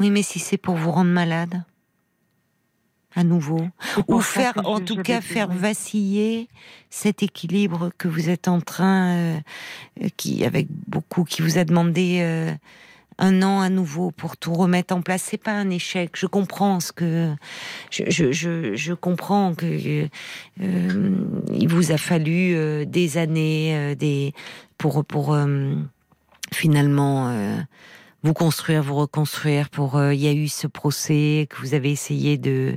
Oui, 0.00 0.10
mais 0.10 0.22
si 0.22 0.38
c'est 0.38 0.58
pour 0.58 0.76
vous 0.76 0.90
rendre 0.90 1.10
malade, 1.10 1.62
à 3.16 3.22
nouveau, 3.22 3.66
ou 4.08 4.20
faire, 4.20 4.54
en 4.64 4.80
tout 4.80 4.96
cas, 4.96 5.20
faire 5.20 5.48
vaciller 5.48 6.48
cet 6.90 7.22
équilibre 7.22 7.90
que 7.96 8.08
vous 8.08 8.28
êtes 8.28 8.48
en 8.48 8.60
train, 8.60 9.14
euh, 9.14 9.38
euh, 10.02 10.08
qui, 10.16 10.44
avec 10.44 10.66
beaucoup, 10.88 11.24
qui 11.24 11.42
vous 11.42 11.58
a 11.58 11.64
demandé 11.64 12.18
euh, 12.22 12.52
un 13.18 13.42
an 13.42 13.60
à 13.60 13.68
nouveau 13.68 14.10
pour 14.10 14.36
tout 14.36 14.52
remettre 14.54 14.94
en 14.94 15.00
place. 15.00 15.22
C'est 15.22 15.42
pas 15.42 15.52
un 15.52 15.70
échec. 15.70 16.10
Je 16.14 16.26
comprends 16.26 16.80
ce 16.80 16.90
que, 16.92 17.32
je, 17.90 18.04
je, 18.08 18.32
je, 18.32 18.74
je 18.74 18.92
comprends 18.92 19.54
que 19.54 20.08
euh, 20.60 21.16
il 21.52 21.68
vous 21.68 21.92
a 21.92 21.96
fallu 21.98 22.54
euh, 22.56 22.84
des 22.84 23.16
années, 23.16 23.76
euh, 23.76 23.94
des 23.94 24.34
pour 24.76 25.04
pour 25.04 25.34
euh, 25.34 25.74
finalement. 26.52 27.32
Vous 28.24 28.34
construire, 28.34 28.82
vous 28.82 28.96
reconstruire. 28.96 29.70
Pour 29.70 29.96
euh, 29.96 30.12
il 30.14 30.20
y 30.20 30.26
a 30.26 30.32
eu 30.32 30.48
ce 30.48 30.66
procès 30.66 31.46
que 31.48 31.56
vous 31.60 31.74
avez 31.74 31.92
essayé 31.92 32.38
de 32.38 32.76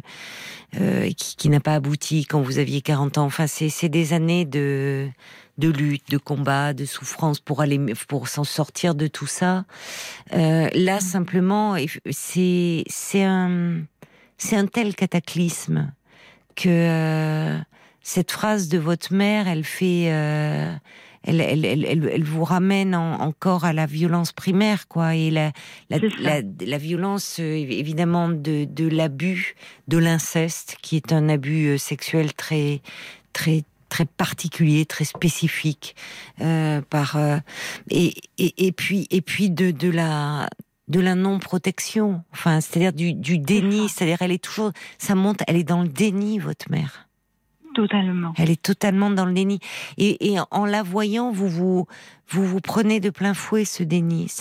euh, 0.80 1.10
qui, 1.12 1.36
qui 1.36 1.50
n'a 1.50 1.62
pas 1.62 1.74
abouti 1.74 2.26
quand 2.26 2.42
vous 2.42 2.60
aviez 2.60 2.82
40 2.82 3.18
ans. 3.18 3.26
Enfin, 3.26 3.48
c'est 3.48 3.70
c'est 3.70 3.90
des 3.90 4.14
années 4.14 4.46
de 4.46 5.10
de 5.58 5.70
lutte, 5.70 6.10
de 6.12 6.18
combat, 6.18 6.74
de 6.74 6.86
souffrance 6.86 7.40
pour 7.40 7.62
aller 7.62 7.80
pour 8.08 8.28
s'en 8.28 8.44
sortir 8.44 8.94
de 8.94 9.08
tout 9.08 9.26
ça. 9.26 9.66
Euh, 10.34 10.70
là, 10.74 11.00
simplement, 11.00 11.78
c'est 12.12 12.84
c'est 12.88 13.24
un 13.24 13.82
c'est 14.38 14.56
un 14.56 14.68
tel 14.68 14.96
cataclysme 14.96 15.92
que 16.56 16.70
euh, 16.70 17.58
cette 18.02 18.32
phrase 18.32 18.68
de 18.68 18.78
votre 18.78 19.14
mère, 19.14 19.48
elle 19.48 19.64
fait 19.64 20.10
euh, 20.12 20.74
elle, 21.28 21.42
elle, 21.42 21.66
elle, 21.66 22.10
elle, 22.12 22.24
vous 22.24 22.44
ramène 22.44 22.96
en- 22.96 23.20
encore 23.22 23.66
à 23.66 23.74
la 23.74 23.86
violence 23.86 24.32
primaire, 24.32 24.88
quoi, 24.88 25.14
et 25.16 25.30
la, 25.30 25.52
la, 25.90 26.00
la, 26.20 26.42
la 26.66 26.78
violence, 26.78 27.38
euh, 27.40 27.54
évidemment, 27.56 28.30
de, 28.30 28.66
de 28.66 28.88
l'abus, 28.88 29.56
de 29.88 29.98
l'inceste, 30.00 30.78
qui 30.82 30.96
est 30.96 31.12
un 31.14 31.30
abus 31.30 31.68
euh, 31.68 31.78
sexuel 31.78 32.34
très, 32.34 32.82
très, 33.34 33.64
très 33.90 34.06
particulier, 34.06 34.86
très 34.86 35.06
spécifique, 35.06 35.96
euh, 36.42 36.82
par 36.90 37.18
euh, 37.18 37.38
et, 37.92 38.14
et, 38.38 38.66
et, 38.68 38.72
puis 38.72 39.08
et 39.12 39.22
puis 39.22 39.50
de, 39.50 39.72
de 39.72 39.90
la 39.90 40.50
de 40.88 41.02
la 41.02 41.16
non 41.16 41.38
protection, 41.40 42.24
enfin 42.32 42.62
c'est-à-dire 42.62 42.94
du, 42.94 43.14
du 43.14 43.40
déni, 43.40 43.90
c'est-à-dire 43.90 44.22
elle 44.22 44.32
est 44.32 44.42
toujours, 44.42 44.72
ça 44.98 45.16
monte, 45.16 45.42
elle 45.48 45.58
est 45.58 45.66
dans 45.66 45.82
le 45.82 45.90
déni 45.90 46.40
votre 46.40 46.72
mère. 46.72 47.07
Totalement. 47.78 48.34
Elle 48.38 48.50
est 48.50 48.60
totalement 48.60 49.12
dans 49.12 49.26
le 49.28 49.34
déni. 49.34 49.60
Et, 50.00 50.34
et 50.34 50.38
en 50.50 50.66
la 50.66 50.82
voyant, 50.82 51.32
vous 51.32 51.48
vous, 51.48 51.86
vous 52.28 52.44
vous 52.44 52.60
prenez 52.60 53.00
de 53.00 53.12
plein 53.12 53.36
fouet 53.36 53.66
ce 53.66 53.84
déni. 53.84 54.32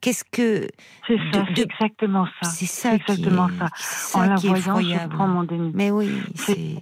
Qu'est-ce 0.00 0.24
que 0.24 0.66
c'est 1.06 1.18
ça, 1.30 1.44
c'est 1.54 1.62
exactement 1.64 2.26
ça. 2.40 2.48
C'est 2.48 2.64
ça, 2.64 2.94
exactement 2.94 3.48
ça. 3.58 3.68
ça. 3.76 4.18
En 4.18 4.22
la 4.22 4.36
qui 4.36 4.46
est 4.46 4.54
voyant, 4.54 5.00
je 5.02 5.08
prends 5.08 5.28
mon 5.28 5.42
déni. 5.44 5.70
Mais 5.74 5.90
oui, 5.90 6.08
c'est. 6.34 6.76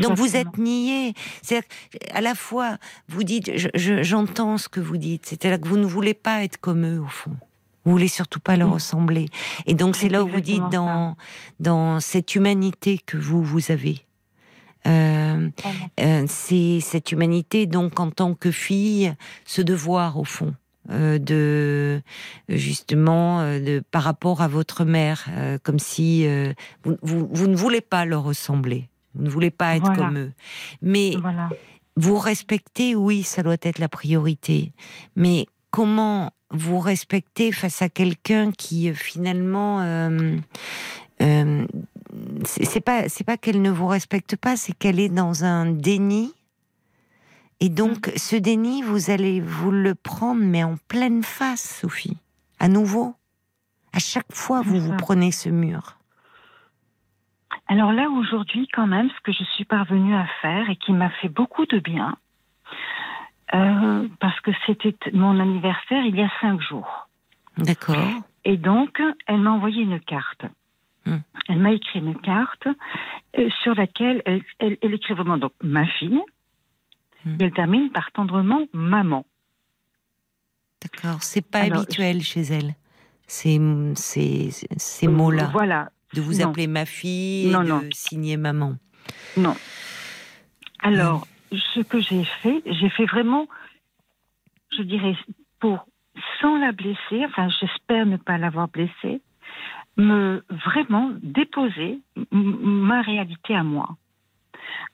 Donc 0.00 0.16
vous 0.16 0.36
êtes 0.36 0.58
nié. 0.58 1.12
C'est 1.42 1.66
à 2.12 2.20
la 2.20 2.36
fois 2.36 2.76
vous 3.08 3.24
dites, 3.24 3.50
je- 3.56 3.68
je- 3.74 4.04
j'entends 4.04 4.58
ce 4.58 4.68
que 4.68 4.78
vous 4.78 4.96
dites. 4.96 5.26
C'est-à-dire 5.26 5.60
que 5.60 5.66
vous 5.66 5.76
ne 5.76 5.86
voulez 5.86 6.14
pas 6.14 6.44
être 6.44 6.58
comme 6.58 6.86
eux 6.86 7.00
au 7.00 7.08
fond. 7.08 7.36
Vous 7.84 7.90
voulez 7.90 8.06
surtout 8.06 8.38
pas 8.38 8.56
leur 8.56 8.70
ressembler. 8.74 9.26
Et 9.66 9.74
donc 9.74 9.96
c'est 9.96 10.08
là 10.08 10.22
où 10.22 10.28
vous 10.28 10.40
dites 10.40 10.62
dans 10.70 11.16
dans 11.58 11.98
cette 11.98 12.36
humanité 12.36 13.00
que 13.04 13.16
vous 13.16 13.42
vous 13.42 13.72
avez. 13.72 14.04
Euh, 14.86 15.48
euh, 16.00 16.24
c'est 16.28 16.80
cette 16.80 17.12
humanité, 17.12 17.66
donc 17.66 18.00
en 18.00 18.10
tant 18.10 18.34
que 18.34 18.50
fille, 18.50 19.14
ce 19.44 19.62
devoir 19.62 20.18
au 20.18 20.24
fond 20.24 20.54
euh, 20.90 21.18
de 21.18 22.02
justement 22.48 23.40
euh, 23.40 23.60
de 23.60 23.82
par 23.92 24.02
rapport 24.02 24.40
à 24.42 24.48
votre 24.48 24.84
mère, 24.84 25.26
euh, 25.30 25.58
comme 25.62 25.78
si 25.78 26.26
euh, 26.26 26.52
vous, 26.82 26.96
vous, 27.02 27.28
vous 27.32 27.46
ne 27.46 27.54
voulez 27.54 27.80
pas 27.80 28.04
leur 28.04 28.24
ressembler, 28.24 28.88
vous 29.14 29.22
ne 29.24 29.30
voulez 29.30 29.50
pas 29.50 29.76
être 29.76 29.84
Voilà. 29.86 30.02
comme 30.02 30.18
eux, 30.18 30.32
mais 30.82 31.14
Voilà. 31.20 31.48
vous 31.96 32.18
respectez, 32.18 32.96
oui, 32.96 33.22
ça 33.22 33.42
doit 33.44 33.56
être 33.62 33.78
la 33.78 33.88
priorité, 33.88 34.72
mais 35.14 35.46
comment 35.70 36.32
vous 36.50 36.80
respectez 36.80 37.52
face 37.52 37.80
à 37.82 37.88
quelqu'un 37.88 38.50
qui 38.50 38.92
finalement 38.92 39.80
euh, 39.82 40.36
euh, 41.22 41.66
c'est 42.44 42.84
pas 42.84 43.08
c'est 43.08 43.24
pas 43.24 43.36
qu'elle 43.36 43.62
ne 43.62 43.70
vous 43.70 43.86
respecte 43.86 44.36
pas, 44.36 44.56
c'est 44.56 44.72
qu'elle 44.72 45.00
est 45.00 45.08
dans 45.08 45.44
un 45.44 45.66
déni. 45.66 46.34
Et 47.60 47.68
donc 47.68 48.08
Mm. 48.08 48.12
ce 48.16 48.36
déni, 48.36 48.82
vous 48.82 49.10
allez 49.10 49.40
vous 49.40 49.70
le 49.70 49.94
prendre 49.94 50.42
mais 50.42 50.64
en 50.64 50.76
pleine 50.88 51.22
face, 51.22 51.80
Sophie. 51.80 52.16
À 52.58 52.68
nouveau. 52.68 53.14
À 53.92 53.98
chaque 53.98 54.32
fois, 54.32 54.62
vous 54.62 54.80
vous 54.80 54.96
prenez 54.96 55.32
ce 55.32 55.48
mur. 55.48 55.98
Alors 57.68 57.92
là, 57.92 58.08
aujourd'hui, 58.10 58.66
quand 58.72 58.86
même, 58.86 59.08
ce 59.10 59.20
que 59.22 59.32
je 59.32 59.44
suis 59.54 59.64
parvenue 59.64 60.14
à 60.14 60.26
faire 60.40 60.68
et 60.70 60.76
qui 60.76 60.92
m'a 60.92 61.10
fait 61.10 61.28
beaucoup 61.28 61.66
de 61.66 61.78
bien, 61.78 62.16
euh, 63.54 64.08
parce 64.20 64.38
que 64.40 64.50
c'était 64.66 64.94
mon 65.12 65.38
anniversaire 65.38 66.04
il 66.04 66.16
y 66.16 66.22
a 66.22 66.30
cinq 66.40 66.60
jours. 66.60 67.08
D'accord. 67.58 68.08
Et 68.44 68.56
donc, 68.56 69.00
elle 69.26 69.38
m'a 69.40 69.50
envoyé 69.52 69.82
une 69.82 70.00
carte. 70.00 70.44
Hmm. 71.06 71.18
Elle 71.48 71.58
m'a 71.58 71.72
écrit 71.72 71.98
une 71.98 72.18
carte 72.20 72.66
euh, 73.38 73.48
sur 73.62 73.74
laquelle 73.74 74.22
elle, 74.24 74.42
elle, 74.60 74.78
elle 74.82 74.94
écrit 74.94 75.14
vraiment 75.14 75.36
donc 75.38 75.52
ma 75.62 75.86
fille. 75.86 76.20
Et 77.26 77.44
elle 77.44 77.52
termine 77.52 77.90
par 77.90 78.10
tendrement 78.12 78.66
maman. 78.72 79.24
D'accord. 80.82 81.22
C'est 81.22 81.46
pas 81.48 81.60
Alors, 81.60 81.78
habituel 81.82 82.22
chez 82.22 82.40
elle. 82.42 82.74
Ces, 83.26 83.60
ces, 83.94 84.50
ces 84.76 85.06
Euh, 85.06 85.10
mots-là. 85.10 85.48
Voilà. 85.52 85.90
De 86.14 86.20
vous 86.20 86.40
Non. 86.40 86.48
appeler 86.50 86.66
ma 86.66 86.84
fille 86.84 87.48
et 87.48 87.52
Non, 87.52 87.62
de 87.62 87.68
non. 87.68 87.82
signer 87.92 88.36
maman. 88.36 88.76
Non. 89.36 89.54
Alors, 90.80 91.26
ce 91.52 91.80
que 91.80 92.00
j'ai 92.00 92.24
fait, 92.24 92.62
j'ai 92.66 92.90
fait 92.90 93.06
vraiment, 93.06 93.46
je 94.76 94.82
dirais, 94.82 95.16
pour, 95.60 95.86
sans 96.40 96.58
la 96.58 96.72
blesser, 96.72 97.24
enfin, 97.26 97.48
j'espère 97.60 98.04
ne 98.04 98.16
pas 98.16 98.36
l'avoir 98.36 98.68
blessée, 98.68 99.22
me 99.96 100.42
vraiment 100.50 101.10
déposer 101.22 102.00
ma 102.30 103.02
réalité 103.02 103.54
à 103.54 103.62
moi. 103.62 103.88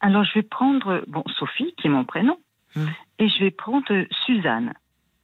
Alors, 0.00 0.24
je 0.24 0.34
vais 0.34 0.42
prendre, 0.42 1.04
bon, 1.06 1.22
Sophie, 1.38 1.74
qui 1.76 1.86
est 1.86 1.90
mon 1.90 2.04
prénom, 2.04 2.38
Mm. 2.76 2.86
et 3.18 3.28
je 3.28 3.38
vais 3.40 3.50
prendre 3.50 4.06
Suzanne. 4.26 4.74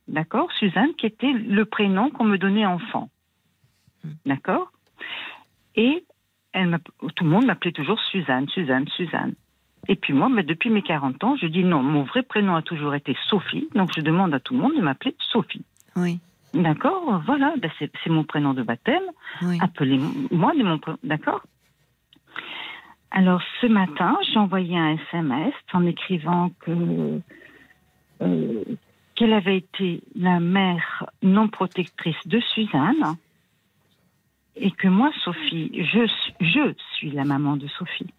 D'accord? 0.08 0.50
Suzanne, 0.52 0.94
qui 0.94 1.06
était 1.06 1.32
le 1.32 1.64
prénom 1.64 2.10
qu'on 2.10 2.24
me 2.24 2.38
donnait 2.38 2.66
enfant. 2.66 3.10
Mm. 4.04 4.08
D'accord? 4.26 4.72
Et 5.76 6.04
elle 6.52 6.78
tout 7.16 7.24
le 7.24 7.30
monde 7.30 7.46
m'appelait 7.46 7.72
toujours 7.72 8.00
Suzanne, 8.00 8.48
Suzanne, 8.48 8.86
Suzanne. 8.88 9.34
Et 9.88 9.96
puis 9.96 10.12
moi, 10.12 10.28
mais 10.28 10.42
depuis 10.42 10.70
mes 10.70 10.82
40 10.82 11.22
ans, 11.24 11.36
je 11.36 11.46
dis 11.46 11.64
non, 11.64 11.82
mon 11.82 12.04
vrai 12.04 12.22
prénom 12.22 12.54
a 12.54 12.62
toujours 12.62 12.94
été 12.94 13.16
Sophie, 13.28 13.68
donc 13.74 13.90
je 13.94 14.00
demande 14.00 14.32
à 14.32 14.40
tout 14.40 14.54
le 14.54 14.60
monde 14.60 14.76
de 14.76 14.80
m'appeler 14.80 15.14
Sophie. 15.30 15.64
Oui. 15.96 16.20
D'accord 16.54 17.22
Voilà, 17.26 17.54
ben 17.58 17.70
c'est 17.78 18.10
mon 18.10 18.24
prénom 18.24 18.54
de 18.54 18.62
baptême. 18.62 19.02
Oui. 19.42 19.58
Appelez-moi 19.60 20.52
de 20.54 20.62
mon 20.62 20.78
prénom. 20.78 20.98
D'accord 21.02 21.42
Alors 23.10 23.42
ce 23.60 23.66
matin, 23.66 24.16
j'ai 24.32 24.38
envoyé 24.38 24.78
un 24.78 24.96
SMS 25.10 25.54
en 25.72 25.84
écrivant 25.86 26.50
que 26.60 27.20
euh, 28.22 28.64
qu'elle 29.14 29.32
avait 29.32 29.58
été 29.58 30.02
la 30.14 30.40
mère 30.40 31.06
non 31.22 31.48
protectrice 31.48 32.26
de 32.26 32.40
Suzanne 32.40 33.16
et 34.56 34.70
que 34.70 34.88
moi, 34.88 35.10
Sophie, 35.24 35.70
je 35.74 36.74
suis 36.96 37.10
la 37.10 37.24
maman 37.24 37.56
de 37.56 37.66
Sophie. 37.68 38.12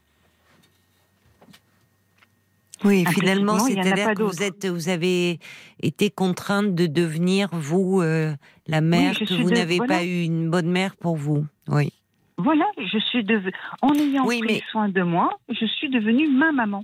Oui, 2.86 3.04
finalement, 3.06 3.60
c'est-à-dire 3.60 4.14
que 4.14 4.24
vous 4.24 4.44
êtes, 4.44 4.66
vous 4.66 4.90
avez 4.90 5.40
été 5.82 6.10
contrainte 6.10 6.76
de 6.76 6.86
devenir 6.88 7.50
vous 7.52 8.02
euh, 8.02 8.34
la 8.68 8.82
mère 8.82 9.14
je 9.14 9.26
que 9.26 9.34
vous 9.34 9.50
de- 9.50 9.56
n'avez 9.56 9.78
voilà. 9.78 9.96
pas 9.98 10.04
eu 10.06 10.22
une 10.24 10.50
bonne 10.50 10.70
mère 10.70 10.96
pour 10.96 11.16
vous. 11.18 11.46
Oui. 11.68 11.92
Voilà, 12.38 12.66
je 12.78 12.98
suis 13.00 13.24
devenue, 13.24 13.52
en 13.82 13.94
ayant 13.94 14.26
Oui, 14.26 14.40
pris 14.40 14.56
mais- 14.56 14.62
soin 14.72 14.90
de 14.90 15.02
moi, 15.02 15.30
je 15.50 15.66
suis 15.66 15.90
devenue 15.90 16.28
ma 16.30 16.52
maman. 16.52 16.84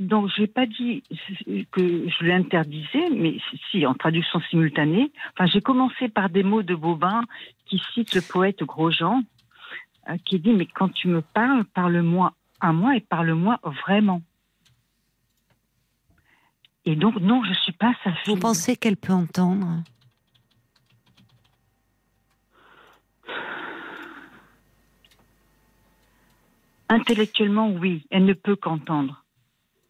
Donc, 0.00 0.28
j'ai 0.36 0.48
pas 0.48 0.66
dit 0.66 1.04
que 1.70 2.08
je 2.08 2.24
l'interdisais, 2.24 3.10
mais 3.12 3.36
si, 3.70 3.86
en 3.86 3.94
traduction 3.94 4.40
simultanée. 4.50 5.12
Enfin, 5.32 5.46
j'ai 5.46 5.60
commencé 5.60 6.08
par 6.08 6.30
des 6.30 6.42
mots 6.42 6.64
de 6.64 6.74
Bobin 6.74 7.22
qui 7.66 7.80
cite 7.94 8.12
le 8.14 8.20
poète 8.20 8.64
Grosjean, 8.64 9.22
euh, 10.10 10.16
qui 10.24 10.40
dit 10.40 10.52
Mais 10.52 10.66
quand 10.66 10.88
tu 10.92 11.06
me 11.06 11.22
parles, 11.22 11.64
parle-moi 11.74 12.32
à 12.60 12.72
moi 12.72 12.96
et 12.96 13.00
parle-moi 13.00 13.60
vraiment. 13.86 14.20
Et 16.86 16.96
donc, 16.96 17.16
non, 17.20 17.42
je 17.44 17.54
suis 17.60 17.72
pas 17.72 17.92
sa 18.04 18.12
fille. 18.12 18.34
Vous 18.34 18.40
pensez 18.40 18.76
qu'elle 18.76 18.96
peut 18.96 19.12
entendre? 19.12 19.82
Intellectuellement, 26.88 27.70
oui, 27.70 28.06
elle 28.10 28.24
ne 28.26 28.34
peut 28.34 28.56
qu'entendre. 28.56 29.24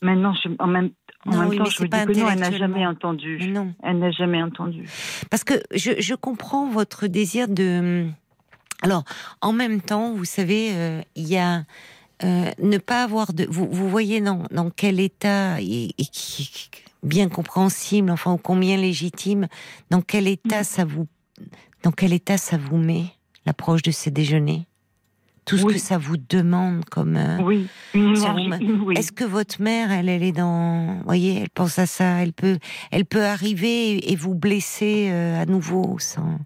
Maintenant, 0.00 0.32
je- 0.34 0.48
en 0.58 0.66
même, 0.68 0.90
en 1.26 1.30
Non, 1.32 1.38
même 1.40 1.48
oui, 1.48 1.58
temps, 1.58 1.64
je 1.64 1.84
pas 1.86 2.06
dis 2.06 2.12
que 2.12 2.18
non, 2.20 2.28
elle 2.30 2.38
n'a 2.38 2.50
jamais 2.52 2.86
entendu. 2.86 3.38
Mais 3.40 3.46
non. 3.48 3.74
Elle 3.82 3.98
n'a 3.98 4.10
jamais 4.12 4.42
entendu. 4.42 4.84
Parce 5.30 5.42
que 5.44 5.54
je, 5.74 5.92
je 6.00 6.14
comprends 6.14 6.68
votre 6.68 7.06
désir 7.06 7.48
de. 7.48 8.06
Alors, 8.82 9.04
en 9.40 9.52
même 9.52 9.80
temps, 9.80 10.12
vous 10.14 10.24
savez, 10.26 10.70
euh, 10.74 11.00
il 11.16 11.26
y 11.26 11.36
a 11.38 11.64
euh, 12.22 12.50
ne 12.62 12.78
pas 12.78 13.02
avoir 13.02 13.32
de. 13.32 13.44
Vous, 13.48 13.66
vous 13.68 13.88
voyez 13.88 14.20
dans, 14.20 14.44
dans 14.52 14.70
quel 14.70 15.00
état 15.00 15.60
et, 15.60 15.90
et 15.98 16.04
bien 17.04 17.28
compréhensible, 17.28 18.10
enfin, 18.10 18.32
ou 18.32 18.38
combien 18.38 18.76
légitime, 18.76 19.46
dans 19.90 20.02
quel 20.02 20.26
état 20.28 20.60
Mm. 20.60 20.64
ça 20.64 20.84
vous, 20.84 21.06
dans 21.82 21.92
quel 21.92 22.12
état 22.12 22.36
ça 22.38 22.56
vous 22.56 22.78
met 22.78 23.04
l'approche 23.46 23.82
de 23.82 23.90
ces 23.90 24.10
déjeuners? 24.10 24.66
Tout 25.46 25.58
ce 25.58 25.66
Oui. 25.66 25.74
que 25.74 25.78
ça 25.78 25.98
vous 25.98 26.16
demande 26.16 26.86
comme. 26.86 27.16
euh, 27.16 27.36
Oui, 27.42 27.66
Oui. 27.94 28.94
Est-ce 28.96 29.12
que 29.12 29.24
votre 29.24 29.60
mère, 29.60 29.92
elle, 29.92 30.08
elle 30.08 30.22
est 30.22 30.32
dans, 30.32 30.94
vous 30.96 31.04
voyez, 31.04 31.38
elle 31.42 31.50
pense 31.50 31.78
à 31.78 31.84
ça, 31.84 32.22
elle 32.22 32.32
peut, 32.32 32.58
elle 32.90 33.04
peut 33.04 33.24
arriver 33.24 34.10
et 34.10 34.16
vous 34.16 34.34
blesser 34.34 35.10
euh, 35.12 35.42
à 35.42 35.44
nouveau 35.44 35.98
sans. 35.98 36.38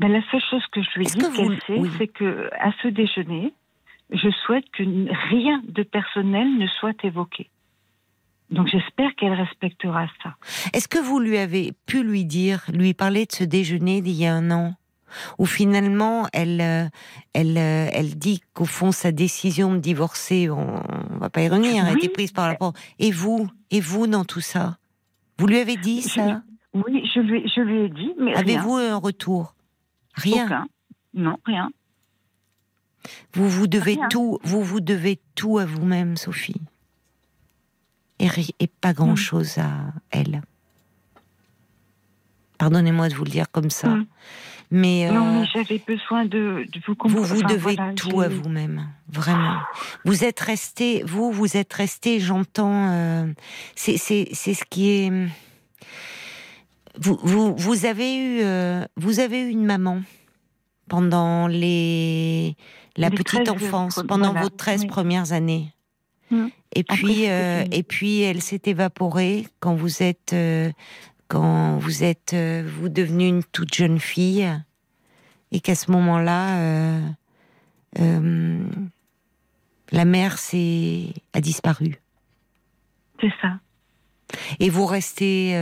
Ben, 0.00 0.08
la 0.10 0.22
seule 0.30 0.40
chose 0.50 0.62
que 0.72 0.80
je 0.82 0.88
lui 0.96 1.06
ai 1.06 1.10
dit 1.10 1.20
sait, 1.66 1.80
c'est 1.98 2.06
que 2.08 2.48
à 2.58 2.70
ce 2.82 2.88
déjeuner, 2.88 3.52
je 4.10 4.30
souhaite 4.46 4.64
que 4.72 4.82
rien 5.30 5.60
de 5.68 5.82
personnel 5.82 6.56
ne 6.56 6.66
soit 6.80 6.96
évoqué. 7.04 7.50
Donc 8.50 8.68
j'espère 8.68 9.14
qu'elle 9.16 9.34
respectera 9.34 10.06
ça. 10.22 10.34
Est-ce 10.72 10.88
que 10.88 10.98
vous 10.98 11.18
lui 11.20 11.36
avez 11.38 11.72
pu 11.86 12.02
lui 12.02 12.24
dire, 12.24 12.64
lui 12.72 12.94
parler 12.94 13.26
de 13.26 13.32
ce 13.32 13.44
déjeuner 13.44 14.00
d'il 14.00 14.14
y 14.14 14.26
a 14.26 14.34
un 14.34 14.50
an, 14.50 14.74
où 15.38 15.44
finalement 15.46 16.26
elle, 16.32 16.60
euh, 16.60 16.88
elle, 17.34 17.58
euh, 17.58 17.88
elle 17.92 18.16
dit 18.16 18.40
qu'au 18.54 18.64
fond 18.64 18.90
sa 18.92 19.12
décision 19.12 19.72
de 19.74 19.78
divorcer, 19.78 20.48
on, 20.50 20.82
on 21.12 21.18
va 21.18 21.28
pas 21.30 21.42
y 21.42 21.48
revenir, 21.48 21.84
a 21.84 21.92
été 21.92 22.08
prise 22.08 22.32
par 22.32 22.48
la 22.48 22.54
porte. 22.54 22.76
Et 22.98 23.10
vous, 23.10 23.48
et 23.70 23.80
vous 23.80 24.06
dans 24.06 24.24
tout 24.24 24.40
ça, 24.40 24.78
vous 25.38 25.46
lui 25.46 25.58
avez 25.58 25.76
dit 25.76 26.00
Je- 26.02 26.08
ça? 26.08 26.42
Oui, 26.74 27.02
je 27.14 27.20
lui, 27.20 27.50
je 27.54 27.60
lui 27.62 27.80
ai 27.84 27.88
dit, 27.88 28.12
mais. 28.20 28.34
Avez-vous 28.34 28.74
un 28.76 28.96
retour? 28.96 29.54
Rien? 30.14 30.44
Aucun. 30.46 30.66
Non, 31.14 31.36
rien. 31.44 31.70
Vous 33.32 33.48
vous 33.48 33.66
devez 33.66 33.94
Rien. 33.94 34.08
tout, 34.08 34.38
vous 34.42 34.62
vous 34.62 34.80
devez 34.80 35.18
tout 35.34 35.58
à 35.58 35.64
vous-même, 35.64 36.16
Sophie. 36.16 36.60
Et, 38.18 38.66
pas 38.66 38.92
grand-chose 38.92 39.58
à 39.58 39.92
elle. 40.10 40.42
Pardonnez-moi 42.58 43.08
de 43.08 43.14
vous 43.14 43.24
le 43.24 43.30
dire 43.30 43.50
comme 43.50 43.70
ça. 43.70 43.88
Mm. 43.88 44.06
Mais, 44.70 45.10
non, 45.10 45.26
euh, 45.26 45.40
mais 45.40 45.46
j'avais 45.54 45.82
besoin 45.86 46.26
de, 46.26 46.66
vous 46.86 46.94
comprendre. 46.94 47.26
Vous 47.26 47.36
vous 47.36 47.42
devez 47.42 47.76
tout 47.96 48.20
à 48.20 48.28
vous-même, 48.28 48.86
vraiment. 49.08 49.60
Vous 50.04 50.24
êtes 50.24 50.40
resté, 50.40 51.02
vous, 51.06 51.32
vous 51.32 51.56
êtes 51.56 51.72
resté. 51.72 52.20
J'entends. 52.20 52.90
Euh, 52.90 53.26
c'est 53.76 53.96
ce 53.96 54.64
qui 54.68 54.90
est. 54.90 55.12
Vous, 57.00 57.18
vous, 57.22 57.54
vous 57.56 57.86
avez 57.86 58.16
eu, 58.16 58.40
euh, 58.42 58.84
vous 58.96 59.20
avez 59.20 59.40
eu 59.40 59.48
une 59.48 59.64
maman 59.64 60.02
pendant 60.88 61.46
les 61.46 62.56
la 62.96 63.10
petite 63.10 63.48
enfance, 63.48 64.02
pendant 64.06 64.34
vos 64.34 64.50
13 64.50 64.86
premières 64.86 65.32
années. 65.32 65.72
Mm. 66.30 66.48
Et 66.74 66.84
puis, 66.84 67.22
et 67.24 67.82
puis, 67.82 68.20
elle 68.20 68.42
s'est 68.42 68.62
évaporée 68.66 69.46
quand 69.60 69.74
vous 69.74 70.02
êtes 70.02 70.34
quand 71.28 71.76
vous 71.76 72.02
êtes 72.04 72.32
euh, 72.32 72.66
vous 72.66 72.88
devenue 72.88 73.28
une 73.28 73.44
toute 73.44 73.74
jeune 73.74 74.00
fille 74.00 74.50
et 75.52 75.60
qu'à 75.60 75.74
ce 75.74 75.90
moment-là, 75.92 76.58
euh, 76.58 77.08
euh, 78.00 78.66
la 79.92 80.04
mère 80.04 80.38
s'est 80.38 81.14
a 81.34 81.40
disparu. 81.40 81.96
C'est 83.20 83.32
ça. 83.40 83.60
Et 84.60 84.68
vous 84.68 84.84
restez, 84.84 85.52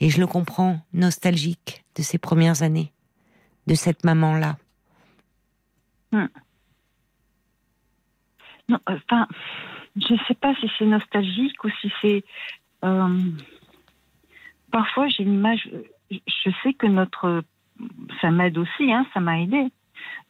et 0.00 0.10
je 0.10 0.20
le 0.20 0.26
comprends, 0.26 0.80
nostalgique 0.94 1.84
de 1.96 2.02
ces 2.02 2.16
premières 2.16 2.62
années, 2.62 2.92
de 3.66 3.74
cette 3.74 4.04
maman-là. 4.04 4.56
Hmm. 6.10 6.26
Non, 8.70 8.78
enfin, 8.86 9.28
je 9.96 10.14
ne 10.14 10.18
sais 10.28 10.34
pas 10.34 10.54
si 10.56 10.70
c'est 10.78 10.86
nostalgique 10.86 11.62
ou 11.64 11.70
si 11.80 11.92
c'est 12.00 12.24
parfois 14.70 15.08
j'ai 15.08 15.22
une 15.22 15.34
image. 15.34 15.68
Je 16.10 16.50
sais 16.62 16.72
que 16.72 16.86
notre, 16.86 17.42
ça 18.20 18.30
m'aide 18.30 18.58
aussi, 18.58 18.92
hein, 18.92 19.06
ça 19.14 19.20
m'a 19.20 19.40
aidé. 19.40 19.68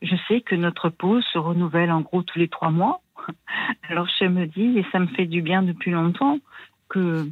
Je 0.02 0.16
sais 0.28 0.40
que 0.40 0.54
notre 0.54 0.88
peau 0.88 1.20
se 1.20 1.38
renouvelle 1.38 1.92
en 1.92 2.00
gros 2.00 2.22
tous 2.22 2.38
les 2.38 2.48
trois 2.48 2.70
mois. 2.70 3.00
Alors 3.88 4.08
je 4.18 4.24
me 4.26 4.46
dis, 4.46 4.78
et 4.78 4.86
ça 4.92 4.98
me 4.98 5.06
fait 5.08 5.26
du 5.26 5.42
bien 5.42 5.62
depuis 5.62 5.90
longtemps, 5.90 6.38
que 6.88 7.28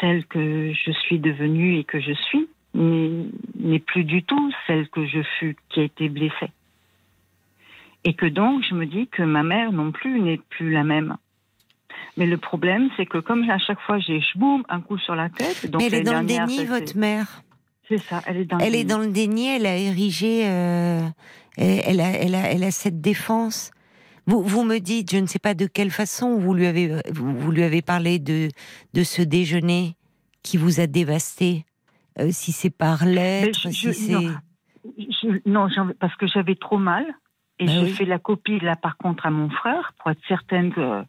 celle 0.00 0.24
que 0.26 0.72
je 0.72 0.92
suis 0.92 1.18
devenue 1.18 1.78
et 1.78 1.84
que 1.84 2.00
je 2.00 2.12
suis 2.12 2.48
n'est 2.74 3.78
plus 3.80 4.04
du 4.04 4.22
tout 4.22 4.52
celle 4.66 4.88
que 4.88 5.06
je 5.06 5.22
fus 5.38 5.56
qui 5.68 5.80
a 5.80 5.84
été 5.84 6.08
blessée. 6.08 6.52
Et 8.04 8.14
que 8.14 8.26
donc 8.26 8.62
je 8.62 8.74
me 8.74 8.86
dis 8.86 9.08
que 9.08 9.22
ma 9.22 9.42
mère 9.42 9.72
non 9.72 9.90
plus 9.90 10.20
n'est 10.20 10.40
plus 10.50 10.70
la 10.70 10.84
même. 10.84 11.16
Mais 12.16 12.26
le 12.26 12.36
problème, 12.36 12.88
c'est 12.96 13.06
que 13.06 13.18
comme 13.18 13.48
à 13.48 13.58
chaque 13.58 13.80
fois 13.80 13.98
j'ai 13.98 14.20
boum 14.34 14.64
un 14.68 14.80
coup 14.80 14.98
sur 14.98 15.14
la 15.14 15.28
tête. 15.28 15.70
Donc 15.70 15.82
elle 15.82 15.94
est 15.94 16.02
dans 16.02 16.20
le 16.20 16.26
déni, 16.26 16.64
votre 16.64 16.96
mère. 16.96 17.42
C'est 17.88 17.98
ça, 17.98 18.22
elle 18.26 18.38
est 18.38 18.44
dans. 18.44 18.58
Elle 18.58 18.72
le 18.72 18.78
est 18.78 18.84
dans 18.84 18.98
le 18.98 19.08
déni. 19.08 19.48
Elle 19.48 19.66
a 19.66 19.76
érigé. 19.76 20.42
Euh, 20.46 21.00
elle, 21.56 22.00
a, 22.00 22.10
elle, 22.10 22.34
a, 22.34 22.50
elle 22.50 22.64
a 22.64 22.70
cette 22.70 23.00
défense. 23.00 23.70
Vous, 24.26 24.42
vous 24.42 24.62
me 24.62 24.78
dites, 24.78 25.10
je 25.10 25.16
ne 25.16 25.26
sais 25.26 25.38
pas 25.38 25.54
de 25.54 25.66
quelle 25.66 25.90
façon 25.90 26.38
vous 26.38 26.52
lui 26.52 26.66
avez, 26.66 27.00
vous, 27.10 27.50
lui 27.50 27.62
avez 27.62 27.80
parlé 27.80 28.18
de 28.18 28.48
de 28.92 29.02
ce 29.02 29.22
déjeuner 29.22 29.96
qui 30.42 30.56
vous 30.56 30.80
a 30.80 30.86
dévasté. 30.86 31.64
Euh, 32.18 32.28
si 32.30 32.52
c'est 32.52 32.70
par 32.70 33.04
lettre, 33.06 33.70
si 33.70 33.94
c'est. 33.94 34.14
Non, 35.46 35.68
parce 35.98 36.14
que 36.16 36.26
j'avais 36.26 36.54
trop 36.54 36.78
mal 36.78 37.04
et 37.58 37.66
bah 37.66 37.72
j'ai 37.72 37.88
fait 37.88 38.04
la 38.04 38.18
copie 38.18 38.60
là 38.60 38.76
par 38.76 38.96
contre 38.96 39.26
à 39.26 39.30
mon 39.30 39.50
frère 39.50 39.92
pour 39.98 40.10
être 40.10 40.20
certaine 40.28 40.72
que 40.72 41.02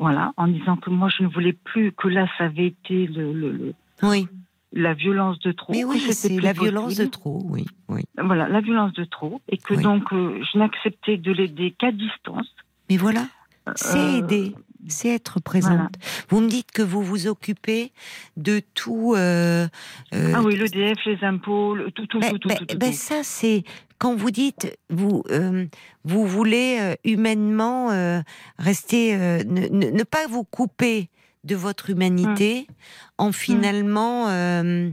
voilà, 0.00 0.32
en 0.38 0.48
disant 0.48 0.76
que 0.76 0.88
moi 0.88 1.10
je 1.14 1.22
ne 1.22 1.28
voulais 1.28 1.52
plus, 1.52 1.92
que 1.92 2.08
là 2.08 2.26
ça 2.38 2.44
avait 2.44 2.68
été 2.68 3.06
le, 3.06 3.74
oui. 4.02 4.26
la 4.72 4.94
violence 4.94 5.38
de 5.40 5.52
trop. 5.52 5.74
Mais 5.74 5.84
oui, 5.84 6.00
c'est 6.00 6.40
la 6.40 6.54
violence 6.54 6.96
de 6.96 7.04
trop, 7.04 7.42
oui, 7.44 7.66
oui. 7.88 8.02
Voilà, 8.16 8.48
la 8.48 8.62
violence 8.62 8.94
de 8.94 9.04
trop, 9.04 9.42
et 9.48 9.58
que 9.58 9.74
donc 9.74 10.10
euh, 10.12 10.42
je 10.52 10.58
n'acceptais 10.58 11.18
de 11.18 11.32
l'aider 11.32 11.74
qu'à 11.78 11.92
distance. 11.92 12.48
Mais 12.88 12.96
voilà, 12.96 13.26
c'est 13.76 13.98
euh, 13.98 14.18
aider, 14.18 14.54
c'est 14.88 15.10
être 15.10 15.38
présente. 15.38 15.94
Vous 16.30 16.40
me 16.40 16.48
dites 16.48 16.72
que 16.72 16.82
vous 16.82 17.02
vous 17.02 17.26
occupez 17.26 17.92
de 18.38 18.62
tout. 18.74 19.12
Euh, 19.14 19.68
ah 20.14 20.40
oui, 20.42 20.56
l'EDF, 20.56 21.04
les 21.04 21.22
impôts, 21.22 21.76
tout, 21.94 22.06
tout, 22.06 22.20
ben, 22.20 22.30
tout, 22.30 22.38
tout, 22.38 22.48
ben, 22.48 22.56
tout, 22.66 22.78
ben 22.78 22.92
ça 22.94 23.22
c'est 23.22 23.64
quand 24.00 24.16
vous 24.16 24.32
dites 24.32 24.76
vous 24.88 25.22
euh, 25.30 25.66
vous 26.04 26.26
voulez 26.26 26.78
euh, 26.80 26.94
humainement 27.04 27.92
euh, 27.92 28.20
rester 28.58 29.16
ne, 29.16 29.68
ne, 29.68 30.02
pas 30.02 30.26
vous 30.26 30.42
couper 30.42 31.10
de 31.44 31.54
votre 31.54 31.90
humanité 31.90 32.66
hum. 32.68 33.28
en 33.28 33.32
finalement 33.32 34.28
ne 34.28 34.90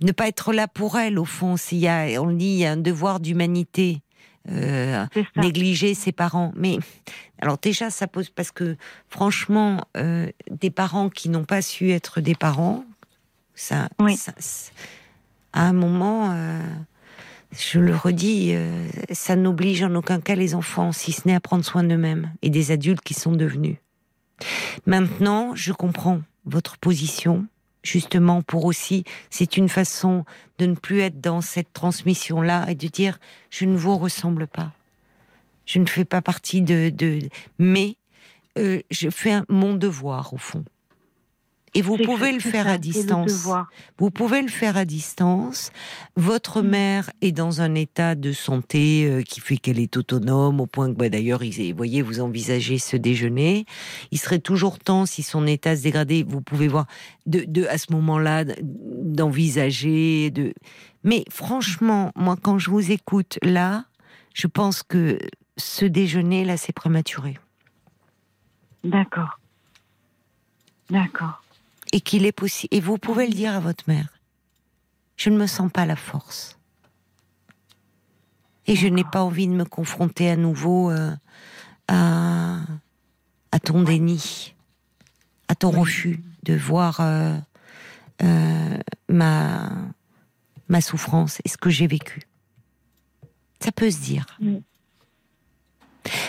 ne 0.00 0.12
pas 0.12 0.28
être 0.28 0.52
là 0.52 0.68
pour 0.68 0.98
elle 0.98 1.18
au 1.18 1.24
fond 1.24 1.56
s'il 1.56 1.78
y 1.78 1.88
a 1.88 2.20
on 2.20 2.32
dit 2.32 2.46
il 2.46 2.58
y 2.58 2.66
a 2.66 2.72
un 2.72 2.76
devoir 2.76 3.20
d'humanité 3.20 4.02
négliger 5.36 5.94
ses 5.94 6.12
parents. 6.12 6.52
Mais 6.54 6.78
alors 7.40 7.56
déjà 7.56 7.88
ça 7.88 8.06
pose 8.06 8.28
parce 8.30 8.50
que 8.50 8.76
franchement 9.08 9.86
des 10.50 10.70
parents 10.70 11.08
qui 11.08 11.28
n'ont 11.28 11.44
pas 11.44 11.62
su 11.62 11.92
être 11.92 12.20
des 12.20 12.34
parents 12.34 12.84
ça, 13.54 13.88
ça 14.16 14.32
à 15.54 15.68
un 15.68 15.72
moment, 15.72 16.32
euh, 16.32 16.60
je 17.52 17.78
le 17.78 17.94
redis, 17.94 18.50
euh, 18.54 18.88
ça 19.12 19.36
n'oblige 19.36 19.84
en 19.84 19.94
aucun 19.94 20.20
cas 20.20 20.34
les 20.34 20.54
enfants, 20.54 20.90
si 20.90 21.12
ce 21.12 21.26
n'est 21.26 21.34
à 21.34 21.40
prendre 21.40 21.64
soin 21.64 21.84
d'eux-mêmes 21.84 22.32
et 22.42 22.50
des 22.50 22.72
adultes 22.72 23.02
qui 23.02 23.14
sont 23.14 23.32
devenus. 23.32 23.76
Maintenant, 24.84 25.54
je 25.54 25.72
comprends 25.72 26.20
votre 26.44 26.76
position, 26.76 27.46
justement 27.84 28.42
pour 28.42 28.64
aussi, 28.64 29.04
c'est 29.30 29.56
une 29.56 29.68
façon 29.68 30.24
de 30.58 30.66
ne 30.66 30.74
plus 30.74 31.00
être 31.00 31.20
dans 31.20 31.40
cette 31.40 31.72
transmission-là 31.72 32.66
et 32.68 32.74
de 32.74 32.88
dire, 32.88 33.18
je 33.50 33.64
ne 33.64 33.76
vous 33.76 33.96
ressemble 33.96 34.48
pas. 34.48 34.72
Je 35.66 35.78
ne 35.78 35.86
fais 35.86 36.04
pas 36.04 36.20
partie 36.20 36.62
de... 36.62 36.90
de 36.90 37.20
mais 37.58 37.96
euh, 38.58 38.80
je 38.90 39.08
fais 39.08 39.40
mon 39.48 39.74
devoir, 39.74 40.34
au 40.34 40.36
fond. 40.36 40.64
Et 41.76 41.82
vous 41.82 41.96
pouvez 41.96 42.30
le 42.30 42.38
faire 42.38 42.68
à 42.68 42.78
distance. 42.78 43.48
Vous 43.98 44.10
pouvez 44.10 44.42
le 44.42 44.48
faire 44.48 44.76
à 44.76 44.84
distance. 44.84 45.72
Votre 46.14 46.62
mm. 46.62 46.68
mère 46.68 47.10
est 47.20 47.32
dans 47.32 47.60
un 47.60 47.74
état 47.74 48.14
de 48.14 48.32
santé 48.32 49.06
euh, 49.06 49.22
qui 49.22 49.40
fait 49.40 49.56
qu'elle 49.56 49.80
est 49.80 49.96
autonome, 49.96 50.60
au 50.60 50.66
point 50.66 50.88
que, 50.88 50.96
bah, 50.96 51.08
d'ailleurs, 51.08 51.40
vous 51.40 51.76
voyez, 51.76 52.00
vous 52.00 52.20
envisagez 52.20 52.78
ce 52.78 52.96
déjeuner. 52.96 53.66
Il 54.12 54.18
serait 54.18 54.38
toujours 54.38 54.78
temps, 54.78 55.04
si 55.04 55.24
son 55.24 55.48
état 55.48 55.76
se 55.76 55.82
dégradait, 55.82 56.24
vous 56.26 56.40
pouvez 56.40 56.68
voir, 56.68 56.86
de, 57.26 57.44
de 57.46 57.66
à 57.66 57.76
ce 57.76 57.92
moment-là, 57.92 58.44
d'envisager. 58.62 60.30
De... 60.30 60.54
Mais 61.02 61.24
franchement, 61.28 62.12
moi, 62.14 62.36
quand 62.40 62.58
je 62.58 62.70
vous 62.70 62.92
écoute 62.92 63.38
là, 63.42 63.84
je 64.32 64.46
pense 64.46 64.84
que 64.84 65.18
ce 65.56 65.84
déjeuner, 65.84 66.44
là, 66.44 66.56
c'est 66.56 66.72
prématuré. 66.72 67.36
D'accord. 68.84 69.40
D'accord 70.90 71.43
et 71.94 72.00
qu'il 72.00 72.26
est 72.26 72.32
possible. 72.32 72.74
Et 72.74 72.80
vous 72.80 72.98
pouvez 72.98 73.28
le 73.28 73.32
dire 73.32 73.54
à 73.54 73.60
votre 73.60 73.84
mère. 73.86 74.18
Je 75.16 75.30
ne 75.30 75.38
me 75.38 75.46
sens 75.46 75.70
pas 75.70 75.86
la 75.86 75.94
force. 75.94 76.58
Et 78.66 78.74
je 78.74 78.88
n'ai 78.88 79.04
pas 79.04 79.22
envie 79.22 79.46
de 79.46 79.52
me 79.52 79.64
confronter 79.64 80.28
à 80.28 80.34
nouveau 80.34 80.90
euh, 80.90 81.14
à, 81.86 82.58
à 83.52 83.60
ton 83.60 83.84
déni, 83.84 84.56
à 85.46 85.54
ton 85.54 85.70
refus 85.70 86.20
de 86.42 86.54
voir 86.56 86.98
euh, 86.98 87.36
euh, 88.24 88.78
ma, 89.08 89.70
ma 90.68 90.80
souffrance 90.80 91.40
et 91.44 91.48
ce 91.48 91.56
que 91.56 91.70
j'ai 91.70 91.86
vécu. 91.86 92.22
Ça 93.60 93.70
peut 93.70 93.92
se 93.92 94.00
dire. 94.00 94.26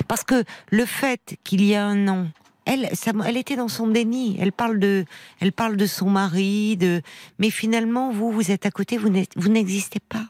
Parce 0.08 0.24
que 0.24 0.44
le 0.70 0.86
fait 0.86 1.40
qu'il 1.44 1.64
y 1.64 1.74
a 1.74 1.88
un 1.88 2.08
an, 2.08 2.28
elle, 2.66 2.90
elle 3.26 3.38
était 3.38 3.56
dans 3.56 3.68
son 3.68 3.88
déni. 3.88 4.38
Elle 4.40 4.52
parle 4.52 4.80
de, 4.80 5.06
elle 5.40 5.52
parle 5.52 5.78
de 5.78 5.86
son 5.86 6.10
mari, 6.10 6.78
de, 6.78 7.02
mais 7.40 7.50
finalement, 7.50 8.12
vous, 8.12 8.32
vous 8.32 8.52
êtes 8.52 8.66
à 8.66 8.72
côté, 8.72 8.98
vous 8.98 9.50
n'existez 9.50 10.00
pas. 10.00 10.26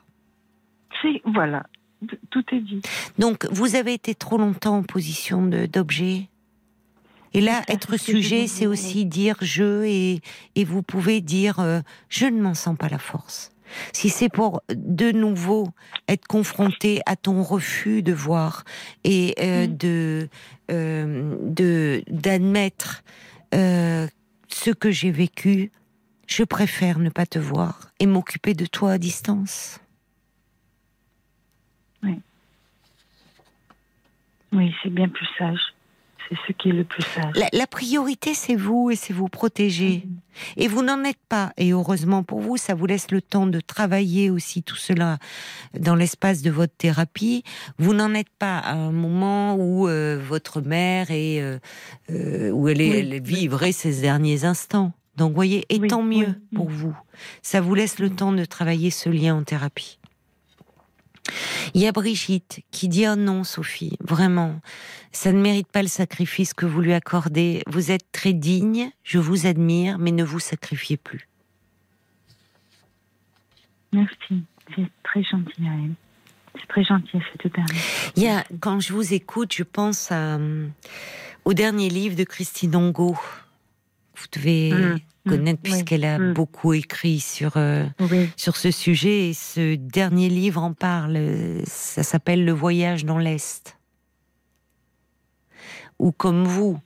C'est 1.01 1.21
voilà, 1.25 1.63
tout 2.29 2.43
est 2.51 2.61
dit. 2.61 2.81
Donc, 3.19 3.45
vous 3.51 3.75
avez 3.75 3.93
été 3.93 4.15
trop 4.15 4.37
longtemps 4.37 4.77
en 4.77 4.83
position 4.83 5.47
d'objet. 5.47 6.29
Et 7.33 7.41
là, 7.41 7.63
être 7.67 7.97
sujet, 7.97 8.47
c'est 8.47 8.65
aussi 8.65 9.05
dire 9.05 9.35
je, 9.41 9.83
et, 9.83 10.21
et 10.55 10.63
vous 10.63 10.81
pouvez 10.81 11.19
dire 11.19 11.59
euh, 11.59 11.81
je 12.07 12.27
ne 12.27 12.41
m'en 12.41 12.53
sens 12.53 12.77
pas 12.77 12.87
la 12.87 12.99
force 12.99 13.51
si 13.93 14.09
c'est 14.09 14.29
pour 14.29 14.61
de 14.69 15.11
nouveau 15.11 15.67
être 16.07 16.27
confronté 16.27 17.01
à 17.05 17.15
ton 17.15 17.41
refus 17.41 18.03
de 18.03 18.13
voir 18.13 18.63
et 19.03 19.35
euh, 19.39 19.67
mm. 19.67 19.77
de 19.77 20.29
de 20.69 22.03
d'admettre 22.07 23.03
euh, 23.53 24.07
ce 24.47 24.71
que 24.71 24.91
j'ai 24.91 25.11
vécu, 25.11 25.71
je 26.27 26.43
préfère 26.43 26.99
ne 26.99 27.09
pas 27.09 27.25
te 27.25 27.39
voir 27.39 27.91
et 27.99 28.05
m'occuper 28.05 28.53
de 28.53 28.65
toi 28.65 28.93
à 28.93 28.97
distance. 28.97 29.79
Oui, 34.55 34.73
c'est 34.81 34.89
bien 34.89 35.09
plus 35.09 35.27
sage. 35.37 35.74
C'est 36.29 36.37
ce 36.47 36.53
qui 36.53 36.69
est 36.69 36.73
le 36.73 36.83
plus 36.83 37.03
sage. 37.03 37.33
La, 37.53 37.67
priorité, 37.67 38.33
c'est 38.33 38.55
vous 38.55 38.89
et 38.89 38.95
c'est 38.95 39.13
vous 39.13 39.27
protéger. 39.27 40.03
Mhm. 40.05 40.17
Et 40.57 40.67
vous 40.67 40.81
n'en 40.81 41.03
êtes 41.03 41.19
pas. 41.29 41.53
Et 41.57 41.71
heureusement 41.71 42.23
pour 42.23 42.39
vous, 42.39 42.57
ça 42.57 42.73
vous 42.73 42.85
laisse 42.85 43.11
le 43.11 43.21
temps 43.21 43.47
de 43.47 43.59
travailler 43.59 44.29
aussi 44.29 44.63
tout 44.63 44.75
cela 44.75 45.17
dans 45.79 45.95
l'espace 45.95 46.41
de 46.41 46.51
votre 46.51 46.75
thérapie. 46.75 47.43
Vous 47.77 47.93
n'en 47.93 48.13
êtes 48.13 48.29
pas 48.39 48.57
à 48.57 48.73
un 48.73 48.91
moment 48.91 49.55
où 49.55 49.87
euh, 49.87 50.19
votre 50.21 50.61
mère 50.61 51.11
est, 51.11 51.41
euh, 51.41 51.59
euh, 52.09 52.49
où 52.51 52.67
elle, 52.67 52.81
est, 52.81 52.99
elle 52.99 53.21
vivrait 53.21 53.71
ses 53.71 54.01
derniers 54.01 54.45
instants. 54.45 54.93
Donc, 55.15 55.33
voyez, 55.33 55.65
et 55.69 55.79
tant 55.87 56.03
mieux 56.03 56.35
pour 56.53 56.69
vous. 56.69 56.95
Ça 57.41 57.61
vous 57.61 57.73
laisse 57.73 57.99
le 57.99 58.09
temps 58.09 58.33
de 58.33 58.43
travailler 58.43 58.89
ce 58.89 59.09
lien 59.09 59.35
en 59.35 59.43
thérapie. 59.43 59.99
Il 61.73 61.81
y 61.81 61.87
a 61.87 61.91
Brigitte 61.91 62.61
qui 62.71 62.87
dit 62.87 63.07
oh 63.07 63.15
non 63.15 63.43
Sophie, 63.43 63.97
vraiment, 63.99 64.61
ça 65.11 65.31
ne 65.31 65.41
mérite 65.41 65.67
pas 65.67 65.81
le 65.81 65.87
sacrifice 65.87 66.53
que 66.53 66.65
vous 66.65 66.81
lui 66.81 66.93
accordez. 66.93 67.63
Vous 67.67 67.91
êtes 67.91 68.11
très 68.11 68.33
digne, 68.33 68.91
je 69.03 69.17
vous 69.17 69.47
admire, 69.47 69.97
mais 69.97 70.11
ne 70.11 70.23
vous 70.23 70.39
sacrifiez 70.39 70.97
plus. 70.97 71.27
Merci, 73.93 74.43
c'est 74.75 74.87
très 75.03 75.23
gentil 75.23 75.61
à 75.61 75.73
elle. 75.73 75.93
C'est 76.59 76.67
très 76.67 76.83
gentil, 76.83 77.19
c'est 77.31 77.49
tout 77.49 77.61
Il 78.15 78.23
y 78.23 78.27
a, 78.27 78.43
quand 78.59 78.79
je 78.79 78.93
vous 78.93 79.13
écoute, 79.13 79.53
je 79.53 79.63
pense 79.63 80.11
à, 80.11 80.37
au 81.43 81.53
dernier 81.53 81.89
livre 81.89 82.15
de 82.15 82.23
Christine 82.23 82.75
Ongo. 82.75 83.17
Vous 84.15 84.27
devez 84.31 84.71
mmh. 84.71 84.99
Mm. 85.25 85.29
connaître 85.29 85.61
puisqu'elle 85.61 86.05
a 86.05 86.19
mm. 86.19 86.33
beaucoup 86.33 86.73
écrit 86.73 87.19
sur 87.19 87.53
euh, 87.57 87.85
sur 88.37 88.55
ce 88.55 88.71
sujet 88.71 89.29
et 89.29 89.33
ce 89.33 89.75
dernier 89.75 90.29
livre 90.29 90.61
en 90.61 90.73
parle. 90.73 91.19
Ça 91.65 92.03
s'appelle 92.03 92.45
Le 92.45 92.51
voyage 92.51 93.05
dans 93.05 93.17
l'Est. 93.17 93.77
Ou 95.97 96.11
comme 96.11 96.43
vous, 96.43 96.79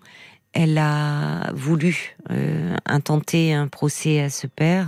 elle 0.53 0.77
a 0.77 1.51
voulu 1.53 2.15
euh, 2.31 2.75
intenter 2.85 3.53
un 3.53 3.67
procès 3.67 4.21
à 4.21 4.29
ce 4.29 4.47
père. 4.47 4.87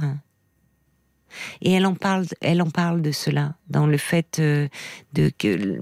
Et 1.62 1.72
elle 1.72 1.86
en 1.86 1.96
parle, 1.96 2.26
elle 2.42 2.62
en 2.62 2.70
parle 2.70 3.02
de 3.02 3.12
cela, 3.12 3.56
dans 3.70 3.88
le 3.88 3.98
fait 3.98 4.40
euh, 4.40 4.68
de 5.14 5.32
que 5.38 5.80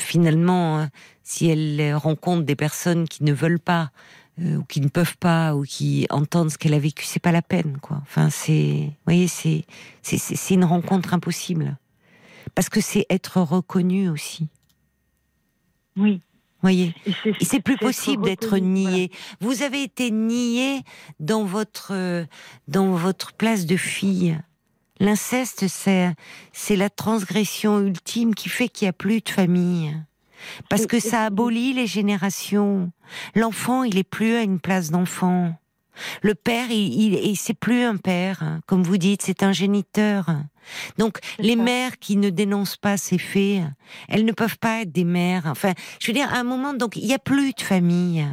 finalement, 0.00 0.88
si 1.22 1.48
elle 1.48 1.94
rencontre 1.94 2.42
des 2.44 2.56
personnes 2.56 3.06
qui 3.06 3.22
ne 3.22 3.32
veulent 3.32 3.60
pas 3.60 3.90
euh, 4.40 4.56
ou 4.56 4.64
qui 4.64 4.80
ne 4.80 4.88
peuvent 4.88 5.18
pas 5.18 5.54
ou 5.54 5.64
qui 5.64 6.06
entendent 6.08 6.50
ce 6.50 6.56
qu'elle 6.56 6.72
a 6.72 6.78
vécu, 6.78 7.04
c'est 7.04 7.20
pas 7.20 7.32
la 7.32 7.42
peine, 7.42 7.76
quoi. 7.82 7.98
Enfin, 8.02 8.30
c'est, 8.30 8.86
vous 8.86 9.04
voyez, 9.04 9.28
c'est, 9.28 9.66
c'est, 10.00 10.54
une 10.54 10.64
rencontre 10.64 11.12
impossible 11.12 11.76
parce 12.54 12.70
que 12.70 12.80
c'est 12.80 13.04
être 13.10 13.42
reconnu 13.42 14.08
aussi. 14.08 14.48
Oui. 15.96 16.22
Voyez, 16.62 16.94
et 17.26 17.44
c'est 17.44 17.60
plus 17.60 17.76
possible 17.76 18.24
d'être 18.24 18.56
nié. 18.56 19.10
Vous 19.40 19.62
avez 19.62 19.82
été 19.82 20.12
nié 20.12 20.82
dans 21.18 21.42
votre 21.42 22.24
dans 22.68 22.92
votre 22.92 23.32
place 23.32 23.66
de 23.66 23.76
fille. 23.76 24.38
L'inceste, 25.00 25.66
c'est 25.66 26.14
c'est 26.52 26.76
la 26.76 26.88
transgression 26.88 27.80
ultime 27.80 28.36
qui 28.36 28.48
fait 28.48 28.68
qu'il 28.68 28.86
n'y 28.86 28.90
a 28.90 28.92
plus 28.92 29.20
de 29.20 29.28
famille 29.28 29.92
parce 30.68 30.86
que 30.86 31.00
ça 31.00 31.24
abolit 31.26 31.72
les 31.72 31.86
générations. 31.86 32.90
L'enfant, 33.34 33.84
il 33.84 33.98
est 33.98 34.08
plus 34.08 34.34
à 34.34 34.42
une 34.42 34.60
place 34.60 34.90
d'enfant. 34.90 35.54
Le 36.22 36.34
père, 36.34 36.70
il, 36.70 37.14
il, 37.14 37.36
c'est 37.36 37.54
plus 37.54 37.82
un 37.82 37.96
père, 37.96 38.42
hein. 38.42 38.60
comme 38.66 38.82
vous 38.82 38.96
dites, 38.96 39.22
c'est 39.22 39.42
un 39.42 39.52
géniteur. 39.52 40.26
Donc, 40.96 41.18
les 41.38 41.56
mères 41.56 41.98
qui 41.98 42.16
ne 42.16 42.30
dénoncent 42.30 42.78
pas 42.78 42.96
ces 42.96 43.18
faits, 43.18 43.62
elles 44.08 44.24
ne 44.24 44.32
peuvent 44.32 44.58
pas 44.58 44.82
être 44.82 44.92
des 44.92 45.04
mères. 45.04 45.44
Enfin, 45.46 45.74
je 46.00 46.06
veux 46.06 46.12
dire, 46.14 46.32
à 46.32 46.38
un 46.38 46.44
moment, 46.44 46.72
donc, 46.72 46.96
il 46.96 47.06
n'y 47.06 47.14
a 47.14 47.18
plus 47.18 47.52
de 47.52 47.60
famille. 47.60 48.26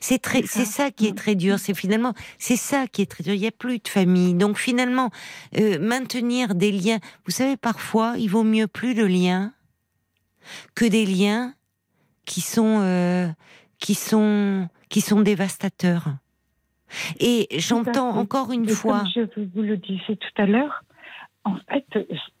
C'est 0.00 0.20
très, 0.20 0.42
c'est 0.46 0.64
ça 0.64 0.90
qui 0.90 1.06
est 1.06 1.16
très 1.16 1.34
dur. 1.34 1.58
C'est 1.58 1.74
finalement, 1.74 2.14
c'est 2.38 2.56
ça 2.56 2.86
qui 2.86 3.02
est 3.02 3.06
très 3.06 3.22
dur. 3.22 3.34
Il 3.34 3.40
n'y 3.40 3.46
a 3.46 3.52
plus 3.52 3.78
de 3.78 3.88
famille. 3.88 4.34
Donc 4.34 4.58
finalement, 4.58 5.10
euh, 5.58 5.78
maintenir 5.78 6.54
des 6.54 6.72
liens. 6.72 6.98
Vous 7.26 7.32
savez, 7.32 7.56
parfois, 7.56 8.14
il 8.16 8.28
vaut 8.28 8.42
mieux 8.42 8.66
plus 8.66 8.94
de 8.94 9.04
liens 9.04 9.52
que 10.74 10.84
des 10.84 11.06
liens 11.06 11.54
qui 12.24 12.40
sont 12.40 12.80
euh, 12.80 13.28
qui 13.78 13.94
sont 13.94 14.68
qui 14.88 15.00
sont 15.00 15.20
dévastateurs. 15.20 16.08
Et 17.18 17.48
j'entends 17.56 18.10
encore 18.16 18.52
une 18.52 18.68
fois. 18.68 19.00
Comme 19.00 19.26
je 19.34 19.40
vous 19.54 19.62
le 19.62 19.76
disais 19.76 20.16
tout 20.16 20.42
à 20.42 20.46
l'heure, 20.46 20.84
en 21.46 21.56
fait, 21.68 21.86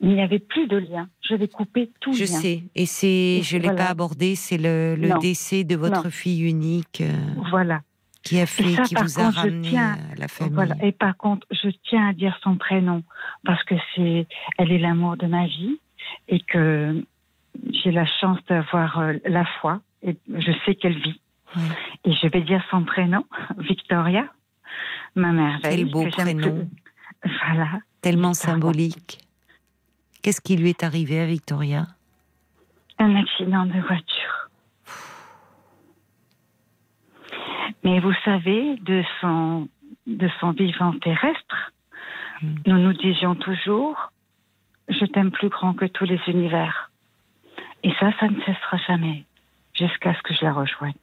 il 0.00 0.14
n'y 0.14 0.20
avait 0.20 0.40
plus 0.40 0.66
de 0.66 0.76
lien. 0.76 1.08
J'avais 1.20 1.48
coupé 1.48 1.90
tout 2.00 2.12
je 2.12 2.24
lien. 2.24 2.40
sais, 2.40 2.62
et 2.74 2.86
c'est, 2.86 3.40
je 3.42 3.56
l'ai 3.56 3.72
pas 3.72 3.86
abordé, 3.86 4.34
c'est 4.34 4.58
le, 4.58 4.96
décès 5.20 5.62
de 5.62 5.76
votre 5.76 6.10
fille 6.10 6.42
unique. 6.42 7.00
Euh, 7.00 7.12
voilà. 7.50 7.82
Qui 8.24 8.40
a 8.40 8.46
fait, 8.46 8.82
qui 8.82 8.96
vous 8.96 9.20
a 9.20 9.30
ramené 9.30 9.78
à 9.78 9.96
la 10.18 10.26
famille. 10.26 10.54
Voilà. 10.54 10.74
Et 10.82 10.90
par 10.90 11.16
contre, 11.16 11.46
je 11.52 11.68
tiens 11.88 12.08
à 12.08 12.12
dire 12.12 12.36
son 12.42 12.56
prénom 12.56 13.04
parce 13.44 13.62
que 13.62 13.76
c'est, 13.94 14.26
elle 14.58 14.72
est 14.72 14.78
l'amour 14.78 15.16
de 15.16 15.28
ma 15.28 15.46
vie 15.46 15.78
et 16.26 16.40
que 16.40 17.04
j'ai 17.72 17.92
la 17.92 18.06
chance 18.06 18.38
d'avoir 18.48 18.98
euh, 19.00 19.14
la 19.24 19.44
foi 19.60 19.80
et 20.02 20.16
je 20.28 20.52
sais 20.64 20.74
qu'elle 20.74 20.98
vit. 20.98 21.20
Et 22.04 22.12
je 22.12 22.28
vais 22.28 22.42
dire 22.42 22.62
son 22.70 22.84
prénom, 22.84 23.24
Victoria, 23.58 24.26
ma 25.14 25.32
mère. 25.32 25.58
Quel 25.62 25.90
beau 25.90 26.06
prénom. 26.08 26.68
Voilà. 27.24 27.80
Tellement 28.02 28.34
symbolique. 28.34 29.18
Qu'est-ce 30.22 30.40
qui 30.40 30.56
lui 30.56 30.70
est 30.70 30.82
arrivé 30.82 31.20
à 31.20 31.26
Victoria? 31.26 31.86
Un 32.98 33.14
accident 33.16 33.64
de 33.66 33.80
voiture. 33.80 34.50
Mais 37.84 38.00
vous 38.00 38.14
savez, 38.24 38.76
de 38.76 39.02
son, 39.20 39.68
de 40.06 40.28
son 40.40 40.50
vivant 40.50 40.92
terrestre, 40.98 41.72
hmm. 42.42 42.54
nous 42.66 42.78
nous 42.78 42.92
disions 42.92 43.34
toujours, 43.34 44.12
je 44.88 45.04
t'aime 45.04 45.30
plus 45.30 45.48
grand 45.48 45.74
que 45.74 45.84
tous 45.84 46.04
les 46.04 46.20
univers. 46.26 46.90
Et 47.82 47.92
ça, 48.00 48.10
ça 48.18 48.28
ne 48.28 48.40
cessera 48.40 48.78
jamais 48.86 49.24
jusqu'à 49.74 50.14
ce 50.14 50.22
que 50.22 50.34
je 50.34 50.44
la 50.44 50.52
rejoigne. 50.52 50.94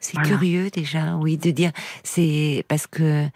C'est 0.00 0.22
curieux 0.22 0.70
déjà, 0.70 1.16
oui, 1.16 1.36
de 1.36 1.50
dire 1.50 1.72
c'est 2.04 2.64
parce 2.68 2.86
que 2.86 3.26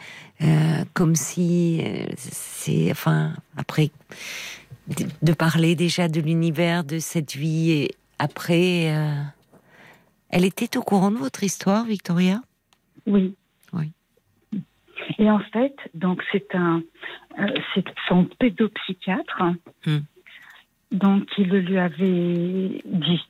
euh, 0.42 0.84
comme 0.94 1.14
si 1.14 1.80
euh, 1.82 2.04
c'est 2.16 2.90
enfin 2.90 3.32
après 3.56 3.90
de, 5.22 5.32
parler 5.32 5.74
déjà 5.74 6.08
de 6.08 6.20
l'univers 6.20 6.84
de 6.84 6.98
cette 6.98 7.34
vie 7.34 7.72
et 7.72 7.90
après 8.18 8.94
euh, 8.94 9.22
elle 10.28 10.44
était 10.44 10.76
au 10.76 10.82
courant 10.82 11.10
de 11.10 11.16
votre 11.16 11.42
histoire, 11.42 11.84
Victoria? 11.84 12.40
Oui. 13.06 13.34
Oui. 13.72 13.92
Et 15.18 15.30
en 15.30 15.40
fait, 15.52 15.74
donc 15.94 16.22
c'est 16.30 16.54
un 16.54 16.82
c'est 17.74 17.84
son 18.08 18.26
pédopsychiatre. 18.38 19.42
Hmm. 19.86 19.98
Donc, 20.92 21.24
il 21.38 21.48
lui 21.48 21.78
avait 21.78 22.82
dit. 22.84 23.20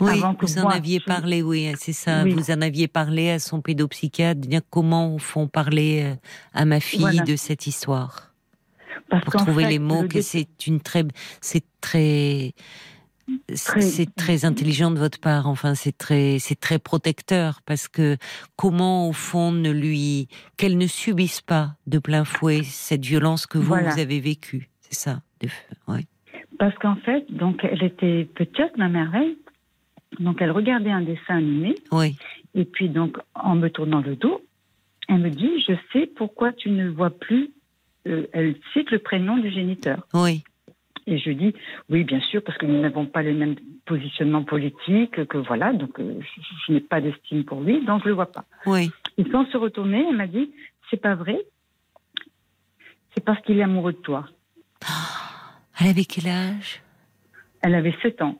Oui, 0.00 0.20
vous 0.40 0.58
en 0.58 0.68
aviez 0.68 1.00
parlé, 1.00 1.42
oui, 1.42 1.70
c'est 1.76 1.92
ça. 1.92 2.24
Vous 2.24 2.50
en 2.50 2.60
aviez 2.62 2.88
parlé 2.88 3.30
à 3.30 3.38
son 3.38 3.60
pédopsychiatre, 3.60 4.40
dire 4.40 4.62
comment 4.70 5.18
font 5.18 5.48
parler 5.48 6.02
euh, 6.02 6.14
à 6.54 6.64
ma 6.64 6.80
fille 6.80 7.20
de 7.26 7.36
cette 7.36 7.66
histoire? 7.66 8.32
Parce 9.10 9.24
pour 9.24 9.34
trouver 9.34 9.66
les 9.66 9.78
mots, 9.78 10.08
que 10.08 10.22
c'est 10.22 10.66
une 10.66 10.80
très, 10.80 11.04
c'est 11.42 11.64
très, 11.82 12.54
c'est 13.54 14.14
très 14.14 14.46
intelligent 14.46 14.90
de 14.90 14.98
votre 14.98 15.20
part. 15.20 15.46
Enfin, 15.46 15.74
c'est 15.74 15.96
très, 15.96 16.38
c'est 16.38 16.58
très 16.58 16.78
protecteur 16.78 17.60
parce 17.66 17.88
que 17.88 18.16
comment, 18.56 19.08
au 19.08 19.12
fond, 19.12 19.52
ne 19.52 19.70
lui, 19.70 20.28
qu'elle 20.56 20.78
ne 20.78 20.86
subisse 20.86 21.42
pas 21.42 21.76
de 21.86 21.98
plein 21.98 22.24
fouet 22.24 22.62
cette 22.64 23.04
violence 23.04 23.46
que 23.46 23.58
vous, 23.58 23.74
vous 23.74 24.00
avez 24.00 24.20
vécue. 24.20 24.70
C'est 24.80 24.94
ça. 24.98 25.20
Oui. 25.88 26.06
Parce 26.58 26.76
qu'en 26.78 26.96
fait, 26.96 27.30
donc, 27.32 27.64
elle 27.64 27.82
était 27.82 28.24
petite, 28.34 28.76
ma 28.76 28.88
merveille. 28.88 29.36
Donc, 30.20 30.40
elle 30.40 30.50
regardait 30.50 30.90
un 30.90 31.00
dessin 31.00 31.36
animé. 31.36 31.74
Oui. 31.90 32.16
Et 32.54 32.64
puis, 32.64 32.88
donc, 32.88 33.18
en 33.34 33.54
me 33.54 33.68
tournant 33.68 34.00
le 34.00 34.16
dos, 34.16 34.42
elle 35.08 35.18
me 35.18 35.30
dit 35.30 35.60
Je 35.66 35.74
sais 35.92 36.06
pourquoi 36.06 36.52
tu 36.52 36.70
ne 36.70 36.88
vois 36.88 37.10
plus. 37.10 37.50
Euh, 38.06 38.26
elle 38.32 38.56
cite 38.72 38.90
le 38.90 38.98
prénom 38.98 39.36
du 39.36 39.50
géniteur. 39.50 40.06
Oui. 40.14 40.42
Et 41.06 41.18
je 41.18 41.30
dis 41.30 41.54
Oui, 41.88 42.04
bien 42.04 42.20
sûr, 42.20 42.42
parce 42.42 42.58
que 42.58 42.66
nous 42.66 42.80
n'avons 42.80 43.06
pas 43.06 43.22
les 43.22 43.32
mêmes 43.32 43.56
positionnements 43.86 44.44
politiques, 44.44 45.26
que 45.26 45.38
voilà, 45.38 45.72
donc 45.72 45.98
euh, 45.98 46.20
je, 46.66 46.72
n'ai 46.72 46.80
pas 46.80 47.00
d'estime 47.00 47.44
pour 47.44 47.60
lui, 47.60 47.84
donc 47.84 48.00
je 48.00 48.04
ne 48.04 48.10
le 48.10 48.14
vois 48.14 48.30
pas. 48.30 48.44
Oui. 48.66 48.90
Et 49.18 49.24
sans 49.30 49.46
se 49.46 49.56
retourner, 49.56 50.04
elle 50.08 50.16
m'a 50.16 50.26
dit 50.26 50.52
C'est 50.90 51.00
pas 51.00 51.14
vrai, 51.14 51.38
c'est 53.14 53.24
parce 53.24 53.40
qu'il 53.42 53.58
est 53.58 53.62
amoureux 53.62 53.92
de 53.92 53.98
toi. 53.98 54.26
Elle 55.80 55.88
avait 55.88 56.04
quel 56.04 56.28
âge? 56.28 56.82
Elle 57.62 57.74
avait 57.74 57.94
7 58.02 58.22
ans. 58.22 58.38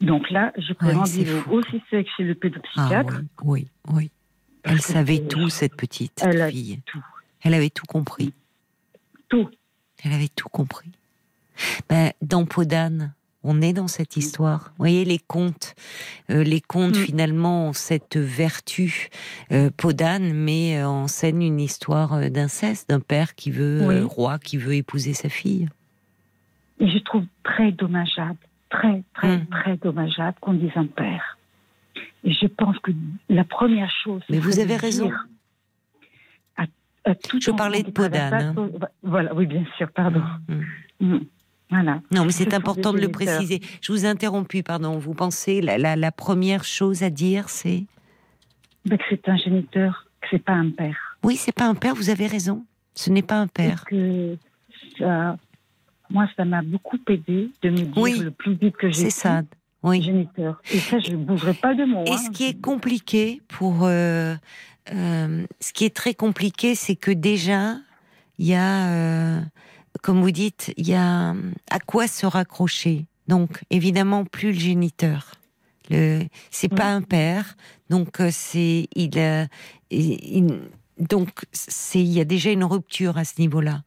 Donc 0.00 0.28
là, 0.30 0.52
je 0.58 0.72
prends 0.74 0.92
rendez-vous 0.92 1.50
aussi 1.52 1.82
sec 1.90 2.06
chez 2.16 2.24
le 2.24 2.34
pédopsychiatre. 2.34 3.20
Ah, 3.20 3.42
oui, 3.44 3.68
oui, 3.88 4.10
Elle 4.62 4.80
savait 4.82 5.20
tout, 5.20 5.48
cette 5.48 5.76
petite 5.76 6.20
elle 6.22 6.50
fille. 6.50 6.80
Tout. 6.86 7.02
Elle 7.42 7.54
avait 7.54 7.70
tout 7.70 7.86
compris. 7.86 8.34
Tout. 9.28 9.48
Elle 10.04 10.12
avait 10.12 10.28
tout 10.28 10.48
compris. 10.48 10.90
Ben, 11.88 12.12
dans 12.20 12.44
Podane, 12.44 13.14
On 13.48 13.62
est 13.62 13.72
dans 13.72 13.86
cette 13.86 14.16
histoire. 14.16 14.70
Vous 14.70 14.78
voyez, 14.78 15.04
les 15.04 15.18
contes, 15.20 15.74
euh, 16.30 16.42
les 16.42 16.60
contes 16.60 16.96
Mm. 16.96 17.04
finalement 17.04 17.68
ont 17.68 17.72
cette 17.72 18.16
vertu 18.16 19.08
euh, 19.52 19.70
podane, 19.76 20.32
mais 20.32 20.78
euh, 20.78 20.88
enseignent 20.88 21.42
une 21.42 21.60
histoire 21.60 22.14
euh, 22.14 22.28
d'inceste, 22.28 22.88
d'un 22.90 22.98
père 23.00 23.36
qui 23.36 23.52
veut, 23.52 23.82
Oui. 23.86 24.00
roi, 24.00 24.38
qui 24.40 24.56
veut 24.56 24.74
épouser 24.74 25.14
sa 25.14 25.28
fille. 25.28 25.68
Et 26.80 26.88
je 26.90 26.98
trouve 26.98 27.24
très 27.44 27.70
dommageable, 27.70 28.36
très, 28.68 29.02
très, 29.14 29.36
Mm. 29.38 29.46
très 29.46 29.76
dommageable 29.76 30.36
qu'on 30.40 30.54
dise 30.54 30.72
un 30.74 30.86
père. 30.86 31.38
Et 32.24 32.32
je 32.32 32.46
pense 32.48 32.76
que 32.80 32.90
la 33.28 33.44
première 33.44 33.90
chose. 34.02 34.22
Mais 34.28 34.40
vous 34.40 34.58
avez 34.58 34.74
raison. 34.76 35.10
À, 36.56 36.64
à 37.04 37.14
tout 37.14 37.38
Je 37.40 37.52
parlais 37.52 37.84
de 37.84 37.90
Podane, 37.92 38.54
chose- 38.56 38.72
Voilà, 39.04 39.32
oui, 39.34 39.46
bien 39.46 39.64
sûr, 39.78 39.88
pardon. 39.92 40.22
Mm. 41.00 41.18
Voilà. 41.70 42.00
Non, 42.12 42.24
mais 42.24 42.30
Ce 42.32 42.38
c'est 42.44 42.54
important 42.54 42.92
de 42.92 42.98
le 43.00 43.08
préciser. 43.08 43.60
Je 43.80 43.92
vous 43.92 44.04
ai 44.04 44.08
interrompu, 44.08 44.62
pardon. 44.62 44.98
Vous 44.98 45.14
pensez 45.14 45.60
la, 45.60 45.78
la, 45.78 45.96
la 45.96 46.12
première 46.12 46.64
chose 46.64 47.02
à 47.02 47.10
dire, 47.10 47.48
c'est? 47.48 47.84
Ben, 48.84 48.96
que 48.98 49.04
c'est 49.10 49.28
un 49.28 49.36
géniteur, 49.36 50.06
que 50.20 50.28
c'est 50.30 50.44
pas 50.44 50.52
un 50.52 50.70
père. 50.70 51.18
oui, 51.24 51.36
c'est 51.36 51.50
pas 51.54 51.66
un 51.66 51.74
père. 51.74 51.94
Vous 51.96 52.08
avez 52.10 52.26
raison. 52.28 52.64
Ce 52.94 53.10
n'est 53.10 53.22
pas 53.22 53.36
un 53.36 53.48
père. 53.48 53.84
Et 53.90 53.90
que 53.90 54.36
ça, 54.98 55.36
moi, 56.08 56.28
ça 56.36 56.44
m'a 56.44 56.62
beaucoup 56.62 56.98
aidé 57.08 57.50
de 57.62 57.70
me 57.70 57.76
dire 57.78 57.92
Oui. 57.98 58.18
le 58.20 58.30
plus 58.30 58.54
vite 58.54 58.76
que 58.76 58.88
j'ai 58.88 59.02
C'est 59.04 59.10
ça. 59.10 59.42
Oui. 59.82 60.02
géniteur. 60.02 60.60
Et 60.72 60.78
ça, 60.78 60.98
je 61.00 61.10
ne 61.12 61.16
bougerai 61.16 61.54
pas 61.54 61.74
de 61.74 61.84
mots. 61.84 62.04
Et 62.06 62.12
hein. 62.12 62.16
ce 62.16 62.30
qui 62.30 62.44
est 62.44 62.60
compliqué 62.60 63.42
pour, 63.48 63.84
euh, 63.84 64.34
euh, 64.94 65.44
ce 65.60 65.72
qui 65.72 65.84
est 65.84 65.94
très 65.94 66.14
compliqué, 66.14 66.74
c'est 66.74 66.96
que 66.96 67.10
déjà, 67.10 67.74
il 68.38 68.46
y 68.46 68.54
a, 68.54 68.88
euh, 68.88 69.40
comme 70.02 70.20
vous 70.20 70.30
dites, 70.30 70.72
il 70.76 70.88
y 70.88 70.94
a 70.94 71.34
à 71.70 71.80
quoi 71.84 72.08
se 72.08 72.26
raccrocher? 72.26 73.06
Donc, 73.28 73.62
évidemment, 73.70 74.24
plus 74.24 74.52
le 74.52 74.58
géniteur. 74.58 75.34
Le, 75.90 76.24
c'est 76.50 76.68
pas 76.68 76.86
un 76.86 77.02
père, 77.02 77.56
donc 77.90 78.20
euh, 78.20 78.30
c'est, 78.32 78.88
il, 78.96 79.18
euh, 79.18 79.46
donc 80.98 81.44
c'est, 81.52 82.00
il 82.00 82.12
y 82.12 82.20
a 82.20 82.24
déjà 82.24 82.50
une 82.50 82.64
rupture 82.64 83.18
à 83.18 83.24
ce 83.24 83.40
niveau-là. 83.40 83.84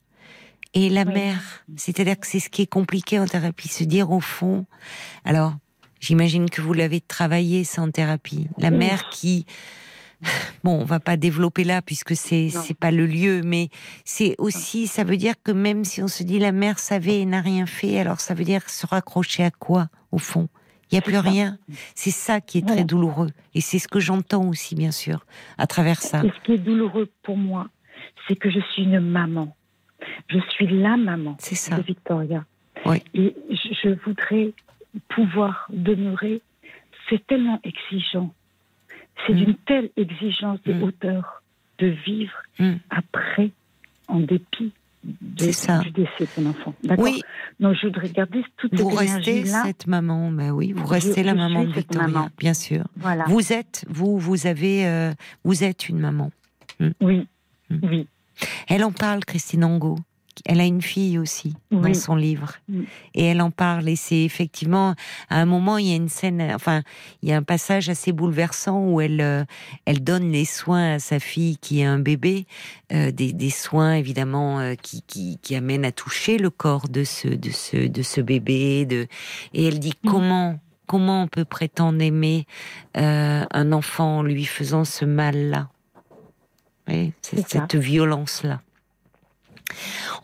Et 0.74 0.88
la 0.90 1.04
mère, 1.04 1.66
c'est-à-dire 1.76 2.18
que 2.18 2.28
c'est 2.28 2.40
ce 2.40 2.50
qui 2.50 2.62
est 2.62 2.68
compliqué 2.68 3.20
en 3.20 3.26
thérapie, 3.26 3.68
se 3.68 3.84
dire 3.84 4.12
au 4.12 4.22
fond, 4.22 4.66
alors 5.26 5.56
J'imagine 6.00 6.50
que 6.50 6.62
vous 6.62 6.74
l'avez 6.74 7.02
travaillé 7.02 7.64
en 7.78 7.92
thérapie. 7.92 8.48
La 8.58 8.72
mère 8.72 9.10
qui, 9.10 9.46
bon, 10.64 10.80
on 10.82 10.84
va 10.86 11.00
pas 11.00 11.18
développer 11.18 11.64
là 11.64 11.82
puisque 11.82 12.16
c'est 12.16 12.50
c'est 12.50 12.78
pas 12.78 12.92
le 12.92 13.06
lieu, 13.06 13.42
mais 13.44 13.70
c'est 14.06 14.36
aussi, 14.38 14.88
ça 14.88 15.04
veut 15.04 15.18
dire 15.18 15.36
que 15.44 15.52
même 15.52 15.84
si 15.86 16.02
on 16.02 16.08
se 16.08 16.24
dit 16.24 16.40
la 16.40 16.52
mère 16.52 16.80
savait 16.80 17.20
et 17.20 17.26
n'a 17.26 17.42
rien 17.42 17.66
fait, 17.66 18.00
alors 18.00 18.20
ça 18.20 18.34
veut 18.34 18.44
dire 18.44 18.70
se 18.70 18.86
raccrocher 18.86 19.44
à 19.44 19.52
quoi 19.52 19.88
au 20.12 20.18
fond? 20.18 20.50
Il 20.92 20.96
y 20.96 20.98
a 20.98 21.02
plus 21.02 21.14
ça. 21.14 21.22
rien. 21.22 21.58
C'est 21.94 22.10
ça 22.12 22.42
qui 22.42 22.58
est 22.58 22.68
très 22.68 22.84
douloureux 22.84 23.30
et 23.54 23.62
c'est 23.62 23.78
ce 23.80 23.88
que 23.88 24.00
j'entends 24.00 24.48
aussi 24.48 24.76
bien 24.76 24.92
sûr 24.92 25.26
à 25.58 25.68
travers 25.68 26.02
ça. 26.02 26.24
Et 26.26 26.30
ce 26.30 26.44
qui 26.44 26.54
est 26.54 26.58
douloureux 26.58 27.10
pour 27.22 27.38
moi, 27.38 27.70
c'est 28.28 28.36
que 28.36 28.50
je 28.50 28.60
suis 28.74 28.84
une 28.84 29.00
maman. 29.00 29.56
Je 30.30 30.40
suis 30.50 30.68
la 30.68 30.98
maman 30.98 31.36
C'est 31.40 31.56
ça. 31.56 31.78
de 31.78 31.84
Victoria. 31.84 32.44
Oui. 32.86 33.04
Et 33.14 33.36
je 33.52 33.90
voudrais 34.06 34.54
pouvoir 35.10 35.68
demeurer. 35.72 36.42
C'est 37.10 37.26
tellement 37.28 37.60
exigeant. 37.64 38.34
C'est 39.28 39.34
Mm. 39.34 39.38
d'une 39.38 39.56
telle 39.66 39.90
exigence 39.98 40.60
de 40.66 40.74
Mm. 40.74 40.84
hauteur 40.84 41.44
de 41.80 41.88
vivre 42.06 42.34
Mm. 42.60 42.74
après, 42.90 43.52
en 44.08 44.20
dépit 44.20 44.72
de- 45.04 45.52
ça. 45.52 45.80
du 45.80 45.92
décès 45.92 46.10
de 46.22 46.26
ton 46.36 46.46
enfant. 46.50 46.74
D'accord 46.84 47.06
Oui, 47.06 47.22
Donc 47.60 47.76
je 47.82 47.88
voudrais 47.88 48.10
garder 48.10 48.44
toute 48.58 48.74
vous 48.76 48.90
cette 48.90 49.00
restez 49.00 49.32
énergie-là. 49.32 49.64
cette 49.66 49.88
maman, 49.88 50.30
mais 50.32 50.50
oui, 50.52 50.74
vous 50.74 50.86
Je- 50.86 50.92
restez 50.94 51.24
la 51.24 51.32
je 51.34 51.38
maman 51.38 51.64
de 51.64 51.72
Victoria, 51.72 52.08
maman. 52.08 52.30
bien 52.38 52.54
sûr. 52.54 52.84
Voilà. 52.98 53.24
Vous 53.28 53.54
êtes, 53.54 53.86
vous, 53.90 54.18
vous 54.18 54.46
avez, 54.48 54.86
euh, 54.88 55.14
vous 55.46 55.64
êtes 55.64 55.88
une 55.90 56.00
maman. 56.00 56.32
Oui. 57.02 57.28
Mm. 57.70 57.78
Oui. 57.84 58.08
Elle 58.68 58.84
en 58.84 58.92
parle, 58.92 59.24
Christine 59.26 59.64
Angot. 59.64 59.98
Elle 60.46 60.60
a 60.62 60.66
une 60.66 60.82
fille 60.82 61.20
aussi 61.20 61.56
dans 61.72 61.94
son 61.94 62.16
livre. 62.16 62.54
Et 63.14 63.26
elle 63.26 63.42
en 63.42 63.52
parle. 63.52 63.88
Et 63.90 63.96
c'est 63.96 64.24
effectivement, 64.24 64.96
à 65.30 65.40
un 65.40 65.46
moment, 65.46 65.78
il 65.78 65.88
y 65.88 65.94
a 65.94 65.96
une 65.96 66.10
scène, 66.10 66.42
enfin, 66.54 66.82
il 67.22 67.30
y 67.30 67.34
a 67.34 67.38
un 67.38 67.44
passage 67.44 67.90
assez 67.90 68.12
bouleversant 68.12 68.80
où 68.80 69.02
elle, 69.02 69.22
euh, 69.22 69.44
elle 69.86 70.04
donne 70.04 70.32
les 70.32 70.46
soins 70.46 70.94
à 70.96 71.00
sa 71.00 71.20
fille 71.20 71.58
qui 71.58 71.82
est 71.82 71.86
un 71.86 72.00
bébé, 72.00 72.48
euh, 72.92 73.12
des, 73.12 73.34
des 73.34 73.50
soins 73.52 73.94
évidemment 73.94 74.60
euh, 74.60 74.76
qui, 74.76 75.04
qui, 75.04 75.38
qui 75.42 75.56
amènent 75.56 75.86
à 75.86 75.92
toucher 75.92 76.38
le 76.38 76.50
corps 76.50 76.90
de 76.90 77.04
ce, 77.04 77.28
de 77.28 77.52
ce, 77.52 77.88
de 77.88 78.02
ce 78.02 78.22
bébé. 78.22 78.86
De... 78.86 79.08
Et 79.54 79.66
elle 79.66 79.80
dit 79.80 79.94
Mm. 80.04 80.10
comment, 80.10 80.60
comment 80.88 81.24
on 81.24 81.28
peut 81.28 81.46
prétendre 81.46 82.02
aimer 82.02 82.46
un 82.96 83.72
enfant 83.72 84.20
en 84.20 84.24
lui 84.24 84.46
faisant 84.46 84.86
ce 84.86 85.06
mal-là? 85.06 85.70
Oui, 86.88 87.14
c'est 87.22 87.48
cette 87.48 87.76
violence-là. 87.76 88.62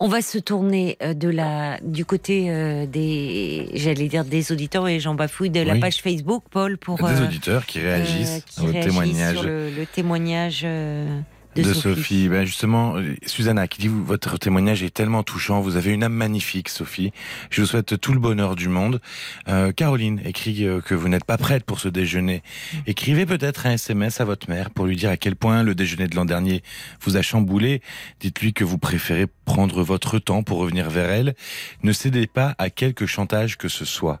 On 0.00 0.08
va 0.08 0.20
se 0.22 0.38
tourner 0.38 0.96
euh, 1.02 1.14
de 1.14 1.28
la 1.28 1.78
du 1.82 2.04
côté 2.04 2.46
euh, 2.50 2.86
des 2.86 3.68
j'allais 3.74 4.08
dire 4.08 4.24
des 4.24 4.52
auditeurs 4.52 4.88
et 4.88 5.00
j'en 5.00 5.14
bafouille 5.14 5.50
de 5.50 5.60
la 5.60 5.74
Oui. 5.74 5.80
page 5.80 6.02
Facebook 6.02 6.44
Paul 6.50 6.76
pour 6.78 6.96
Des 6.98 7.04
euh, 7.04 7.24
auditeurs 7.26 7.66
qui 7.66 7.78
euh, 7.80 7.94
réagissent 7.96 8.42
qui 8.46 8.60
à 8.60 8.62
votre 8.62 8.72
réagissent 8.74 8.90
témoignage. 8.92 9.34
sur 9.34 9.42
le, 9.44 9.70
le 9.70 9.86
témoignage 9.86 10.62
euh, 10.64 11.20
de, 11.62 11.68
de 11.68 11.74
Sophie. 11.74 11.96
Sophie. 11.96 12.28
Ben 12.28 12.44
justement, 12.44 12.96
Susanna 13.26 13.68
qui 13.68 13.80
dit 13.80 13.88
votre 13.88 14.38
témoignage 14.38 14.82
est 14.82 14.94
tellement 14.94 15.22
touchant. 15.22 15.60
Vous 15.60 15.76
avez 15.76 15.92
une 15.92 16.02
âme 16.02 16.12
magnifique, 16.12 16.68
Sophie. 16.68 17.12
Je 17.50 17.60
vous 17.60 17.66
souhaite 17.66 18.00
tout 18.00 18.12
le 18.12 18.20
bonheur 18.20 18.56
du 18.56 18.68
monde. 18.68 19.00
Euh, 19.48 19.72
Caroline 19.72 20.20
écrit 20.24 20.66
euh, 20.66 20.80
que 20.80 20.94
vous 20.94 21.08
n'êtes 21.08 21.24
pas 21.24 21.38
prête 21.38 21.64
pour 21.64 21.80
ce 21.80 21.88
déjeuner. 21.88 22.42
Écrivez 22.86 23.26
peut-être 23.26 23.66
un 23.66 23.72
SMS 23.72 24.20
à 24.20 24.24
votre 24.24 24.48
mère 24.48 24.70
pour 24.70 24.86
lui 24.86 24.96
dire 24.96 25.10
à 25.10 25.16
quel 25.16 25.36
point 25.36 25.62
le 25.62 25.74
déjeuner 25.74 26.08
de 26.08 26.16
l'an 26.16 26.24
dernier 26.24 26.62
vous 27.00 27.16
a 27.16 27.22
chamboulé. 27.22 27.82
Dites-lui 28.20 28.52
que 28.52 28.64
vous 28.64 28.78
préférez 28.78 29.26
prendre 29.44 29.82
votre 29.82 30.18
temps 30.18 30.42
pour 30.42 30.58
revenir 30.58 30.90
vers 30.90 31.10
elle. 31.10 31.34
Ne 31.82 31.92
cédez 31.92 32.26
pas 32.26 32.54
à 32.58 32.70
quelque 32.70 33.06
chantage 33.06 33.56
que 33.56 33.68
ce 33.68 33.84
soit. 33.84 34.20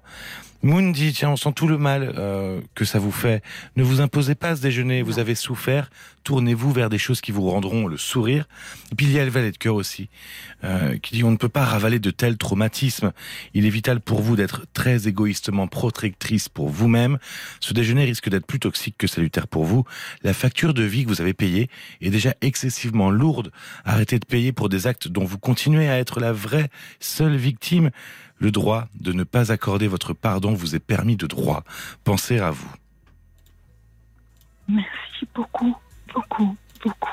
Moon 0.62 0.90
dit, 0.90 1.12
tiens, 1.12 1.30
on 1.30 1.36
sent 1.36 1.52
tout 1.54 1.68
le 1.68 1.78
mal 1.78 2.14
euh, 2.16 2.60
que 2.74 2.84
ça 2.84 2.98
vous 2.98 3.12
fait. 3.12 3.42
Ne 3.76 3.82
vous 3.82 4.00
imposez 4.00 4.34
pas 4.34 4.56
ce 4.56 4.62
déjeuner, 4.62 5.02
vous 5.02 5.18
avez 5.18 5.34
souffert. 5.34 5.90
Tournez-vous 6.24 6.72
vers 6.72 6.90
des 6.90 6.98
choses 6.98 7.20
qui 7.20 7.30
vous 7.30 7.48
rendront 7.48 7.86
le 7.86 7.96
sourire. 7.96 8.48
Et 8.90 8.94
puis 8.96 9.06
il 9.06 9.12
y 9.12 9.20
a 9.20 9.24
le 9.24 9.30
valet 9.30 9.52
de 9.52 9.56
cœur 9.56 9.76
aussi, 9.76 10.08
euh, 10.64 10.98
qui 10.98 11.14
dit, 11.14 11.24
on 11.24 11.30
ne 11.30 11.36
peut 11.36 11.48
pas 11.48 11.64
ravaler 11.64 12.00
de 12.00 12.10
tels 12.10 12.36
traumatismes. 12.36 13.12
Il 13.54 13.64
est 13.64 13.70
vital 13.70 14.00
pour 14.00 14.22
vous 14.22 14.34
d'être 14.34 14.66
très 14.72 15.06
égoïstement 15.06 15.68
protectrice 15.68 16.48
pour 16.48 16.68
vous-même. 16.68 17.18
Ce 17.60 17.72
déjeuner 17.74 18.04
risque 18.04 18.28
d'être 18.28 18.46
plus 18.46 18.58
toxique 18.58 18.96
que 18.98 19.06
salutaire 19.06 19.46
pour 19.46 19.64
vous. 19.64 19.84
La 20.22 20.32
facture 20.32 20.74
de 20.74 20.82
vie 20.82 21.04
que 21.04 21.10
vous 21.10 21.20
avez 21.20 21.34
payée 21.34 21.70
est 22.00 22.10
déjà 22.10 22.34
excessivement 22.40 23.10
lourde. 23.10 23.52
Arrêtez 23.84 24.18
de 24.18 24.26
payer 24.26 24.52
pour 24.52 24.68
des 24.68 24.86
actes 24.86 25.08
dont 25.08 25.24
vous 25.24 25.38
continuez 25.38 25.88
à 25.88 25.98
être 25.98 26.18
la 26.18 26.32
vraie 26.32 26.70
seule 26.98 27.36
victime. 27.36 27.90
Le 28.38 28.50
droit 28.50 28.88
de 29.00 29.12
ne 29.12 29.24
pas 29.24 29.50
accorder 29.52 29.88
votre 29.88 30.12
pardon 30.12 30.52
vous 30.54 30.74
est 30.74 30.80
permis 30.80 31.16
de 31.16 31.26
droit. 31.26 31.64
Pensez 32.04 32.38
à 32.38 32.50
vous. 32.50 32.70
Merci 34.68 35.26
beaucoup, 35.34 35.74
beaucoup, 36.14 36.56
beaucoup. 36.84 37.10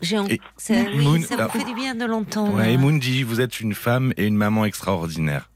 J'ai- 0.00 0.18
en- 0.18 0.26
ça, 0.56 0.74
oui, 0.74 1.04
Moon- 1.04 1.22
ça 1.22 1.36
ah. 1.38 1.46
vous 1.46 1.58
fait 1.58 1.64
du 1.64 1.74
bien 1.74 1.94
de 1.94 2.04
l'entendre. 2.04 2.54
Ouais, 2.54 2.72
et 2.72 2.76
Moon 2.76 2.96
dit, 2.96 3.22
vous 3.22 3.40
êtes 3.40 3.60
une 3.60 3.74
femme 3.74 4.12
et 4.16 4.26
une 4.26 4.36
maman 4.36 4.64
extraordinaire. 4.64 5.50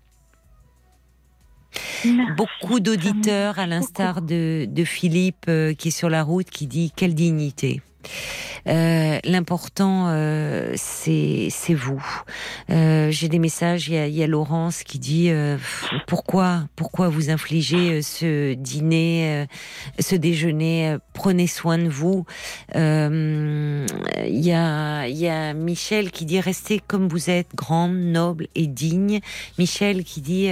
Merci. 2.05 2.33
Beaucoup 2.37 2.81
d'auditeurs, 2.81 3.59
à 3.59 3.67
l'instar 3.67 4.23
de, 4.23 4.67
de 4.69 4.85
Philippe 4.85 5.47
euh, 5.49 5.75
qui 5.75 5.89
est 5.89 5.93
sur 5.93 6.09
la 6.09 6.23
route, 6.23 6.49
qui 6.51 6.67
dit 6.67 6.93
quelle 6.95 7.15
dignité. 7.15 7.83
Euh, 8.69 9.19
L'important, 9.25 10.07
euh, 10.09 10.73
c'est 10.77 11.75
vous. 11.75 12.05
Euh, 12.71 13.11
J'ai 13.11 13.29
des 13.29 13.39
messages. 13.39 13.89
Il 13.89 13.95
y 13.95 14.23
a, 14.23 14.27
Laurence 14.27 14.83
qui 14.83 14.99
dit 14.99 15.31
pourquoi 16.09 16.65
pourquoi 16.75 17.09
vous 17.09 17.31
infligez 17.31 18.03
ce 18.03 18.55
dîner, 18.55 19.47
ce 20.01 20.17
déjeuner. 20.17 20.97
Prenez 21.13 21.47
soin 21.47 21.79
de 21.79 21.89
vous. 21.89 22.25
Il 22.75 23.87
y 24.29 24.53
a 24.53 25.07
il 25.07 25.17
y 25.17 25.29
a 25.29 25.55
Michel 25.55 26.11
qui 26.11 26.25
dit 26.25 26.41
restez 26.41 26.81
comme 26.85 27.09
vous 27.09 27.31
êtes, 27.31 27.55
grande, 27.55 27.97
noble 27.97 28.49
et 28.57 28.67
digne. 28.67 29.21
Michel 29.59 30.03
qui 30.03 30.21
dit 30.21 30.51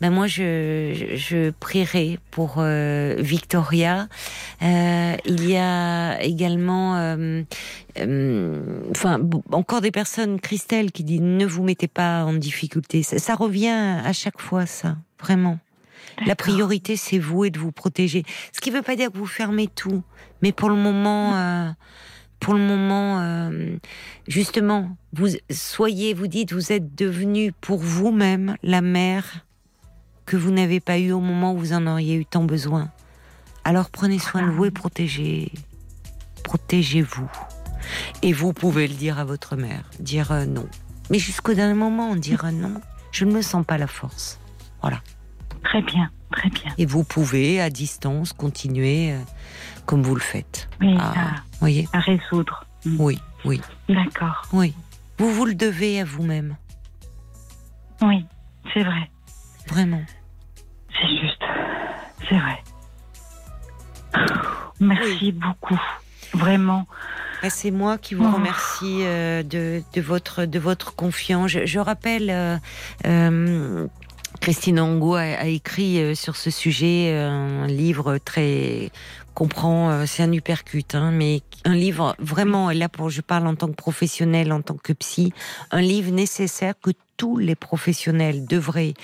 ben 0.00 0.10
moi 0.10 0.26
je, 0.26 1.14
je, 1.14 1.50
prierai 1.50 2.18
pour 2.30 2.54
euh, 2.58 3.16
Victoria. 3.18 4.08
Euh, 4.62 5.16
il 5.26 5.48
y 5.48 5.56
a 5.56 6.22
également, 6.22 6.96
euh, 6.96 7.42
euh, 7.98 8.82
enfin 8.90 9.20
encore 9.52 9.80
des 9.80 9.90
personnes, 9.90 10.40
Christelle 10.40 10.92
qui 10.92 11.04
dit 11.04 11.20
ne 11.20 11.44
vous 11.44 11.62
mettez 11.62 11.88
pas 11.88 12.24
en 12.24 12.32
difficulté. 12.32 13.02
Ça, 13.02 13.18
ça 13.18 13.34
revient 13.34 13.68
à 13.68 14.12
chaque 14.12 14.40
fois, 14.40 14.66
ça 14.66 14.96
vraiment. 15.20 15.58
La 16.26 16.34
priorité 16.34 16.96
c'est 16.96 17.18
vous 17.18 17.44
et 17.44 17.50
de 17.50 17.58
vous 17.58 17.72
protéger. 17.72 18.24
Ce 18.52 18.60
qui 18.60 18.70
ne 18.70 18.76
veut 18.76 18.82
pas 18.82 18.96
dire 18.96 19.12
que 19.12 19.18
vous 19.18 19.26
fermez 19.26 19.68
tout, 19.68 20.02
mais 20.42 20.52
pour 20.52 20.70
le 20.70 20.76
moment. 20.76 21.34
euh, 21.36 21.70
pour 22.40 22.54
le 22.54 22.60
moment, 22.60 23.20
euh, 23.20 23.76
justement, 24.26 24.96
vous 25.12 25.28
soyez, 25.50 26.14
vous 26.14 26.26
dites, 26.26 26.54
vous 26.54 26.72
êtes 26.72 26.94
devenu 26.94 27.52
pour 27.60 27.78
vous-même 27.78 28.56
la 28.62 28.80
mère 28.80 29.44
que 30.30 30.36
vous 30.36 30.52
n'avez 30.52 30.78
pas 30.78 30.96
eu 31.00 31.10
au 31.10 31.18
moment 31.18 31.54
où 31.54 31.58
vous 31.58 31.72
en 31.72 31.88
auriez 31.88 32.14
eu 32.14 32.24
tant 32.24 32.44
besoin. 32.44 32.88
Alors 33.64 33.90
prenez 33.90 34.20
soin 34.20 34.42
de 34.46 34.50
vous 34.52 34.64
et 34.64 34.70
protégez, 34.70 35.50
protégez-vous. 36.44 37.28
Et 38.22 38.32
vous 38.32 38.52
pouvez 38.52 38.86
le 38.86 38.94
dire 38.94 39.18
à 39.18 39.24
votre 39.24 39.56
mère, 39.56 39.82
dire 39.98 40.30
euh, 40.30 40.46
non. 40.46 40.68
Mais 41.10 41.18
jusqu'au 41.18 41.52
dernier 41.52 41.74
moment, 41.74 42.14
dire 42.14 42.44
euh, 42.44 42.50
non. 42.52 42.80
Je 43.10 43.24
ne 43.24 43.32
me 43.32 43.42
sens 43.42 43.66
pas 43.66 43.76
la 43.76 43.88
force. 43.88 44.38
Voilà. 44.82 45.00
Très 45.64 45.82
bien, 45.82 46.08
très 46.30 46.48
bien. 46.48 46.72
Et 46.78 46.86
vous 46.86 47.02
pouvez, 47.02 47.60
à 47.60 47.68
distance, 47.68 48.32
continuer 48.32 49.10
euh, 49.12 49.18
comme 49.84 50.04
vous 50.04 50.14
le 50.14 50.20
faites. 50.20 50.68
Oui, 50.80 50.94
à, 50.96 51.10
à, 51.10 51.34
voyez 51.58 51.88
à 51.92 51.98
résoudre. 51.98 52.66
Mm. 52.84 52.96
Oui, 53.00 53.18
oui, 53.44 53.60
D'accord. 53.88 54.46
oui. 54.52 54.74
Vous 55.18 55.34
vous 55.34 55.44
le 55.44 55.54
devez 55.54 56.00
à 56.00 56.04
vous-même, 56.04 56.54
Oui, 58.00 58.24
c'est 58.72 58.84
vrai. 58.84 59.10
vraiment. 59.66 60.02
C'est 61.00 61.08
juste. 61.20 61.42
C'est 62.28 62.38
vrai. 62.38 62.62
Merci 64.80 65.32
beaucoup. 65.32 65.80
Vraiment. 66.32 66.86
Bah, 67.42 67.50
C'est 67.50 67.70
moi 67.70 67.98
qui 67.98 68.14
vous 68.14 68.24
Oh. 68.30 68.34
remercie 68.36 69.00
euh, 69.02 69.42
de, 69.42 69.82
de 69.94 70.00
votre 70.00 70.44
de 70.44 70.58
votre 70.58 70.94
confiance. 70.94 71.50
Je, 71.50 71.66
je 71.66 71.78
rappelle, 71.78 72.30
euh, 72.30 72.56
euh, 73.06 73.86
Christine 74.40 74.80
Angot 74.80 75.14
a, 75.16 75.20
a 75.20 75.46
écrit 75.46 76.14
sur 76.16 76.36
ce 76.36 76.50
sujet 76.50 77.12
un 77.14 77.66
livre 77.66 78.18
très 78.18 78.90
comprend, 79.34 80.04
c'est 80.06 80.22
un 80.22 80.32
hypercute, 80.32 80.94
hein, 80.94 81.10
mais 81.12 81.40
un 81.64 81.74
livre 81.74 82.14
vraiment, 82.18 82.70
et 82.70 82.74
là 82.74 82.88
pour 82.88 83.10
je 83.10 83.20
parle 83.22 83.46
en 83.46 83.54
tant 83.54 83.68
que 83.68 83.74
professionnel, 83.74 84.52
en 84.52 84.60
tant 84.60 84.74
que 84.76 84.92
psy, 84.92 85.32
un 85.70 85.80
livre 85.80 86.10
nécessaire 86.10 86.74
que 86.82 86.90
tous 87.20 87.36
les 87.36 87.54
professionnels 87.54 88.46
devraient 88.46 88.94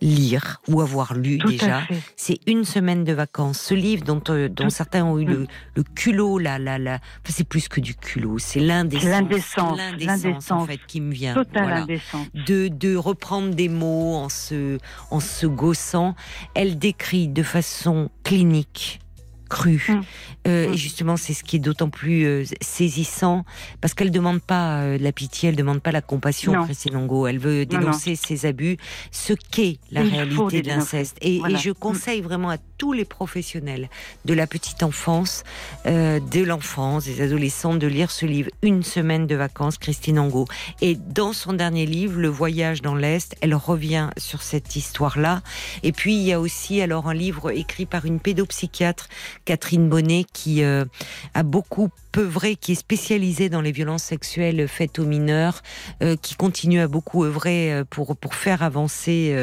lire 0.00 0.60
ou 0.68 0.80
avoir 0.80 1.12
lu 1.14 1.38
Tout 1.38 1.48
déjà 1.48 1.82
c'est 2.14 2.38
une 2.46 2.64
semaine 2.64 3.02
de 3.02 3.12
vacances. 3.12 3.58
Ce 3.58 3.74
livre 3.74 4.04
dont, 4.04 4.22
euh, 4.28 4.48
dont 4.48 4.70
certains 4.70 5.04
ont 5.04 5.18
eu 5.18 5.24
le, 5.24 5.38
Mm. 5.40 5.46
le 5.74 5.82
culot, 5.82 6.38
là, 6.38 6.60
là, 6.60 6.78
là. 6.78 6.94
Enfin, 7.22 7.34
c'est 7.36 7.48
plus 7.48 7.66
que 7.66 7.80
du 7.80 7.96
culot, 7.96 8.38
c'est 8.38 8.60
l'indécence. 8.60 9.10
L'indécence, 9.10 9.78
L'indécence, 9.98 10.50
en 10.52 10.66
fait, 10.66 10.78
qui 10.86 11.00
me 11.00 11.12
vient. 11.12 11.34
Voilà. 11.52 11.82
indécence. 11.82 12.28
De, 12.46 12.68
de 12.68 12.94
reprendre 12.94 13.52
des 13.52 13.68
mots 13.68 14.14
en 14.14 14.28
se, 14.28 14.78
en 15.10 15.18
se 15.18 15.46
gaussant. 15.48 16.14
Elle 16.54 16.78
décrit 16.78 17.26
de 17.26 17.42
façon 17.42 18.08
clinique, 18.22 19.00
crue. 19.48 19.82
Mm. 19.88 20.00
Euh, 20.46 20.64
Mm. 20.68 20.74
Et 20.74 20.76
justement, 20.76 21.16
c'est 21.16 21.34
ce 21.34 21.42
qui 21.44 21.56
est 21.56 21.60
d'autant 21.60 21.88
plus 21.88 22.24
euh, 22.24 22.44
saisissant 22.60 23.44
parce 23.80 23.94
qu'elle 23.94 24.10
demande 24.10 24.40
pas 24.40 24.80
euh, 24.80 24.98
la 24.98 25.12
pitié, 25.12 25.48
elle 25.48 25.56
demande 25.56 25.80
pas 25.80 25.92
la 25.92 26.02
compassion, 26.02 26.52
Non. 26.52 26.64
Christine 26.64 26.94
Longo. 26.94 27.26
Elle 27.26 27.38
veut 27.38 27.64
Non, 27.64 27.74
non. 27.74 27.80
dénoncer 27.80 28.16
ses 28.16 28.46
abus, 28.46 28.76
ce 29.10 29.32
qu'est 29.32 29.78
la 29.90 30.02
Il 30.02 30.10
réalité 30.10 30.62
de 30.62 30.68
l'inceste. 30.68 31.16
Et, 31.22 31.40
je 31.56 31.70
conseille 31.70 32.20
vraiment 32.20 32.50
à 32.50 32.58
tous 32.84 32.92
les 32.92 33.06
professionnels 33.06 33.88
de 34.26 34.34
la 34.34 34.46
petite 34.46 34.82
enfance, 34.82 35.42
euh, 35.86 36.20
de 36.20 36.42
l'enfance, 36.42 37.06
des 37.06 37.22
adolescents, 37.22 37.76
de 37.76 37.86
lire 37.86 38.10
ce 38.10 38.26
livre 38.26 38.50
Une 38.60 38.82
semaine 38.82 39.26
de 39.26 39.34
vacances, 39.34 39.78
Christine 39.78 40.18
Angot. 40.18 40.44
Et 40.82 40.94
dans 40.94 41.32
son 41.32 41.54
dernier 41.54 41.86
livre, 41.86 42.20
Le 42.20 42.28
voyage 42.28 42.82
dans 42.82 42.94
l'Est, 42.94 43.36
elle 43.40 43.54
revient 43.54 44.10
sur 44.18 44.42
cette 44.42 44.76
histoire-là. 44.76 45.40
Et 45.82 45.92
puis, 45.92 46.14
il 46.14 46.24
y 46.24 46.34
a 46.34 46.40
aussi 46.40 46.82
alors 46.82 47.08
un 47.08 47.14
livre 47.14 47.52
écrit 47.52 47.86
par 47.86 48.04
une 48.04 48.20
pédopsychiatre, 48.20 49.08
Catherine 49.46 49.88
Bonnet, 49.88 50.26
qui 50.30 50.62
euh, 50.62 50.84
a 51.32 51.42
beaucoup 51.42 51.88
œuvré, 52.18 52.56
qui 52.56 52.72
est 52.72 52.76
spécialisée 52.76 53.48
dans 53.48 53.60
les 53.60 53.72
violences 53.72 54.02
sexuelles 54.02 54.66
faites 54.68 54.98
aux 54.98 55.06
mineurs, 55.06 55.62
euh, 56.02 56.16
qui 56.16 56.34
continue 56.34 56.80
à 56.80 56.88
beaucoup 56.88 57.24
œuvrer 57.24 57.72
euh, 57.72 57.84
pour, 57.88 58.16
pour 58.16 58.34
faire 58.34 58.62
avancer 58.62 59.34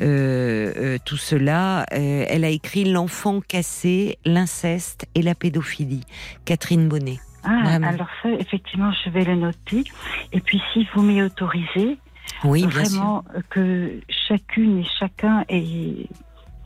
euh, 0.00 0.98
tout 1.04 1.16
cela. 1.16 1.86
Elle 1.90 2.44
a 2.44 2.48
écrit 2.50 2.84
L'enfant 2.84 3.40
cassé, 3.40 4.18
l'inceste 4.24 5.06
et 5.14 5.22
la 5.22 5.34
pédophilie. 5.34 6.04
Catherine 6.44 6.88
Bonnet. 6.88 7.18
Ah, 7.44 7.60
Vraiment. 7.64 7.88
alors 7.88 8.06
ça, 8.22 8.28
effectivement, 8.38 8.92
je 9.04 9.10
vais 9.10 9.24
le 9.24 9.34
noter. 9.34 9.84
Et 10.32 10.40
puis, 10.40 10.60
si 10.72 10.86
vous 10.94 11.02
m'y 11.02 11.22
autorisez, 11.22 11.98
Oui, 12.44 12.66
bien 12.66 12.84
sûr. 12.84 12.98
vraiment 12.98 13.24
que 13.50 14.00
chacune 14.28 14.78
et 14.78 14.86
chacun 14.98 15.44
est, 15.48 16.06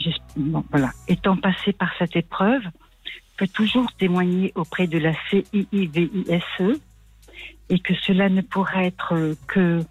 j'es- 0.01 0.10
bon, 0.36 0.64
voilà, 0.70 0.90
étant 1.09 1.36
passé 1.36 1.73
par 1.73 1.89
cette 1.98 2.14
épreuve, 2.16 2.60
peut 3.36 3.48
toujours 3.48 3.92
témoigner 3.98 4.52
auprès 4.54 4.86
de 4.86 4.98
la 4.98 5.12
CIIVISE 5.30 6.80
et 7.68 7.78
que 7.80 7.94
cela 8.06 8.28
ne 8.28 8.40
pourra 8.42 8.84
être 8.84 9.12
euh, 9.14 9.34
que 9.48 9.82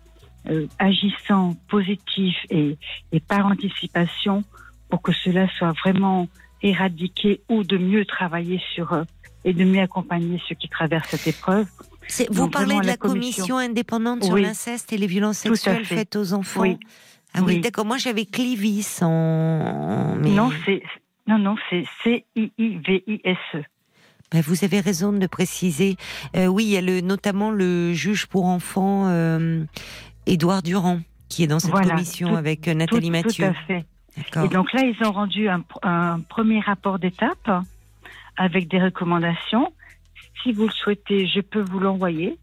euh, 0.50 0.68
agissant 0.80 1.56
positif 1.70 2.36
et, 2.50 2.78
et 3.12 3.20
par 3.20 3.46
anticipation 3.48 4.44
pour 4.90 5.02
que 5.02 5.12
cela 5.12 5.48
soit 5.58 5.74
vraiment 5.74 6.28
éradiqué 6.62 7.42
ou 7.50 7.64
de 7.64 7.78
mieux 7.78 8.06
travailler 8.06 8.62
sur 8.74 8.94
eux 8.96 9.06
et 9.44 9.54
de 9.54 9.64
mieux 9.64 9.82
accompagner 9.82 10.42
ceux 10.48 10.56
qui 10.56 10.70
traversent 10.70 11.10
cette 11.10 11.28
épreuve. 11.28 11.68
Vous 12.30 12.36
Donc, 12.44 12.54
parlez 12.54 12.76
de 12.76 12.82
la 12.82 12.88
la 12.92 12.98
commission, 12.98 13.46
commission. 13.48 13.58
indépendante 13.58 14.24
sur 14.24 14.38
l'inceste 14.38 14.94
et 14.94 14.98
les 14.98 15.08
violences 15.08 15.40
sexuelles 15.40 15.86
fait. 15.86 15.96
faites 15.98 16.16
aux 16.16 16.34
enfants 16.34 16.62
Oui. 16.62 16.78
Ah 17.34 17.40
oui, 17.42 17.56
Oui. 17.56 17.62
d'accord. 17.62 17.86
Moi, 17.86 17.98
j'avais 17.98 18.26
Clivis 18.26 19.00
en... 19.02 20.16
mais- 20.20 20.30
Non, 20.30 20.52
c'est 20.66 20.82
non, 21.28 21.38
non, 21.40 21.56
c'est 21.70 21.86
C-I-I-V-I-S-E. 22.04 23.64
Ben, 24.32 24.42
vous 24.42 24.64
avez 24.64 24.80
raison 24.80 25.14
de 25.14 25.28
préciser. 25.28 25.98
Euh, 26.36 26.48
oui, 26.48 26.66
il 26.66 26.70
y 26.72 26.78
a 26.78 26.82
le, 26.82 27.02
notamment 27.02 27.52
le 27.52 27.94
juge 27.94 28.26
pour 28.26 28.46
enfants, 28.46 29.08
euh, 29.08 29.64
Édouard 30.26 30.64
Durand, 30.64 31.00
qui 31.30 31.44
est 31.44 31.48
dans 31.48 31.60
cette 31.60 31.72
Voilà, 31.72 31.92
commission 31.92 32.30
tout- 32.30 32.36
avec 32.36 32.68
euh, 32.68 32.72
Tout, 32.74 32.78
Nathalie 32.78 33.08
tout 33.08 33.12
Mathieu. 33.12 33.46
à 33.46 33.54
fait. 33.54 33.86
Et 34.44 34.48
donc 34.48 34.72
là, 34.74 34.82
ils 34.84 34.96
ont 35.06 35.12
rendu 35.12 35.50
un, 35.50 35.62
un 35.84 36.22
premier 36.22 36.60
rapport 36.62 37.00
d'étape 37.00 37.52
avec 38.38 38.68
des 38.70 38.82
recommandations. 38.82 39.72
Si 40.42 40.54
vous 40.54 40.66
le 40.68 40.72
souhaitez, 40.72 41.28
je 41.28 41.42
peux 41.42 41.62
vous 41.62 41.80
l'envoyer. 41.80 42.38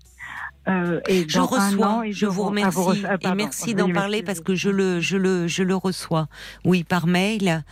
Euh, 0.68 1.00
et 1.08 1.24
Je 1.28 1.40
reçois, 1.40 2.02
ils 2.06 2.12
je 2.12 2.26
vous 2.26 2.42
ah, 2.42 2.46
remercie 2.46 2.78
re- 2.78 3.06
ah, 3.08 3.16
et 3.32 3.34
merci 3.34 3.74
d'en 3.74 3.90
parler 3.90 4.22
parce 4.22 4.40
que 4.40 4.54
je 4.54 4.70
le, 4.70 5.00
je 5.00 5.16
le, 5.16 5.48
je 5.48 5.62
le 5.64 5.74
reçois. 5.74 6.28
Oui, 6.64 6.84
par 6.84 7.06
mail. 7.06 7.64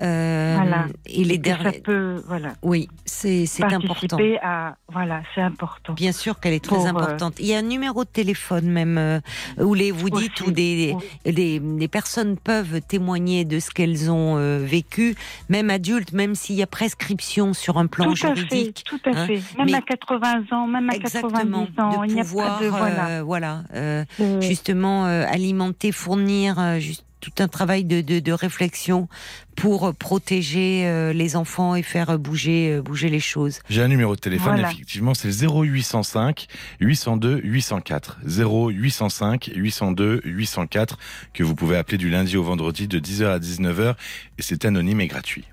Euh, 0.00 0.54
Voilà. 0.58 0.86
Et 1.06 1.22
les 1.24 1.38
que 1.38 1.48
ça 1.50 1.56
derniers. 1.58 1.80
peut, 1.80 2.22
voilà, 2.26 2.54
Oui, 2.62 2.88
c'est 3.04 3.44
important. 3.62 4.16
à, 4.42 4.76
voilà, 4.90 5.22
c'est 5.34 5.42
important. 5.42 5.92
Bien 5.92 6.12
sûr 6.12 6.40
qu'elle 6.40 6.54
est 6.54 6.64
très 6.64 6.76
Pour, 6.76 6.86
euh, 6.86 6.88
importante. 6.90 7.34
Il 7.38 7.46
y 7.46 7.54
a 7.54 7.58
un 7.58 7.62
numéro 7.62 8.04
de 8.04 8.08
téléphone 8.08 8.70
même 8.70 8.96
euh, 8.96 9.20
où 9.58 9.74
les 9.74 9.90
vous 9.90 10.08
dites 10.10 10.40
Aussi. 10.40 10.48
où 10.48 10.52
des, 10.52 10.96
Oui. 11.26 11.32
des, 11.32 11.60
des 11.60 11.88
personnes 11.88 12.36
peuvent 12.38 12.80
témoigner 12.80 13.44
de 13.44 13.58
ce 13.60 13.70
qu'elles 13.70 14.10
ont 14.10 14.36
euh, 14.38 14.64
vécu, 14.64 15.14
même 15.50 15.68
adultes, 15.68 16.12
même 16.12 16.34
s'il 16.34 16.56
y 16.56 16.62
a 16.62 16.66
prescription 16.66 17.52
sur 17.52 17.76
un 17.76 17.86
plan 17.86 18.06
Tout 18.14 18.26
à 18.26 18.34
fait, 18.34 18.36
juridique. 18.36 18.84
tout 18.86 19.00
à 19.04 19.10
hein. 19.10 19.26
fait. 19.26 19.40
Même 19.58 19.66
Mais- 19.66 19.74
à 19.74 19.80
80 19.82 20.44
ans, 20.52 20.66
même 20.66 20.88
à 20.90 20.94
Exactement, 20.94 21.66
90 21.66 21.80
ans, 21.80 22.02
de 22.02 22.06
il 22.08 22.14
n'y 22.14 22.20
a 22.20 22.24
pouvoir, 22.24 22.58
pas 22.58 22.64
de, 22.64 22.70
voilà. 22.70 23.06
euh, 23.08 23.22
voilà, 23.22 23.62
euh, 23.74 24.04
justement 24.40 25.06
euh, 25.06 25.24
alimenter, 25.28 25.92
fournir 25.92 26.58
euh, 26.58 26.78
juste 26.78 27.04
tout 27.22 27.32
un 27.38 27.48
travail 27.48 27.84
de, 27.84 28.02
de, 28.02 28.18
de 28.18 28.32
réflexion 28.32 29.08
pour 29.56 29.94
protéger 29.94 30.86
euh, 30.86 31.12
les 31.12 31.36
enfants 31.36 31.74
et 31.76 31.82
faire 31.82 32.18
bouger, 32.18 32.72
euh, 32.72 32.82
bouger 32.82 33.08
les 33.08 33.20
choses. 33.20 33.60
J'ai 33.70 33.80
un 33.80 33.88
numéro 33.88 34.14
de 34.16 34.20
téléphone, 34.20 34.54
Voilà. 34.54 34.72
effectivement, 34.72 35.14
c'est 35.14 35.28
le 35.28 35.34
0805 35.64 36.48
802 36.80 37.40
804. 37.44 38.18
0805 38.26 39.50
802 39.54 40.20
804 40.24 40.98
que 41.32 41.44
vous 41.44 41.54
pouvez 41.54 41.76
appeler 41.76 41.96
du 41.98 42.10
lundi 42.10 42.36
au 42.36 42.42
vendredi 42.42 42.88
de 42.88 42.98
10h 42.98 43.26
à 43.26 43.38
19h 43.38 43.94
et 44.38 44.42
c'est 44.42 44.64
anonyme 44.64 45.00
et 45.00 45.06
gratuit. 45.06 45.44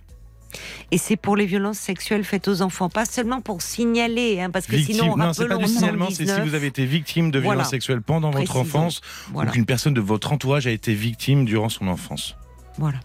Et 0.91 0.97
c'est 0.97 1.15
pour 1.15 1.35
les 1.35 1.45
violences 1.45 1.77
sexuelles 1.77 2.23
faites 2.23 2.47
aux 2.47 2.61
enfants, 2.61 2.89
pas 2.89 3.05
seulement 3.05 3.41
pour 3.41 3.61
signaler, 3.61 4.41
hein, 4.41 4.49
parce 4.49 4.65
que 4.65 4.76
Victime, 4.76 4.95
sinon, 4.95 5.17
non, 5.17 5.34
c'est 5.34 5.47
pas 5.47 5.57
du 5.57 5.67
signalement, 5.67 6.07
c'est 6.09 6.23
si 6.23 6.27
119, 6.27 6.47
vous 6.49 6.55
avez 6.55 6.67
été 6.67 6.85
victime 6.85 7.31
de 7.31 7.39
Voilà. 7.39 7.55
violences 7.57 7.69
sexuelles 7.71 8.01
pendant 8.01 8.31
votre 8.31 8.57
enfance 8.57 9.01
Voilà, 9.31 9.49
ou 9.49 9.53
qu'une 9.53 9.65
personne 9.65 9.93
de 9.93 10.01
votre 10.01 10.31
entourage 10.31 10.67
a 10.67 10.71
été 10.71 10.93
victime 10.93 11.45
durant 11.45 11.69
son 11.69 11.88
enfance. 11.88 12.35
voilà. 12.77 12.99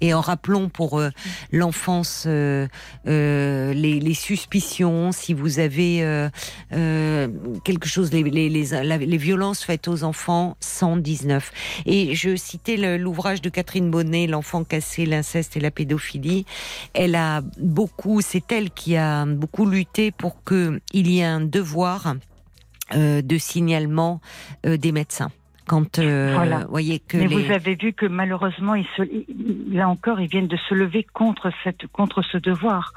Et 0.00 0.14
en 0.14 0.20
rappelant 0.20 0.68
pour 0.68 0.98
euh, 0.98 1.10
l'enfance 1.52 2.24
euh, 2.26 2.66
euh, 3.06 3.72
les, 3.72 4.14
suspicions, 4.14 5.12
si 5.12 5.34
vous 5.34 5.58
avez 5.58 6.28
quelque 6.70 7.86
chose, 7.86 8.12
les, 8.12 8.22
les, 8.22 9.16
violences 9.16 9.62
faites 9.62 9.88
aux 9.88 10.04
enfants, 10.04 10.56
119. 10.60 11.52
Et 11.86 12.14
je 12.14 12.36
citais 12.36 12.98
l'ouvrage 12.98 13.42
de 13.42 13.48
Catherine 13.48 13.90
Bonnet, 13.90 14.26
L'enfant 14.26 14.64
cassé, 14.64 15.06
l'inceste 15.06 15.56
et 15.56 15.60
la 15.60 15.70
pédophilie. 15.70 16.46
Elle 16.94 17.14
a 17.14 17.42
beaucoup, 17.58 18.20
c'est 18.20 18.50
elle 18.52 18.70
qui 18.70 18.96
a 18.96 19.26
beaucoup 19.26 19.66
lutté 19.66 20.10
pour 20.10 20.42
que 20.44 20.80
il 20.92 21.08
y 21.08 21.20
ait 21.20 21.24
un 21.24 21.40
devoir 21.40 22.14
de 22.94 23.38
signalement 23.38 24.20
des 24.64 24.92
médecins 24.92 25.30
Quand, 25.66 25.98
euh, 25.98 26.32
Voilà. 26.34 26.64
voyez 26.68 27.00
que 27.00 27.16
Mais 27.16 27.26
les... 27.26 27.44
vous 27.44 27.52
avez 27.52 27.74
vu 27.74 27.92
que 27.92 28.06
malheureusement, 28.06 28.74
ils 28.74 28.86
se- 28.96 29.02
ils- 29.02 29.72
là 29.74 29.88
encore, 29.88 30.20
ils 30.20 30.28
viennent 30.28 30.46
de 30.48 30.56
se 30.68 30.74
lever 30.74 31.04
contre 31.12 31.50
cette, 31.64 31.86
contre 31.88 32.22
ce 32.22 32.38
devoir. 32.38 32.92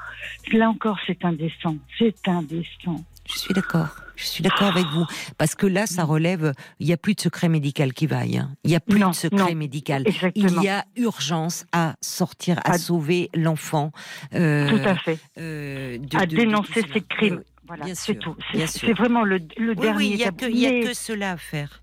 Là 0.52 0.68
encore, 0.70 0.98
c'est 1.06 1.24
indécent. 1.24 1.76
C'est 1.98 2.28
indécent. 2.28 3.04
Je 3.32 3.38
suis 3.38 3.54
d'accord. 3.54 3.88
Je 4.16 4.24
suis 4.26 4.42
d'accord 4.42 4.68
avec 4.68 4.84
vous. 4.86 5.06
Parce 5.38 5.54
que 5.54 5.66
là, 5.66 5.86
ça 5.86 6.04
relève, 6.04 6.52
il 6.78 6.86
n'y 6.86 6.92
a 6.92 6.96
plus 6.96 7.14
de 7.14 7.20
secret 7.20 7.48
médical 7.48 7.92
qui 7.94 8.06
vaille. 8.06 8.36
hein. 8.38 8.50
Il 8.64 8.70
n'y 8.70 8.76
a 8.76 8.80
plus 8.80 8.98
Non, 9.00 9.10
de 9.10 9.14
secret 9.14 9.52
non. 9.52 9.58
médical. 9.58 10.02
Exactement. 10.06 10.46
Il 10.46 10.62
y 10.62 10.68
a 10.68 10.84
urgence 10.96 11.64
à 11.72 11.94
sortir, 12.02 12.58
à 12.64 12.72
À- 12.72 12.78
sauver 12.78 13.30
l'enfant. 13.34 13.92
euh, 14.34 14.68
Tout 14.68 14.88
à 14.88 14.94
fait. 14.96 15.18
euh, 15.38 15.96
de- 15.98 16.16
à 16.18 16.26
de- 16.26 16.36
dénoncer 16.36 16.84
ces 16.92 17.00
crimes. 17.00 17.40
Voilà, 17.66 17.86
c'est 17.94 18.16
tout. 18.16 18.36
C'est 18.66 18.92
vraiment 18.92 19.22
le, 19.22 19.38
le 19.56 19.70
Oui, 19.70 19.76
dernier. 19.76 19.96
oui, 19.96 20.10
il 20.10 20.16
n'y 20.58 20.66
a, 20.66 20.86
que 20.86 20.92
cela 20.92 21.32
à 21.32 21.36
faire. 21.36 21.80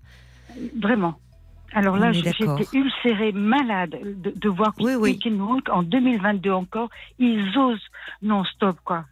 Vraiment. 0.80 1.18
Alors 1.74 1.96
là, 1.98 2.10
été 2.12 2.30
ulcérée, 2.72 3.32
malade 3.32 3.94
de, 4.02 4.32
de 4.34 4.48
voir 4.48 4.74
que 4.74 4.82
Oui, 4.82 4.94
oui. 4.94 5.18
En 5.70 5.82
2022 5.82 6.50
encore, 6.50 6.88
ils 7.18 7.44
osent. 7.58 7.78
Non, 8.22 8.42
stop, 8.44 8.78
quoi. 8.84 9.04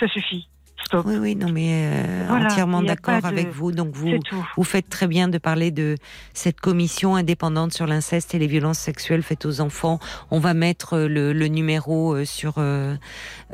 Ça 0.00 0.08
suffit. 0.08 0.48
Stop. 0.84 1.06
Oui, 1.06 1.16
oui, 1.16 1.36
non, 1.36 1.50
mais 1.50 1.90
euh, 1.92 2.24
Voilà, 2.28 2.46
entièrement 2.46 2.82
d'accord 2.82 3.20
de- 3.22 3.26
avec 3.26 3.48
vous. 3.50 3.70
Donc 3.72 3.94
vous, 3.94 4.18
vous 4.56 4.64
faites 4.64 4.88
très 4.90 5.06
bien 5.06 5.26
de 5.28 5.38
parler 5.38 5.70
de 5.70 5.94
cette 6.34 6.60
commission 6.60 7.14
indépendante 7.16 7.72
sur 7.72 7.86
l'inceste 7.86 8.34
et 8.34 8.38
les 8.38 8.46
violences 8.46 8.78
sexuelles 8.78 9.22
faites 9.22 9.46
aux 9.46 9.60
enfants. 9.60 10.00
On 10.30 10.38
va 10.38 10.54
mettre 10.54 10.94
euh, 10.94 11.08
le, 11.08 11.32
le 11.32 11.46
numéro 11.48 12.14
euh, 12.14 12.24
sur 12.24 12.54
euh, 12.58 12.94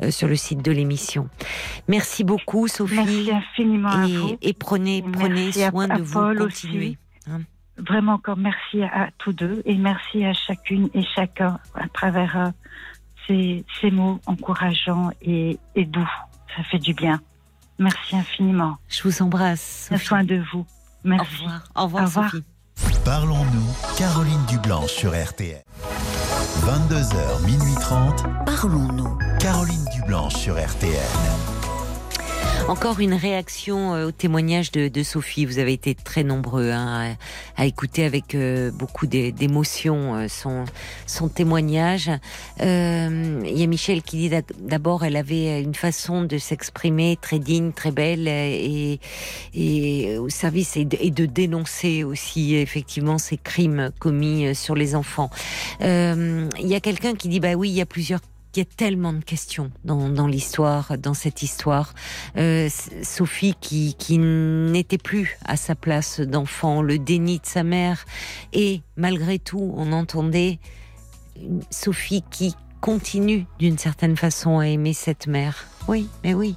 sur 0.09 0.27
le 0.27 0.35
site 0.35 0.63
de 0.65 0.71
l'émission. 0.71 1.29
Merci 1.87 2.23
beaucoup, 2.23 2.67
Sophie. 2.67 2.95
Merci 2.95 3.31
infiniment 3.31 3.89
à 3.89 4.05
vous. 4.07 4.37
et, 4.41 4.49
et 4.49 4.53
prenez 4.53 5.03
prenez 5.13 5.45
Merci 5.45 5.63
à- 5.63 5.69
soin 5.71 5.89
à 5.89 5.97
de 5.97 6.01
vous. 6.03 6.13
Paul 6.13 6.37
Continuez. 6.39 6.77
aussi. 6.89 6.97
Vraiment 7.77 8.13
encore 8.13 8.37
merci 8.37 8.83
à, 8.83 9.03
à 9.05 9.09
tous 9.17 9.33
deux 9.33 9.61
et 9.65 9.75
merci 9.75 10.23
à 10.25 10.33
chacune 10.33 10.89
et 10.93 11.03
chacun 11.15 11.59
à 11.73 11.87
travers 11.87 12.37
euh, 12.37 12.49
ces, 13.27 13.65
ces 13.81 13.89
mots 13.89 14.19
encourageants 14.27 15.09
et, 15.21 15.57
et 15.75 15.85
doux. 15.85 16.09
Ça 16.55 16.63
fait 16.63 16.77
du 16.79 16.93
bien. 16.93 17.19
Merci 17.79 18.15
infiniment. 18.15 18.77
Je 18.89 19.01
vous 19.03 19.21
embrasse. 19.23 19.85
Prenez 19.87 19.97
Sophie. 19.99 20.07
soin 20.07 20.23
de 20.23 20.43
vous. 20.51 20.59
Au 20.59 20.65
Merci. 21.07 21.35
revoir. 21.37 21.63
Au 21.75 21.83
revoir, 21.85 22.03
Au 22.03 22.05
revoir. 22.07 22.31
Sophie. 22.31 22.43
Parlons-nous, 23.05 23.95
Caroline 23.97 24.45
Dublanche 24.47 24.91
sur 24.91 25.11
RTL. 25.11 25.61
22h, 26.61 27.45
minuit 27.45 27.75
30, 27.81 28.23
Parlons-nous. 28.45 29.17
Caroline 29.39 29.85
Dublanche 29.95 30.35
sur 30.35 30.55
RTL. 30.55 30.93
Encore 32.69 33.01
une 33.01 33.13
réaction 33.13 33.93
euh, 33.93 34.07
au 34.07 34.11
témoignage 34.11 34.71
de, 34.71 35.03
Sophie. 35.03 35.45
Vous 35.45 35.59
avez 35.59 35.73
été 35.73 35.95
très 35.95 36.23
nombreux 36.23 36.71
hein, 36.71 37.15
à, 37.57 37.65
écouter 37.65 38.05
avec 38.05 38.35
euh, 38.35 38.71
beaucoup 38.71 39.05
d'é- 39.05 39.33
d'émotion 39.33 40.15
euh, 40.15 40.27
son, 40.27 41.27
témoignage. 41.27 42.09
Il 42.59 42.63
y 42.65 43.63
a 43.63 43.67
Michel 43.67 44.01
qui 44.01 44.17
dit 44.17 44.31
d'abord 44.59 45.03
elle 45.03 45.17
avait 45.17 45.61
une 45.61 45.75
façon 45.75 46.23
de 46.23 46.37
s'exprimer 46.37 47.17
très 47.21 47.39
digne, 47.39 47.73
très 47.73 47.91
belle 47.91 48.27
et, 48.27 48.99
au 50.17 50.29
service 50.29 50.77
et 50.77 50.85
de, 50.85 50.97
et 51.01 51.11
de 51.11 51.25
dénoncer 51.25 52.03
aussi 52.03 52.55
effectivement 52.55 53.17
ces 53.17 53.37
crimes 53.37 53.91
commis 53.99 54.55
sur 54.55 54.75
les 54.75 54.95
enfants. 54.95 55.29
Il 55.81 56.47
y 56.59 56.75
a 56.75 56.79
quelqu'un 56.79 57.13
qui 57.15 57.27
dit 57.27 57.39
bah 57.39 57.53
oui 57.55 57.69
il 57.69 57.75
y 57.75 57.81
a 57.81 57.85
plusieurs 57.85 58.21
il 58.55 58.59
y 58.59 58.61
a 58.61 58.65
tellement 58.65 59.13
de 59.13 59.23
questions 59.23 59.71
dans, 59.83 60.27
l'histoire, 60.27 60.97
dans 60.97 61.13
cette 61.13 61.41
histoire. 61.41 61.93
Euh, 62.37 62.69
Sophie 63.01 63.55
qui, 63.59 64.17
n'était 64.17 64.97
plus 64.97 65.37
à 65.45 65.57
sa 65.57 65.75
place 65.75 66.19
d'enfant, 66.19 66.81
le 66.81 66.99
déni 66.99 67.39
de 67.39 67.45
sa 67.45 67.63
mère, 67.63 68.05
et 68.53 68.81
malgré 68.95 69.39
tout, 69.39 69.73
on 69.75 69.91
entendait 69.91 70.59
Sophie 71.71 72.23
qui 72.29 72.55
continue 72.81 73.45
d'une 73.59 73.77
certaine 73.77 74.17
façon 74.17 74.59
à 74.59 74.67
aimer 74.67 74.93
cette 74.93 75.27
mère. 75.27 75.65
Oui, 75.87 76.07
mais 76.23 76.33
oui, 76.33 76.55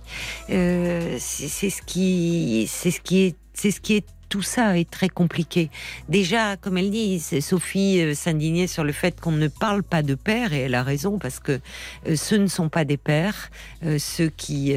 Euh, 0.50 1.16
c'est 1.18 1.70
ce 1.70 1.82
qui, 1.82 2.66
c'est 2.68 2.90
ce 2.90 3.00
qui 3.00 3.22
est, 3.22 3.36
c'est 3.54 3.70
ce 3.70 3.80
qui 3.80 3.94
est 3.94 4.06
tout 4.28 4.42
ça 4.42 4.78
est 4.78 4.90
très 4.90 5.08
compliqué. 5.08 5.70
Déjà, 6.08 6.56
comme 6.56 6.78
elle 6.78 6.90
dit, 6.90 7.20
Sophie 7.40 8.00
euh, 8.00 8.14
s'indignait 8.14 8.66
sur 8.66 8.84
le 8.84 8.92
fait 8.92 9.20
qu'on 9.20 9.32
ne 9.32 9.48
parle 9.48 9.82
pas 9.82 10.02
de 10.02 10.14
père, 10.14 10.52
et 10.52 10.60
elle 10.62 10.74
a 10.74 10.82
raison, 10.82 11.18
parce 11.18 11.40
que 11.40 11.60
euh, 12.08 12.16
ce 12.16 12.34
ne 12.34 12.46
sont 12.46 12.68
pas 12.68 12.84
des 12.84 12.96
pères, 12.96 13.50
euh, 13.84 13.98
ceux 13.98 14.28
qui 14.28 14.74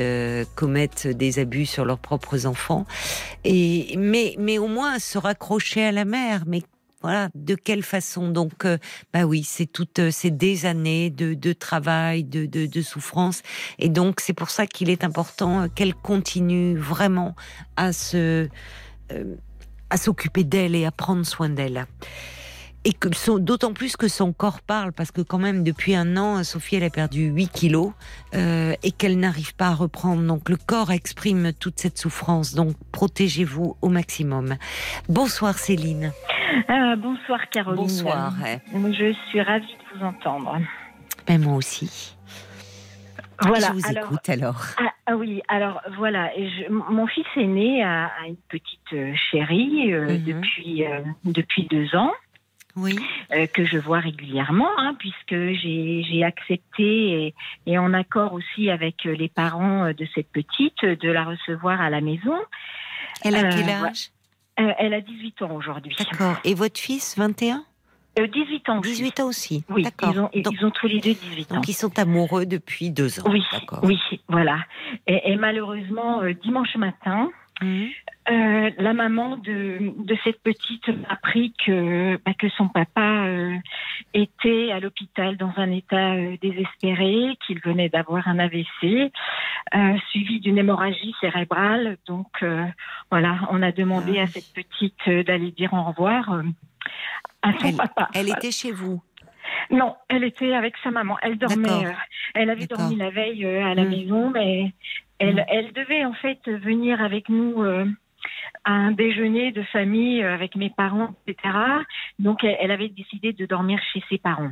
commettent 0.56 1.08
des 1.08 1.40
abus 1.40 1.66
sur 1.66 1.86
leurs 1.86 2.00
propres 2.00 2.46
enfants. 2.46 2.86
Et, 3.44 3.96
mais, 3.98 4.36
mais 4.40 4.58
au 4.58 4.68
moins 4.68 5.00
se 5.00 5.18
raccrocher 5.18 5.84
à 5.84 5.92
la 5.92 6.06
mère. 6.06 6.44
Mais 6.46 6.62
voilà, 7.02 7.30
de 7.34 7.56
quelle 7.56 7.84
façon? 7.84 8.30
Donc, 8.30 8.66
bah 9.14 9.24
oui, 9.24 9.44
c'est 9.44 9.66
toutes 9.66 10.00
euh, 10.00 10.12
des 10.26 10.66
années 10.66 11.10
de, 11.10 11.54
travail, 11.54 12.26
de, 12.26 12.46
de, 12.46 12.82
souffrance. 12.82 13.42
Et 13.78 13.88
donc, 13.88 14.20
c'est 14.20 14.34
pour 14.34 14.50
ça 14.50 14.68
qu'il 14.68 14.90
est 14.90 15.06
important 15.06 15.70
qu'elle 15.70 15.94
continue 15.94 16.78
vraiment 16.78 17.36
à 17.78 17.94
se 17.94 18.50
euh, 19.12 19.36
à 19.90 19.98
s'occuper 19.98 20.44
d'elle 20.44 20.76
et 20.76 20.86
à 20.86 20.92
prendre 20.92 21.26
soin 21.26 21.50
d'elle. 21.50 21.86
Et 22.86 22.94
que 22.94 23.10
d'autant 23.40 23.74
plus 23.74 23.98
que 23.98 24.08
son 24.08 24.32
corps 24.32 24.62
parle, 24.62 24.94
parce 24.94 25.12
que 25.12 25.22
quand 25.22 25.38
même 25.38 25.64
depuis 25.64 25.96
un 25.96 26.16
an, 26.16 26.44
Sophie 26.44 26.78
elle 26.78 26.86
a 26.86 26.90
perdu 26.90 27.26
8 27.26 27.52
kilos 27.52 27.92
euh, 28.36 28.74
et 28.84 28.92
qu'elle 28.92 29.20
n'arrive 29.20 29.54
pas 29.56 29.68
à 29.68 29.74
reprendre. 29.74 30.22
Donc 30.22 30.48
le 30.48 30.56
corps 30.56 30.92
exprime 30.92 31.52
toute 31.52 31.80
cette 31.80 31.98
souffrance. 31.98 32.54
Donc 32.54 32.76
protégez-vous 32.94 33.76
au 33.82 33.90
maximum. 33.90 34.56
Bonsoir 35.10 35.58
Céline. 35.58 36.14
Ah, 36.68 36.96
bonsoir 36.96 37.50
Caroline. 37.52 37.84
Bonsoir. 37.84 38.34
Euh, 38.46 38.58
Je 38.94 39.14
suis 39.30 39.42
ravie 39.42 39.66
de 39.66 40.00
vous 40.00 40.06
entendre. 40.06 40.58
Ben, 41.28 41.42
moi 41.42 41.56
aussi. 41.56 42.16
Voilà. 43.42 43.68
Je 43.68 43.74
vous 43.74 43.88
alors, 43.88 44.06
écoute 44.06 44.30
alors. 44.30 44.62
ah, 44.78 44.92
ah 45.06 45.16
oui, 45.16 45.42
alors 45.48 45.82
voilà, 45.98 46.32
je- 46.36 46.70
mon 46.72 47.08
fils 47.08 47.26
aîné 47.36 47.84
a, 47.84 48.06
a 48.22 48.28
une 48.28 48.38
petite 48.50 48.94
euh, 48.94 49.14
chérie 49.32 49.94
euh, 49.94 50.18
Mhm. 50.18 50.24
depuis 50.24 50.86
euh, 50.86 51.02
depuis 51.26 51.64
deux 51.70 51.96
ans 51.96 52.12
Oui. 52.76 52.98
euh, 53.34 53.48
que 53.48 53.66
je 53.66 53.78
vois 53.78 54.00
régulièrement, 54.00 54.70
hein, 54.78 54.96
puisque 55.00 55.36
j'ai 55.36 56.24
accepté 56.24 56.84
et, 57.28 57.36
et 57.66 57.78
en 57.78 57.94
accord 57.94 58.34
aussi 58.34 58.70
avec 58.70 59.04
les 59.06 59.30
parents 59.30 59.92
de 59.92 60.08
cette 60.16 60.32
petite 60.32 60.84
de 60.84 61.10
la 61.10 61.24
recevoir 61.24 61.80
à 61.82 61.90
la 61.90 62.02
maison. 62.02 62.38
Elle 63.24 63.36
a 63.36 63.50
quel 63.50 63.70
âge? 63.70 64.10
Elle 64.56 64.94
a 64.94 65.00
18 65.02 65.42
ans 65.44 65.52
aujourd'hui. 65.56 65.96
D'accord. 65.98 66.38
Et 66.44 66.54
votre 66.54 66.80
fils, 66.80 67.18
21 67.18 67.64
Euh, 68.18 68.28
18 68.28 68.70
ans. 68.70 68.80
aussi. 68.80 68.90
18 68.92 69.20
ans 69.20 69.28
aussi. 69.28 69.64
Oui, 69.70 69.86
ils 70.02 70.20
ont, 70.20 70.30
Donc, 70.34 70.54
ils 70.54 70.66
ont 70.66 70.72
tous 70.72 70.88
les 70.88 71.00
deux 71.00 71.14
18 71.14 71.52
ans. 71.52 71.56
donc 71.56 71.68
ils 71.68 71.74
sont 71.74 71.98
amoureux 72.00 72.46
depuis 72.46 72.90
deux 72.92 73.20
ans. 73.20 73.24
Oui, 73.30 73.44
D'accord. 73.52 73.80
oui, 73.84 73.98
voilà. 74.28 74.58
Et, 75.08 75.32
et 75.32 75.36
malheureusement, 75.36 76.22
euh, 76.22 76.34
dimanche 76.34 76.76
matin, 76.76 77.30
Euh, 77.62 78.70
la 78.78 78.94
maman 78.94 79.38
de, 79.38 79.94
de 79.98 80.18
cette 80.24 80.42
petite 80.42 80.88
m'a 80.90 81.10
appris 81.10 81.54
que, 81.66 82.18
bah, 82.24 82.34
que 82.38 82.48
son 82.50 82.68
papa 82.68 83.26
euh, 83.26 83.56
était 84.14 84.72
à 84.72 84.80
l'hôpital 84.80 85.36
dans 85.38 85.52
un 85.58 85.72
état 85.72 86.14
euh, 86.14 86.38
désespéré, 86.42 87.36
qu'il 87.46 87.60
venait 87.60 87.90
d'avoir 87.90 88.28
un 88.28 88.40
AVC, 88.40 89.12
suivi 90.10 90.40
d'une 90.40 90.58
hémorragie 90.58 91.14
cérébrale. 91.22 91.98
Donc, 92.08 92.44
voilà, 93.12 93.40
on 93.52 93.62
a 93.62 93.72
demandé 93.72 94.14
Ah 94.18 94.22
à 94.22 94.26
oui. 94.26 94.32
cette 94.32 94.54
petite 94.54 95.26
d'aller 95.28 95.52
dire 95.52 95.74
au 95.74 95.84
revoir 95.84 96.42
à 97.42 97.54
son 97.60 97.76
papa. 97.76 98.10
Elle 98.14 98.30
était 98.30 98.52
chez 98.52 98.72
vous? 98.72 99.02
Non, 99.72 99.96
elle 100.08 100.24
était 100.24 100.54
avec 100.54 100.76
sa 100.84 100.92
maman. 100.92 101.18
Elle 101.22 101.38
dormait. 101.38 101.86
Euh, 101.88 101.92
elle 102.36 102.50
avait 102.50 102.68
dormi 102.68 102.96
la 102.96 103.10
veille 103.10 103.46
euh, 103.46 103.66
à 103.66 103.74
la 103.76 103.84
Mm. 103.84 103.90
maison, 103.90 104.30
mais 104.30 104.72
elle, 105.20 105.36
Mm. 105.36 105.46
elle 105.50 105.74
devait 105.74 106.06
en 106.06 106.14
fait 106.14 106.40
venir 106.48 107.02
avec 107.02 107.30
nous 107.30 107.62
euh, 107.64 107.86
à 108.64 108.72
un 108.72 108.92
déjeuner 108.92 109.52
de 109.52 109.64
famille 109.64 110.24
euh, 110.24 110.34
avec 110.34 110.56
mes 110.56 110.70
parents, 110.70 111.14
etc. 111.28 111.54
Donc 112.20 112.44
elle, 112.44 112.58
elle 112.60 112.72
avait 112.72 112.90
décidé 112.90 113.34
de 113.34 113.46
dormir 113.46 113.80
chez 113.94 114.04
ses 114.10 114.18
parents. 114.18 114.52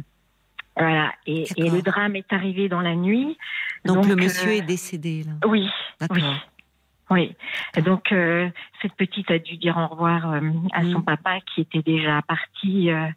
Voilà. 0.76 1.12
Et, 1.26 1.46
et 1.58 1.70
le 1.70 1.82
drame 1.82 2.16
est 2.16 2.32
arrivé 2.32 2.70
dans 2.70 2.82
la 2.82 2.94
nuit. 2.96 3.36
Donc, 3.84 4.06
le 4.06 4.12
euh, 4.14 4.16
monsieur 4.16 4.52
est 4.52 4.62
décédé 4.62 5.24
là. 5.24 5.48
Oui. 5.48 5.68
D'accord. 6.00 6.18
Oui. 6.18 6.24
Oui. 7.10 7.36
Donc 7.84 8.12
euh, 8.12 8.50
cette 8.82 8.94
petite 8.94 9.32
a 9.32 9.40
dû 9.40 9.56
dire 9.58 9.78
au 9.78 9.88
revoir 9.88 10.34
euh, 10.34 10.42
à 10.74 10.84
son 10.84 11.02
papa 11.02 11.40
qui 11.40 11.62
était 11.62 11.82
déjà 11.82 12.22
parti, 12.28 12.92
euh, 12.92 13.08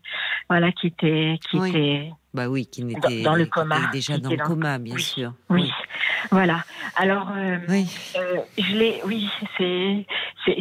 voilà, 0.48 0.70
qui 0.72 0.86
était, 0.86 1.39
qui 1.51 1.59
Oui. 1.59 1.70
était 1.70 2.10
Bah 2.32 2.48
oui, 2.48 2.66
qui 2.66 2.85
n'était 2.85 3.23
dans 3.23 3.35
le 3.35 3.44
qui 3.44 3.51
coma, 3.51 3.77
était 3.78 3.90
déjà 3.90 4.19
dans 4.19 4.31
le 4.31 4.36
dans- 4.36 4.44
coma, 4.44 4.78
bien 4.78 4.94
oui, 4.94 5.02
sûr. 5.02 5.32
Oui, 5.48 5.69
voilà. 6.31 6.65
Alors, 6.94 7.28
euh, 7.36 7.59
Oui. 7.69 7.86
euh, 8.16 8.36
je 8.57 8.73
l'ai, 8.77 9.01
oui, 9.05 9.28
c'est, 9.59 10.07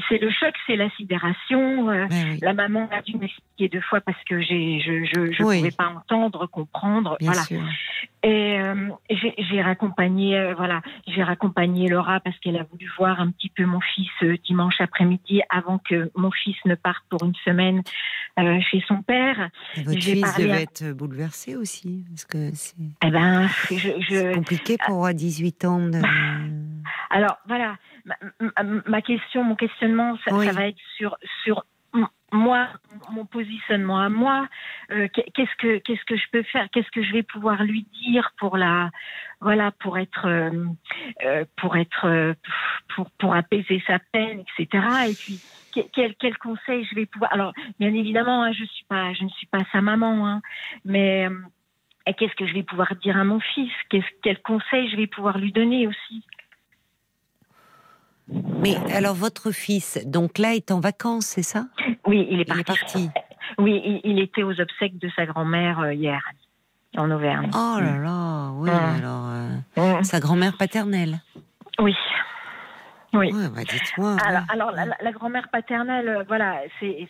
c'est 0.09 0.17
le 0.17 0.31
choc, 0.31 0.53
c'est 0.65 0.75
la 0.75 0.89
sidération. 0.91 1.89
euh, 1.91 2.07
oui, 2.09 2.39
La 2.41 2.53
maman 2.53 2.89
a 2.91 3.01
dû 3.03 3.17
m'expliquer 3.17 3.69
deux 3.69 3.81
fois 3.81 4.01
parce 4.01 4.17
que 4.27 4.41
j'ai, 4.41 4.79
je, 4.79 5.05
je, 5.05 5.31
je 5.31 5.43
Oui. 5.43 5.57
pouvais 5.59 5.71
pas 5.71 5.89
entendre, 5.89 6.47
comprendre. 6.47 7.17
bien 7.19 7.31
voilà. 7.31 7.43
sûr. 7.45 7.61
Et 8.23 8.48
euh, 8.75 8.89
j'ai 9.49 9.61
raccompagné, 9.61 10.37
euh, 10.37 10.53
voilà, 10.55 10.81
j'ai 11.07 11.23
raccompagné 11.23 11.87
Laura 11.89 12.19
parce 12.19 12.37
qu'elle 12.39 12.57
a 12.57 12.63
voulu 12.63 12.89
voir 12.97 13.19
un 13.19 13.31
petit 13.31 13.49
peu 13.49 13.65
mon 13.65 13.79
fils 13.81 14.09
euh, 14.23 14.35
dimanche 14.45 14.79
après-midi 14.79 15.41
avant 15.49 15.77
que 15.79 16.11
mon 16.15 16.31
fils 16.31 16.55
ne 16.65 16.75
parte 16.75 17.03
pour 17.09 17.23
une 17.23 17.35
semaine 17.45 17.81
chez 18.71 18.81
son 18.87 19.01
père. 19.01 19.49
Et 19.75 19.83
votre 19.83 19.99
fils 19.99 20.21
parlé 20.21 20.43
devait 20.45 20.57
à- 20.57 20.61
être 20.61 20.91
bouleversé 20.93 21.55
aussi, 21.57 22.05
parce 22.09 22.25
que 22.25 22.51
c'est 22.53 22.75
Eh 23.05 23.09
ben, 23.11 23.47
je, 23.69 24.33
compliqué 24.33 24.77
pour 24.85 25.05
à 25.05 25.13
18 25.13 25.65
ans 25.65 25.79
de. 25.79 25.99
alors 27.09 27.37
voilà, 27.47 27.75
ma, 28.05 28.15
ma- 28.39 28.81
ma 28.85 29.01
question, 29.01 29.43
mon 29.43 29.55
questionnement, 29.55 30.17
ça, 30.25 30.33
Oui. 30.35 30.45
ça 30.45 30.53
va 30.53 30.67
être 30.67 30.77
sur 30.97 31.17
sur 31.43 31.65
moi, 32.31 32.67
mon 33.11 33.25
positionnement 33.25 33.99
à 33.99 34.09
moi. 34.09 34.47
Euh, 34.91 35.07
qu'est- 35.13 35.29
qu'est-ce 35.33 35.55
que 35.57 35.77
qu'est-ce 35.79 36.03
que 36.05 36.15
je 36.17 36.29
peux 36.31 36.43
faire 36.43 36.67
Qu'est-ce 36.71 36.91
que 36.91 37.01
je 37.03 37.13
vais 37.13 37.23
pouvoir 37.23 37.63
lui 37.63 37.85
dire 38.03 38.31
pour 38.37 38.57
la 38.57 38.89
voilà 39.41 39.71
pour 39.71 39.97
être 39.97 40.25
euh, 40.27 40.65
euh, 41.25 41.45
pour 41.57 41.77
être 41.77 42.35
pour 42.95 43.09
pour 43.19 43.35
apaiser 43.35 43.81
sa 43.87 43.99
peine, 44.11 44.43
etc. 44.57 44.83
Et 45.09 45.15
puis 45.15 45.41
que- 45.75 45.87
quel, 45.93 46.15
quel 46.15 46.37
conseil 46.37 46.85
je 46.85 46.95
vais 46.95 47.05
pouvoir 47.05 47.31
alors 47.33 47.53
bien 47.79 47.93
évidemment 47.93 48.43
hein, 48.43 48.51
je 48.53 48.65
suis 48.65 48.85
pas 48.85 49.13
je 49.13 49.23
ne 49.23 49.29
suis 49.29 49.47
pas 49.47 49.63
sa 49.71 49.81
maman 49.81 50.27
hein, 50.27 50.41
mais 50.85 51.27
qu'est-ce 52.17 52.35
que 52.35 52.47
je 52.47 52.53
vais 52.53 52.63
pouvoir 52.63 52.95
dire 52.95 53.17
à 53.17 53.23
mon 53.23 53.39
fils? 53.39 53.71
Qu'est-ce 53.89 54.07
quel 54.23 54.41
conseil 54.41 54.89
je 54.89 54.97
vais 54.97 55.07
pouvoir 55.07 55.37
lui 55.37 55.51
donner 55.51 55.87
aussi? 55.87 56.25
Mais 58.31 58.75
alors, 58.93 59.15
votre 59.15 59.51
fils, 59.51 59.99
donc 60.05 60.37
là, 60.37 60.53
est 60.55 60.71
en 60.71 60.79
vacances, 60.79 61.25
c'est 61.25 61.43
ça? 61.43 61.65
Oui, 62.05 62.27
il 62.29 62.39
est 62.39 62.43
Il 62.43 62.45
parti. 62.45 62.61
est 62.61 62.65
parti. 62.65 63.09
Oui, 63.57 63.81
il, 63.83 64.01
il 64.03 64.19
était 64.19 64.43
aux 64.43 64.59
obsèques 64.59 64.99
de 64.99 65.09
sa 65.15 65.25
grand-mère 65.25 65.79
euh, 65.79 65.93
hier, 65.93 66.21
en 66.97 67.09
Auvergne. 67.09 67.49
Oh 67.53 67.77
là 67.79 67.97
là, 67.97 68.51
oui, 68.53 68.69
alors. 68.69 69.25
euh, 69.77 70.03
sa 70.03 70.19
grand-mère 70.19 70.55
paternelle. 70.57 71.19
Oui. 71.79 71.95
Oui. 73.11 73.31
Ouais, 73.33 73.49
bah 73.49 73.63
dites-moi. 73.67 74.17
Alors, 74.23 74.41
ouais. 74.41 74.47
alors 74.49 74.71
la, 75.01 75.11
grand-mère 75.11 75.49
paternelle, 75.51 76.07
euh, 76.09 76.23
voilà, 76.27 76.59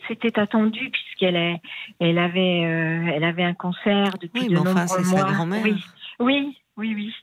c'était 0.08 0.38
attendu 0.40 0.88
puisqu'elle 0.90 1.36
est, 1.36 1.60
elle 2.00 2.18
avait, 2.18 2.64
euh, 2.64 3.12
elle 3.14 3.24
avait 3.24 3.44
un 3.44 3.52
cancer 3.52 4.06
depuis 4.18 4.42
Oui, 4.44 4.48
de 4.48 4.54
mais 4.54 4.60
enfin, 4.60 4.80
nombreux 4.86 4.98
c'est 4.98 5.04
sa 5.04 5.10
mois. 5.24 5.32
grand-mère. 5.32 5.62
Oui, 5.62 5.84
oui, 6.18 6.56
oui, 6.78 6.94
oui. 6.94 7.14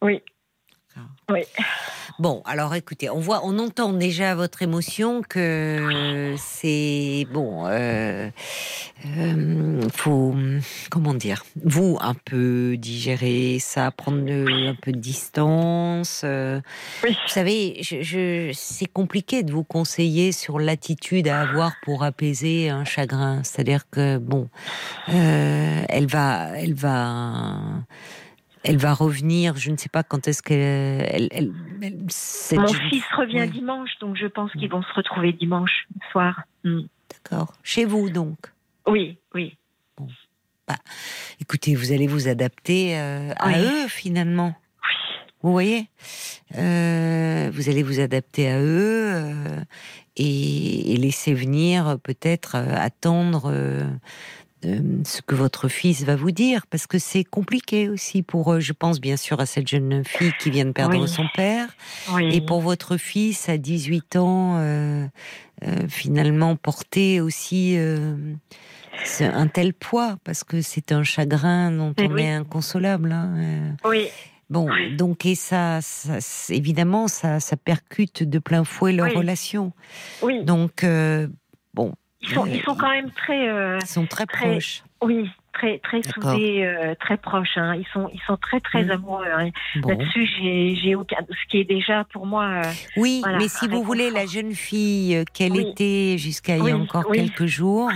Oui. 0.00 0.22
Oui. 1.30 1.40
Bon, 2.20 2.40
alors 2.46 2.74
écoutez, 2.76 3.10
on 3.10 3.18
voit, 3.18 3.40
on 3.44 3.58
entend 3.58 3.92
déjà 3.92 4.34
votre 4.36 4.62
émotion 4.62 5.22
que 5.28 6.34
c'est 6.38 7.26
bon. 7.32 7.66
Euh, 7.66 8.30
euh, 9.18 9.80
faut 9.92 10.34
comment 10.90 11.12
dire, 11.14 11.44
vous 11.64 11.98
un 12.00 12.14
peu 12.14 12.76
digérer 12.78 13.58
ça, 13.60 13.90
prendre 13.90 14.24
le- 14.24 14.68
un 14.68 14.74
peu 14.80 14.92
de 14.92 14.98
distance. 14.98 16.22
euh, 16.24 16.60
Oui. 17.02 17.10
Vous 17.10 17.32
savez, 17.32 17.78
je, 17.82 18.00
je- 18.02 18.52
c'est 18.54 18.86
compliqué 18.90 19.42
de 19.42 19.52
vous 19.52 19.64
conseiller 19.64 20.30
sur 20.32 20.58
l'attitude 20.60 21.28
à 21.28 21.40
avoir 21.42 21.72
pour 21.82 22.02
apaiser 22.04 22.70
un 22.70 22.84
chagrin. 22.84 23.42
C'est-à-dire 23.42 23.90
que 23.90 24.16
bon, 24.18 24.48
euh, 25.10 25.82
elle 25.88 26.06
va, 26.06 26.50
elle 26.56 26.74
va. 26.74 27.56
Elle 28.68 28.76
va 28.78 28.92
revenir, 28.94 29.56
je 29.56 29.70
ne 29.70 29.76
sais 29.76 29.88
pas 29.88 30.02
quand 30.02 30.26
est-ce 30.28 30.42
qu'elle. 30.42 31.06
Elle, 31.08 31.28
elle- 31.30 31.52
elle- 31.82 31.98
cette 32.08 32.58
Mon 32.58 32.66
fils 32.90 33.04
revient 33.16 33.42
oui. 33.42 33.50
dimanche, 33.50 33.90
donc 34.00 34.16
je 34.16 34.26
pense 34.26 34.50
qu'ils 34.52 34.70
vont 34.70 34.82
se 34.82 34.92
retrouver 34.94 35.32
dimanche 35.32 35.86
soir. 36.12 36.42
Mm. 36.64 36.80
D'accord. 37.10 37.54
Chez 37.62 37.84
vous, 37.84 38.10
donc. 38.10 38.36
Oui, 38.86 39.18
oui. 39.34 39.56
Écoutez, 41.40 41.74
vous 41.76 41.92
allez 41.92 42.06
vous 42.08 42.26
adapter 42.28 42.98
euh, 42.98 43.32
à 43.36 43.48
Oui. 43.48 43.54
eux, 43.58 43.88
finalement. 43.88 44.54
Vous 45.42 45.52
voyez 45.52 45.86
Euh, 46.56 47.50
Vous 47.52 47.68
allez 47.68 47.82
vous 47.84 48.00
adapter 48.00 48.48
à 48.50 48.58
eux 48.60 49.12
euh, 49.14 49.60
et, 50.16 50.92
et 50.94 50.96
laisser 50.96 51.34
venir, 51.34 51.86
euh, 51.86 51.96
peut-être, 51.96 52.56
euh, 52.56 52.74
attendre 52.76 53.52
euh, 54.66 54.80
ce 55.04 55.22
que 55.22 55.34
votre 55.34 55.68
fils 55.68 56.02
va 56.04 56.16
vous 56.16 56.30
dire. 56.32 56.66
Parce 56.68 56.86
que 56.86 56.98
c'est 56.98 57.24
compliqué 57.24 57.88
aussi 57.88 58.22
pour 58.22 58.52
eux. 58.52 58.60
Je 58.60 58.72
pense 58.72 59.00
bien 59.00 59.16
sûr 59.16 59.40
à 59.40 59.46
cette 59.46 59.68
jeune 59.68 60.04
fille 60.04 60.32
qui 60.40 60.50
vient 60.50 60.64
de 60.66 60.72
perdre 60.72 61.00
Oui. 61.00 61.08
son 61.08 61.26
père. 61.34 61.68
oui. 62.14 62.34
Et 62.34 62.40
pour 62.40 62.60
votre 62.60 62.96
fils 62.96 63.48
à 63.48 63.56
18 63.58 64.16
ans, 64.16 64.56
euh, 64.58 65.06
euh, 65.64 65.88
finalement 65.88 66.56
porter 66.56 67.20
aussi 67.20 67.76
euh, 67.78 68.16
un 69.20 69.46
tel 69.46 69.72
poids, 69.74 70.16
parce 70.24 70.42
que 70.44 70.60
c'est 70.62 70.92
un 70.92 71.02
chagrin 71.02 71.70
dont 71.70 71.94
Eh 71.98 72.04
on 72.08 72.12
oui. 72.14 72.22
est 72.22 72.32
inconsolable. 72.32 73.12
hein. 73.12 73.76
Oui, 73.84 74.08
Bon, 74.48 74.68
donc 74.96 75.26
et 75.26 75.34
ça, 75.34 75.80
évidemment, 76.50 77.08
ça, 77.08 77.40
ça 77.40 77.56
percute 77.56 78.22
de 78.22 78.38
plein 78.38 78.62
fouet 78.62 78.92
leur 78.92 79.12
relation. 79.12 79.72
oui. 80.22 80.44
Donc, 80.44 80.86
bon, 81.74 81.92
Ils 82.22 82.30
sont, 82.30 82.46
ils 82.46 82.62
sont 82.62 82.74
quand 82.74 82.90
même 82.90 83.10
très, 83.10 83.48
euh, 83.48 83.78
ils 83.80 83.86
sont 83.86 84.06
très 84.06 84.26
Très- 84.26 84.50
proches. 84.52 84.82
oui, 85.02 85.28
très, 85.52 85.78
très 85.78 86.00
soudés, 86.02 86.64
euh, 86.64 86.94
très 86.98 87.16
proches. 87.18 87.56
hein. 87.56 87.74
Ils 87.76 87.86
sont, 87.92 88.08
ils 88.12 88.20
sont 88.26 88.36
très, 88.38 88.58
très 88.60 88.84
Mhm. 88.84 88.90
amoureux. 88.90 89.26
hein. 89.36 89.50
Bon. 89.76 89.90
Là-dessus, 89.90 90.26
j'ai, 90.82 90.94
aucun, 90.94 91.16
ce 91.28 91.50
qui 91.50 91.58
est 91.58 91.64
déjà 91.64 92.04
pour 92.12 92.26
moi. 92.26 92.44
euh, 92.64 92.70
Oui, 92.96 93.20
Voilà, 93.22 93.38
mais 93.38 93.48
si 93.48 93.68
vous 93.68 93.82
voulez, 93.82 94.10
la 94.10 94.24
jeune 94.26 94.54
fille 94.54 95.24
qu'elle 95.34 95.52
Oui. 95.52 95.68
était 95.70 96.16
jusqu'à 96.18 96.56
il 96.56 96.60
y 96.60 96.62
Oui, 96.62 96.70
a 96.72 96.76
encore 96.78 97.04
oui. 97.08 97.18
quelques 97.18 97.46
jours, 97.46 97.90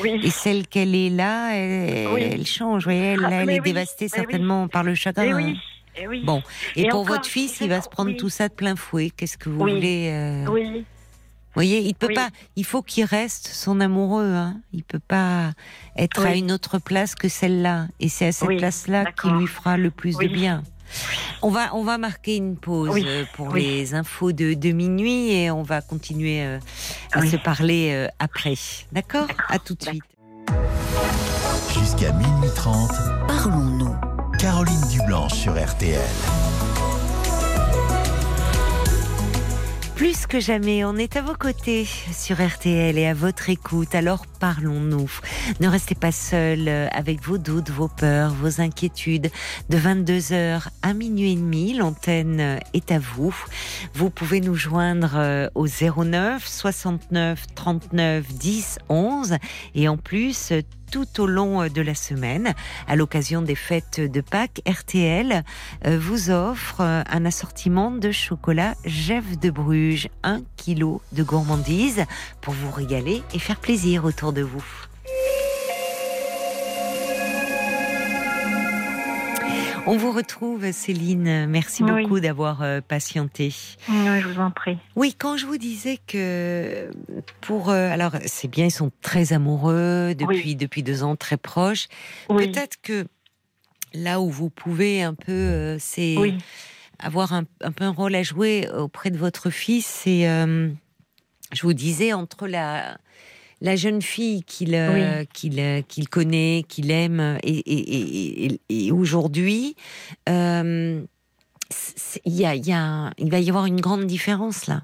oui, 0.00 0.20
Et 0.22 0.30
celle 0.30 0.66
qu'elle 0.68 0.94
est 0.94 1.10
là, 1.10 1.54
elle, 1.56 2.08
Oui. 2.12 2.22
elle 2.30 2.46
change. 2.46 2.84
Voyez, 2.84 3.14
elle, 3.14 3.24
Ah, 3.24 3.30
elle 3.32 3.50
est 3.50 3.54
oui, 3.60 3.64
dévastée 3.64 4.04
oui. 4.04 4.10
certainement 4.10 4.68
par 4.68 4.84
le 4.84 4.94
chagrin. 4.94 5.24
et 5.24 5.34
oui, 5.34 5.58
et 5.96 6.06
oui. 6.08 6.22
Bon, 6.24 6.42
et, 6.76 6.82
Et 6.82 6.88
pour 6.88 7.00
encore, 7.00 7.14
votre 7.16 7.26
fils, 7.28 7.60
il 7.62 7.68
va 7.70 7.80
se 7.80 7.88
prendre 7.88 8.10
oui. 8.10 8.16
tout 8.18 8.28
ça 8.28 8.48
de 8.48 8.54
plein 8.54 8.76
fouet. 8.76 9.10
Qu'est-ce 9.16 9.38
que 9.38 9.48
vous 9.48 9.62
Oui. 9.64 9.72
voulez 9.74 10.10
euh, 10.12 10.44
Vous 11.54 11.58
voyez, 11.60 11.80
il 11.80 11.94
peut 11.94 12.06
Oui. 12.08 12.14
pas. 12.14 12.28
Il 12.56 12.64
faut 12.64 12.80
qu'il 12.82 13.04
reste 13.04 13.48
son 13.48 13.80
amoureux. 13.80 14.32
Hein. 14.32 14.56
Il 14.72 14.82
peut 14.84 14.98
pas 15.06 15.52
être 15.96 16.24
à 16.24 16.34
une 16.34 16.50
autre 16.50 16.78
place 16.78 17.14
que 17.14 17.28
celle-là. 17.28 17.88
Et 18.00 18.08
c'est 18.08 18.28
à 18.28 18.32
cette 18.32 18.48
Oui, 18.48 18.56
place-là 18.56 19.04
qui 19.20 19.28
lui 19.28 19.46
fera 19.46 19.76
le 19.76 19.90
plus 19.90 20.16
Oui. 20.16 20.28
de 20.28 20.32
bien. 20.34 20.62
On 21.42 21.50
va, 21.50 21.74
on 21.74 21.84
va 21.84 21.96
marquer 21.98 22.36
une 22.36 22.56
pause 22.56 22.90
Oui, 22.90 23.04
euh, 23.06 23.24
pour 23.34 23.48
oui. 23.48 23.62
les 23.62 23.94
infos 23.94 24.32
de, 24.32 24.54
de 24.54 24.72
minuit 24.72 25.32
et 25.32 25.50
on 25.50 25.62
va 25.62 25.80
continuer 25.80 26.42
euh, 26.44 26.58
à 27.12 27.20
Oui. 27.20 27.30
se 27.30 27.36
parler 27.36 27.90
euh, 27.92 28.08
après. 28.18 28.54
D'accord? 28.92 29.26
À 29.48 29.58
tout 29.58 29.74
de 29.74 29.82
suite. 29.82 30.02
Jusqu'à 31.78 32.12
minuit 32.12 32.50
30, 32.54 32.90
Parlons-nous. 33.26 33.94
Caroline 34.38 34.80
Dublanche 34.90 35.34
sur 35.34 35.52
RTL. 35.54 36.00
Plus 40.02 40.26
que 40.26 40.40
jamais, 40.40 40.84
on 40.84 40.96
est 40.96 41.14
à 41.14 41.22
vos 41.22 41.36
côtés 41.36 41.84
sur 41.84 42.44
RTL 42.44 42.98
et 42.98 43.06
à 43.06 43.14
votre 43.14 43.50
écoute. 43.50 43.94
Alors 43.94 44.26
parlons-nous. 44.26 45.08
Ne 45.60 45.68
restez 45.68 45.94
pas 45.94 46.10
seuls 46.10 46.66
euh, 46.66 46.88
avec 46.90 47.22
vos 47.22 47.38
doutes, 47.38 47.70
vos 47.70 47.86
peurs, 47.86 48.34
vos 48.34 48.60
inquiétudes. 48.60 49.30
De 49.68 49.78
22h 49.78 50.66
à 50.82 50.92
minuit 50.92 51.34
et 51.34 51.36
demi, 51.36 51.74
l'antenne 51.74 52.58
est 52.74 52.90
à 52.90 52.98
vous. 52.98 53.32
Vous 53.94 54.10
pouvez 54.10 54.40
nous 54.40 54.56
joindre 54.56 55.12
euh, 55.14 55.48
au 55.54 55.68
09 55.68 56.44
69 56.44 57.46
39 57.54 58.26
10 58.26 58.78
11 58.88 59.36
et 59.76 59.86
en 59.86 59.98
plus 59.98 60.52
tout 60.92 61.22
au 61.22 61.26
long 61.26 61.62
euh, 61.62 61.68
de 61.68 61.82
la 61.82 61.96
semaine, 61.96 62.54
à 62.86 62.94
l'occasion 62.94 63.42
des 63.42 63.56
fêtes 63.56 64.00
de 64.00 64.20
Pâques, 64.20 64.60
RTL 64.68 65.42
euh, 65.86 65.98
vous 65.98 66.30
offre 66.30 66.82
euh, 66.82 67.02
un 67.10 67.24
assortiment 67.24 67.90
de 67.90 68.12
chocolat 68.12 68.74
Jeff 68.84 69.38
de 69.40 69.50
Bruges, 69.50 70.08
un 70.22 70.42
kilo 70.56 71.00
de 71.12 71.22
gourmandise 71.22 72.04
pour 72.42 72.52
vous 72.52 72.70
régaler 72.70 73.22
et 73.34 73.38
faire 73.38 73.58
plaisir 73.58 74.04
autour 74.04 74.32
de 74.34 74.42
vous. 74.42 74.64
On 79.84 79.96
vous 79.96 80.12
retrouve, 80.12 80.70
Céline. 80.70 81.46
Merci 81.46 81.82
Oui. 81.82 82.02
beaucoup 82.04 82.20
d'avoir 82.20 82.62
euh, 82.62 82.80
patienté. 82.80 83.52
Oui, 83.88 84.20
je 84.20 84.28
vous 84.28 84.40
en 84.40 84.50
prie. 84.52 84.78
Oui, 84.94 85.14
quand 85.18 85.36
je 85.36 85.44
vous 85.44 85.58
disais 85.58 85.98
que 86.06 86.88
pour 87.40 87.68
euh, 87.70 87.90
alors 87.90 88.12
c'est 88.26 88.48
bien, 88.48 88.66
ils 88.66 88.70
sont 88.70 88.92
très 89.02 89.32
amoureux 89.32 90.14
depuis 90.16 90.54
depuis 90.54 90.82
deux 90.84 91.02
ans, 91.02 91.16
très 91.16 91.36
proches. 91.36 91.88
Oui, 92.30 92.46
Peut-être 92.46 92.76
que 92.80 93.06
là 93.92 94.20
où 94.20 94.30
vous 94.30 94.50
pouvez 94.50 95.02
un 95.02 95.14
peu, 95.14 95.32
euh, 95.32 95.76
c'est 95.80 96.16
oui, 96.16 96.38
avoir 97.00 97.32
un, 97.32 97.44
un 97.60 97.72
peu 97.72 97.84
un 97.84 97.90
rôle 97.90 98.14
à 98.14 98.22
jouer 98.22 98.68
auprès 98.76 99.10
de 99.10 99.18
votre 99.18 99.50
fils. 99.50 99.84
C'est, 99.84 100.28
euh, 100.28 100.68
je 101.52 101.62
vous 101.62 101.74
disais, 101.74 102.12
entre 102.12 102.46
la 102.46 102.98
la 103.62 103.76
jeune 103.76 104.02
fille 104.02 104.42
qu'il 104.42 104.74
euh, 104.74 105.24
qu'il 105.32 105.58
euh, 105.60 105.80
qu'il 105.86 106.08
connaît, 106.08 106.64
qu'il 106.68 106.90
aime, 106.90 107.38
et, 107.42 107.50
et, 107.58 107.96
et, 107.96 108.44
et- 108.46 108.60
et 108.86 108.92
aujourd'hui, 108.92 109.76
euh, 110.28 111.00
y 112.26 112.44
a, 112.44 112.54
il 112.54 112.66
y 112.66 112.72
a, 112.72 113.12
il 113.18 113.30
va 113.30 113.38
y 113.40 113.48
avoir 113.48 113.66
une 113.66 113.80
grande 113.80 114.04
différence 114.06 114.66
là. 114.66 114.82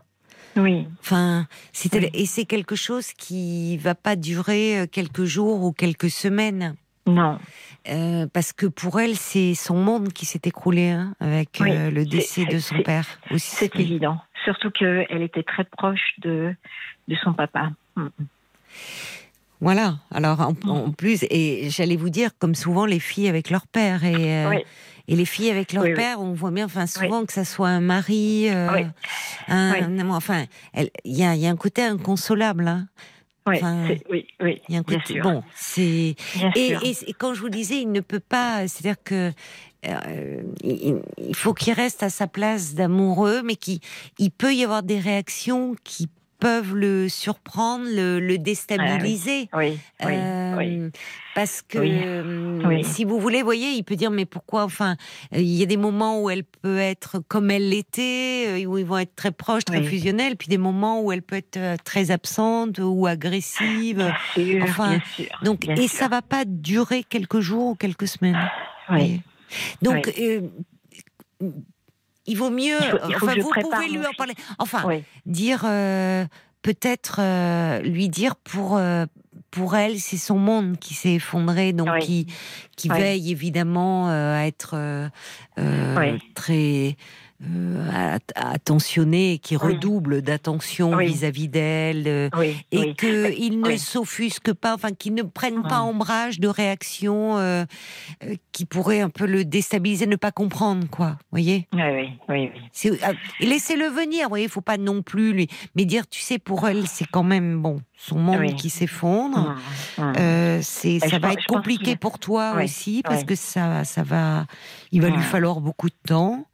Oui. 0.57 0.87
Enfin, 1.01 1.47
c'est 1.73 1.93
et 2.15 2.27
c'est 2.27 2.45
quelque 2.47 2.75
chose 2.77 3.13
qui 3.13 3.77
va 3.77 3.95
pas 3.95 4.17
durer 4.17 4.81
euh, 4.81 4.87
quelques 4.91 5.25
jours 5.25 5.63
ou 5.65 5.73
quelques 5.73 6.11
semaines. 6.11 6.75
Non. 7.07 7.39
Euh, 7.89 8.27
parce 8.33 8.53
que 8.53 8.67
pour 8.67 9.01
elle, 9.01 9.17
c'est 9.17 9.55
son 9.55 9.77
monde 9.77 10.13
qui 10.13 10.27
s'est 10.27 10.41
écroulé 10.45 10.89
hein, 10.91 11.15
avec 11.21 11.61
euh, 11.61 11.91
le 11.91 12.05
décès 12.05 12.45
de 12.45 12.59
son 12.59 12.83
père. 12.83 13.07
C'est 13.37 13.75
évident. 13.77 14.19
Surtout 14.45 14.71
qu'elle 14.71 15.23
était 15.23 15.43
très 15.43 15.65
proche 15.65 16.13
de, 16.19 16.55
de 17.09 17.17
son 17.23 17.33
papa. 17.35 17.71
Mm. 17.97 18.09
Voilà. 19.61 19.99
Alors 20.11 20.41
en, 20.41 20.89
mm. 20.89 20.95
plus, 20.95 21.25
et 21.31 21.69
j'allais 21.71 21.97
vous 21.97 22.11
dire, 22.11 22.31
comme 22.39 22.55
souvent 22.55 22.87
les 22.87 23.01
filles 23.01 23.29
avec 23.29 23.51
leur 23.51 23.67
père 23.67 24.05
et 24.05 24.47
oui. 24.47 24.65
Et 25.11 25.17
les 25.17 25.25
filles 25.25 25.51
avec 25.51 25.73
leur 25.73 25.85
père, 25.95 26.21
on 26.21 26.35
voit 26.35 26.51
bien, 26.51 26.67
enfin, 26.67 26.87
souvent 26.87 27.25
que 27.25 27.33
ça 27.33 27.47
soit 27.47 27.69
un 27.69 27.81
mari, 27.81 28.51
euh, 28.51 28.85
un, 29.49 30.11
enfin, 30.11 30.45
il 30.75 30.91
y 31.17 31.25
a, 31.25 31.35
y 31.35 31.47
a, 31.47 31.51
un 31.51 31.57
côté 31.57 31.83
inconsolable. 31.83 32.69
Hein. 32.69 32.89
Enfin, 33.47 33.89
oui, 34.11 34.27
oui, 34.41 34.61
il 34.69 34.75
y 34.75 34.77
a 34.77 34.81
un 34.81 34.83
côté, 34.83 35.21
bon, 35.21 35.43
c'est 35.55 36.15
et, 36.55 36.77
et, 36.83 37.13
quand 37.19 37.33
je 37.33 37.41
vous 37.41 37.49
disais, 37.49 37.81
il 37.81 37.91
ne 37.91 38.01
peut 38.01 38.21
pas, 38.21 38.69
c'est-à-dire 38.69 39.03
que 39.03 39.33
euh, 39.87 40.43
il, 40.63 41.01
il, 41.17 41.35
faut 41.35 41.55
qu'il 41.55 41.73
reste 41.73 42.03
à 42.03 42.11
sa 42.11 42.27
place 42.27 42.75
d'amoureux, 42.75 43.41
mais 43.43 43.57
qui 43.57 43.81
il 44.19 44.31
peut 44.31 44.55
y 44.55 44.63
avoir 44.63 44.83
des 44.83 44.99
réactions 44.99 45.75
qui 45.85 46.11
peuvent 46.39 46.75
le 46.75 47.09
surprendre, 47.09 47.85
le, 47.87 48.21
le 48.21 48.39
déstabiliser. 48.39 49.49
Ah 49.53 49.59
oui, 49.59 49.79
oui, 50.05 50.07
euh, 50.11 50.91
Parce 51.35 51.63
que 51.63 51.79
euh, 51.79 52.83
si 52.83 53.05
vous 53.05 53.19
voulez, 53.19 53.43
voyez, 53.43 53.71
il 53.71 53.83
peut 53.83 53.97
dire 53.97 54.11
mais 54.11 54.25
pourquoi 54.25 54.65
Enfin, 54.65 54.97
il 55.33 55.43
y 55.43 55.63
a 55.63 55.67
des 55.67 55.77
moments 55.77 56.23
où 56.23 56.31
elle 56.31 56.45
peut 56.45 56.79
être 56.79 57.21
comme 57.29 57.51
elle 57.51 57.69
l'était, 57.69 58.47
euh, 58.49 58.65
où 58.67 58.79
ils 58.79 58.87
vont 58.87 58.99
être 58.99 59.15
très 59.17 59.33
proches, 59.33 59.65
très 59.65 59.83
fusionnels, 59.83 60.37
puis 60.37 60.49
des 60.49 60.59
moments 60.59 61.03
où 61.03 61.13
elle 61.13 61.23
peut 61.23 61.37
être 61.37 61.83
très 61.85 62.11
absente 62.11 62.79
ou 62.79 63.07
agressive. 63.07 63.97
Bien 63.97 64.15
sûr, 64.35 64.63
enfin, 64.63 64.91
bien 64.91 65.03
sûr, 65.17 65.41
donc 65.43 65.69
et 65.69 65.89
ça 65.89 66.09
va 66.09 66.23
pas 66.23 66.45
durer 66.45 67.03
quelques 67.03 67.41
jours 67.41 67.69
ou 67.69 67.75
quelques 67.75 68.09
semaines. 68.09 68.39
Oui. 68.91 69.21
Donc 69.83 70.13
il 72.29 72.37
vaut 72.37 72.51
mieux. 72.51 72.79
enfin, 73.17 73.35
vous 73.41 73.51
pouvez 73.51 73.89
lui 73.89 74.07
en 74.07 74.13
parler. 74.17 74.35
Enfin, 74.59 74.85
dire 75.27 75.63
euh, 75.65 76.25
peut-être 76.63 77.17
euh, 77.21 77.81
lui 77.81 78.09
dire 78.09 78.37
pour 78.37 78.77
euh, 78.77 79.07
pour 79.51 79.75
elle, 79.75 79.99
c'est 79.99 80.19
son 80.19 80.39
monde 80.39 80.79
qui 80.79 80.95
s'est 80.95 81.15
effondré, 81.15 81.73
donc 81.73 81.99
qui 82.01 82.27
qui 82.77 82.89
veille 82.89 83.33
évidemment 83.33 84.09
à 84.09 84.45
être 84.47 85.11
très 86.35 86.97
euh, 87.41 88.19
attentionné, 88.35 89.39
qui 89.39 89.55
redouble 89.55 90.23
d'attention 90.23 90.97
vis-à-vis 90.97 91.47
d'elle, 91.47 92.09
euh, 92.09 92.29
et 92.73 92.95
qu'il 92.95 93.61
ne 93.61 93.77
s'offusque 93.77 94.53
pas, 94.53 94.75
enfin 94.75 94.91
qu'il 94.91 95.15
ne 95.15 95.23
prenne 95.23 95.63
pas 95.63 95.83
ombrage 95.83 96.41
de 96.41 96.49
réactions 96.49 97.39
euh, 97.39 97.65
qui 98.51 98.65
pourraient 98.65 99.03
un 99.03 99.09
peu 99.09 99.25
le 99.25 99.45
déstabiliser, 99.45 100.09
ne 100.09 100.17
pas 100.17 100.33
comprendre, 100.33 100.89
quoi. 100.91 101.17
Voyez 101.31 101.69
Oui, 101.75 102.11
oui, 102.29 102.51
oui. 102.83 102.99
Laissez-le 103.39 103.87
venir, 103.87 104.29
voyez, 104.29 104.47
il 104.47 104.51
faut 104.51 104.61
pas 104.61 104.77
non 104.77 105.03
plus 105.03 105.33
lui, 105.33 105.49
mais 105.77 105.85
dire, 105.85 106.09
tu 106.09 106.21
sais, 106.21 106.41
pour 106.41 106.67
elle, 106.67 106.89
c'est 106.89 107.07
quand 107.07 107.23
même 107.23 107.63
bon, 107.63 107.81
son 107.97 108.19
monde 108.19 108.53
qui 108.57 108.69
s'effondre. 108.69 109.55
Mmh, 109.97 110.03
mmh. 110.03 110.63
c'est, 110.63 110.99
ça 110.99 111.21
va 111.21 111.35
être 111.35 111.47
compliqué 111.47 111.95
pour 111.95 112.19
toi 112.19 112.57
aussi 112.61 113.03
parce 113.05 113.23
que 113.23 113.37
ça, 113.37 113.85
ça 113.85 114.03
va, 114.03 114.47
il 114.91 115.03
va 115.03 115.09
lui 115.09 115.23
falloir 115.23 115.61
beaucoup 115.61 115.89
de 115.89 115.97
temps. 116.05 116.45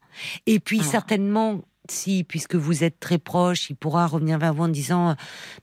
Et 0.47 0.61
puis 0.61 0.81
certainement, 0.81 1.61
si, 1.89 2.25
puisque 2.25 2.55
vous 2.55 2.85
êtes 2.85 2.99
très 2.99 3.19
proche, 3.19 3.71
il 3.71 3.77
pourra 3.77 4.07
revenir 4.07 4.39
vers 4.39 4.55
vous 4.55 4.65
en 4.65 4.69
disant, 4.69 5.11
euh, 5.11 5.15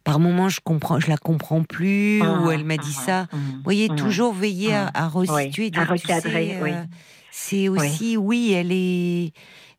par 0.03 0.19
moment, 0.19 0.49
je 0.49 0.59
comprends, 0.63 0.99
je 0.99 1.09
la 1.09 1.17
comprends 1.17 1.63
plus, 1.63 2.21
ou 2.21 2.49
ah, 2.49 2.53
elle 2.53 2.65
m'a 2.65 2.77
dit 2.77 2.95
ah, 2.99 3.05
ça. 3.05 3.27
Ah, 3.31 3.35
vous 3.35 3.63
voyez, 3.63 3.89
toujours 3.89 4.33
veiller 4.33 4.73
à, 4.73 4.91
à 4.93 5.07
resituer, 5.07 5.71
à 5.75 5.85
recadrer. 5.85 6.59
Euh, 6.61 6.83
c'est 7.31 7.69
aussi, 7.69 8.17
oui. 8.17 8.51
elle 8.51 8.71
est, 8.71 9.33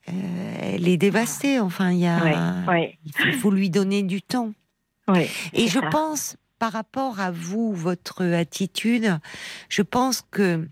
euh, 0.08 0.56
elle 0.60 0.88
est 0.88 0.96
dévastée. 0.96 1.60
Enfin, 1.60 1.92
il 1.92 2.00
y 2.00 2.06
a, 2.06 2.64
il 3.24 3.32
faut 3.34 3.50
lui 3.50 3.70
donner 3.70 4.02
du 4.02 4.22
temps. 4.22 4.52
Et 5.52 5.68
je 5.68 5.78
pense, 5.90 6.36
par 6.58 6.72
rapport 6.72 7.20
à 7.20 7.30
vous, 7.30 7.72
votre 7.72 8.24
attitude, 8.24 9.18
je 9.68 9.82
pense 9.82 10.22
que 10.30 10.66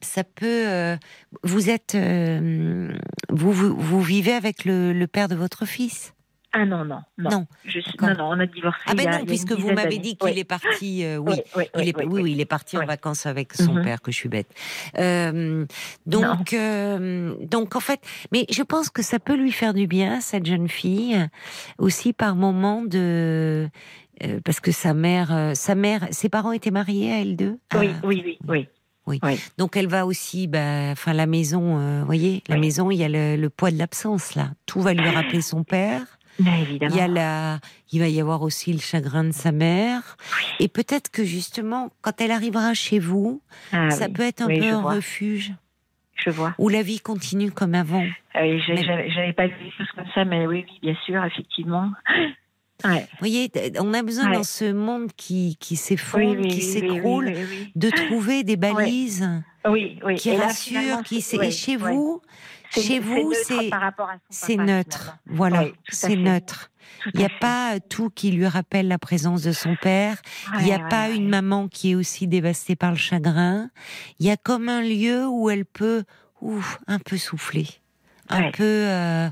ça 0.00 0.24
peut. 0.24 0.68
Euh, 0.68 0.96
vous 1.42 1.70
êtes, 1.70 1.94
euh, 1.94 2.92
vous, 3.30 3.52
vous, 3.52 4.00
vivez 4.00 4.32
avec 4.32 4.64
le, 4.64 5.06
père 5.06 5.28
de 5.28 5.34
votre 5.34 5.66
fils? 5.66 6.14
Ah 6.50 6.64
non 6.64 6.82
non 6.82 7.02
non. 7.18 7.30
Non, 7.30 7.46
non, 8.00 8.14
non, 8.14 8.24
on 8.30 8.40
a 8.40 8.46
divorcé. 8.46 8.80
Ah 8.86 8.94
ben 8.94 9.10
non, 9.10 9.26
puisque 9.26 9.52
vous 9.52 9.70
m'avez 9.70 9.98
dit 9.98 10.16
qu'il 10.16 10.38
est 10.38 10.44
parti. 10.44 11.04
Euh, 11.04 11.18
oui, 11.18 11.34
oui, 11.54 11.64
il 11.76 11.88
est, 11.88 12.04
oui, 12.06 12.32
il 12.32 12.40
est 12.40 12.46
parti 12.46 12.78
en 12.78 12.86
vacances 12.86 13.26
avec 13.26 13.52
son 13.52 13.74
mhm. 13.74 13.84
père. 13.84 14.00
Que 14.00 14.10
je 14.10 14.16
suis 14.16 14.30
bête. 14.30 14.48
donc 16.06 16.56
donc 17.50 17.76
en 17.76 17.80
fait, 17.80 18.00
mais 18.32 18.46
je 18.50 18.62
pense 18.62 18.88
que 18.88 19.02
ça 19.02 19.18
peut 19.18 19.36
lui 19.36 19.52
faire 19.52 19.74
du 19.74 19.86
bien 19.86 20.22
cette 20.22 20.46
jeune 20.46 20.68
fille 20.68 21.18
aussi 21.76 22.14
par 22.14 22.34
moment 22.34 22.82
de 22.82 23.68
parce 24.42 24.60
que 24.60 24.72
sa 24.72 24.94
mère, 24.94 25.52
sa 25.54 25.74
mère, 25.74 26.08
ses 26.12 26.30
parents 26.30 26.52
étaient 26.52 26.70
mariés 26.70 27.12
à 27.12 27.20
elle 27.20 27.36
deux? 27.36 27.58
Oui, 27.74 27.90
ah. 27.92 28.00
oui, 28.04 28.22
oui, 28.24 28.38
oui. 28.48 28.68
Oui. 29.08 29.38
Donc 29.56 29.76
elle 29.76 29.88
va 29.88 30.06
aussi, 30.06 30.46
bah, 30.46 30.90
enfin 30.92 31.12
la 31.12 31.26
maison, 31.26 31.78
euh, 31.78 32.02
voyez, 32.04 32.42
la 32.48 32.56
maison, 32.56 32.90
il 32.90 32.98
y 32.98 33.04
a 33.04 33.08
le, 33.08 33.48
poids 33.48 33.70
de 33.70 33.78
l'absence 33.78 34.34
là. 34.34 34.50
Tout 34.66 34.80
va 34.80 34.94
lui 34.94 35.08
rappeler 35.08 35.40
son 35.40 35.64
père. 35.64 36.02
évidemment. 36.38 36.94
Il 36.94 36.98
y 36.98 37.00
a 37.00 37.08
la, 37.08 37.60
il 37.92 38.00
va 38.00 38.08
y 38.08 38.20
avoir 38.20 38.42
aussi 38.42 38.72
le 38.72 38.80
chagrin 38.80 39.24
de 39.24 39.32
sa 39.32 39.52
mère. 39.52 40.16
Et 40.60 40.68
peut-être 40.68 41.10
que 41.10 41.24
justement, 41.24 41.90
quand 42.02 42.20
elle 42.20 42.30
arrivera 42.30 42.74
chez 42.74 42.98
vous, 42.98 43.42
ah 43.72 43.90
ça 43.90 44.08
peut 44.08 44.22
être 44.22 44.42
un 44.42 44.46
peu 44.46 44.64
un 44.64 44.82
refuge. 44.82 45.52
Je 46.24 46.30
vois. 46.30 46.54
Où 46.58 46.68
la 46.68 46.82
vie 46.82 47.00
continue 47.00 47.52
comme 47.52 47.74
avant. 47.74 48.04
Ah 48.34 48.40
oui, 48.42 48.60
j'avais 48.66 49.32
pas 49.32 49.46
vu 49.46 49.54
des 49.64 49.70
choses 49.70 49.90
comme 49.94 50.08
ça, 50.14 50.24
mais 50.24 50.46
oui, 50.46 50.64
oui, 50.68 50.78
bien 50.82 50.96
sûr, 51.06 51.24
effectivement. 51.24 51.90
Vous 52.84 53.18
voyez, 53.18 53.50
on 53.80 53.92
a 53.92 54.02
besoin 54.02 54.30
dans 54.30 54.44
ce 54.44 54.72
monde 54.72 55.10
qui, 55.16 55.56
qui 55.58 55.76
s'effondre, 55.76 56.46
qui 56.46 56.62
s'écroule, 56.62 57.32
de 57.74 57.90
trouver 57.90 58.44
des 58.44 58.56
balises 58.56 59.28
qui 60.16 60.36
rassurent, 60.36 61.02
qui 61.02 61.24
et 61.40 61.50
chez 61.50 61.76
vous, 61.76 62.22
chez 62.70 63.00
vous, 63.00 63.32
c'est 63.34 63.70
c'est 64.30 64.56
neutre. 64.56 65.16
Voilà, 65.26 65.66
c'est 65.88 66.16
neutre. 66.16 66.70
Il 67.14 67.20
n'y 67.20 67.26
a 67.26 67.30
pas 67.40 67.80
tout 67.80 68.10
qui 68.10 68.30
lui 68.30 68.46
rappelle 68.46 68.88
la 68.88 68.98
présence 68.98 69.42
de 69.42 69.52
son 69.52 69.76
père. 69.76 70.20
Il 70.58 70.64
n'y 70.64 70.72
a 70.72 70.78
pas 70.78 71.10
une 71.10 71.28
maman 71.28 71.68
qui 71.68 71.92
est 71.92 71.94
aussi 71.94 72.26
dévastée 72.26 72.76
par 72.76 72.90
le 72.90 72.96
chagrin. 72.96 73.70
Il 74.18 74.26
y 74.26 74.30
a 74.30 74.36
comme 74.36 74.68
un 74.68 74.82
lieu 74.82 75.26
où 75.26 75.50
elle 75.50 75.64
peut 75.64 76.04
ouf, 76.40 76.78
un 76.86 76.98
peu 76.98 77.16
souffler 77.16 77.66
un 78.28 78.50
peu 78.50 78.62
euh, 78.64 79.28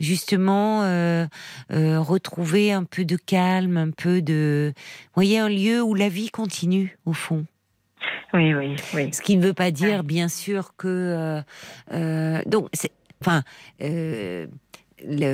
justement 0.00 0.82
euh, 0.82 1.26
euh, 1.72 2.00
retrouver 2.00 2.72
un 2.72 2.84
peu 2.84 3.04
de 3.04 3.16
calme, 3.16 3.76
un 3.76 3.90
peu 3.90 4.22
de, 4.22 4.72
vous 4.76 5.12
voyez, 5.14 5.38
un 5.38 5.48
lieu 5.48 5.82
où 5.82 5.94
la 5.94 6.08
vie 6.08 6.30
continue 6.30 6.98
au 7.06 7.12
fond. 7.12 7.44
Oui, 8.32 8.54
oui, 8.54 8.76
oui. 8.94 9.12
Ce 9.12 9.20
qui 9.22 9.36
ne 9.36 9.42
veut 9.44 9.54
pas 9.54 9.70
dire, 9.70 10.04
bien 10.04 10.28
sûr, 10.28 10.74
que 10.76 11.42
donc, 12.46 12.68
enfin. 13.20 13.42
le 13.80 15.28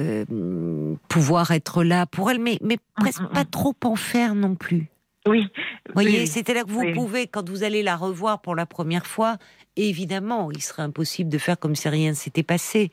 pouvoir 1.08 1.50
être 1.52 1.84
là 1.84 2.06
pour 2.06 2.30
elle, 2.30 2.38
mais, 2.38 2.58
mais 2.60 2.76
mm, 2.76 3.00
presque 3.02 3.22
mm, 3.22 3.28
pas 3.28 3.44
mm. 3.44 3.50
trop 3.50 3.74
en 3.84 3.96
faire 3.96 4.34
non 4.34 4.54
plus. 4.54 4.88
Oui. 5.26 5.48
Vous 5.86 5.94
voyez, 5.94 6.26
c'était 6.26 6.52
là 6.52 6.64
que 6.64 6.70
vous 6.70 6.92
pouvez, 6.92 7.26
quand 7.26 7.48
vous 7.48 7.62
allez 7.62 7.82
la 7.82 7.96
revoir 7.96 8.42
pour 8.42 8.54
la 8.54 8.66
première 8.66 9.06
fois, 9.06 9.38
évidemment, 9.76 10.50
il 10.52 10.62
serait 10.62 10.82
impossible 10.82 11.30
de 11.30 11.38
faire 11.38 11.58
comme 11.58 11.74
si 11.74 11.88
rien 11.88 12.10
ne 12.10 12.14
s'était 12.14 12.42
passé. 12.42 12.90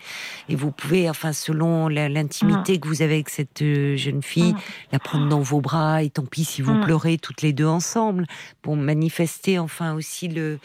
Et 0.47 0.55
vous 0.55 0.71
pouvez, 0.71 1.09
enfin, 1.09 1.33
selon 1.33 1.87
l'intimité 1.89 2.79
que 2.79 2.87
vous 2.87 3.01
avez 3.01 3.15
avec 3.15 3.29
cette 3.29 3.61
euh, 3.61 3.97
jeune 3.97 4.23
fille, 4.23 4.55
la 4.91 4.99
prendre 4.99 5.27
dans 5.27 5.41
vos 5.41 5.59
bras, 5.59 6.03
et 6.03 6.09
tant 6.09 6.25
pis 6.25 6.45
si 6.45 6.61
vous 6.61 6.79
pleurez 6.81 7.17
toutes 7.17 7.41
les 7.41 7.51
deux 7.51 7.65
ensemble, 7.65 8.25
pour 8.61 8.77
manifester, 8.77 9.59
enfin, 9.59 9.93
aussi 9.93 10.27
le, 10.29 10.59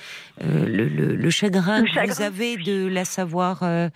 euh, 0.44 0.66
le, 0.66 1.30
chagrin 1.30 1.82
que 1.82 2.06
vous 2.06 2.22
avez 2.22 2.56
de 2.56 2.86
la 2.86 3.04
savoir 3.04 3.62
euh, 3.62 3.88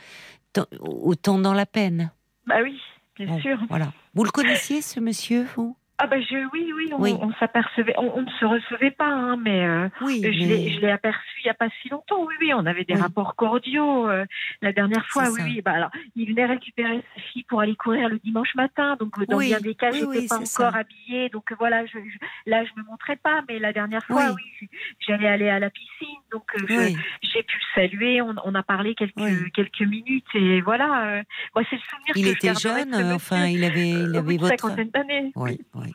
autant 0.81 1.39
dans 1.39 1.55
la 1.55 1.67
peine. 1.67 2.11
Bah 2.47 2.57
oui, 2.63 2.81
bien 3.17 3.41
sûr. 3.41 3.59
Voilà. 3.69 3.93
Vous 4.15 4.25
le 4.25 4.31
connaissiez, 4.31 4.83
ce 4.83 4.99
monsieur, 4.99 5.47
vous? 5.55 5.77
Ah 6.03 6.07
ben 6.07 6.23
je, 6.23 6.35
oui, 6.55 6.73
oui, 6.75 6.89
on, 6.93 7.01
Oui. 7.03 7.15
on 7.21 7.31
s'apercevait, 7.35 7.93
on, 7.99 8.17
on 8.17 8.23
ne 8.23 8.31
se 8.31 8.45
recevait 8.47 8.91
pas, 8.91 9.07
hein, 9.09 9.37
mais 9.37 9.67
euh, 9.67 9.89
Oui, 10.01 10.21
je 10.25 10.29
mais- 10.29 10.47
l'ai 10.47 10.71
je 10.73 10.81
l'ai 10.81 10.91
aperçu 10.91 11.21
il 11.43 11.45
n'y 11.45 11.51
a 11.51 11.55
pas 11.55 11.69
si 11.83 11.89
longtemps. 11.91 12.25
Oui, 12.25 12.35
oui, 12.41 12.53
on 12.55 12.65
avait 12.67 12.85
des 12.85 12.95
Oui. 12.95 13.01
rapports 13.01 13.35
cordiaux 13.37 14.09
euh, 14.09 14.25
la 14.63 14.73
dernière 14.73 15.07
fois. 15.09 15.25
Oui, 15.31 15.39
ça. 15.41 15.45
oui. 15.45 15.61
Bah 15.63 15.73
alors, 15.73 15.91
il 16.17 16.29
venait 16.31 16.47
récupérer 16.47 17.03
sa 17.15 17.21
fille 17.23 17.45
pour 17.45 17.61
aller 17.61 17.77
courir 17.77 18.09
le 18.09 18.19
dimanche 18.19 18.55
matin, 18.55 18.97
donc 18.99 19.19
euh, 19.19 19.27
dans 19.27 19.39
bien 19.39 19.61
des 19.61 19.75
cas, 19.75 19.91
je 19.93 20.05
n'étais 20.05 20.27
pas 20.27 20.37
encore 20.37 20.47
ça. 20.47 20.69
habillée, 20.71 21.29
donc 21.29 21.53
euh, 21.53 21.55
voilà, 21.59 21.85
je, 21.87 21.99
je- 21.99 22.19
là, 22.51 22.65
je 22.65 22.71
me 22.81 22.87
montrais 22.87 23.17
pas, 23.17 23.43
mais 23.49 23.59
la 23.59 23.73
dernière 23.75 24.03
fois, 24.05 24.33
Oui. 24.35 24.69
j'allais 25.07 25.29
aller 25.29 25.49
à 25.51 25.59
la 25.59 25.69
piscine, 25.71 26.19
donc 26.33 26.45
euh, 26.63 26.91
j'ai 27.23 27.43
pu 27.43 27.57
le 27.57 27.81
saluer. 27.83 28.23
On, 28.23 28.35
on 28.45 28.55
a 28.55 28.63
parlé 28.63 28.95
quelques 28.95 29.53
quelques 29.55 29.83
minutes 29.83 30.27
et 30.35 30.61
voilà. 30.63 31.09
euh, 31.19 31.23
moi, 31.55 31.65
c'est 31.69 31.77
le 31.77 31.83
souvenir 31.83 32.17
Il 32.17 32.25
que 32.25 32.47
était 32.47 32.55
jeune, 32.59 32.95
enfin, 33.13 33.47
il 33.47 33.65
avait, 33.65 33.89
il 33.91 34.17
avait 34.17 34.37
votre. 34.39 34.49
cinquantaine 34.57 34.91
d'années. 34.91 35.33
Oui, 35.37 35.59
oui, 35.75 35.90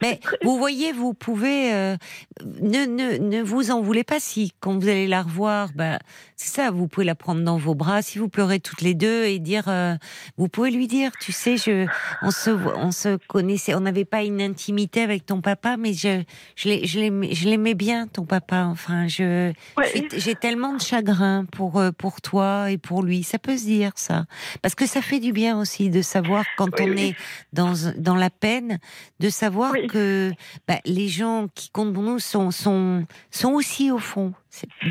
Mais 0.00 0.20
vous 0.42 0.58
voyez, 0.58 0.92
vous 0.92 1.12
pouvez 1.12 1.72
euh, 1.74 1.96
ne, 2.44 2.86
ne, 2.86 3.18
ne 3.18 3.42
vous 3.42 3.70
en 3.70 3.82
voulez 3.82 4.04
pas 4.04 4.20
si 4.20 4.52
quand 4.60 4.78
vous 4.78 4.88
allez 4.88 5.06
la 5.06 5.22
revoir, 5.22 5.68
ben 5.74 5.98
c'est 6.42 6.54
ça, 6.62 6.70
vous 6.70 6.88
pouvez 6.88 7.04
la 7.04 7.14
prendre 7.14 7.42
dans 7.42 7.58
vos 7.58 7.74
bras, 7.74 8.00
si 8.00 8.18
vous 8.18 8.30
pleurez 8.30 8.60
toutes 8.60 8.80
les 8.80 8.94
deux 8.94 9.24
et 9.24 9.38
dire, 9.38 9.64
euh, 9.68 9.94
vous 10.38 10.48
pouvez 10.48 10.70
lui 10.70 10.86
dire, 10.86 11.10
tu 11.20 11.32
sais, 11.32 11.58
je, 11.58 11.86
on 12.22 12.30
se, 12.30 12.48
on 12.50 12.92
se 12.92 13.18
connaissait, 13.26 13.74
on 13.74 13.80
n'avait 13.80 14.06
pas 14.06 14.22
une 14.22 14.40
intimité 14.40 15.02
avec 15.02 15.26
ton 15.26 15.42
papa, 15.42 15.76
mais 15.76 15.92
je, 15.92 16.22
je 16.56 16.68
l'ai- 16.70 16.86
je 16.86 17.48
l'aimais, 17.48 17.74
bien 17.74 18.06
ton 18.06 18.24
papa. 18.24 18.64
Enfin, 18.64 19.06
je, 19.06 19.52
Ouais, 19.76 20.08
j'ai 20.16 20.34
tellement 20.34 20.72
de 20.74 20.80
chagrin 20.80 21.44
pour 21.44 21.78
euh, 21.78 21.90
pour 21.92 22.22
toi 22.22 22.70
et 22.70 22.78
pour 22.78 23.02
lui. 23.02 23.22
Ça 23.22 23.38
peut 23.38 23.58
se 23.58 23.64
dire 23.64 23.92
ça, 23.96 24.24
parce 24.62 24.74
que 24.74 24.86
ça 24.86 25.02
fait 25.02 25.20
du 25.20 25.32
bien 25.32 25.58
aussi 25.58 25.90
de 25.90 26.00
savoir 26.00 26.44
quand 26.56 26.68
Oui, 26.78 26.86
on 26.86 26.90
oui. 26.92 27.00
est 27.10 27.14
dans 27.52 27.74
dans 27.98 28.16
la 28.16 28.30
peine, 28.30 28.78
de 29.20 29.28
savoir 29.28 29.72
Oui. 29.72 29.88
que 29.88 30.32
bah, 30.66 30.78
les 30.86 31.08
gens 31.08 31.48
qui 31.54 31.68
comptent 31.68 31.92
pour 31.92 32.02
nous 32.02 32.18
sont 32.18 32.50
sont 32.50 33.04
sont 33.30 33.52
aussi 33.52 33.90
au 33.90 33.98
fond 33.98 34.32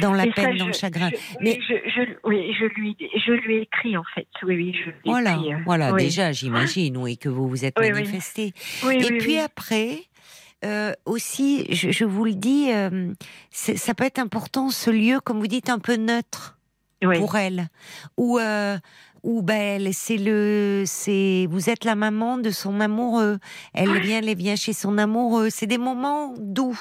dans 0.02 0.14
la 0.14 0.26
ça, 0.26 0.32
peine, 0.32 0.58
dans 0.58 0.66
je- 0.66 0.70
le 0.70 0.74
chagrin. 0.74 1.10
je- 1.10 1.38
Mais- 1.42 1.60
je, 1.68 1.74
je, 1.90 2.02
oui, 2.24 2.54
je 2.60 2.66
lui, 2.66 2.96
je 3.00 3.32
lui 3.32 3.56
ai 3.58 3.62
écrit 3.62 3.98
en 3.98 4.04
fait. 4.16 4.28
Oui, 4.44 4.56
oui, 4.56 4.74
je 4.74 4.90
lui 4.90 4.96
ai 5.06 5.10
Voilà, 5.10 5.38
euh, 5.38 5.58
voilà. 5.66 5.94
oui. 5.94 6.04
Déjà, 6.04 6.32
j'imagine, 6.32 6.98
oui, 6.98 7.18
que 7.18 7.30
vous 7.30 7.48
vous 7.48 7.66
êtes 7.66 7.76
Oui, 7.80 7.92
manifesté. 7.92 8.54
Oui, 8.86 8.98
Et 9.00 9.18
puis 9.18 9.38
après, 9.38 10.00
euh, 10.66 10.94
aussi, 11.06 11.66
je, 11.74 12.06
vous 12.06 12.26
le 12.26 12.34
dis, 12.36 12.72
euh, 12.72 13.14
ça 13.52 13.94
peut 13.94 14.04
être 14.06 14.20
important 14.20 14.70
ce 14.70 14.90
lieu, 14.90 15.20
comme 15.22 15.40
vous 15.40 15.48
dites, 15.48 15.70
un 15.70 15.80
peu 15.80 15.96
neutre. 15.96 16.56
Pour 17.02 17.38
elle 17.38 17.70
ou 18.18 18.40
euh, 18.40 18.78
ou 19.24 19.42
ben 19.42 19.90
c'est 19.94 20.18
le 20.18 20.84
c'est 20.86 21.48
vous 21.50 21.70
êtes 21.70 21.86
la 21.86 21.96
maman 21.96 22.38
de 22.38 22.50
son 22.50 22.82
amoureux 22.82 23.38
elle 23.74 24.02
vient 24.02 24.20
elle 24.22 24.36
vient 24.36 24.58
chez 24.58 24.74
son 24.74 24.98
amoureux 24.98 25.50
c'est 25.50 25.66
des 25.66 25.78
moments 25.78 26.34
doux. 26.38 26.78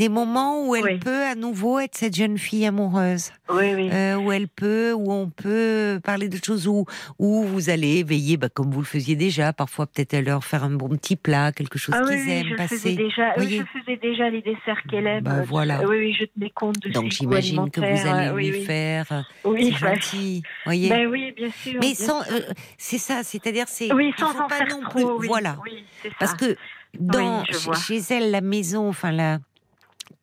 Des 0.00 0.08
moments 0.08 0.66
où 0.66 0.74
elle 0.74 0.84
Oui. 0.84 0.98
peut 0.98 1.24
à 1.24 1.34
nouveau 1.34 1.78
être 1.78 1.94
cette 1.94 2.16
jeune 2.16 2.38
fille 2.38 2.64
amoureuse 2.64 3.32
oui, 3.50 3.74
oui. 3.74 3.90
euh, 3.92 4.16
où 4.16 4.32
elle 4.32 4.48
peut 4.48 4.94
où 4.96 5.12
on 5.12 5.28
peut 5.28 6.00
parler 6.02 6.28
de 6.30 6.38
choses 6.42 6.66
où 6.66 6.86
où 7.18 7.44
vous 7.44 7.68
allez 7.68 8.02
veiller 8.02 8.38
bah, 8.38 8.48
comme 8.48 8.70
vous 8.70 8.80
le 8.80 8.86
faisiez 8.86 9.14
déjà 9.14 9.52
parfois 9.52 9.86
peut-être 9.86 10.14
à 10.14 10.22
leur 10.22 10.42
faire 10.42 10.64
un 10.64 10.70
bon 10.70 10.88
petit 10.96 11.16
plat 11.16 11.52
quelque 11.52 11.78
chose 11.78 11.94
Ah 11.98 12.02
oui, 12.08 12.14
qu'ils 12.16 12.24
oui, 12.24 12.32
aiment 12.32 12.48
je 12.52 12.54
passer 12.56 12.94
déjà. 12.96 13.34
oui, 13.36 13.58
je 13.58 13.78
faisais 13.78 13.98
déjà 13.98 14.30
les 14.30 14.40
desserts 14.40 14.82
qu'elle 14.90 15.06
aime. 15.06 15.24
Bah, 15.24 15.42
voilà. 15.46 15.80
Oui, 15.86 15.96
oui, 15.98 16.12
je 16.18 16.24
tenais 16.24 16.50
compte 16.50 16.78
de 16.80 16.88
donc 16.90 17.10
j'imagine 17.10 17.70
que 17.70 17.80
vous 17.80 18.08
allez 18.08 18.28
lui 18.32 18.50
oui, 18.52 18.56
oui. 18.58 18.64
faire 18.64 19.04
euh, 19.12 19.20
Oui, 19.44 19.64
c'est 19.74 19.82
bah, 19.82 19.94
gentil 19.94 20.42
voyez 20.64 20.88
ben 20.88 21.06
oui, 21.08 21.32
bien 21.36 21.50
sûr. 21.50 21.74
Mais 21.82 21.92
bien 21.94 22.06
sans, 22.06 22.20
euh, 22.22 22.40
c'est 22.78 22.98
ça, 22.98 23.22
c'est-à-dire 23.22 23.66
c'est. 23.68 23.92
oui, 23.92 24.14
sans 24.18 24.30
en 24.30 24.48
pas 24.48 24.56
faire 24.56 24.68
non 24.68 24.80
trop. 24.80 24.92
plus. 24.98 25.04
oui, 25.20 25.26
voilà, 25.26 25.58
Oui, 25.62 25.84
ça. 26.02 26.08
parce 26.18 26.34
que 26.34 26.56
dans 26.98 27.44
vois. 27.64 27.74
chez 27.76 27.98
elle 28.10 28.30
la 28.30 28.40
maison, 28.40 28.88
enfin 28.88 29.12
la 29.12 29.38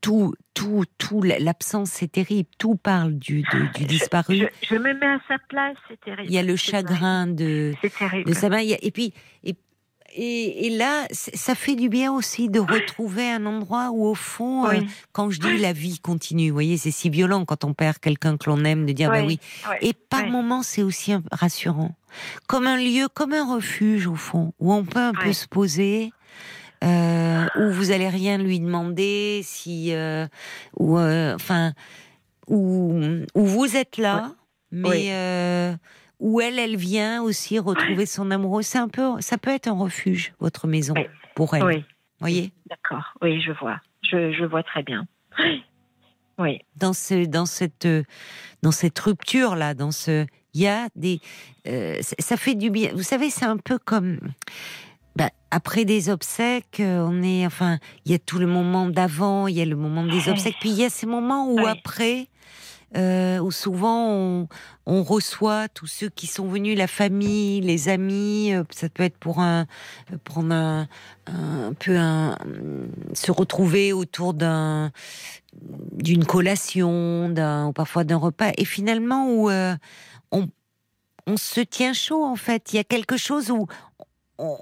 tout, 0.07 0.33
tout, 0.53 0.83
tout, 0.97 1.21
l'absence 1.21 1.89
c'est 1.91 2.11
terrible. 2.11 2.49
Tout 2.57 2.75
parle 2.75 3.13
du, 3.15 3.41
de- 3.41 3.77
du 3.77 3.85
disparu. 3.85 4.37
je, 4.61 4.67
je 4.69 4.75
me 4.75 4.93
mets 4.93 5.05
à 5.05 5.19
sa 5.27 5.35
place, 5.49 5.75
c'est 5.89 5.99
terrible. 5.99 6.23
Il 6.29 6.33
y 6.33 6.37
a 6.37 6.43
le 6.43 6.55
chagrin 6.55 7.27
de 7.27 7.73
de 8.25 8.33
sa 8.33 8.47
mère. 8.49 8.61
Et 8.81 8.91
puis 8.91 9.13
et, 9.43 9.55
et, 10.15 10.67
et 10.67 10.77
là, 10.77 11.05
ça 11.11 11.53
fait 11.55 11.75
du 11.75 11.89
bien 11.89 12.11
aussi 12.13 12.49
de 12.49 12.59
retrouver 12.59 13.29
un 13.29 13.45
endroit 13.45 13.89
où 13.91 14.05
au 14.07 14.15
fond, 14.15 14.65
euh, 14.65 14.79
Oui. 14.79 14.87
quand 15.11 15.29
je 15.29 15.39
dis 15.41 15.57
la 15.57 15.73
vie 15.73 15.99
continue, 15.99 16.47
vous 16.49 16.55
voyez, 16.55 16.77
c'est 16.77 16.91
si 16.91 17.09
violent 17.09 17.43
quand 17.45 17.65
on 17.65 17.73
perd 17.73 17.99
quelqu'un 17.99 18.37
que 18.37 18.49
l'on 18.49 18.63
aime 18.63 18.85
de 18.85 18.93
dire 18.93 19.11
bah 19.11 19.23
oui, 19.25 19.39
ouais, 19.69 19.77
Et 19.81 19.93
par 19.93 20.25
moments, 20.27 20.63
c'est 20.63 20.81
aussi 20.83 21.13
rassurant. 21.31 21.95
Comme 22.47 22.65
un 22.65 22.77
lieu, 22.77 23.07
comme 23.13 23.33
un 23.33 23.45
refuge, 23.53 24.07
au 24.07 24.15
fond, 24.15 24.53
où 24.59 24.73
on 24.73 24.85
peut 24.85 24.99
un 24.99 25.13
peu 25.13 25.33
se 25.33 25.45
poser, 25.47 26.11
euh, 26.83 27.45
où 27.55 27.69
vous 27.71 27.91
allez 27.91 28.09
rien 28.09 28.37
lui 28.37 28.59
demander, 28.59 29.41
si, 29.43 29.93
euh, 29.93 30.27
ou, 30.77 30.97
euh, 30.97 31.33
enfin, 31.35 31.73
où, 32.47 32.99
où 33.35 33.45
vous 33.45 33.75
êtes 33.75 33.97
là, 33.97 34.31
mais 34.71 34.89
Oui. 34.89 35.07
euh, 35.11 35.75
où 36.19 36.41
elle, 36.41 36.59
elle 36.59 36.75
vient 36.77 37.21
aussi 37.23 37.59
retrouver 37.59 38.05
son 38.05 38.31
amoureux. 38.31 38.61
C'est 38.61 38.77
un 38.79 38.89
peu, 38.89 39.19
ça 39.21 39.37
peut 39.37 39.51
être 39.51 39.67
un 39.67 39.77
refuge, 39.77 40.33
votre 40.39 40.67
maison, 40.67 40.93
Oui. 40.95 41.05
pour 41.35 41.55
elle. 41.55 41.63
Oui, 41.63 41.85
Voyez, 42.19 42.51
d'accord. 42.67 43.13
Oui, 43.21 43.41
je 43.41 43.51
vois. 43.51 43.79
Je, 44.03 44.31
je 44.33 44.43
vois 44.45 44.63
très 44.63 44.83
bien. 44.83 45.07
Oui. 46.39 46.59
dans 46.75 46.93
ce, 46.93 47.25
dans 47.25 47.47
cette, 47.47 47.87
euh, 47.87 48.03
dans 48.61 48.71
cette 48.71 48.99
rupture 48.99 49.55
là, 49.55 49.73
dans 49.73 49.89
ce, 49.89 50.27
il 50.53 50.61
y 50.61 50.67
a 50.67 50.87
des, 50.95 51.19
euh, 51.67 51.97
ça 52.01 52.37
fait 52.37 52.53
du 52.53 52.69
bien. 52.69 52.91
Vous 52.93 53.01
savez, 53.01 53.31
c'est 53.31 53.45
un 53.45 53.57
peu 53.57 53.79
comme. 53.79 54.19
Bah, 55.17 55.31
après 55.49 55.83
des 55.83 56.09
obsèques, 56.09 56.79
euh, 56.79 57.03
on 57.09 57.23
est, 57.23 57.43
enfin, 57.43 57.79
il 58.05 58.11
y 58.11 58.15
a 58.15 58.19
tout 58.19 58.37
le 58.37 58.45
moment 58.45 58.85
d'avant, 58.85 59.47
il 59.47 59.55
y 59.55 59.61
a 59.61 59.65
le 59.65 59.75
moment 59.75 60.03
des 60.05 60.29
obsèques, 60.29 60.57
puis 60.59 60.69
il 60.69 60.77
y 60.77 60.85
a 60.85 60.91
ces 60.91 61.07
moments 61.07 61.51
où 61.51 61.65
après, 61.65 62.27
euh, 62.95 63.39
où 63.39 63.49
souvent 63.49 64.11
on, 64.11 64.47
on 64.85 65.01
reçoit 65.01 65.69
tous 65.69 65.87
ceux 65.87 66.09
qui 66.09 66.27
sont 66.27 66.47
venus, 66.47 66.77
la 66.77 66.85
famille, 66.85 67.61
les 67.61 67.89
amis. 67.89 68.53
euh, 68.53 68.63
ça 68.69 68.89
peut 68.89 69.01
être 69.01 69.17
pour 69.17 69.39
un, 69.39 69.65
prendre 70.23 70.53
un, 70.53 70.87
un 71.25 71.73
peu 71.73 71.97
un, 71.97 72.37
se 73.13 73.31
retrouver 73.31 73.93
autour 73.93 74.35
d'un, 74.35 74.91
d'une 75.93 76.25
collation, 76.25 77.29
d'un, 77.29 77.69
ou 77.69 77.73
parfois 77.73 78.03
d'un 78.03 78.17
repas, 78.17 78.51
et 78.55 78.65
finalement 78.65 79.31
où 79.31 79.49
euh, 79.49 79.75
on, 80.31 80.47
on 81.25 81.37
se 81.37 81.61
tient 81.61 81.93
chaud 81.93 82.23
en 82.23 82.35
fait. 82.35 82.71
Il 82.71 82.75
y 82.75 82.79
a 82.79 82.83
quelque 82.83 83.17
chose 83.17 83.49
où 83.49 83.65
on, 84.37 84.59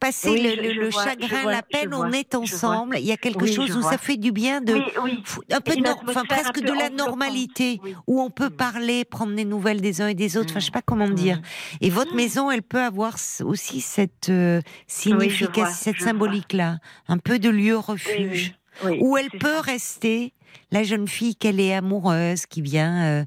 passer 0.00 0.30
Oui, 0.30 0.42
le, 0.42 0.50
je- 0.50 0.56
le- 0.60 0.74
je 0.74 0.80
le 0.80 0.88
vois, 0.90 1.04
chagrin, 1.04 1.42
vois, 1.42 1.52
la 1.52 1.62
peine, 1.62 1.92
on 1.94 2.10
est 2.12 2.34
ensemble. 2.34 2.96
Il 2.98 3.04
y 3.06 3.12
a 3.12 3.16
quelque 3.16 3.42
Oui, 3.44 3.52
chose 3.52 3.76
où 3.76 3.82
ça 3.82 3.98
fait 3.98 4.16
du 4.16 4.32
bien 4.32 4.60
de 4.60 4.74
Oui, 4.74 5.22
un 5.50 5.60
peu 5.60 5.74
no- 5.76 5.94
enfin 6.08 6.24
presque 6.24 6.60
de 6.60 6.72
la 6.72 6.90
normalité 6.90 7.80
où 8.06 8.20
on 8.20 8.30
peut 8.30 8.48
Mm. 8.48 8.56
parler, 8.56 9.04
prendre 9.04 9.34
des 9.34 9.44
nouvelles 9.44 9.80
des 9.80 10.00
uns 10.00 10.08
et 10.08 10.14
des 10.14 10.36
autres. 10.36 10.50
Enfin, 10.50 10.60
je 10.60 10.66
sais 10.66 10.70
pas 10.70 10.82
comment 10.82 11.08
Mm. 11.08 11.14
dire. 11.14 11.40
Et 11.80 11.90
votre 11.90 12.14
maison, 12.14 12.50
elle 12.50 12.62
peut 12.62 12.80
avoir 12.82 13.16
aussi 13.44 13.80
cette 13.80 14.28
euh, 14.28 14.60
signification, 14.86 15.74
cette 15.74 16.00
symbolique-là, 16.00 16.78
un 17.08 17.18
peu 17.18 17.38
de 17.38 17.48
lieu 17.48 17.76
refuge 17.76 18.54
où 19.00 19.16
elle 19.16 19.30
peut 19.30 19.58
rester. 19.60 20.32
La 20.70 20.82
jeune 20.82 21.08
fille 21.08 21.34
qu'elle 21.36 21.60
est 21.60 21.74
amoureuse, 21.74 22.46
qui 22.46 22.62
vient 22.62 23.02
euh, 23.04 23.24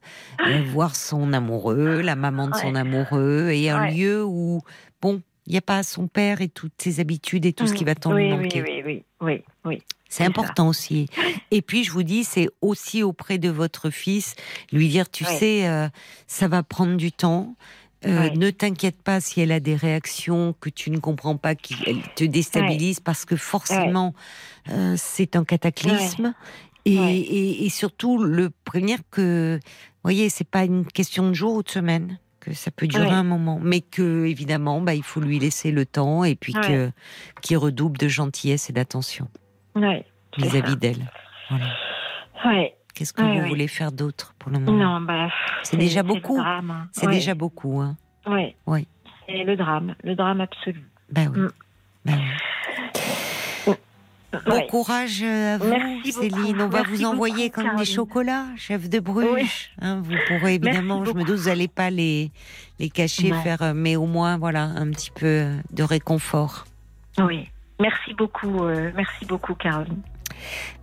euh, 0.48 0.64
voir 0.72 0.96
son 0.96 1.34
amoureux, 1.34 2.02
la 2.02 2.16
maman 2.16 2.48
de 2.48 2.56
son 2.56 2.74
amoureux, 2.76 3.50
et 3.52 3.70
un 3.70 3.82
Ouais. 3.82 3.92
lieu 3.92 4.24
où, 4.24 4.62
bon, 5.02 5.22
il 5.48 5.52
n'y 5.52 5.58
a 5.58 5.62
pas 5.62 5.84
son 5.84 6.08
père 6.08 6.42
et 6.42 6.50
toutes 6.50 6.80
ses 6.82 7.00
habitudes 7.00 7.46
et 7.46 7.54
tout 7.54 7.68
ce 7.68 7.74
qui 7.74 7.84
va 7.84 7.96
tant 7.96 8.14
oui, 8.14 8.30
manquer. 8.30 8.62
Oui, 8.62 8.82
oui, 8.86 9.04
oui, 9.22 9.44
oui. 9.66 9.82
C'est 10.10 10.26
important 10.26 10.68
aussi. 10.68 11.08
Et 11.52 11.62
puis, 11.62 11.84
je 11.86 11.92
vous 11.92 12.04
dis, 12.04 12.24
c'est 12.26 12.50
aussi 12.62 13.02
auprès 13.02 13.38
de 13.38 13.50
votre 13.50 13.90
fils, 13.90 14.36
lui 14.72 14.90
dire, 14.90 15.10
tu 15.10 15.24
Ouais. 15.24 15.38
sais, 15.38 15.68
euh, 15.68 15.88
ça 16.28 16.48
va 16.48 16.64
prendre 16.64 16.98
du 16.98 17.12
temps. 17.12 17.56
Euh, 18.06 18.20
Ouais. 18.20 18.32
Ne 18.32 18.50
t'inquiète 18.50 19.02
pas 19.02 19.22
si 19.22 19.42
elle 19.42 19.52
a 19.52 19.60
des 19.60 19.76
réactions 19.76 20.54
que 20.60 20.70
tu 20.70 20.90
ne 20.92 20.98
comprends 20.98 21.38
pas, 21.38 21.56
qui 21.56 21.76
te 22.16 22.24
déstabilisent, 22.24 23.00
parce 23.00 23.26
que 23.26 23.36
forcément, 23.36 24.14
euh, 24.70 24.96
c'est 24.98 25.36
un 25.36 25.46
cataclysme. 25.46 26.34
Et, 26.84 26.98
Ouais. 26.98 27.16
et, 27.16 27.66
et 27.66 27.70
surtout, 27.70 28.18
le 28.24 28.50
prévenir 28.66 28.98
que, 29.12 29.60
vous 29.64 30.02
voyez, 30.04 30.30
c'est 30.30 30.48
pas 30.50 30.66
une 30.66 30.86
question 30.86 31.30
de 31.30 31.34
jour 31.34 31.54
ou 31.56 31.64
de 31.64 31.70
semaine, 31.70 32.18
que 32.42 32.54
ça 32.54 32.72
peut 32.72 32.88
durer 32.88 33.06
Ouais. 33.06 33.12
un 33.14 33.24
moment, 33.24 33.60
mais 33.62 33.80
que, 33.82 34.26
évidemment, 34.26 34.82
bah, 34.82 34.94
il 34.96 35.04
faut 35.04 35.22
lui 35.22 35.40
laisser 35.40 35.72
le 35.72 35.86
temps 35.86 36.24
et 36.26 36.36
puis 36.36 36.54
Ouais. 36.56 36.62
que 36.68 36.92
qu'il 37.42 37.58
redouble 37.58 37.98
de 37.98 38.08
gentillesse 38.10 38.70
et 38.70 38.74
d'attention 38.74 39.30
Ouais, 39.76 40.06
vis-à-vis 40.38 40.76
d'elle. 40.76 41.10
Voilà. 41.50 41.68
Qu'est-ce 42.94 43.14
que 43.14 43.22
vous 43.22 43.48
voulez 43.48 43.68
faire 43.70 43.92
d'autre 43.94 44.34
pour 44.38 44.52
le 44.52 44.60
moment? 44.60 45.00
Non, 45.00 45.02
bah. 45.06 45.30
C'est 45.64 45.78
déjà 45.78 46.04
beaucoup. 46.04 46.38
hein. 46.40 46.88
C'est 46.92 47.08
déjà 47.08 47.36
beaucoup, 47.36 47.80
hein. 47.80 47.96
Oui. 48.28 48.88
C'est 49.28 49.44
le 49.46 49.56
drame, 49.56 49.96
le 50.04 50.16
drame 50.16 50.42
absolu. 50.42 50.84
Ben 51.10 51.32
oui. 51.34 51.40
Mm. 51.42 51.50
Ben 52.06 52.18
oui. 52.18 53.31
Bon 54.46 54.52
Ouais. 54.54 54.68
courage 54.68 55.24
à 55.24 55.58
vous, 55.58 55.66
Merci 55.70 56.12
beaucoup. 56.14 56.22
Céline. 56.22 56.62
On 56.62 56.68
va 56.70 56.80
Merci 56.84 56.92
vous 56.96 57.06
envoyer 57.06 57.50
beaucoup, 57.50 57.56
comme 57.56 57.64
des 57.66 57.70
Caroline. 57.72 57.94
chocolats, 57.96 58.46
chef 58.56 58.90
de 58.90 59.00
Bruges. 59.00 59.28
Oui. 59.34 59.50
Hein, 59.82 60.02
vous 60.04 60.16
pourrez 60.28 60.56
évidemment, 60.56 61.04
je 61.04 61.12
me 61.12 61.24
doute, 61.24 61.38
vous 61.38 61.50
n'allez 61.50 61.68
pas 61.68 61.90
les, 61.90 62.32
les 62.80 62.90
cacher, 62.90 63.34
faire, 63.44 63.62
euh, 63.62 63.74
mais 63.76 63.96
au 63.98 64.06
moins, 64.06 64.38
voilà, 64.38 64.64
un 64.64 64.90
petit 64.92 65.12
peu 65.12 65.48
de 65.72 65.84
réconfort. 65.84 66.66
Oui, 67.20 67.50
Merci 67.80 68.14
beaucoup, 68.14 68.64
euh, 68.64 68.92
merci 68.96 69.26
beaucoup, 69.26 69.56
Caroline. 69.56 70.02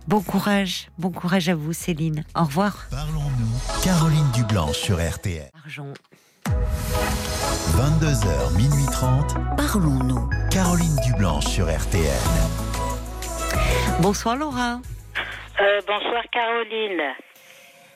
Bon 0.07 0.21
courage, 0.21 0.89
bon 0.97 1.11
courage 1.11 1.47
à 1.49 1.55
vous, 1.55 1.71
Céline. 1.73 2.23
Au 2.35 2.43
revoir. 2.43 2.85
Parlons-nous. 2.91 3.81
Caroline 3.83 4.29
Dublanche 4.33 4.75
sur 4.77 4.97
RTL. 4.97 5.49
Argent. 5.63 5.93
22h, 7.77 8.55
minuit 8.57 8.85
30. 8.91 9.35
Parlons-nous. 9.55 10.29
Caroline 10.51 10.95
Dublanche 11.05 11.45
sur 11.45 11.65
RTL. 11.73 12.03
Bonsoir 14.01 14.35
Laura. 14.35 14.79
Euh, 15.61 15.81
bonsoir 15.87 16.23
Caroline. 16.31 17.01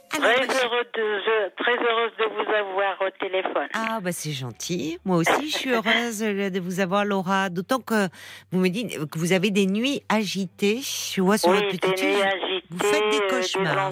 Très, 0.10 0.20
heureux 0.44 0.84
de, 0.94 1.02
je- 1.26 1.64
très 1.64 1.72
heureuse 1.74 2.12
de 2.20 2.26
vous 2.36 2.52
avoir 2.52 3.02
au 3.02 3.10
téléphone. 3.20 3.68
Ah 3.74 4.00
bah 4.00 4.12
c'est 4.12 4.32
gentil. 4.32 5.00
Moi 5.06 5.18
aussi, 5.18 5.50
je 5.50 5.58
suis 5.58 5.72
heureuse 5.72 6.20
de 6.20 6.60
vous 6.60 6.80
avoir, 6.82 7.04
Laura. 7.04 7.50
D'autant 7.50 7.80
que 7.80 8.10
vous 8.52 8.60
me 8.60 8.68
dites 8.70 9.10
que 9.10 9.18
vous 9.18 9.34
avez 9.34 9.50
des 9.50 9.66
nuits 9.66 10.04
agitées. 10.10 10.82
Je 10.84 11.20
vois 11.22 11.40
sur 11.40 11.50
oui, 11.50 11.56
votre 11.58 11.72
des 11.72 11.78
petite 11.80 12.04
nuits 12.04 12.14
fille. 12.14 12.22
agitées, 12.22 12.64
vous 12.70 12.80
faites 12.86 13.10
des 13.12 13.22
euh, 13.22 13.30
cauchemars. 13.30 13.90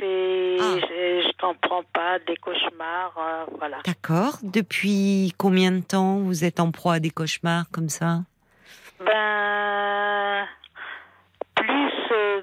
des 0.00 0.56
Ah. 0.60 0.76
je, 0.82 1.26
je 1.26 1.32
comprends 1.40 1.82
pas, 1.92 2.18
des 2.28 2.36
cauchemars, 2.36 3.12
euh, 3.18 3.44
voilà. 3.58 3.78
D'accord. 3.84 4.36
Depuis 4.44 5.34
combien 5.36 5.72
de 5.72 5.80
temps 5.80 6.18
vous 6.18 6.44
êtes 6.44 6.60
en 6.60 6.70
proie 6.70 6.94
à 6.94 7.00
des 7.00 7.10
cauchemars 7.10 7.64
comme 7.72 7.88
ça? 7.88 8.20
Ben, 9.04 10.46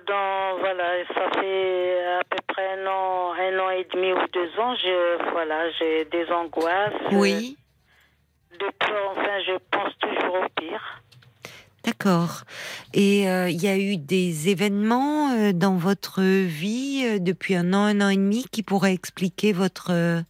dans, 0.07 0.57
voilà, 0.59 1.05
ça 1.13 1.39
fait 1.39 2.05
à 2.19 2.23
peu 2.29 2.37
près 2.47 2.79
un 2.79 2.87
an, 2.87 3.33
un 3.33 3.59
an 3.59 3.69
et 3.69 3.85
demi 3.93 4.13
ou 4.13 4.27
deux 4.33 4.59
ans, 4.59 4.75
je, 4.75 5.31
voilà, 5.31 5.69
j'ai 5.71 6.05
des 6.05 6.31
angoisses. 6.31 6.93
Oui. 7.11 7.57
De 8.53 8.65
peur, 8.79 9.11
enfin, 9.11 9.39
je 9.45 9.57
pense 9.71 9.93
toujours 9.99 10.35
au 10.35 10.61
pire. 10.61 11.01
D'accord. 11.83 12.41
Et 12.93 13.29
euh, 13.29 13.49
il 13.49 13.63
y 13.63 13.67
a 13.67 13.77
eu 13.77 13.97
des 13.97 14.49
événements 14.49 15.31
euh, 15.31 15.53
dans 15.53 15.75
votre 15.75 16.21
vie 16.21 17.03
euh, 17.05 17.19
depuis 17.19 17.55
un 17.55 17.73
an, 17.73 17.85
un 17.85 18.01
an 18.01 18.09
et 18.09 18.17
demi 18.17 18.45
qui 18.51 18.63
pourraient 18.63 18.93
expliquer 18.93 19.53
votre 19.53 20.23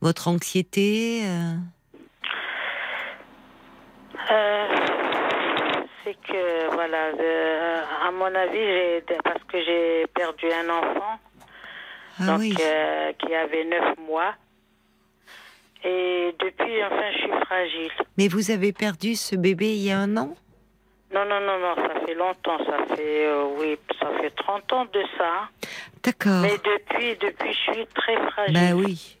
votre 0.00 0.28
anxiété. 0.28 1.22
c'est 6.04 6.16
que 6.28 6.63
voilà, 6.86 7.06
euh, 7.18 7.82
à 8.06 8.10
mon 8.10 8.26
avis, 8.26 9.02
parce 9.24 9.42
que 9.44 9.58
j'ai 9.64 10.06
perdu 10.14 10.46
un 10.52 10.68
enfant, 10.68 11.18
Ah 12.20 12.26
donc 12.26 12.40
oui. 12.40 12.54
euh, 12.60 13.12
qui 13.18 13.34
avait 13.34 13.64
neuf 13.64 13.96
mois, 14.06 14.34
et 15.82 16.34
depuis, 16.38 16.82
enfin, 16.84 17.10
je 17.12 17.18
suis 17.18 17.44
fragile. 17.46 17.90
Mais 18.18 18.28
vous 18.28 18.50
avez 18.50 18.72
perdu 18.72 19.14
ce 19.14 19.36
bébé 19.36 19.74
il 19.74 19.82
y 19.84 19.90
a 19.90 19.98
un 19.98 20.16
an? 20.16 20.34
Non, 21.12 21.24
non, 21.26 21.40
non, 21.40 21.58
non, 21.58 21.74
ça 21.76 22.00
fait 22.06 22.14
longtemps, 22.14 22.58
ça 22.64 22.94
fait, 22.96 23.26
euh, 23.26 23.44
oui, 23.58 23.78
ça 24.00 24.08
fait 24.20 24.30
30 24.30 24.72
ans 24.72 24.84
de 24.86 25.02
ça. 25.16 25.48
D'accord. 26.02 26.42
Mais 26.42 26.58
depuis, 26.58 27.16
depuis, 27.16 27.52
je 27.52 27.72
suis 27.72 27.86
très 27.94 28.16
fragile. 28.30 28.54
Bah 28.54 28.74
oui. 28.74 29.16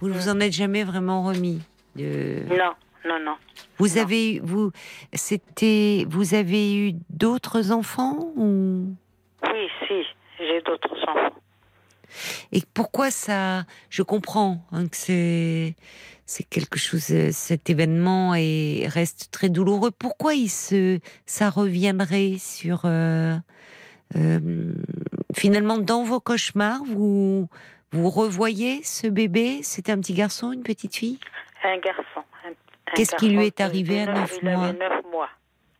Vous 0.00 0.08
ne 0.08 0.14
vous 0.14 0.28
en 0.28 0.38
êtes 0.40 0.52
jamais 0.52 0.84
vraiment 0.84 1.22
remis. 1.24 1.60
de- 1.96 2.44
Non, 2.48 2.72
non, 3.06 3.18
non. 3.20 3.36
Vous 3.78 3.96
Non. 3.96 4.02
avez 4.02 4.34
eu- 4.36 4.40
vous 4.42 4.72
c'était 5.14 6.04
vous 6.08 6.34
avez 6.34 6.74
eu 6.76 6.92
d'autres 7.10 7.70
enfants 7.72 8.32
ou? 8.36 8.94
Oui, 9.44 9.68
si, 9.86 10.02
j'ai 10.38 10.60
d'autres 10.62 10.92
enfants. 11.08 11.34
et 12.52 12.62
pourquoi 12.74 13.10
ça 13.10 13.64
Je 13.88 14.02
comprends 14.02 14.62
hein, 14.72 14.86
que 14.88 14.96
c'est 14.96 15.74
c'est 16.26 16.44
quelque 16.44 16.78
chose. 16.78 17.10
euh, 17.10 17.30
Cet 17.32 17.70
événement 17.70 18.34
est 18.36 18.86
reste 18.88 19.28
très 19.32 19.48
douloureux. 19.48 19.90
Pourquoi 19.90 20.34
il 20.34 20.48
se 20.48 20.98
ça 21.26 21.50
reviendrait 21.50 22.36
sur 22.38 22.82
euh, 22.84 23.36
euh, 24.16 24.72
finalement 25.34 25.78
dans 25.78 26.02
vos 26.04 26.20
cauchemars 26.20 26.82
vous 26.84 27.48
vous 27.92 28.10
revoyez 28.10 28.82
ce 28.84 29.06
bébé? 29.08 29.60
C'est 29.62 29.88
un 29.90 29.98
petit 29.98 30.14
garçon, 30.14 30.52
une 30.52 30.62
petite 30.62 30.94
fille? 30.96 31.18
Un 31.64 31.78
garçon. 31.78 32.22
un 32.46 32.52
Qu'est-ce 32.94 33.16
qui 33.16 33.28
lui 33.30 33.46
est 33.46 33.60
arrivé 33.60 34.02
à 34.02 34.06
neuf 34.06 34.38
il 34.42 34.48
avait 34.48 34.56
mois 34.56 34.72
neuf 34.72 35.04
mois. 35.10 35.28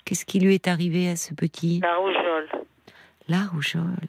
Qu'est-ce 0.05 0.24
qui 0.24 0.41
lui 0.41 0.55
est 0.55 0.69
arrivé 0.69 1.09
à 1.09 1.16
ce 1.16 1.35
petit 1.35 1.81
La 1.81 1.97
rougeole. 1.97 2.49
La 3.28 3.45
rougeole. 3.47 4.09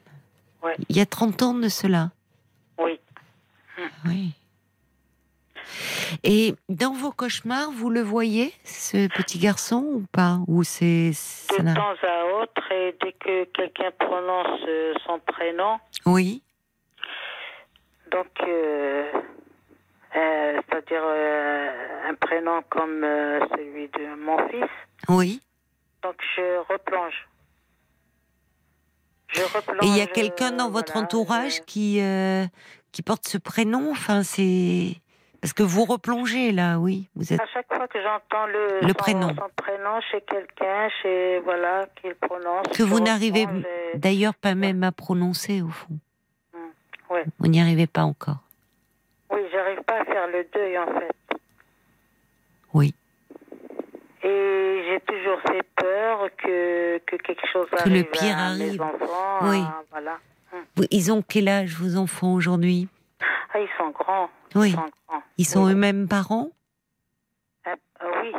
Ouais. 0.62 0.74
Il 0.88 0.96
y 0.96 1.00
a 1.00 1.06
30 1.06 1.42
ans 1.42 1.54
de 1.54 1.68
cela. 1.68 2.10
Oui. 2.78 2.98
Oui. 4.06 4.32
Et 6.24 6.54
dans 6.68 6.92
vos 6.92 7.10
cauchemars, 7.12 7.70
vous 7.70 7.88
le 7.90 8.00
voyez, 8.02 8.52
ce 8.64 9.08
petit 9.08 9.38
garçon, 9.38 9.84
ou 9.94 10.04
pas 10.12 10.38
Ou 10.46 10.62
c'est. 10.62 11.10
De 11.10 11.74
temps 11.74 11.94
à 12.02 12.42
autre, 12.42 12.72
et 12.72 12.94
dès 13.02 13.12
que 13.12 13.44
quelqu'un 13.52 13.90
prononce 13.98 14.60
euh, 14.68 14.94
son 15.06 15.18
prénom, 15.20 15.78
Oui. 16.06 16.42
donc, 18.10 18.26
euh, 18.46 19.04
euh, 20.16 20.60
c'est-à-dire 20.68 21.02
euh, 21.04 22.08
un 22.10 22.14
prénom 22.14 22.62
comme 22.70 23.02
euh, 23.04 23.40
celui 23.56 23.88
de 23.88 24.14
mon 24.24 24.36
fils, 24.48 24.68
Oui. 25.08 25.40
donc 26.02 26.16
je 26.36 26.58
replonge. 26.72 27.28
Je 29.28 29.42
replonge. 29.42 29.78
Et 29.82 29.86
il 29.86 29.96
y 29.96 30.00
a 30.02 30.06
quelqu'un 30.06 30.52
dans 30.52 30.66
euh, 30.66 30.70
votre 30.70 30.92
voilà, 30.92 31.06
entourage 31.06 31.62
qui, 31.62 32.00
euh, 32.02 32.44
qui 32.92 33.02
porte 33.02 33.26
ce 33.26 33.38
prénom? 33.38 33.90
Enfin, 33.90 34.22
c'est. 34.22 34.96
Parce 35.40 35.54
que 35.54 35.62
vous 35.64 35.84
replongez 35.84 36.52
là, 36.52 36.78
oui. 36.78 37.08
Vous 37.16 37.32
êtes. 37.32 37.40
À 37.40 37.46
chaque 37.52 37.66
fois 37.74 37.88
que 37.88 38.00
j'entends 38.00 38.46
le, 38.46 38.80
Le 38.82 38.88
son, 38.88 38.94
prénom. 38.94 39.28
son 39.30 39.48
prénom 39.56 40.00
chez 40.10 40.20
quelqu'un, 40.20 40.88
chez 41.02 41.40
voilà, 41.40 41.86
qu'il 42.00 42.14
prononce. 42.14 42.66
Que 42.76 42.82
vous 42.84 43.00
n'arrivez 43.00 43.46
et- 43.94 43.98
d'ailleurs 43.98 44.34
pas 44.34 44.54
même 44.54 44.84
à 44.84 44.92
prononcer, 44.92 45.62
au 45.62 45.68
fond. 45.68 45.98
ouais. 47.10 47.24
Vous 47.38 47.48
n'y 47.48 47.60
arrivez 47.60 47.86
pas 47.88 48.02
encore. 48.02 48.36
Oui, 49.32 49.40
j'arrive 49.52 49.82
pas 49.82 50.00
à 50.00 50.04
faire 50.04 50.26
le 50.28 50.46
deuil 50.52 50.78
en 50.78 50.86
fait. 50.86 51.38
Oui. 52.74 52.94
Et 54.24 54.82
j'ai 54.88 55.00
toujours 55.00 55.40
fait 55.42 55.62
peur 55.76 56.28
que, 56.38 56.98
que 56.98 57.16
quelque 57.16 57.46
chose 57.52 57.66
Que 57.70 57.80
arrive 57.80 57.94
le 57.94 58.04
pire 58.04 58.38
à 58.38 58.54
mes 58.54 58.68
arrive. 58.68 58.82
enfants. 58.82 59.38
Oui. 59.42 59.58
à- 59.60 59.82
voilà. 59.90 60.18
Vous- 60.76 60.84
Ils 60.90 61.10
ont 61.12 61.22
quel 61.26 61.48
âge, 61.48 61.74
vos 61.74 61.96
enfants, 61.96 62.34
aujourd'hui? 62.34 62.88
Ah, 63.54 63.58
ils 63.58 63.68
sont 63.78 63.90
grands. 63.90 64.28
Oui. 64.54 64.68
Ils 64.68 64.74
sont 64.74 64.90
grands. 65.08 65.22
Ils 65.38 65.44
sont 65.46 65.64
Oui. 65.64 65.72
eux-mêmes 65.72 66.08
parents? 66.08 66.50
Ah, 67.64 67.74
ah 68.00 68.04
oui, 68.22 68.32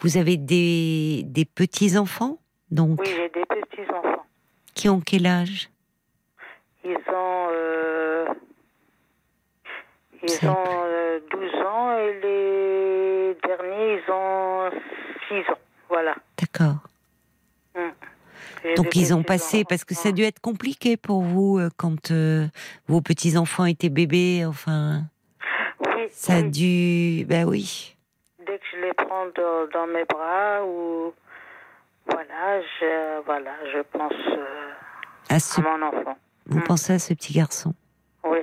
Vous 0.00 0.16
avez 0.16 0.36
des, 0.36 1.22
des 1.24 1.44
petits-enfants? 1.44 2.38
Donc, 2.70 3.00
oui, 3.00 3.06
j'ai 3.08 3.28
des 3.30 3.44
petits 3.46 3.90
enfants. 3.92 4.24
qui 4.74 4.88
ont 4.88 5.00
quel 5.00 5.26
âge? 5.26 5.70
Ils 6.84 6.96
ont, 7.08 7.48
euh, 7.52 8.09
ils 10.22 10.48
ont 10.48 10.64
euh, 10.84 11.20
12 11.30 11.54
ans 11.64 11.92
et 11.98 12.12
les 12.20 13.36
derniers, 13.46 13.94
ils 14.06 14.12
ont 14.12 14.70
6 15.28 15.50
ans. 15.50 15.58
Voilà. 15.88 16.14
D'accord. 16.38 16.76
J'ai 18.62 18.74
Donc, 18.74 18.94
ils 18.96 19.14
ont 19.14 19.22
passé, 19.22 19.64
parce 19.64 19.84
que 19.84 19.94
ça 19.94 20.10
a 20.10 20.12
dû 20.12 20.22
être 20.22 20.40
compliqué 20.40 20.96
pour 20.96 21.22
vous 21.22 21.58
euh, 21.58 21.70
quand 21.76 22.10
euh, 22.10 22.46
vos 22.88 23.00
petits-enfants 23.00 23.64
étaient 23.64 23.88
bébés, 23.88 24.44
enfin, 24.46 25.02
Oui, 25.80 26.08
ça 26.10 26.34
a 26.34 26.42
dû. 26.42 27.24
Ben 27.26 27.44
oui. 27.48 27.96
Dès 28.46 28.58
que 28.58 28.64
je 28.72 28.76
les 28.80 28.92
prends 28.92 29.26
dans, 29.36 29.66
dans 29.72 29.86
mes 29.86 30.04
bras 30.04 30.62
ou 30.66 31.14
voilà, 32.10 32.60
je 32.80 33.22
voilà, 33.24 33.52
je 33.72 33.80
pense 33.80 34.12
euh, 34.12 34.70
À 35.30 35.38
ce, 35.40 35.60
à 35.60 35.64
mon 35.64 35.86
enfant. 35.86 36.18
vous 36.46 36.58
Mm. 36.58 36.64
pensez 36.64 36.92
à 36.94 36.98
ce 36.98 37.14
petit 37.14 37.32
garçon? 37.32 37.72
Oui. 38.24 38.38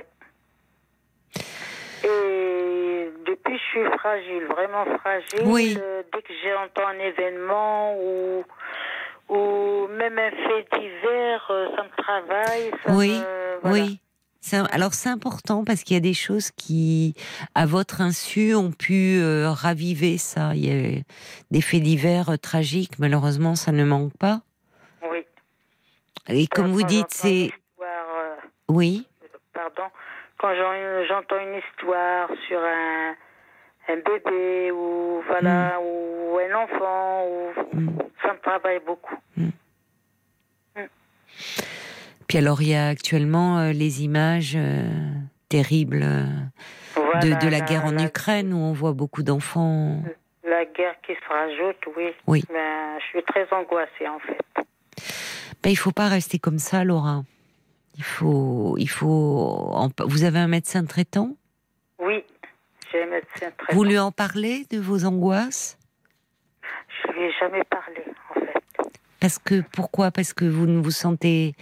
Je 3.50 3.56
suis 3.56 3.84
fragile, 3.98 4.44
vraiment 4.44 4.84
fragile. 4.98 5.42
Oui. 5.46 5.76
Euh, 5.80 6.02
dès 6.12 6.22
que 6.22 6.32
j'entends 6.44 6.86
un 6.88 6.98
événement 6.98 7.96
ou 7.98 8.44
ou 9.30 9.86
même 9.88 10.18
un 10.18 10.30
fait 10.30 10.66
divers, 10.78 11.46
euh, 11.50 11.68
ça 11.76 11.82
me 11.82 12.02
travaille. 12.02 12.70
Ça 12.84 12.92
Oui, 12.94 13.10
me- 13.18 13.58
voilà. 13.62 13.84
Oui. 13.84 14.00
Un- 14.52 14.64
Alors 14.72 14.94
c'est 14.94 15.10
important 15.10 15.64
parce 15.64 15.82
qu'il 15.82 15.94
y 15.94 15.98
a 15.98 16.00
des 16.00 16.14
choses 16.14 16.50
qui, 16.52 17.14
à 17.54 17.66
votre 17.66 18.00
insu, 18.00 18.54
ont 18.54 18.70
pu 18.72 19.18
euh, 19.20 19.50
raviver 19.50 20.16
ça. 20.16 20.52
Il 20.54 20.64
y 20.64 20.70
a 20.98 21.02
des 21.50 21.60
faits 21.60 21.82
divers 21.82 22.38
tragiques, 22.40 22.98
malheureusement, 22.98 23.54
ça 23.56 23.72
ne 23.72 23.84
manque 23.84 24.16
pas. 24.18 24.40
Oui. 25.10 25.24
Et 26.28 26.46
comme 26.46 26.68
vous 26.68 26.82
dites, 26.84 27.10
c'est 27.10 27.50
oui, 28.70 29.06
pardon, 29.54 29.90
quand 30.38 30.54
j'en- 30.54 31.04
j'entends 31.08 31.38
une 31.40 31.58
histoire 31.58 32.28
sur 32.46 32.60
un, 32.60 33.14
un 33.88 33.96
bébé 33.96 34.70
ou 34.70 35.22
voilà 35.26 35.78
ou 35.80 36.38
un 36.38 36.54
enfant, 36.54 37.26
ou, 37.26 37.48
Mm. 37.76 37.88
ça 38.22 38.32
me 38.32 38.38
travaille 38.40 38.80
beaucoup. 38.86 39.16
Puis 42.26 42.38
alors 42.38 42.60
il 42.62 42.68
y 42.68 42.74
a 42.74 42.88
actuellement 42.88 43.58
euh, 43.58 43.72
les 43.72 44.02
images 44.04 44.54
euh, 44.56 44.90
terribles 45.48 46.02
euh, 46.02 46.24
de, 46.96 47.00
Voilà, 47.00 47.36
de 47.36 47.48
la 47.48 47.60
guerre 47.60 47.86
en 47.86 47.96
Ukraine 47.96 48.52
où 48.52 48.58
on 48.58 48.72
voit 48.72 48.92
beaucoup 48.92 49.22
d'enfants. 49.22 50.02
La 50.44 50.64
guerre 50.66 50.94
qui 51.06 51.14
se 51.14 51.28
rajoute, 51.28 51.76
oui. 51.96 52.10
Oui. 52.26 52.44
Ben, 52.52 52.98
je 53.00 53.04
suis 53.06 53.22
très 53.22 53.46
angoissée 53.52 54.08
en 54.08 54.18
fait. 54.18 54.64
Ben, 55.62 55.70
il 55.70 55.76
faut 55.76 55.92
pas 55.92 56.08
rester 56.08 56.38
comme 56.38 56.58
ça, 56.58 56.84
Laura. 56.84 57.22
Il 57.96 58.04
faut, 58.04 58.76
il 58.78 58.88
faut. 58.88 59.72
Vous 60.06 60.24
avez 60.24 60.38
un 60.38 60.48
médecin 60.48 60.84
traitant? 60.84 61.36
Oui, 61.98 62.24
un 62.94 63.06
médecin. 63.06 63.50
Vous 63.70 63.84
lui 63.84 63.98
en 63.98 64.10
parlez 64.12 64.64
de 64.70 64.78
vos 64.78 65.04
angoisses? 65.04 65.78
Je 67.06 67.12
lui 67.12 67.22
ai 67.24 67.32
jamais 67.40 67.64
parlé 67.64 68.02
en 68.30 68.40
fait. 68.40 68.90
Parce 69.20 69.38
que 69.38 69.62
pourquoi? 69.72 70.10
Parce 70.10 70.32
que 70.32 70.44
vous 70.44 70.66
ne 70.66 70.80
vous 70.80 70.90
sentez 70.90 71.54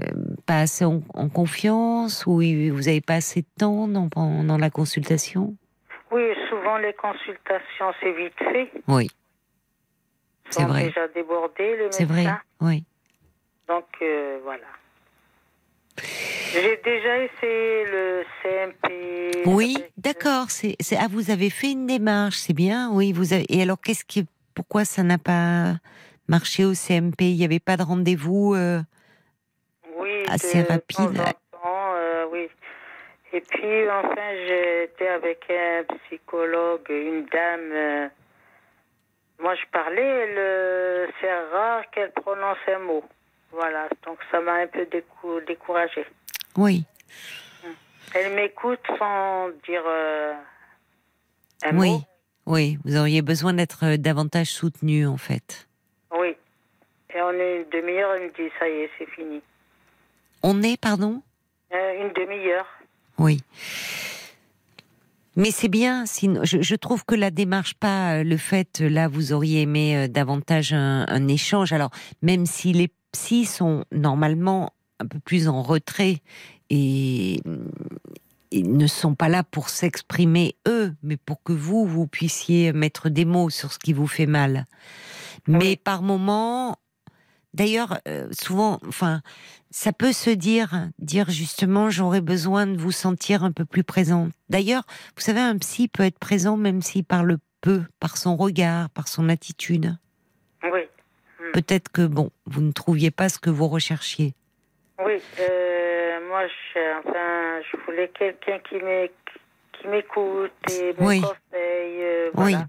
euh, 0.00 0.06
pas 0.46 0.60
assez 0.60 0.84
en, 0.84 1.02
en 1.14 1.28
confiance 1.28 2.24
ou 2.26 2.36
vous 2.36 2.80
n'avez 2.82 3.00
pas 3.00 3.14
assez 3.14 3.42
de 3.42 3.46
temps 3.58 3.88
dans, 3.88 4.08
pendant 4.08 4.58
la 4.58 4.70
consultation? 4.70 5.54
Oui, 6.10 6.22
souvent 6.48 6.78
les 6.78 6.92
consultations 6.94 7.92
c'est 8.00 8.12
vite 8.12 8.34
fait. 8.38 8.70
Oui, 8.88 9.10
C'est 10.50 10.64
vrai. 10.64 10.84
déjà 10.84 11.08
débordés 11.08 11.76
les 11.76 11.90
c'est 11.92 12.06
médecins. 12.08 12.22
vrai. 12.22 12.34
Oui. 12.60 12.84
Donc 13.68 13.86
euh, 14.02 14.38
voilà. 14.44 14.66
J'ai 16.52 16.76
déjà 16.84 17.18
essayé 17.18 17.84
le 17.86 18.24
CMP. 18.42 19.42
Oui, 19.46 19.76
d'accord. 19.96 20.50
C'est, 20.50 20.76
c'est- 20.80 20.96
ah, 20.96 21.06
vous 21.10 21.30
avez 21.30 21.50
fait 21.50 21.72
une 21.72 21.86
démarche, 21.86 22.36
c'est 22.36 22.52
bien. 22.54 22.90
Oui, 22.92 23.12
vous 23.12 23.32
avez. 23.32 23.44
Et 23.48 23.62
alors, 23.62 23.80
qu'est-ce 23.80 24.04
qui, 24.04 24.26
pourquoi 24.54 24.84
ça 24.84 25.02
n'a 25.02 25.18
pas 25.18 25.74
marché 26.28 26.64
au 26.64 26.74
CMP 26.74 27.24
Il 27.30 27.36
n'y 27.36 27.44
avait 27.44 27.60
pas 27.60 27.76
de 27.76 27.82
rendez-vous 27.82 28.54
euh, 28.54 28.80
Oui, 29.96 30.24
assez 30.28 30.62
de 30.62 30.68
rapide? 30.68 31.16
temps 31.16 31.32
temps, 31.52 31.92
euh, 31.94 32.26
oui. 32.32 32.48
Et 33.32 33.40
puis, 33.40 33.90
enfin, 33.90 34.30
j'étais 34.46 35.08
avec 35.08 35.44
un 35.50 35.82
psychologue, 36.06 36.86
une 36.88 37.26
dame. 37.26 37.72
euh, 37.72 38.08
moi, 39.40 39.54
je 39.56 39.64
parlais, 39.72 40.02
elle, 40.02 41.10
c'est 41.20 41.32
rare 41.52 41.82
qu'elle 41.90 42.12
prononce 42.12 42.56
un 42.68 42.78
mot. 42.78 43.04
Voilà, 43.54 43.88
donc 44.04 44.18
ça 44.30 44.40
m'a 44.40 44.54
un 44.54 44.66
peu 44.66 44.84
décou 44.90 45.40
découragée. 45.46 46.04
Oui, 46.56 46.84
Elle 48.14 48.34
m'écoute 48.34 48.80
sans 48.98 49.48
dire 49.66 49.82
euh, 49.86 50.32
un 51.64 51.76
oui, 51.76 51.90
mot. 51.90 52.02
oui. 52.46 52.78
Vous 52.84 52.96
auriez 52.96 53.22
besoin 53.22 53.52
d'être 53.52 53.84
euh, 53.84 53.96
davantage 53.96 54.48
soutenu, 54.48 55.06
en 55.06 55.16
fait. 55.16 55.68
Oui. 56.16 56.34
Et 57.14 57.20
en 57.20 57.30
une 57.30 57.64
demi-heure, 57.72 58.12
elle 58.14 58.22
me 58.24 58.28
dit, 58.30 58.52
ça 58.58 58.68
y 58.68 58.72
est, 58.72 58.90
c'est 58.98 59.08
fini. 59.10 59.40
On 60.42 60.62
est, 60.62 60.80
pardon? 60.80 61.22
Euh, 61.72 62.02
une 62.02 62.12
demi-heure. 62.12 62.66
Oui. 63.18 63.40
Mais 65.36 65.50
c'est 65.50 65.68
bien. 65.68 66.06
Sinon, 66.06 66.40
je, 66.44 66.60
je 66.62 66.74
trouve 66.76 67.04
que 67.04 67.14
la 67.16 67.30
démarche, 67.30 67.74
pas 67.74 68.22
le 68.22 68.36
fait, 68.36 68.80
là, 68.80 69.08
vous 69.08 69.32
auriez 69.32 69.62
aimé 69.62 70.08
davantage 70.08 70.72
un, 70.72 71.04
un 71.08 71.28
échange. 71.28 71.72
Alors, 71.72 71.90
même 72.22 72.46
si 72.46 72.72
les 72.72 72.88
psys 73.14 73.46
sont 73.46 73.84
normalement 73.92 74.72
un 74.98 75.06
peu 75.06 75.20
plus 75.20 75.48
en 75.48 75.62
retrait 75.62 76.20
et 76.68 77.40
ils 78.50 78.76
ne 78.76 78.86
sont 78.88 79.14
pas 79.14 79.28
là 79.28 79.44
pour 79.44 79.68
s'exprimer 79.68 80.56
eux, 80.66 80.92
mais 81.02 81.16
pour 81.16 81.42
que 81.42 81.52
vous, 81.52 81.86
vous 81.86 82.08
puissiez 82.08 82.72
mettre 82.72 83.08
des 83.08 83.24
mots 83.24 83.50
sur 83.50 83.72
ce 83.72 83.78
qui 83.78 83.92
vous 83.92 84.08
fait 84.08 84.26
mal. 84.26 84.66
Mais 85.46 85.76
par 85.76 86.02
moments, 86.02 86.76
d'ailleurs, 87.52 88.00
euh, 88.08 88.28
souvent, 88.32 88.80
enfin, 88.88 89.22
ça 89.70 89.92
peut 89.92 90.12
se 90.12 90.30
dire, 90.30 90.88
dire 90.98 91.30
justement, 91.30 91.90
j'aurais 91.90 92.20
besoin 92.20 92.66
de 92.66 92.76
vous 92.76 92.92
sentir 92.92 93.44
un 93.44 93.52
peu 93.52 93.64
plus 93.64 93.84
présente. 93.84 94.32
D'ailleurs, 94.48 94.84
vous 95.16 95.22
savez, 95.22 95.40
un 95.40 95.58
psy 95.58 95.86
peut 95.86 96.02
être 96.02 96.18
présent 96.18 96.56
même 96.56 96.82
s'il 96.82 97.04
parle 97.04 97.38
peu, 97.60 97.82
par 98.00 98.16
son 98.16 98.36
regard, 98.36 98.90
par 98.90 99.06
son 99.06 99.28
attitude. 99.28 99.96
Oui. 100.64 100.80
Peut-être 101.52 101.90
que, 101.90 102.06
bon, 102.06 102.30
vous 102.46 102.60
ne 102.62 102.72
trouviez 102.72 103.10
pas 103.10 103.28
ce 103.28 103.38
que 103.38 103.50
vous 103.50 103.68
recherchiez. 103.68 104.34
Oui, 105.04 105.14
euh, 105.40 106.18
moi, 106.28 106.42
je, 106.46 106.98
enfin, 107.00 107.60
je 107.70 107.76
voulais 107.84 108.10
quelqu'un 108.18 108.58
qui 108.68 108.76
m'é- 108.76 109.10
qui 109.80 109.88
m'écoute 109.88 110.52
et 110.70 110.92
me 111.00 111.06
Oui. 111.06 111.20
conseille. 111.20 112.02
euh, 112.02 112.30
voilà. 112.34 112.58
Oui. 112.58 112.64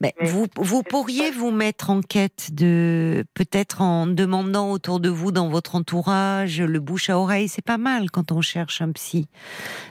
Mais 0.00 0.14
Mais 0.20 0.28
vous, 0.28 0.46
vous 0.56 0.82
pourriez 0.82 1.30
vous 1.30 1.50
mettre 1.50 1.90
en 1.90 2.00
quête 2.00 2.54
de, 2.54 3.24
peut-être 3.34 3.82
en 3.82 4.06
demandant 4.06 4.70
autour 4.70 4.98
de 4.98 5.10
vous, 5.10 5.30
dans 5.30 5.48
votre 5.48 5.74
entourage, 5.74 6.60
le 6.62 6.80
bouche 6.80 7.10
à 7.10 7.18
oreille, 7.18 7.48
c'est 7.48 7.64
pas 7.64 7.76
mal 7.76 8.10
quand 8.10 8.32
on 8.32 8.40
cherche 8.40 8.80
un 8.80 8.92
psy. 8.92 9.28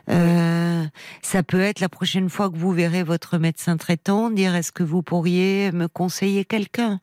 Euh, 0.09 0.83
ça 1.21 1.43
peut 1.43 1.59
être 1.59 1.79
la 1.79 1.89
prochaine 1.89 2.29
fois 2.29 2.49
que 2.49 2.55
vous 2.57 2.71
verrez 2.71 3.03
votre 3.03 3.37
médecin 3.37 3.77
traitant, 3.77 4.29
dire 4.31 4.55
est-ce 4.55 4.71
que 4.71 4.83
vous 4.83 5.03
pourriez 5.03 5.71
me 5.73 5.87
conseiller 5.87 6.43
quelqu'un? 6.43 6.99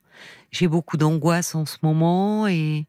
J'ai 0.57 0.67
beaucoup 0.67 0.97
d'angoisse 0.97 1.53
en 1.53 1.65
ce 1.67 1.77
moment 1.83 2.47
et, 2.47 2.85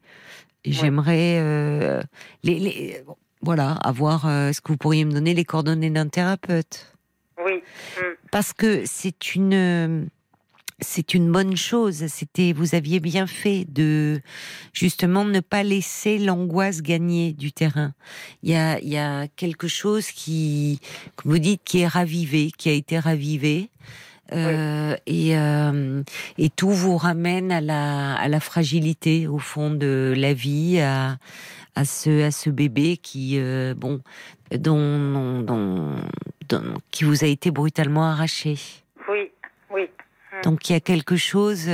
et 0.65 0.73
j'aimerais, 0.73 1.39
euh, 1.39 2.01
les, 2.43 2.59
les- 2.59 3.03
voilà, 3.43 3.73
avoir. 3.73 4.27
euh, 4.27 4.49
est-ce 4.49 4.61
que 4.63 4.73
vous 4.73 4.79
pourriez 4.79 5.05
me 5.05 5.13
donner 5.13 5.35
les 5.35 5.45
coordonnées 5.45 5.91
d'un 5.91 6.09
thérapeute? 6.09 6.95
Oui. 7.45 7.63
mm. 7.99 8.03
parce 8.33 8.53
que 8.53 8.83
c'est 8.87 9.35
une 9.37 10.09
c'est 10.81 11.13
une 11.15 11.31
bonne 11.31 11.57
chose. 11.57 12.07
C'était 12.09 12.53
vous 12.53 12.75
aviez 12.75 13.01
bien 13.01 13.27
fait 13.27 13.65
de 13.69 14.21
justement 14.73 15.25
ne 15.25 15.41
pas 15.41 15.63
laisser 15.63 16.19
l'angoisse 16.19 16.83
gagner 16.83 17.33
du 17.33 17.53
terrain. 17.53 17.93
Il 18.43 18.51
y 18.51 18.57
a 18.57 18.81
il 18.81 18.89
y 18.89 18.99
a 18.99 19.29
quelque 19.29 19.69
chose 19.69 20.09
qui 20.11 20.81
comme 21.17 21.33
vous 21.33 21.39
dites 21.39 21.63
qui 21.65 21.81
est 21.81 21.87
ravivé, 21.87 22.51
qui 22.57 22.69
a 22.71 22.73
été 22.73 22.99
ravivé. 22.99 23.71
Euh, 24.33 24.95
et, 25.07 25.39
euh, 25.39 26.03
et 26.37 26.51
tout 26.51 26.71
vous 26.71 26.97
ramène 26.99 27.51
à 27.51 27.61
la, 27.61 28.15
à 28.17 28.29
la 28.29 28.41
fragilité 28.41 29.27
au 29.27 29.39
fond 29.39 29.71
de 29.71 30.13
la 30.17 30.35
vie, 30.35 30.81
à, 30.81 31.17
à 31.75 31.85
ce, 31.85 32.25
à 32.25 32.31
ce 32.31 32.51
bébé 32.51 32.99
qui, 32.99 33.39
euh, 33.39 33.75
bon, 33.75 34.01
dont, 34.55 35.41
dont, 35.43 35.95
dont- 36.49 36.75
qui 36.91 37.05
vous 37.05 37.25
a 37.25 37.27
été 37.27 37.51
brutalement 37.51 38.05
arraché. 38.11 38.57
Oui, 39.11 39.31
oui. 39.75 39.89
Donc 40.45 40.69
il 40.69 40.75
y 40.75 40.77
a 40.77 40.81
quelque 40.81 41.17
chose 41.17 41.67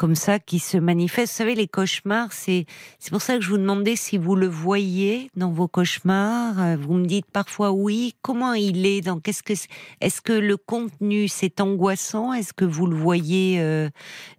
comme 0.00 0.14
ça 0.14 0.38
qui 0.38 0.60
se 0.60 0.78
manifeste. 0.78 1.34
Vous 1.34 1.36
savez, 1.40 1.54
les 1.54 1.68
cauchemars, 1.68 2.32
c'est 2.32 2.64
c'est 2.98 3.10
pour 3.10 3.20
ça 3.20 3.34
que 3.36 3.42
je 3.42 3.50
vous 3.50 3.58
demandais 3.58 3.96
si 3.96 4.16
vous 4.16 4.34
le 4.34 4.46
voyez 4.46 5.30
dans 5.36 5.50
vos 5.50 5.68
cauchemars. 5.68 6.58
Euh, 6.58 6.76
Vous 6.80 6.94
me 6.94 7.04
dites 7.04 7.30
parfois 7.30 7.70
oui. 7.72 8.14
Comment 8.22 8.54
il 8.54 8.86
est 8.86 9.02
dans 9.02 9.20
qu'est-ce 9.20 9.42
que 9.42 9.52
est-ce 10.00 10.22
que 10.22 10.32
le 10.32 10.56
contenu 10.56 11.28
c'est 11.28 11.60
angoissant? 11.60 12.32
Est-ce 12.32 12.54
que 12.54 12.64
vous 12.64 12.86
le 12.86 12.96
voyez 12.96 13.60
euh, 13.60 13.90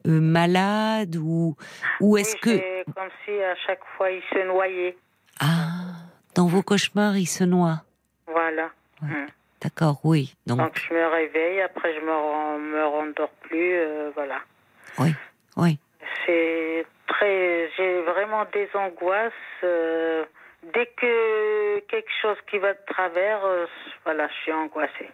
euh, 0.07 0.19
malade 0.19 1.15
ou 1.15 1.55
ou 1.99 2.17
est-ce 2.17 2.33
Oui, 2.37 2.39
que 2.41 2.83
comme 2.95 3.09
si 3.23 3.31
à 3.31 3.55
chaque 3.67 3.85
fois 3.95 4.09
il 4.09 4.23
se 4.33 4.43
noyait. 4.47 4.97
ah 5.39 5.93
dans 6.33 6.47
vos 6.47 6.63
cauchemars 6.63 7.17
il 7.17 7.27
se 7.27 7.43
noie 7.43 7.83
Voilà. 8.25 8.71
Mm. 9.03 9.27
D'accord, 9.61 9.99
oui. 10.03 10.33
Donc 10.47 10.57
Donc 10.57 10.71
je 10.89 10.91
me 10.91 11.05
réveille, 11.07 11.61
après 11.61 11.93
je 11.93 11.99
me, 11.99 12.73
me 12.73 12.83
rendors 12.87 13.29
plus, 13.43 13.73
euh, 13.75 14.09
voilà. 14.15 14.39
oui, 14.97 15.13
oui. 15.61 15.77
C'est 16.25 16.85
très, 17.07 17.69
j'ai 17.77 18.01
vraiment 18.01 18.45
des 18.53 18.67
angoisses. 18.75 19.31
euh, 19.63 20.25
dès 20.73 20.85
que 20.97 21.79
quelque 21.87 22.09
chose 22.21 22.37
qui 22.49 22.57
va 22.59 22.73
de 22.73 22.79
travers, 22.87 23.43
euh, 23.45 23.65
voilà, 24.03 24.27
je 24.27 24.33
suis 24.43 24.51
angoissée. 24.51 25.09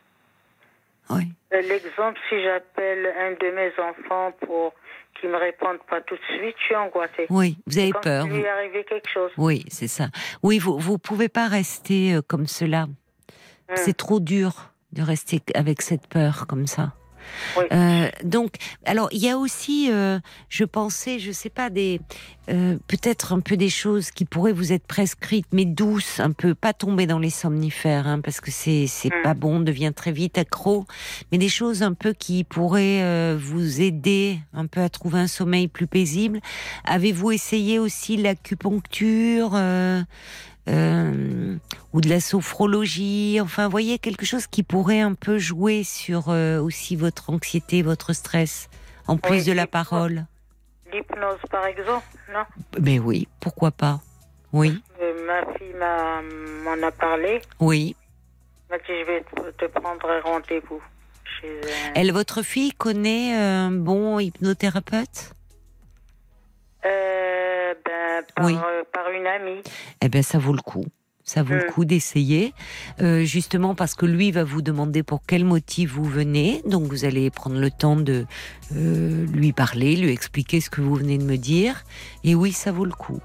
Oui. 1.10 1.24
Euh, 1.54 1.62
L'exemple, 1.62 2.20
si 2.28 2.42
j'appelle 2.44 3.06
un 3.18 3.32
de 3.32 3.52
mes 3.56 3.72
enfants 3.80 4.34
pour 4.46 4.74
qu'il 5.20 5.30
me 5.30 5.38
réponde 5.38 5.78
pas 5.90 6.02
tout 6.02 6.16
de 6.16 6.38
suite, 6.38 6.56
je 6.60 6.64
suis 6.66 6.76
angoissée. 6.76 7.28
Oui, 7.30 7.58
vous 7.66 7.78
avez 7.80 7.92
Comme 7.92 8.02
peur. 8.02 8.28
vous- 8.28 8.36
lui 8.36 8.46
arrivé 8.48 8.84
quelque 8.84 9.10
chose. 9.10 9.32
Oui, 9.38 9.64
c'est 9.70 9.88
ça. 9.88 10.08
Oui, 10.44 10.60
vous 10.60 10.78
vous 10.78 10.98
pouvez 10.98 11.30
pas 11.30 11.48
rester 11.48 12.18
comme 12.28 12.46
cela. 12.46 12.88
Mm. 12.88 13.76
C'est 13.76 13.96
trop 13.98 14.20
dur 14.20 14.52
de 14.92 15.02
rester 15.02 15.40
avec 15.56 15.82
cette 15.82 16.08
peur 16.08 16.46
comme 16.48 16.68
ça. 16.68 16.94
Oui. 17.58 17.64
Euh, 17.72 18.10
donc, 18.24 18.56
alors 18.86 19.10
il 19.12 19.20
y 19.20 19.30
a 19.30 19.38
aussi, 19.38 19.90
euh, 19.92 20.20
je 20.50 20.64
pensais, 20.64 21.20
je 21.20 21.32
sais 21.32 21.50
pas 21.50 21.70
des, 21.70 22.00
euh, 22.50 22.78
peut-être 22.88 23.34
un 23.34 23.40
peu 23.40 23.58
des 23.58 23.70
choses 23.70 24.12
qui 24.12 24.26
pourraient 24.26 24.54
vous 24.54 24.72
être 24.74 24.86
prescrites, 24.88 25.48
mais 25.52 25.66
douces, 25.66 26.20
un 26.20 26.32
peu, 26.32 26.56
pas 26.56 26.74
tomber 26.74 27.06
dans 27.08 27.20
les 27.20 27.30
somnifères, 27.30 28.08
hein, 28.08 28.22
parce 28.22 28.42
que 28.42 28.52
c'est 28.52 28.88
c'est 28.88 29.10
Mm. 29.10 29.24
pas 29.24 29.34
bon, 29.34 29.58
on 29.58 29.60
devient 29.60 29.92
très 29.96 30.12
vite 30.12 30.38
accro, 30.38 30.86
mais 31.32 31.38
des 31.38 31.50
choses 31.50 31.84
un 31.84 31.94
peu 31.94 32.14
qui 32.14 32.44
pourraient 32.44 33.36
vous 33.36 33.82
aider 33.82 34.40
un 34.54 34.68
peu 34.68 34.82
à 34.82 34.90
trouver 34.90 35.20
un 35.20 35.28
sommeil 35.28 35.68
plus 35.68 35.88
paisible. 35.88 36.40
Avez-vous 36.86 37.32
essayé 37.32 37.80
aussi 37.80 38.18
l'acupuncture 38.18 39.58
euh, 40.68 41.56
ou 41.94 42.02
de 42.02 42.10
la 42.10 42.20
sophrologie, 42.20 43.40
enfin, 43.42 43.66
vous 43.66 43.72
voyez, 43.72 44.00
quelque 44.00 44.26
chose 44.26 44.48
qui 44.48 44.64
pourrait 44.64 45.00
un 45.02 45.14
peu 45.14 45.38
jouer 45.38 45.84
sur 45.84 46.30
euh, 46.30 46.60
aussi 46.60 46.96
votre 46.96 47.30
anxiété, 47.30 47.82
votre 47.82 48.14
stress, 48.14 48.70
en 49.08 49.18
plus 49.18 49.40
Oui, 49.40 49.44
de 49.46 49.52
la 49.54 49.68
parole. 49.68 50.26
L'hypnose, 50.92 51.40
par 51.50 51.66
exemple, 51.66 52.06
non? 52.34 52.44
Mais 52.82 53.00
oui, 53.00 53.28
pourquoi 53.40 53.72
pas 53.72 54.00
Oui, 54.54 54.82
Euh, 55.02 55.14
Ma 55.28 55.42
fille 55.58 55.74
m'en 56.64 56.88
a 56.88 56.92
parlé. 56.92 57.42
oui, 57.60 57.96
m'a 58.70 58.78
dit 58.78 58.84
je 58.88 59.06
vais 59.06 59.26
te 59.58 59.66
prendre 59.66 60.08
rendez-vous. 60.24 60.82
Elle, 61.94 62.12
votre 62.14 62.42
fille 62.42 62.72
connaît 62.72 63.34
un 63.36 63.70
bon 63.72 64.18
hypnothérapeute? 64.20 65.34
Euh, 66.86 67.47
ben, 67.86 68.24
par, 68.36 68.46
Oui. 68.46 68.56
euh, 68.56 68.84
par 68.94 69.10
une 69.12 69.28
amie. 69.28 69.62
Eh 70.02 70.10
bien, 70.10 70.22
ça 70.22 70.38
vaut 70.38 70.54
le 70.54 70.62
coup. 70.62 70.86
Ça 71.24 71.44
vaut 71.44 71.56
le 71.56 71.66
Mm. 71.66 71.72
coup 71.72 71.84
d'essayer, 71.86 72.54
Euh, 73.02 73.24
justement 73.26 73.76
parce 73.76 73.96
que 73.96 74.06
lui 74.06 74.32
va 74.32 74.46
vous 74.46 74.62
demander 74.62 75.04
pour 75.04 75.22
quel 75.28 75.44
motif 75.44 75.92
vous 75.92 76.06
venez. 76.06 76.62
Donc, 76.66 76.84
vous 76.86 77.04
allez 77.04 77.30
prendre 77.32 77.60
le 77.60 77.70
temps 77.70 77.98
de 77.98 78.26
euh, 78.76 79.26
lui 79.34 79.52
parler, 79.52 79.98
lui 79.98 80.10
expliquer 80.12 80.62
ce 80.62 80.70
que 80.70 80.80
vous 80.80 80.96
venez 80.96 81.18
de 81.18 81.26
me 81.26 81.36
dire. 81.38 81.84
Et 82.24 82.34
oui, 82.34 82.54
ça 82.54 82.72
vaut 82.72 82.86
le 82.86 82.94
coup. 82.94 83.20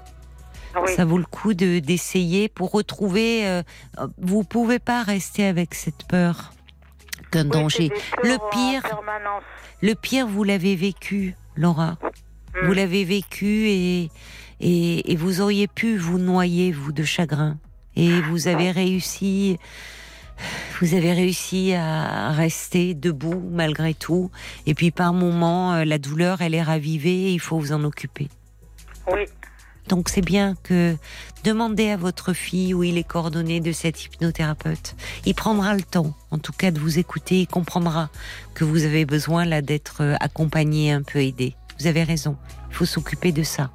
Oui. 0.75 0.91
Ça 0.95 1.05
vaut 1.05 1.17
le 1.19 1.23
coup 1.25 1.53
de 1.53 1.79
d'essayer 1.79 2.49
pour 2.49 2.71
retrouver. 2.71 3.61
vous 4.17 4.43
pouvez 4.43 4.79
pas 4.79 5.03
rester 5.03 5.45
avec 5.45 5.73
cette 5.75 6.05
peur 6.07 6.51
qu'un 7.31 7.43
Oui, 7.43 7.49
danger. 7.51 7.89
Le 8.23 8.37
pire, 8.51 8.83
le 9.81 9.93
pire, 9.93 10.27
vous 10.27 10.43
l'avez 10.43 10.75
vécu, 10.75 11.35
Laura. 11.55 11.97
Mm. 12.55 12.65
Vous 12.65 12.73
l'avez 12.73 13.03
vécu 13.03 13.67
et, 13.69 14.09
et, 14.59 15.11
et 15.11 15.15
vous 15.15 15.41
auriez 15.41 15.67
pu 15.67 15.97
vous 15.97 16.19
noyer, 16.19 16.71
vous, 16.71 16.91
de 16.91 17.03
chagrin. 17.03 17.57
Et 17.95 18.21
vous 18.21 18.47
avez 18.47 18.71
réussi, 18.71 19.57
vous 20.81 20.95
avez 20.95 21.13
réussi 21.13 21.73
à 21.73 22.31
rester 22.31 22.93
debout 22.93 23.43
malgré 23.51 23.93
tout. 23.93 24.31
Et 24.65 24.73
puis 24.73 24.91
par 24.91 25.13
moments, 25.13 25.73
euh, 25.73 25.85
la 25.85 25.99
douleur, 25.99 26.41
elle 26.41 26.55
est 26.55 26.63
ravivée 26.63 27.29
et 27.29 27.33
il 27.33 27.39
faut 27.39 27.59
vous 27.59 27.71
en 27.71 27.83
occuper. 27.83 28.29
Oui. 29.11 29.25
Donc 29.89 30.09
c'est 30.09 30.21
bien 30.21 30.55
que 30.63 30.95
demandez 31.43 31.89
à 31.89 31.97
votre 31.97 32.33
fille 32.33 32.73
où 32.73 32.83
il 32.83 32.97
est 32.97 33.03
coordonné 33.03 33.59
de 33.59 33.71
cet 33.71 34.05
hypnothérapeute. 34.05 34.95
Il 35.25 35.35
prendra 35.35 35.75
le 35.75 35.83
temps, 35.83 36.15
en 36.31 36.37
tout 36.37 36.53
cas, 36.53 36.71
de 36.71 36.79
vous 36.79 36.99
écouter. 36.99 37.41
Il 37.41 37.47
comprendra 37.47 38.09
que 38.53 38.63
vous 38.63 38.85
avez 38.85 39.05
besoin 39.05 39.45
là 39.45 39.61
d'être 39.61 40.01
euh, 40.01 40.15
accompagné, 40.19 40.91
un 40.91 41.03
peu 41.03 41.19
aidé. 41.19 41.55
Vous 41.79 41.87
avez 41.87 42.03
raison. 42.03 42.37
Il 42.69 42.75
faut 42.75 42.85
s'occuper 42.85 43.31
de 43.31 43.43
ça. 43.43 43.69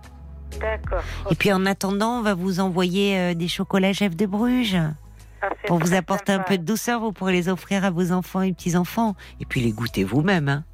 D'accord. 0.61 1.03
Et 1.31 1.35
puis 1.35 1.53
en 1.53 1.67
attendant, 1.67 2.19
on 2.19 2.23
va 2.23 2.35
vous 2.35 2.61
envoyer 2.61 3.19
euh, 3.19 3.35
des 3.35 3.49
chocolats 3.49 3.93
Jeff 3.93 4.17
de 4.17 4.27
Bruges 4.27 4.79
Ah, 5.43 5.49
pour 5.67 5.79
vous 5.79 5.95
apporter 5.95 6.33
un 6.33 6.41
peu 6.41 6.59
de 6.59 6.65
douceur. 6.65 7.01
Vous 7.01 7.13
pourrez 7.13 7.33
les 7.33 7.49
offrir 7.49 7.85
à 7.85 7.91
vos 7.91 8.13
enfants 8.13 8.43
et 8.43 8.53
petits 8.53 8.77
enfants. 8.77 9.15
Et 9.41 9.45
puis 9.45 9.61
les 9.61 9.73
goûter 9.73 10.05
vous-même. 10.05 10.49
Hein. 10.49 10.65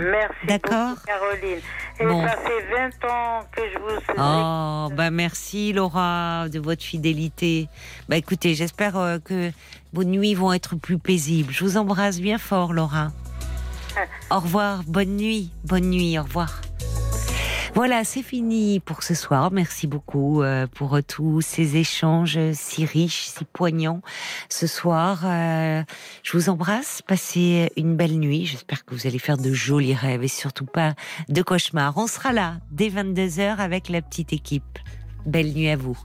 Merci 0.00 0.46
D'accord. 0.46 0.96
Caroline. 1.04 1.58
Et 2.00 2.06
Bon. 2.06 2.26
ça 2.26 2.36
fait 2.38 3.00
20 3.02 3.10
ans 3.10 3.40
que 3.52 3.60
je 3.72 3.78
vous 3.78 4.00
suis. 4.00 4.14
Oh, 4.18 4.88
bah 4.96 5.10
merci 5.10 5.72
Laura 5.72 6.48
de 6.48 6.58
votre 6.58 6.82
fidélité. 6.82 7.68
Bah 8.08 8.16
écoutez, 8.16 8.54
j'espère 8.54 8.96
euh, 8.96 9.18
que 9.18 9.50
vos 9.92 10.04
nuits 10.04 10.34
vont 10.34 10.52
être 10.52 10.74
plus 10.76 10.98
paisibles. 10.98 11.52
Je 11.52 11.62
vous 11.64 11.76
embrasse 11.76 12.20
bien 12.20 12.38
fort, 12.38 12.72
Laura. 12.72 13.08
Au 14.30 14.40
revoir, 14.40 14.82
bonne 14.88 15.16
nuit, 15.16 15.52
bonne 15.64 15.88
nuit, 15.90 16.18
au 16.18 16.22
revoir. 16.24 16.60
Voilà, 17.74 18.04
c'est 18.04 18.22
fini 18.22 18.78
pour 18.78 19.02
ce 19.02 19.14
soir. 19.14 19.50
Merci 19.50 19.88
beaucoup 19.88 20.42
euh, 20.42 20.68
pour 20.68 20.94
euh, 20.94 21.00
tous 21.02 21.40
ces 21.40 21.76
échanges 21.76 22.38
si 22.52 22.84
riches, 22.84 23.24
si 23.24 23.44
poignants 23.44 24.00
ce 24.48 24.68
soir. 24.68 25.22
Euh, 25.24 25.82
je 26.22 26.36
vous 26.36 26.50
embrasse. 26.50 27.02
Passez 27.02 27.72
une 27.76 27.96
belle 27.96 28.16
nuit. 28.20 28.46
J'espère 28.46 28.84
que 28.84 28.94
vous 28.94 29.08
allez 29.08 29.18
faire 29.18 29.38
de 29.38 29.52
jolis 29.52 29.92
rêves 29.92 30.22
et 30.22 30.28
surtout 30.28 30.66
pas 30.66 30.94
de 31.28 31.42
cauchemars. 31.42 31.94
On 31.96 32.06
sera 32.06 32.32
là 32.32 32.58
dès 32.70 32.90
22h 32.90 33.56
avec 33.56 33.88
la 33.88 34.02
petite 34.02 34.32
équipe. 34.32 34.78
Belle 35.26 35.52
nuit 35.52 35.68
à 35.68 35.76
vous. 35.76 35.98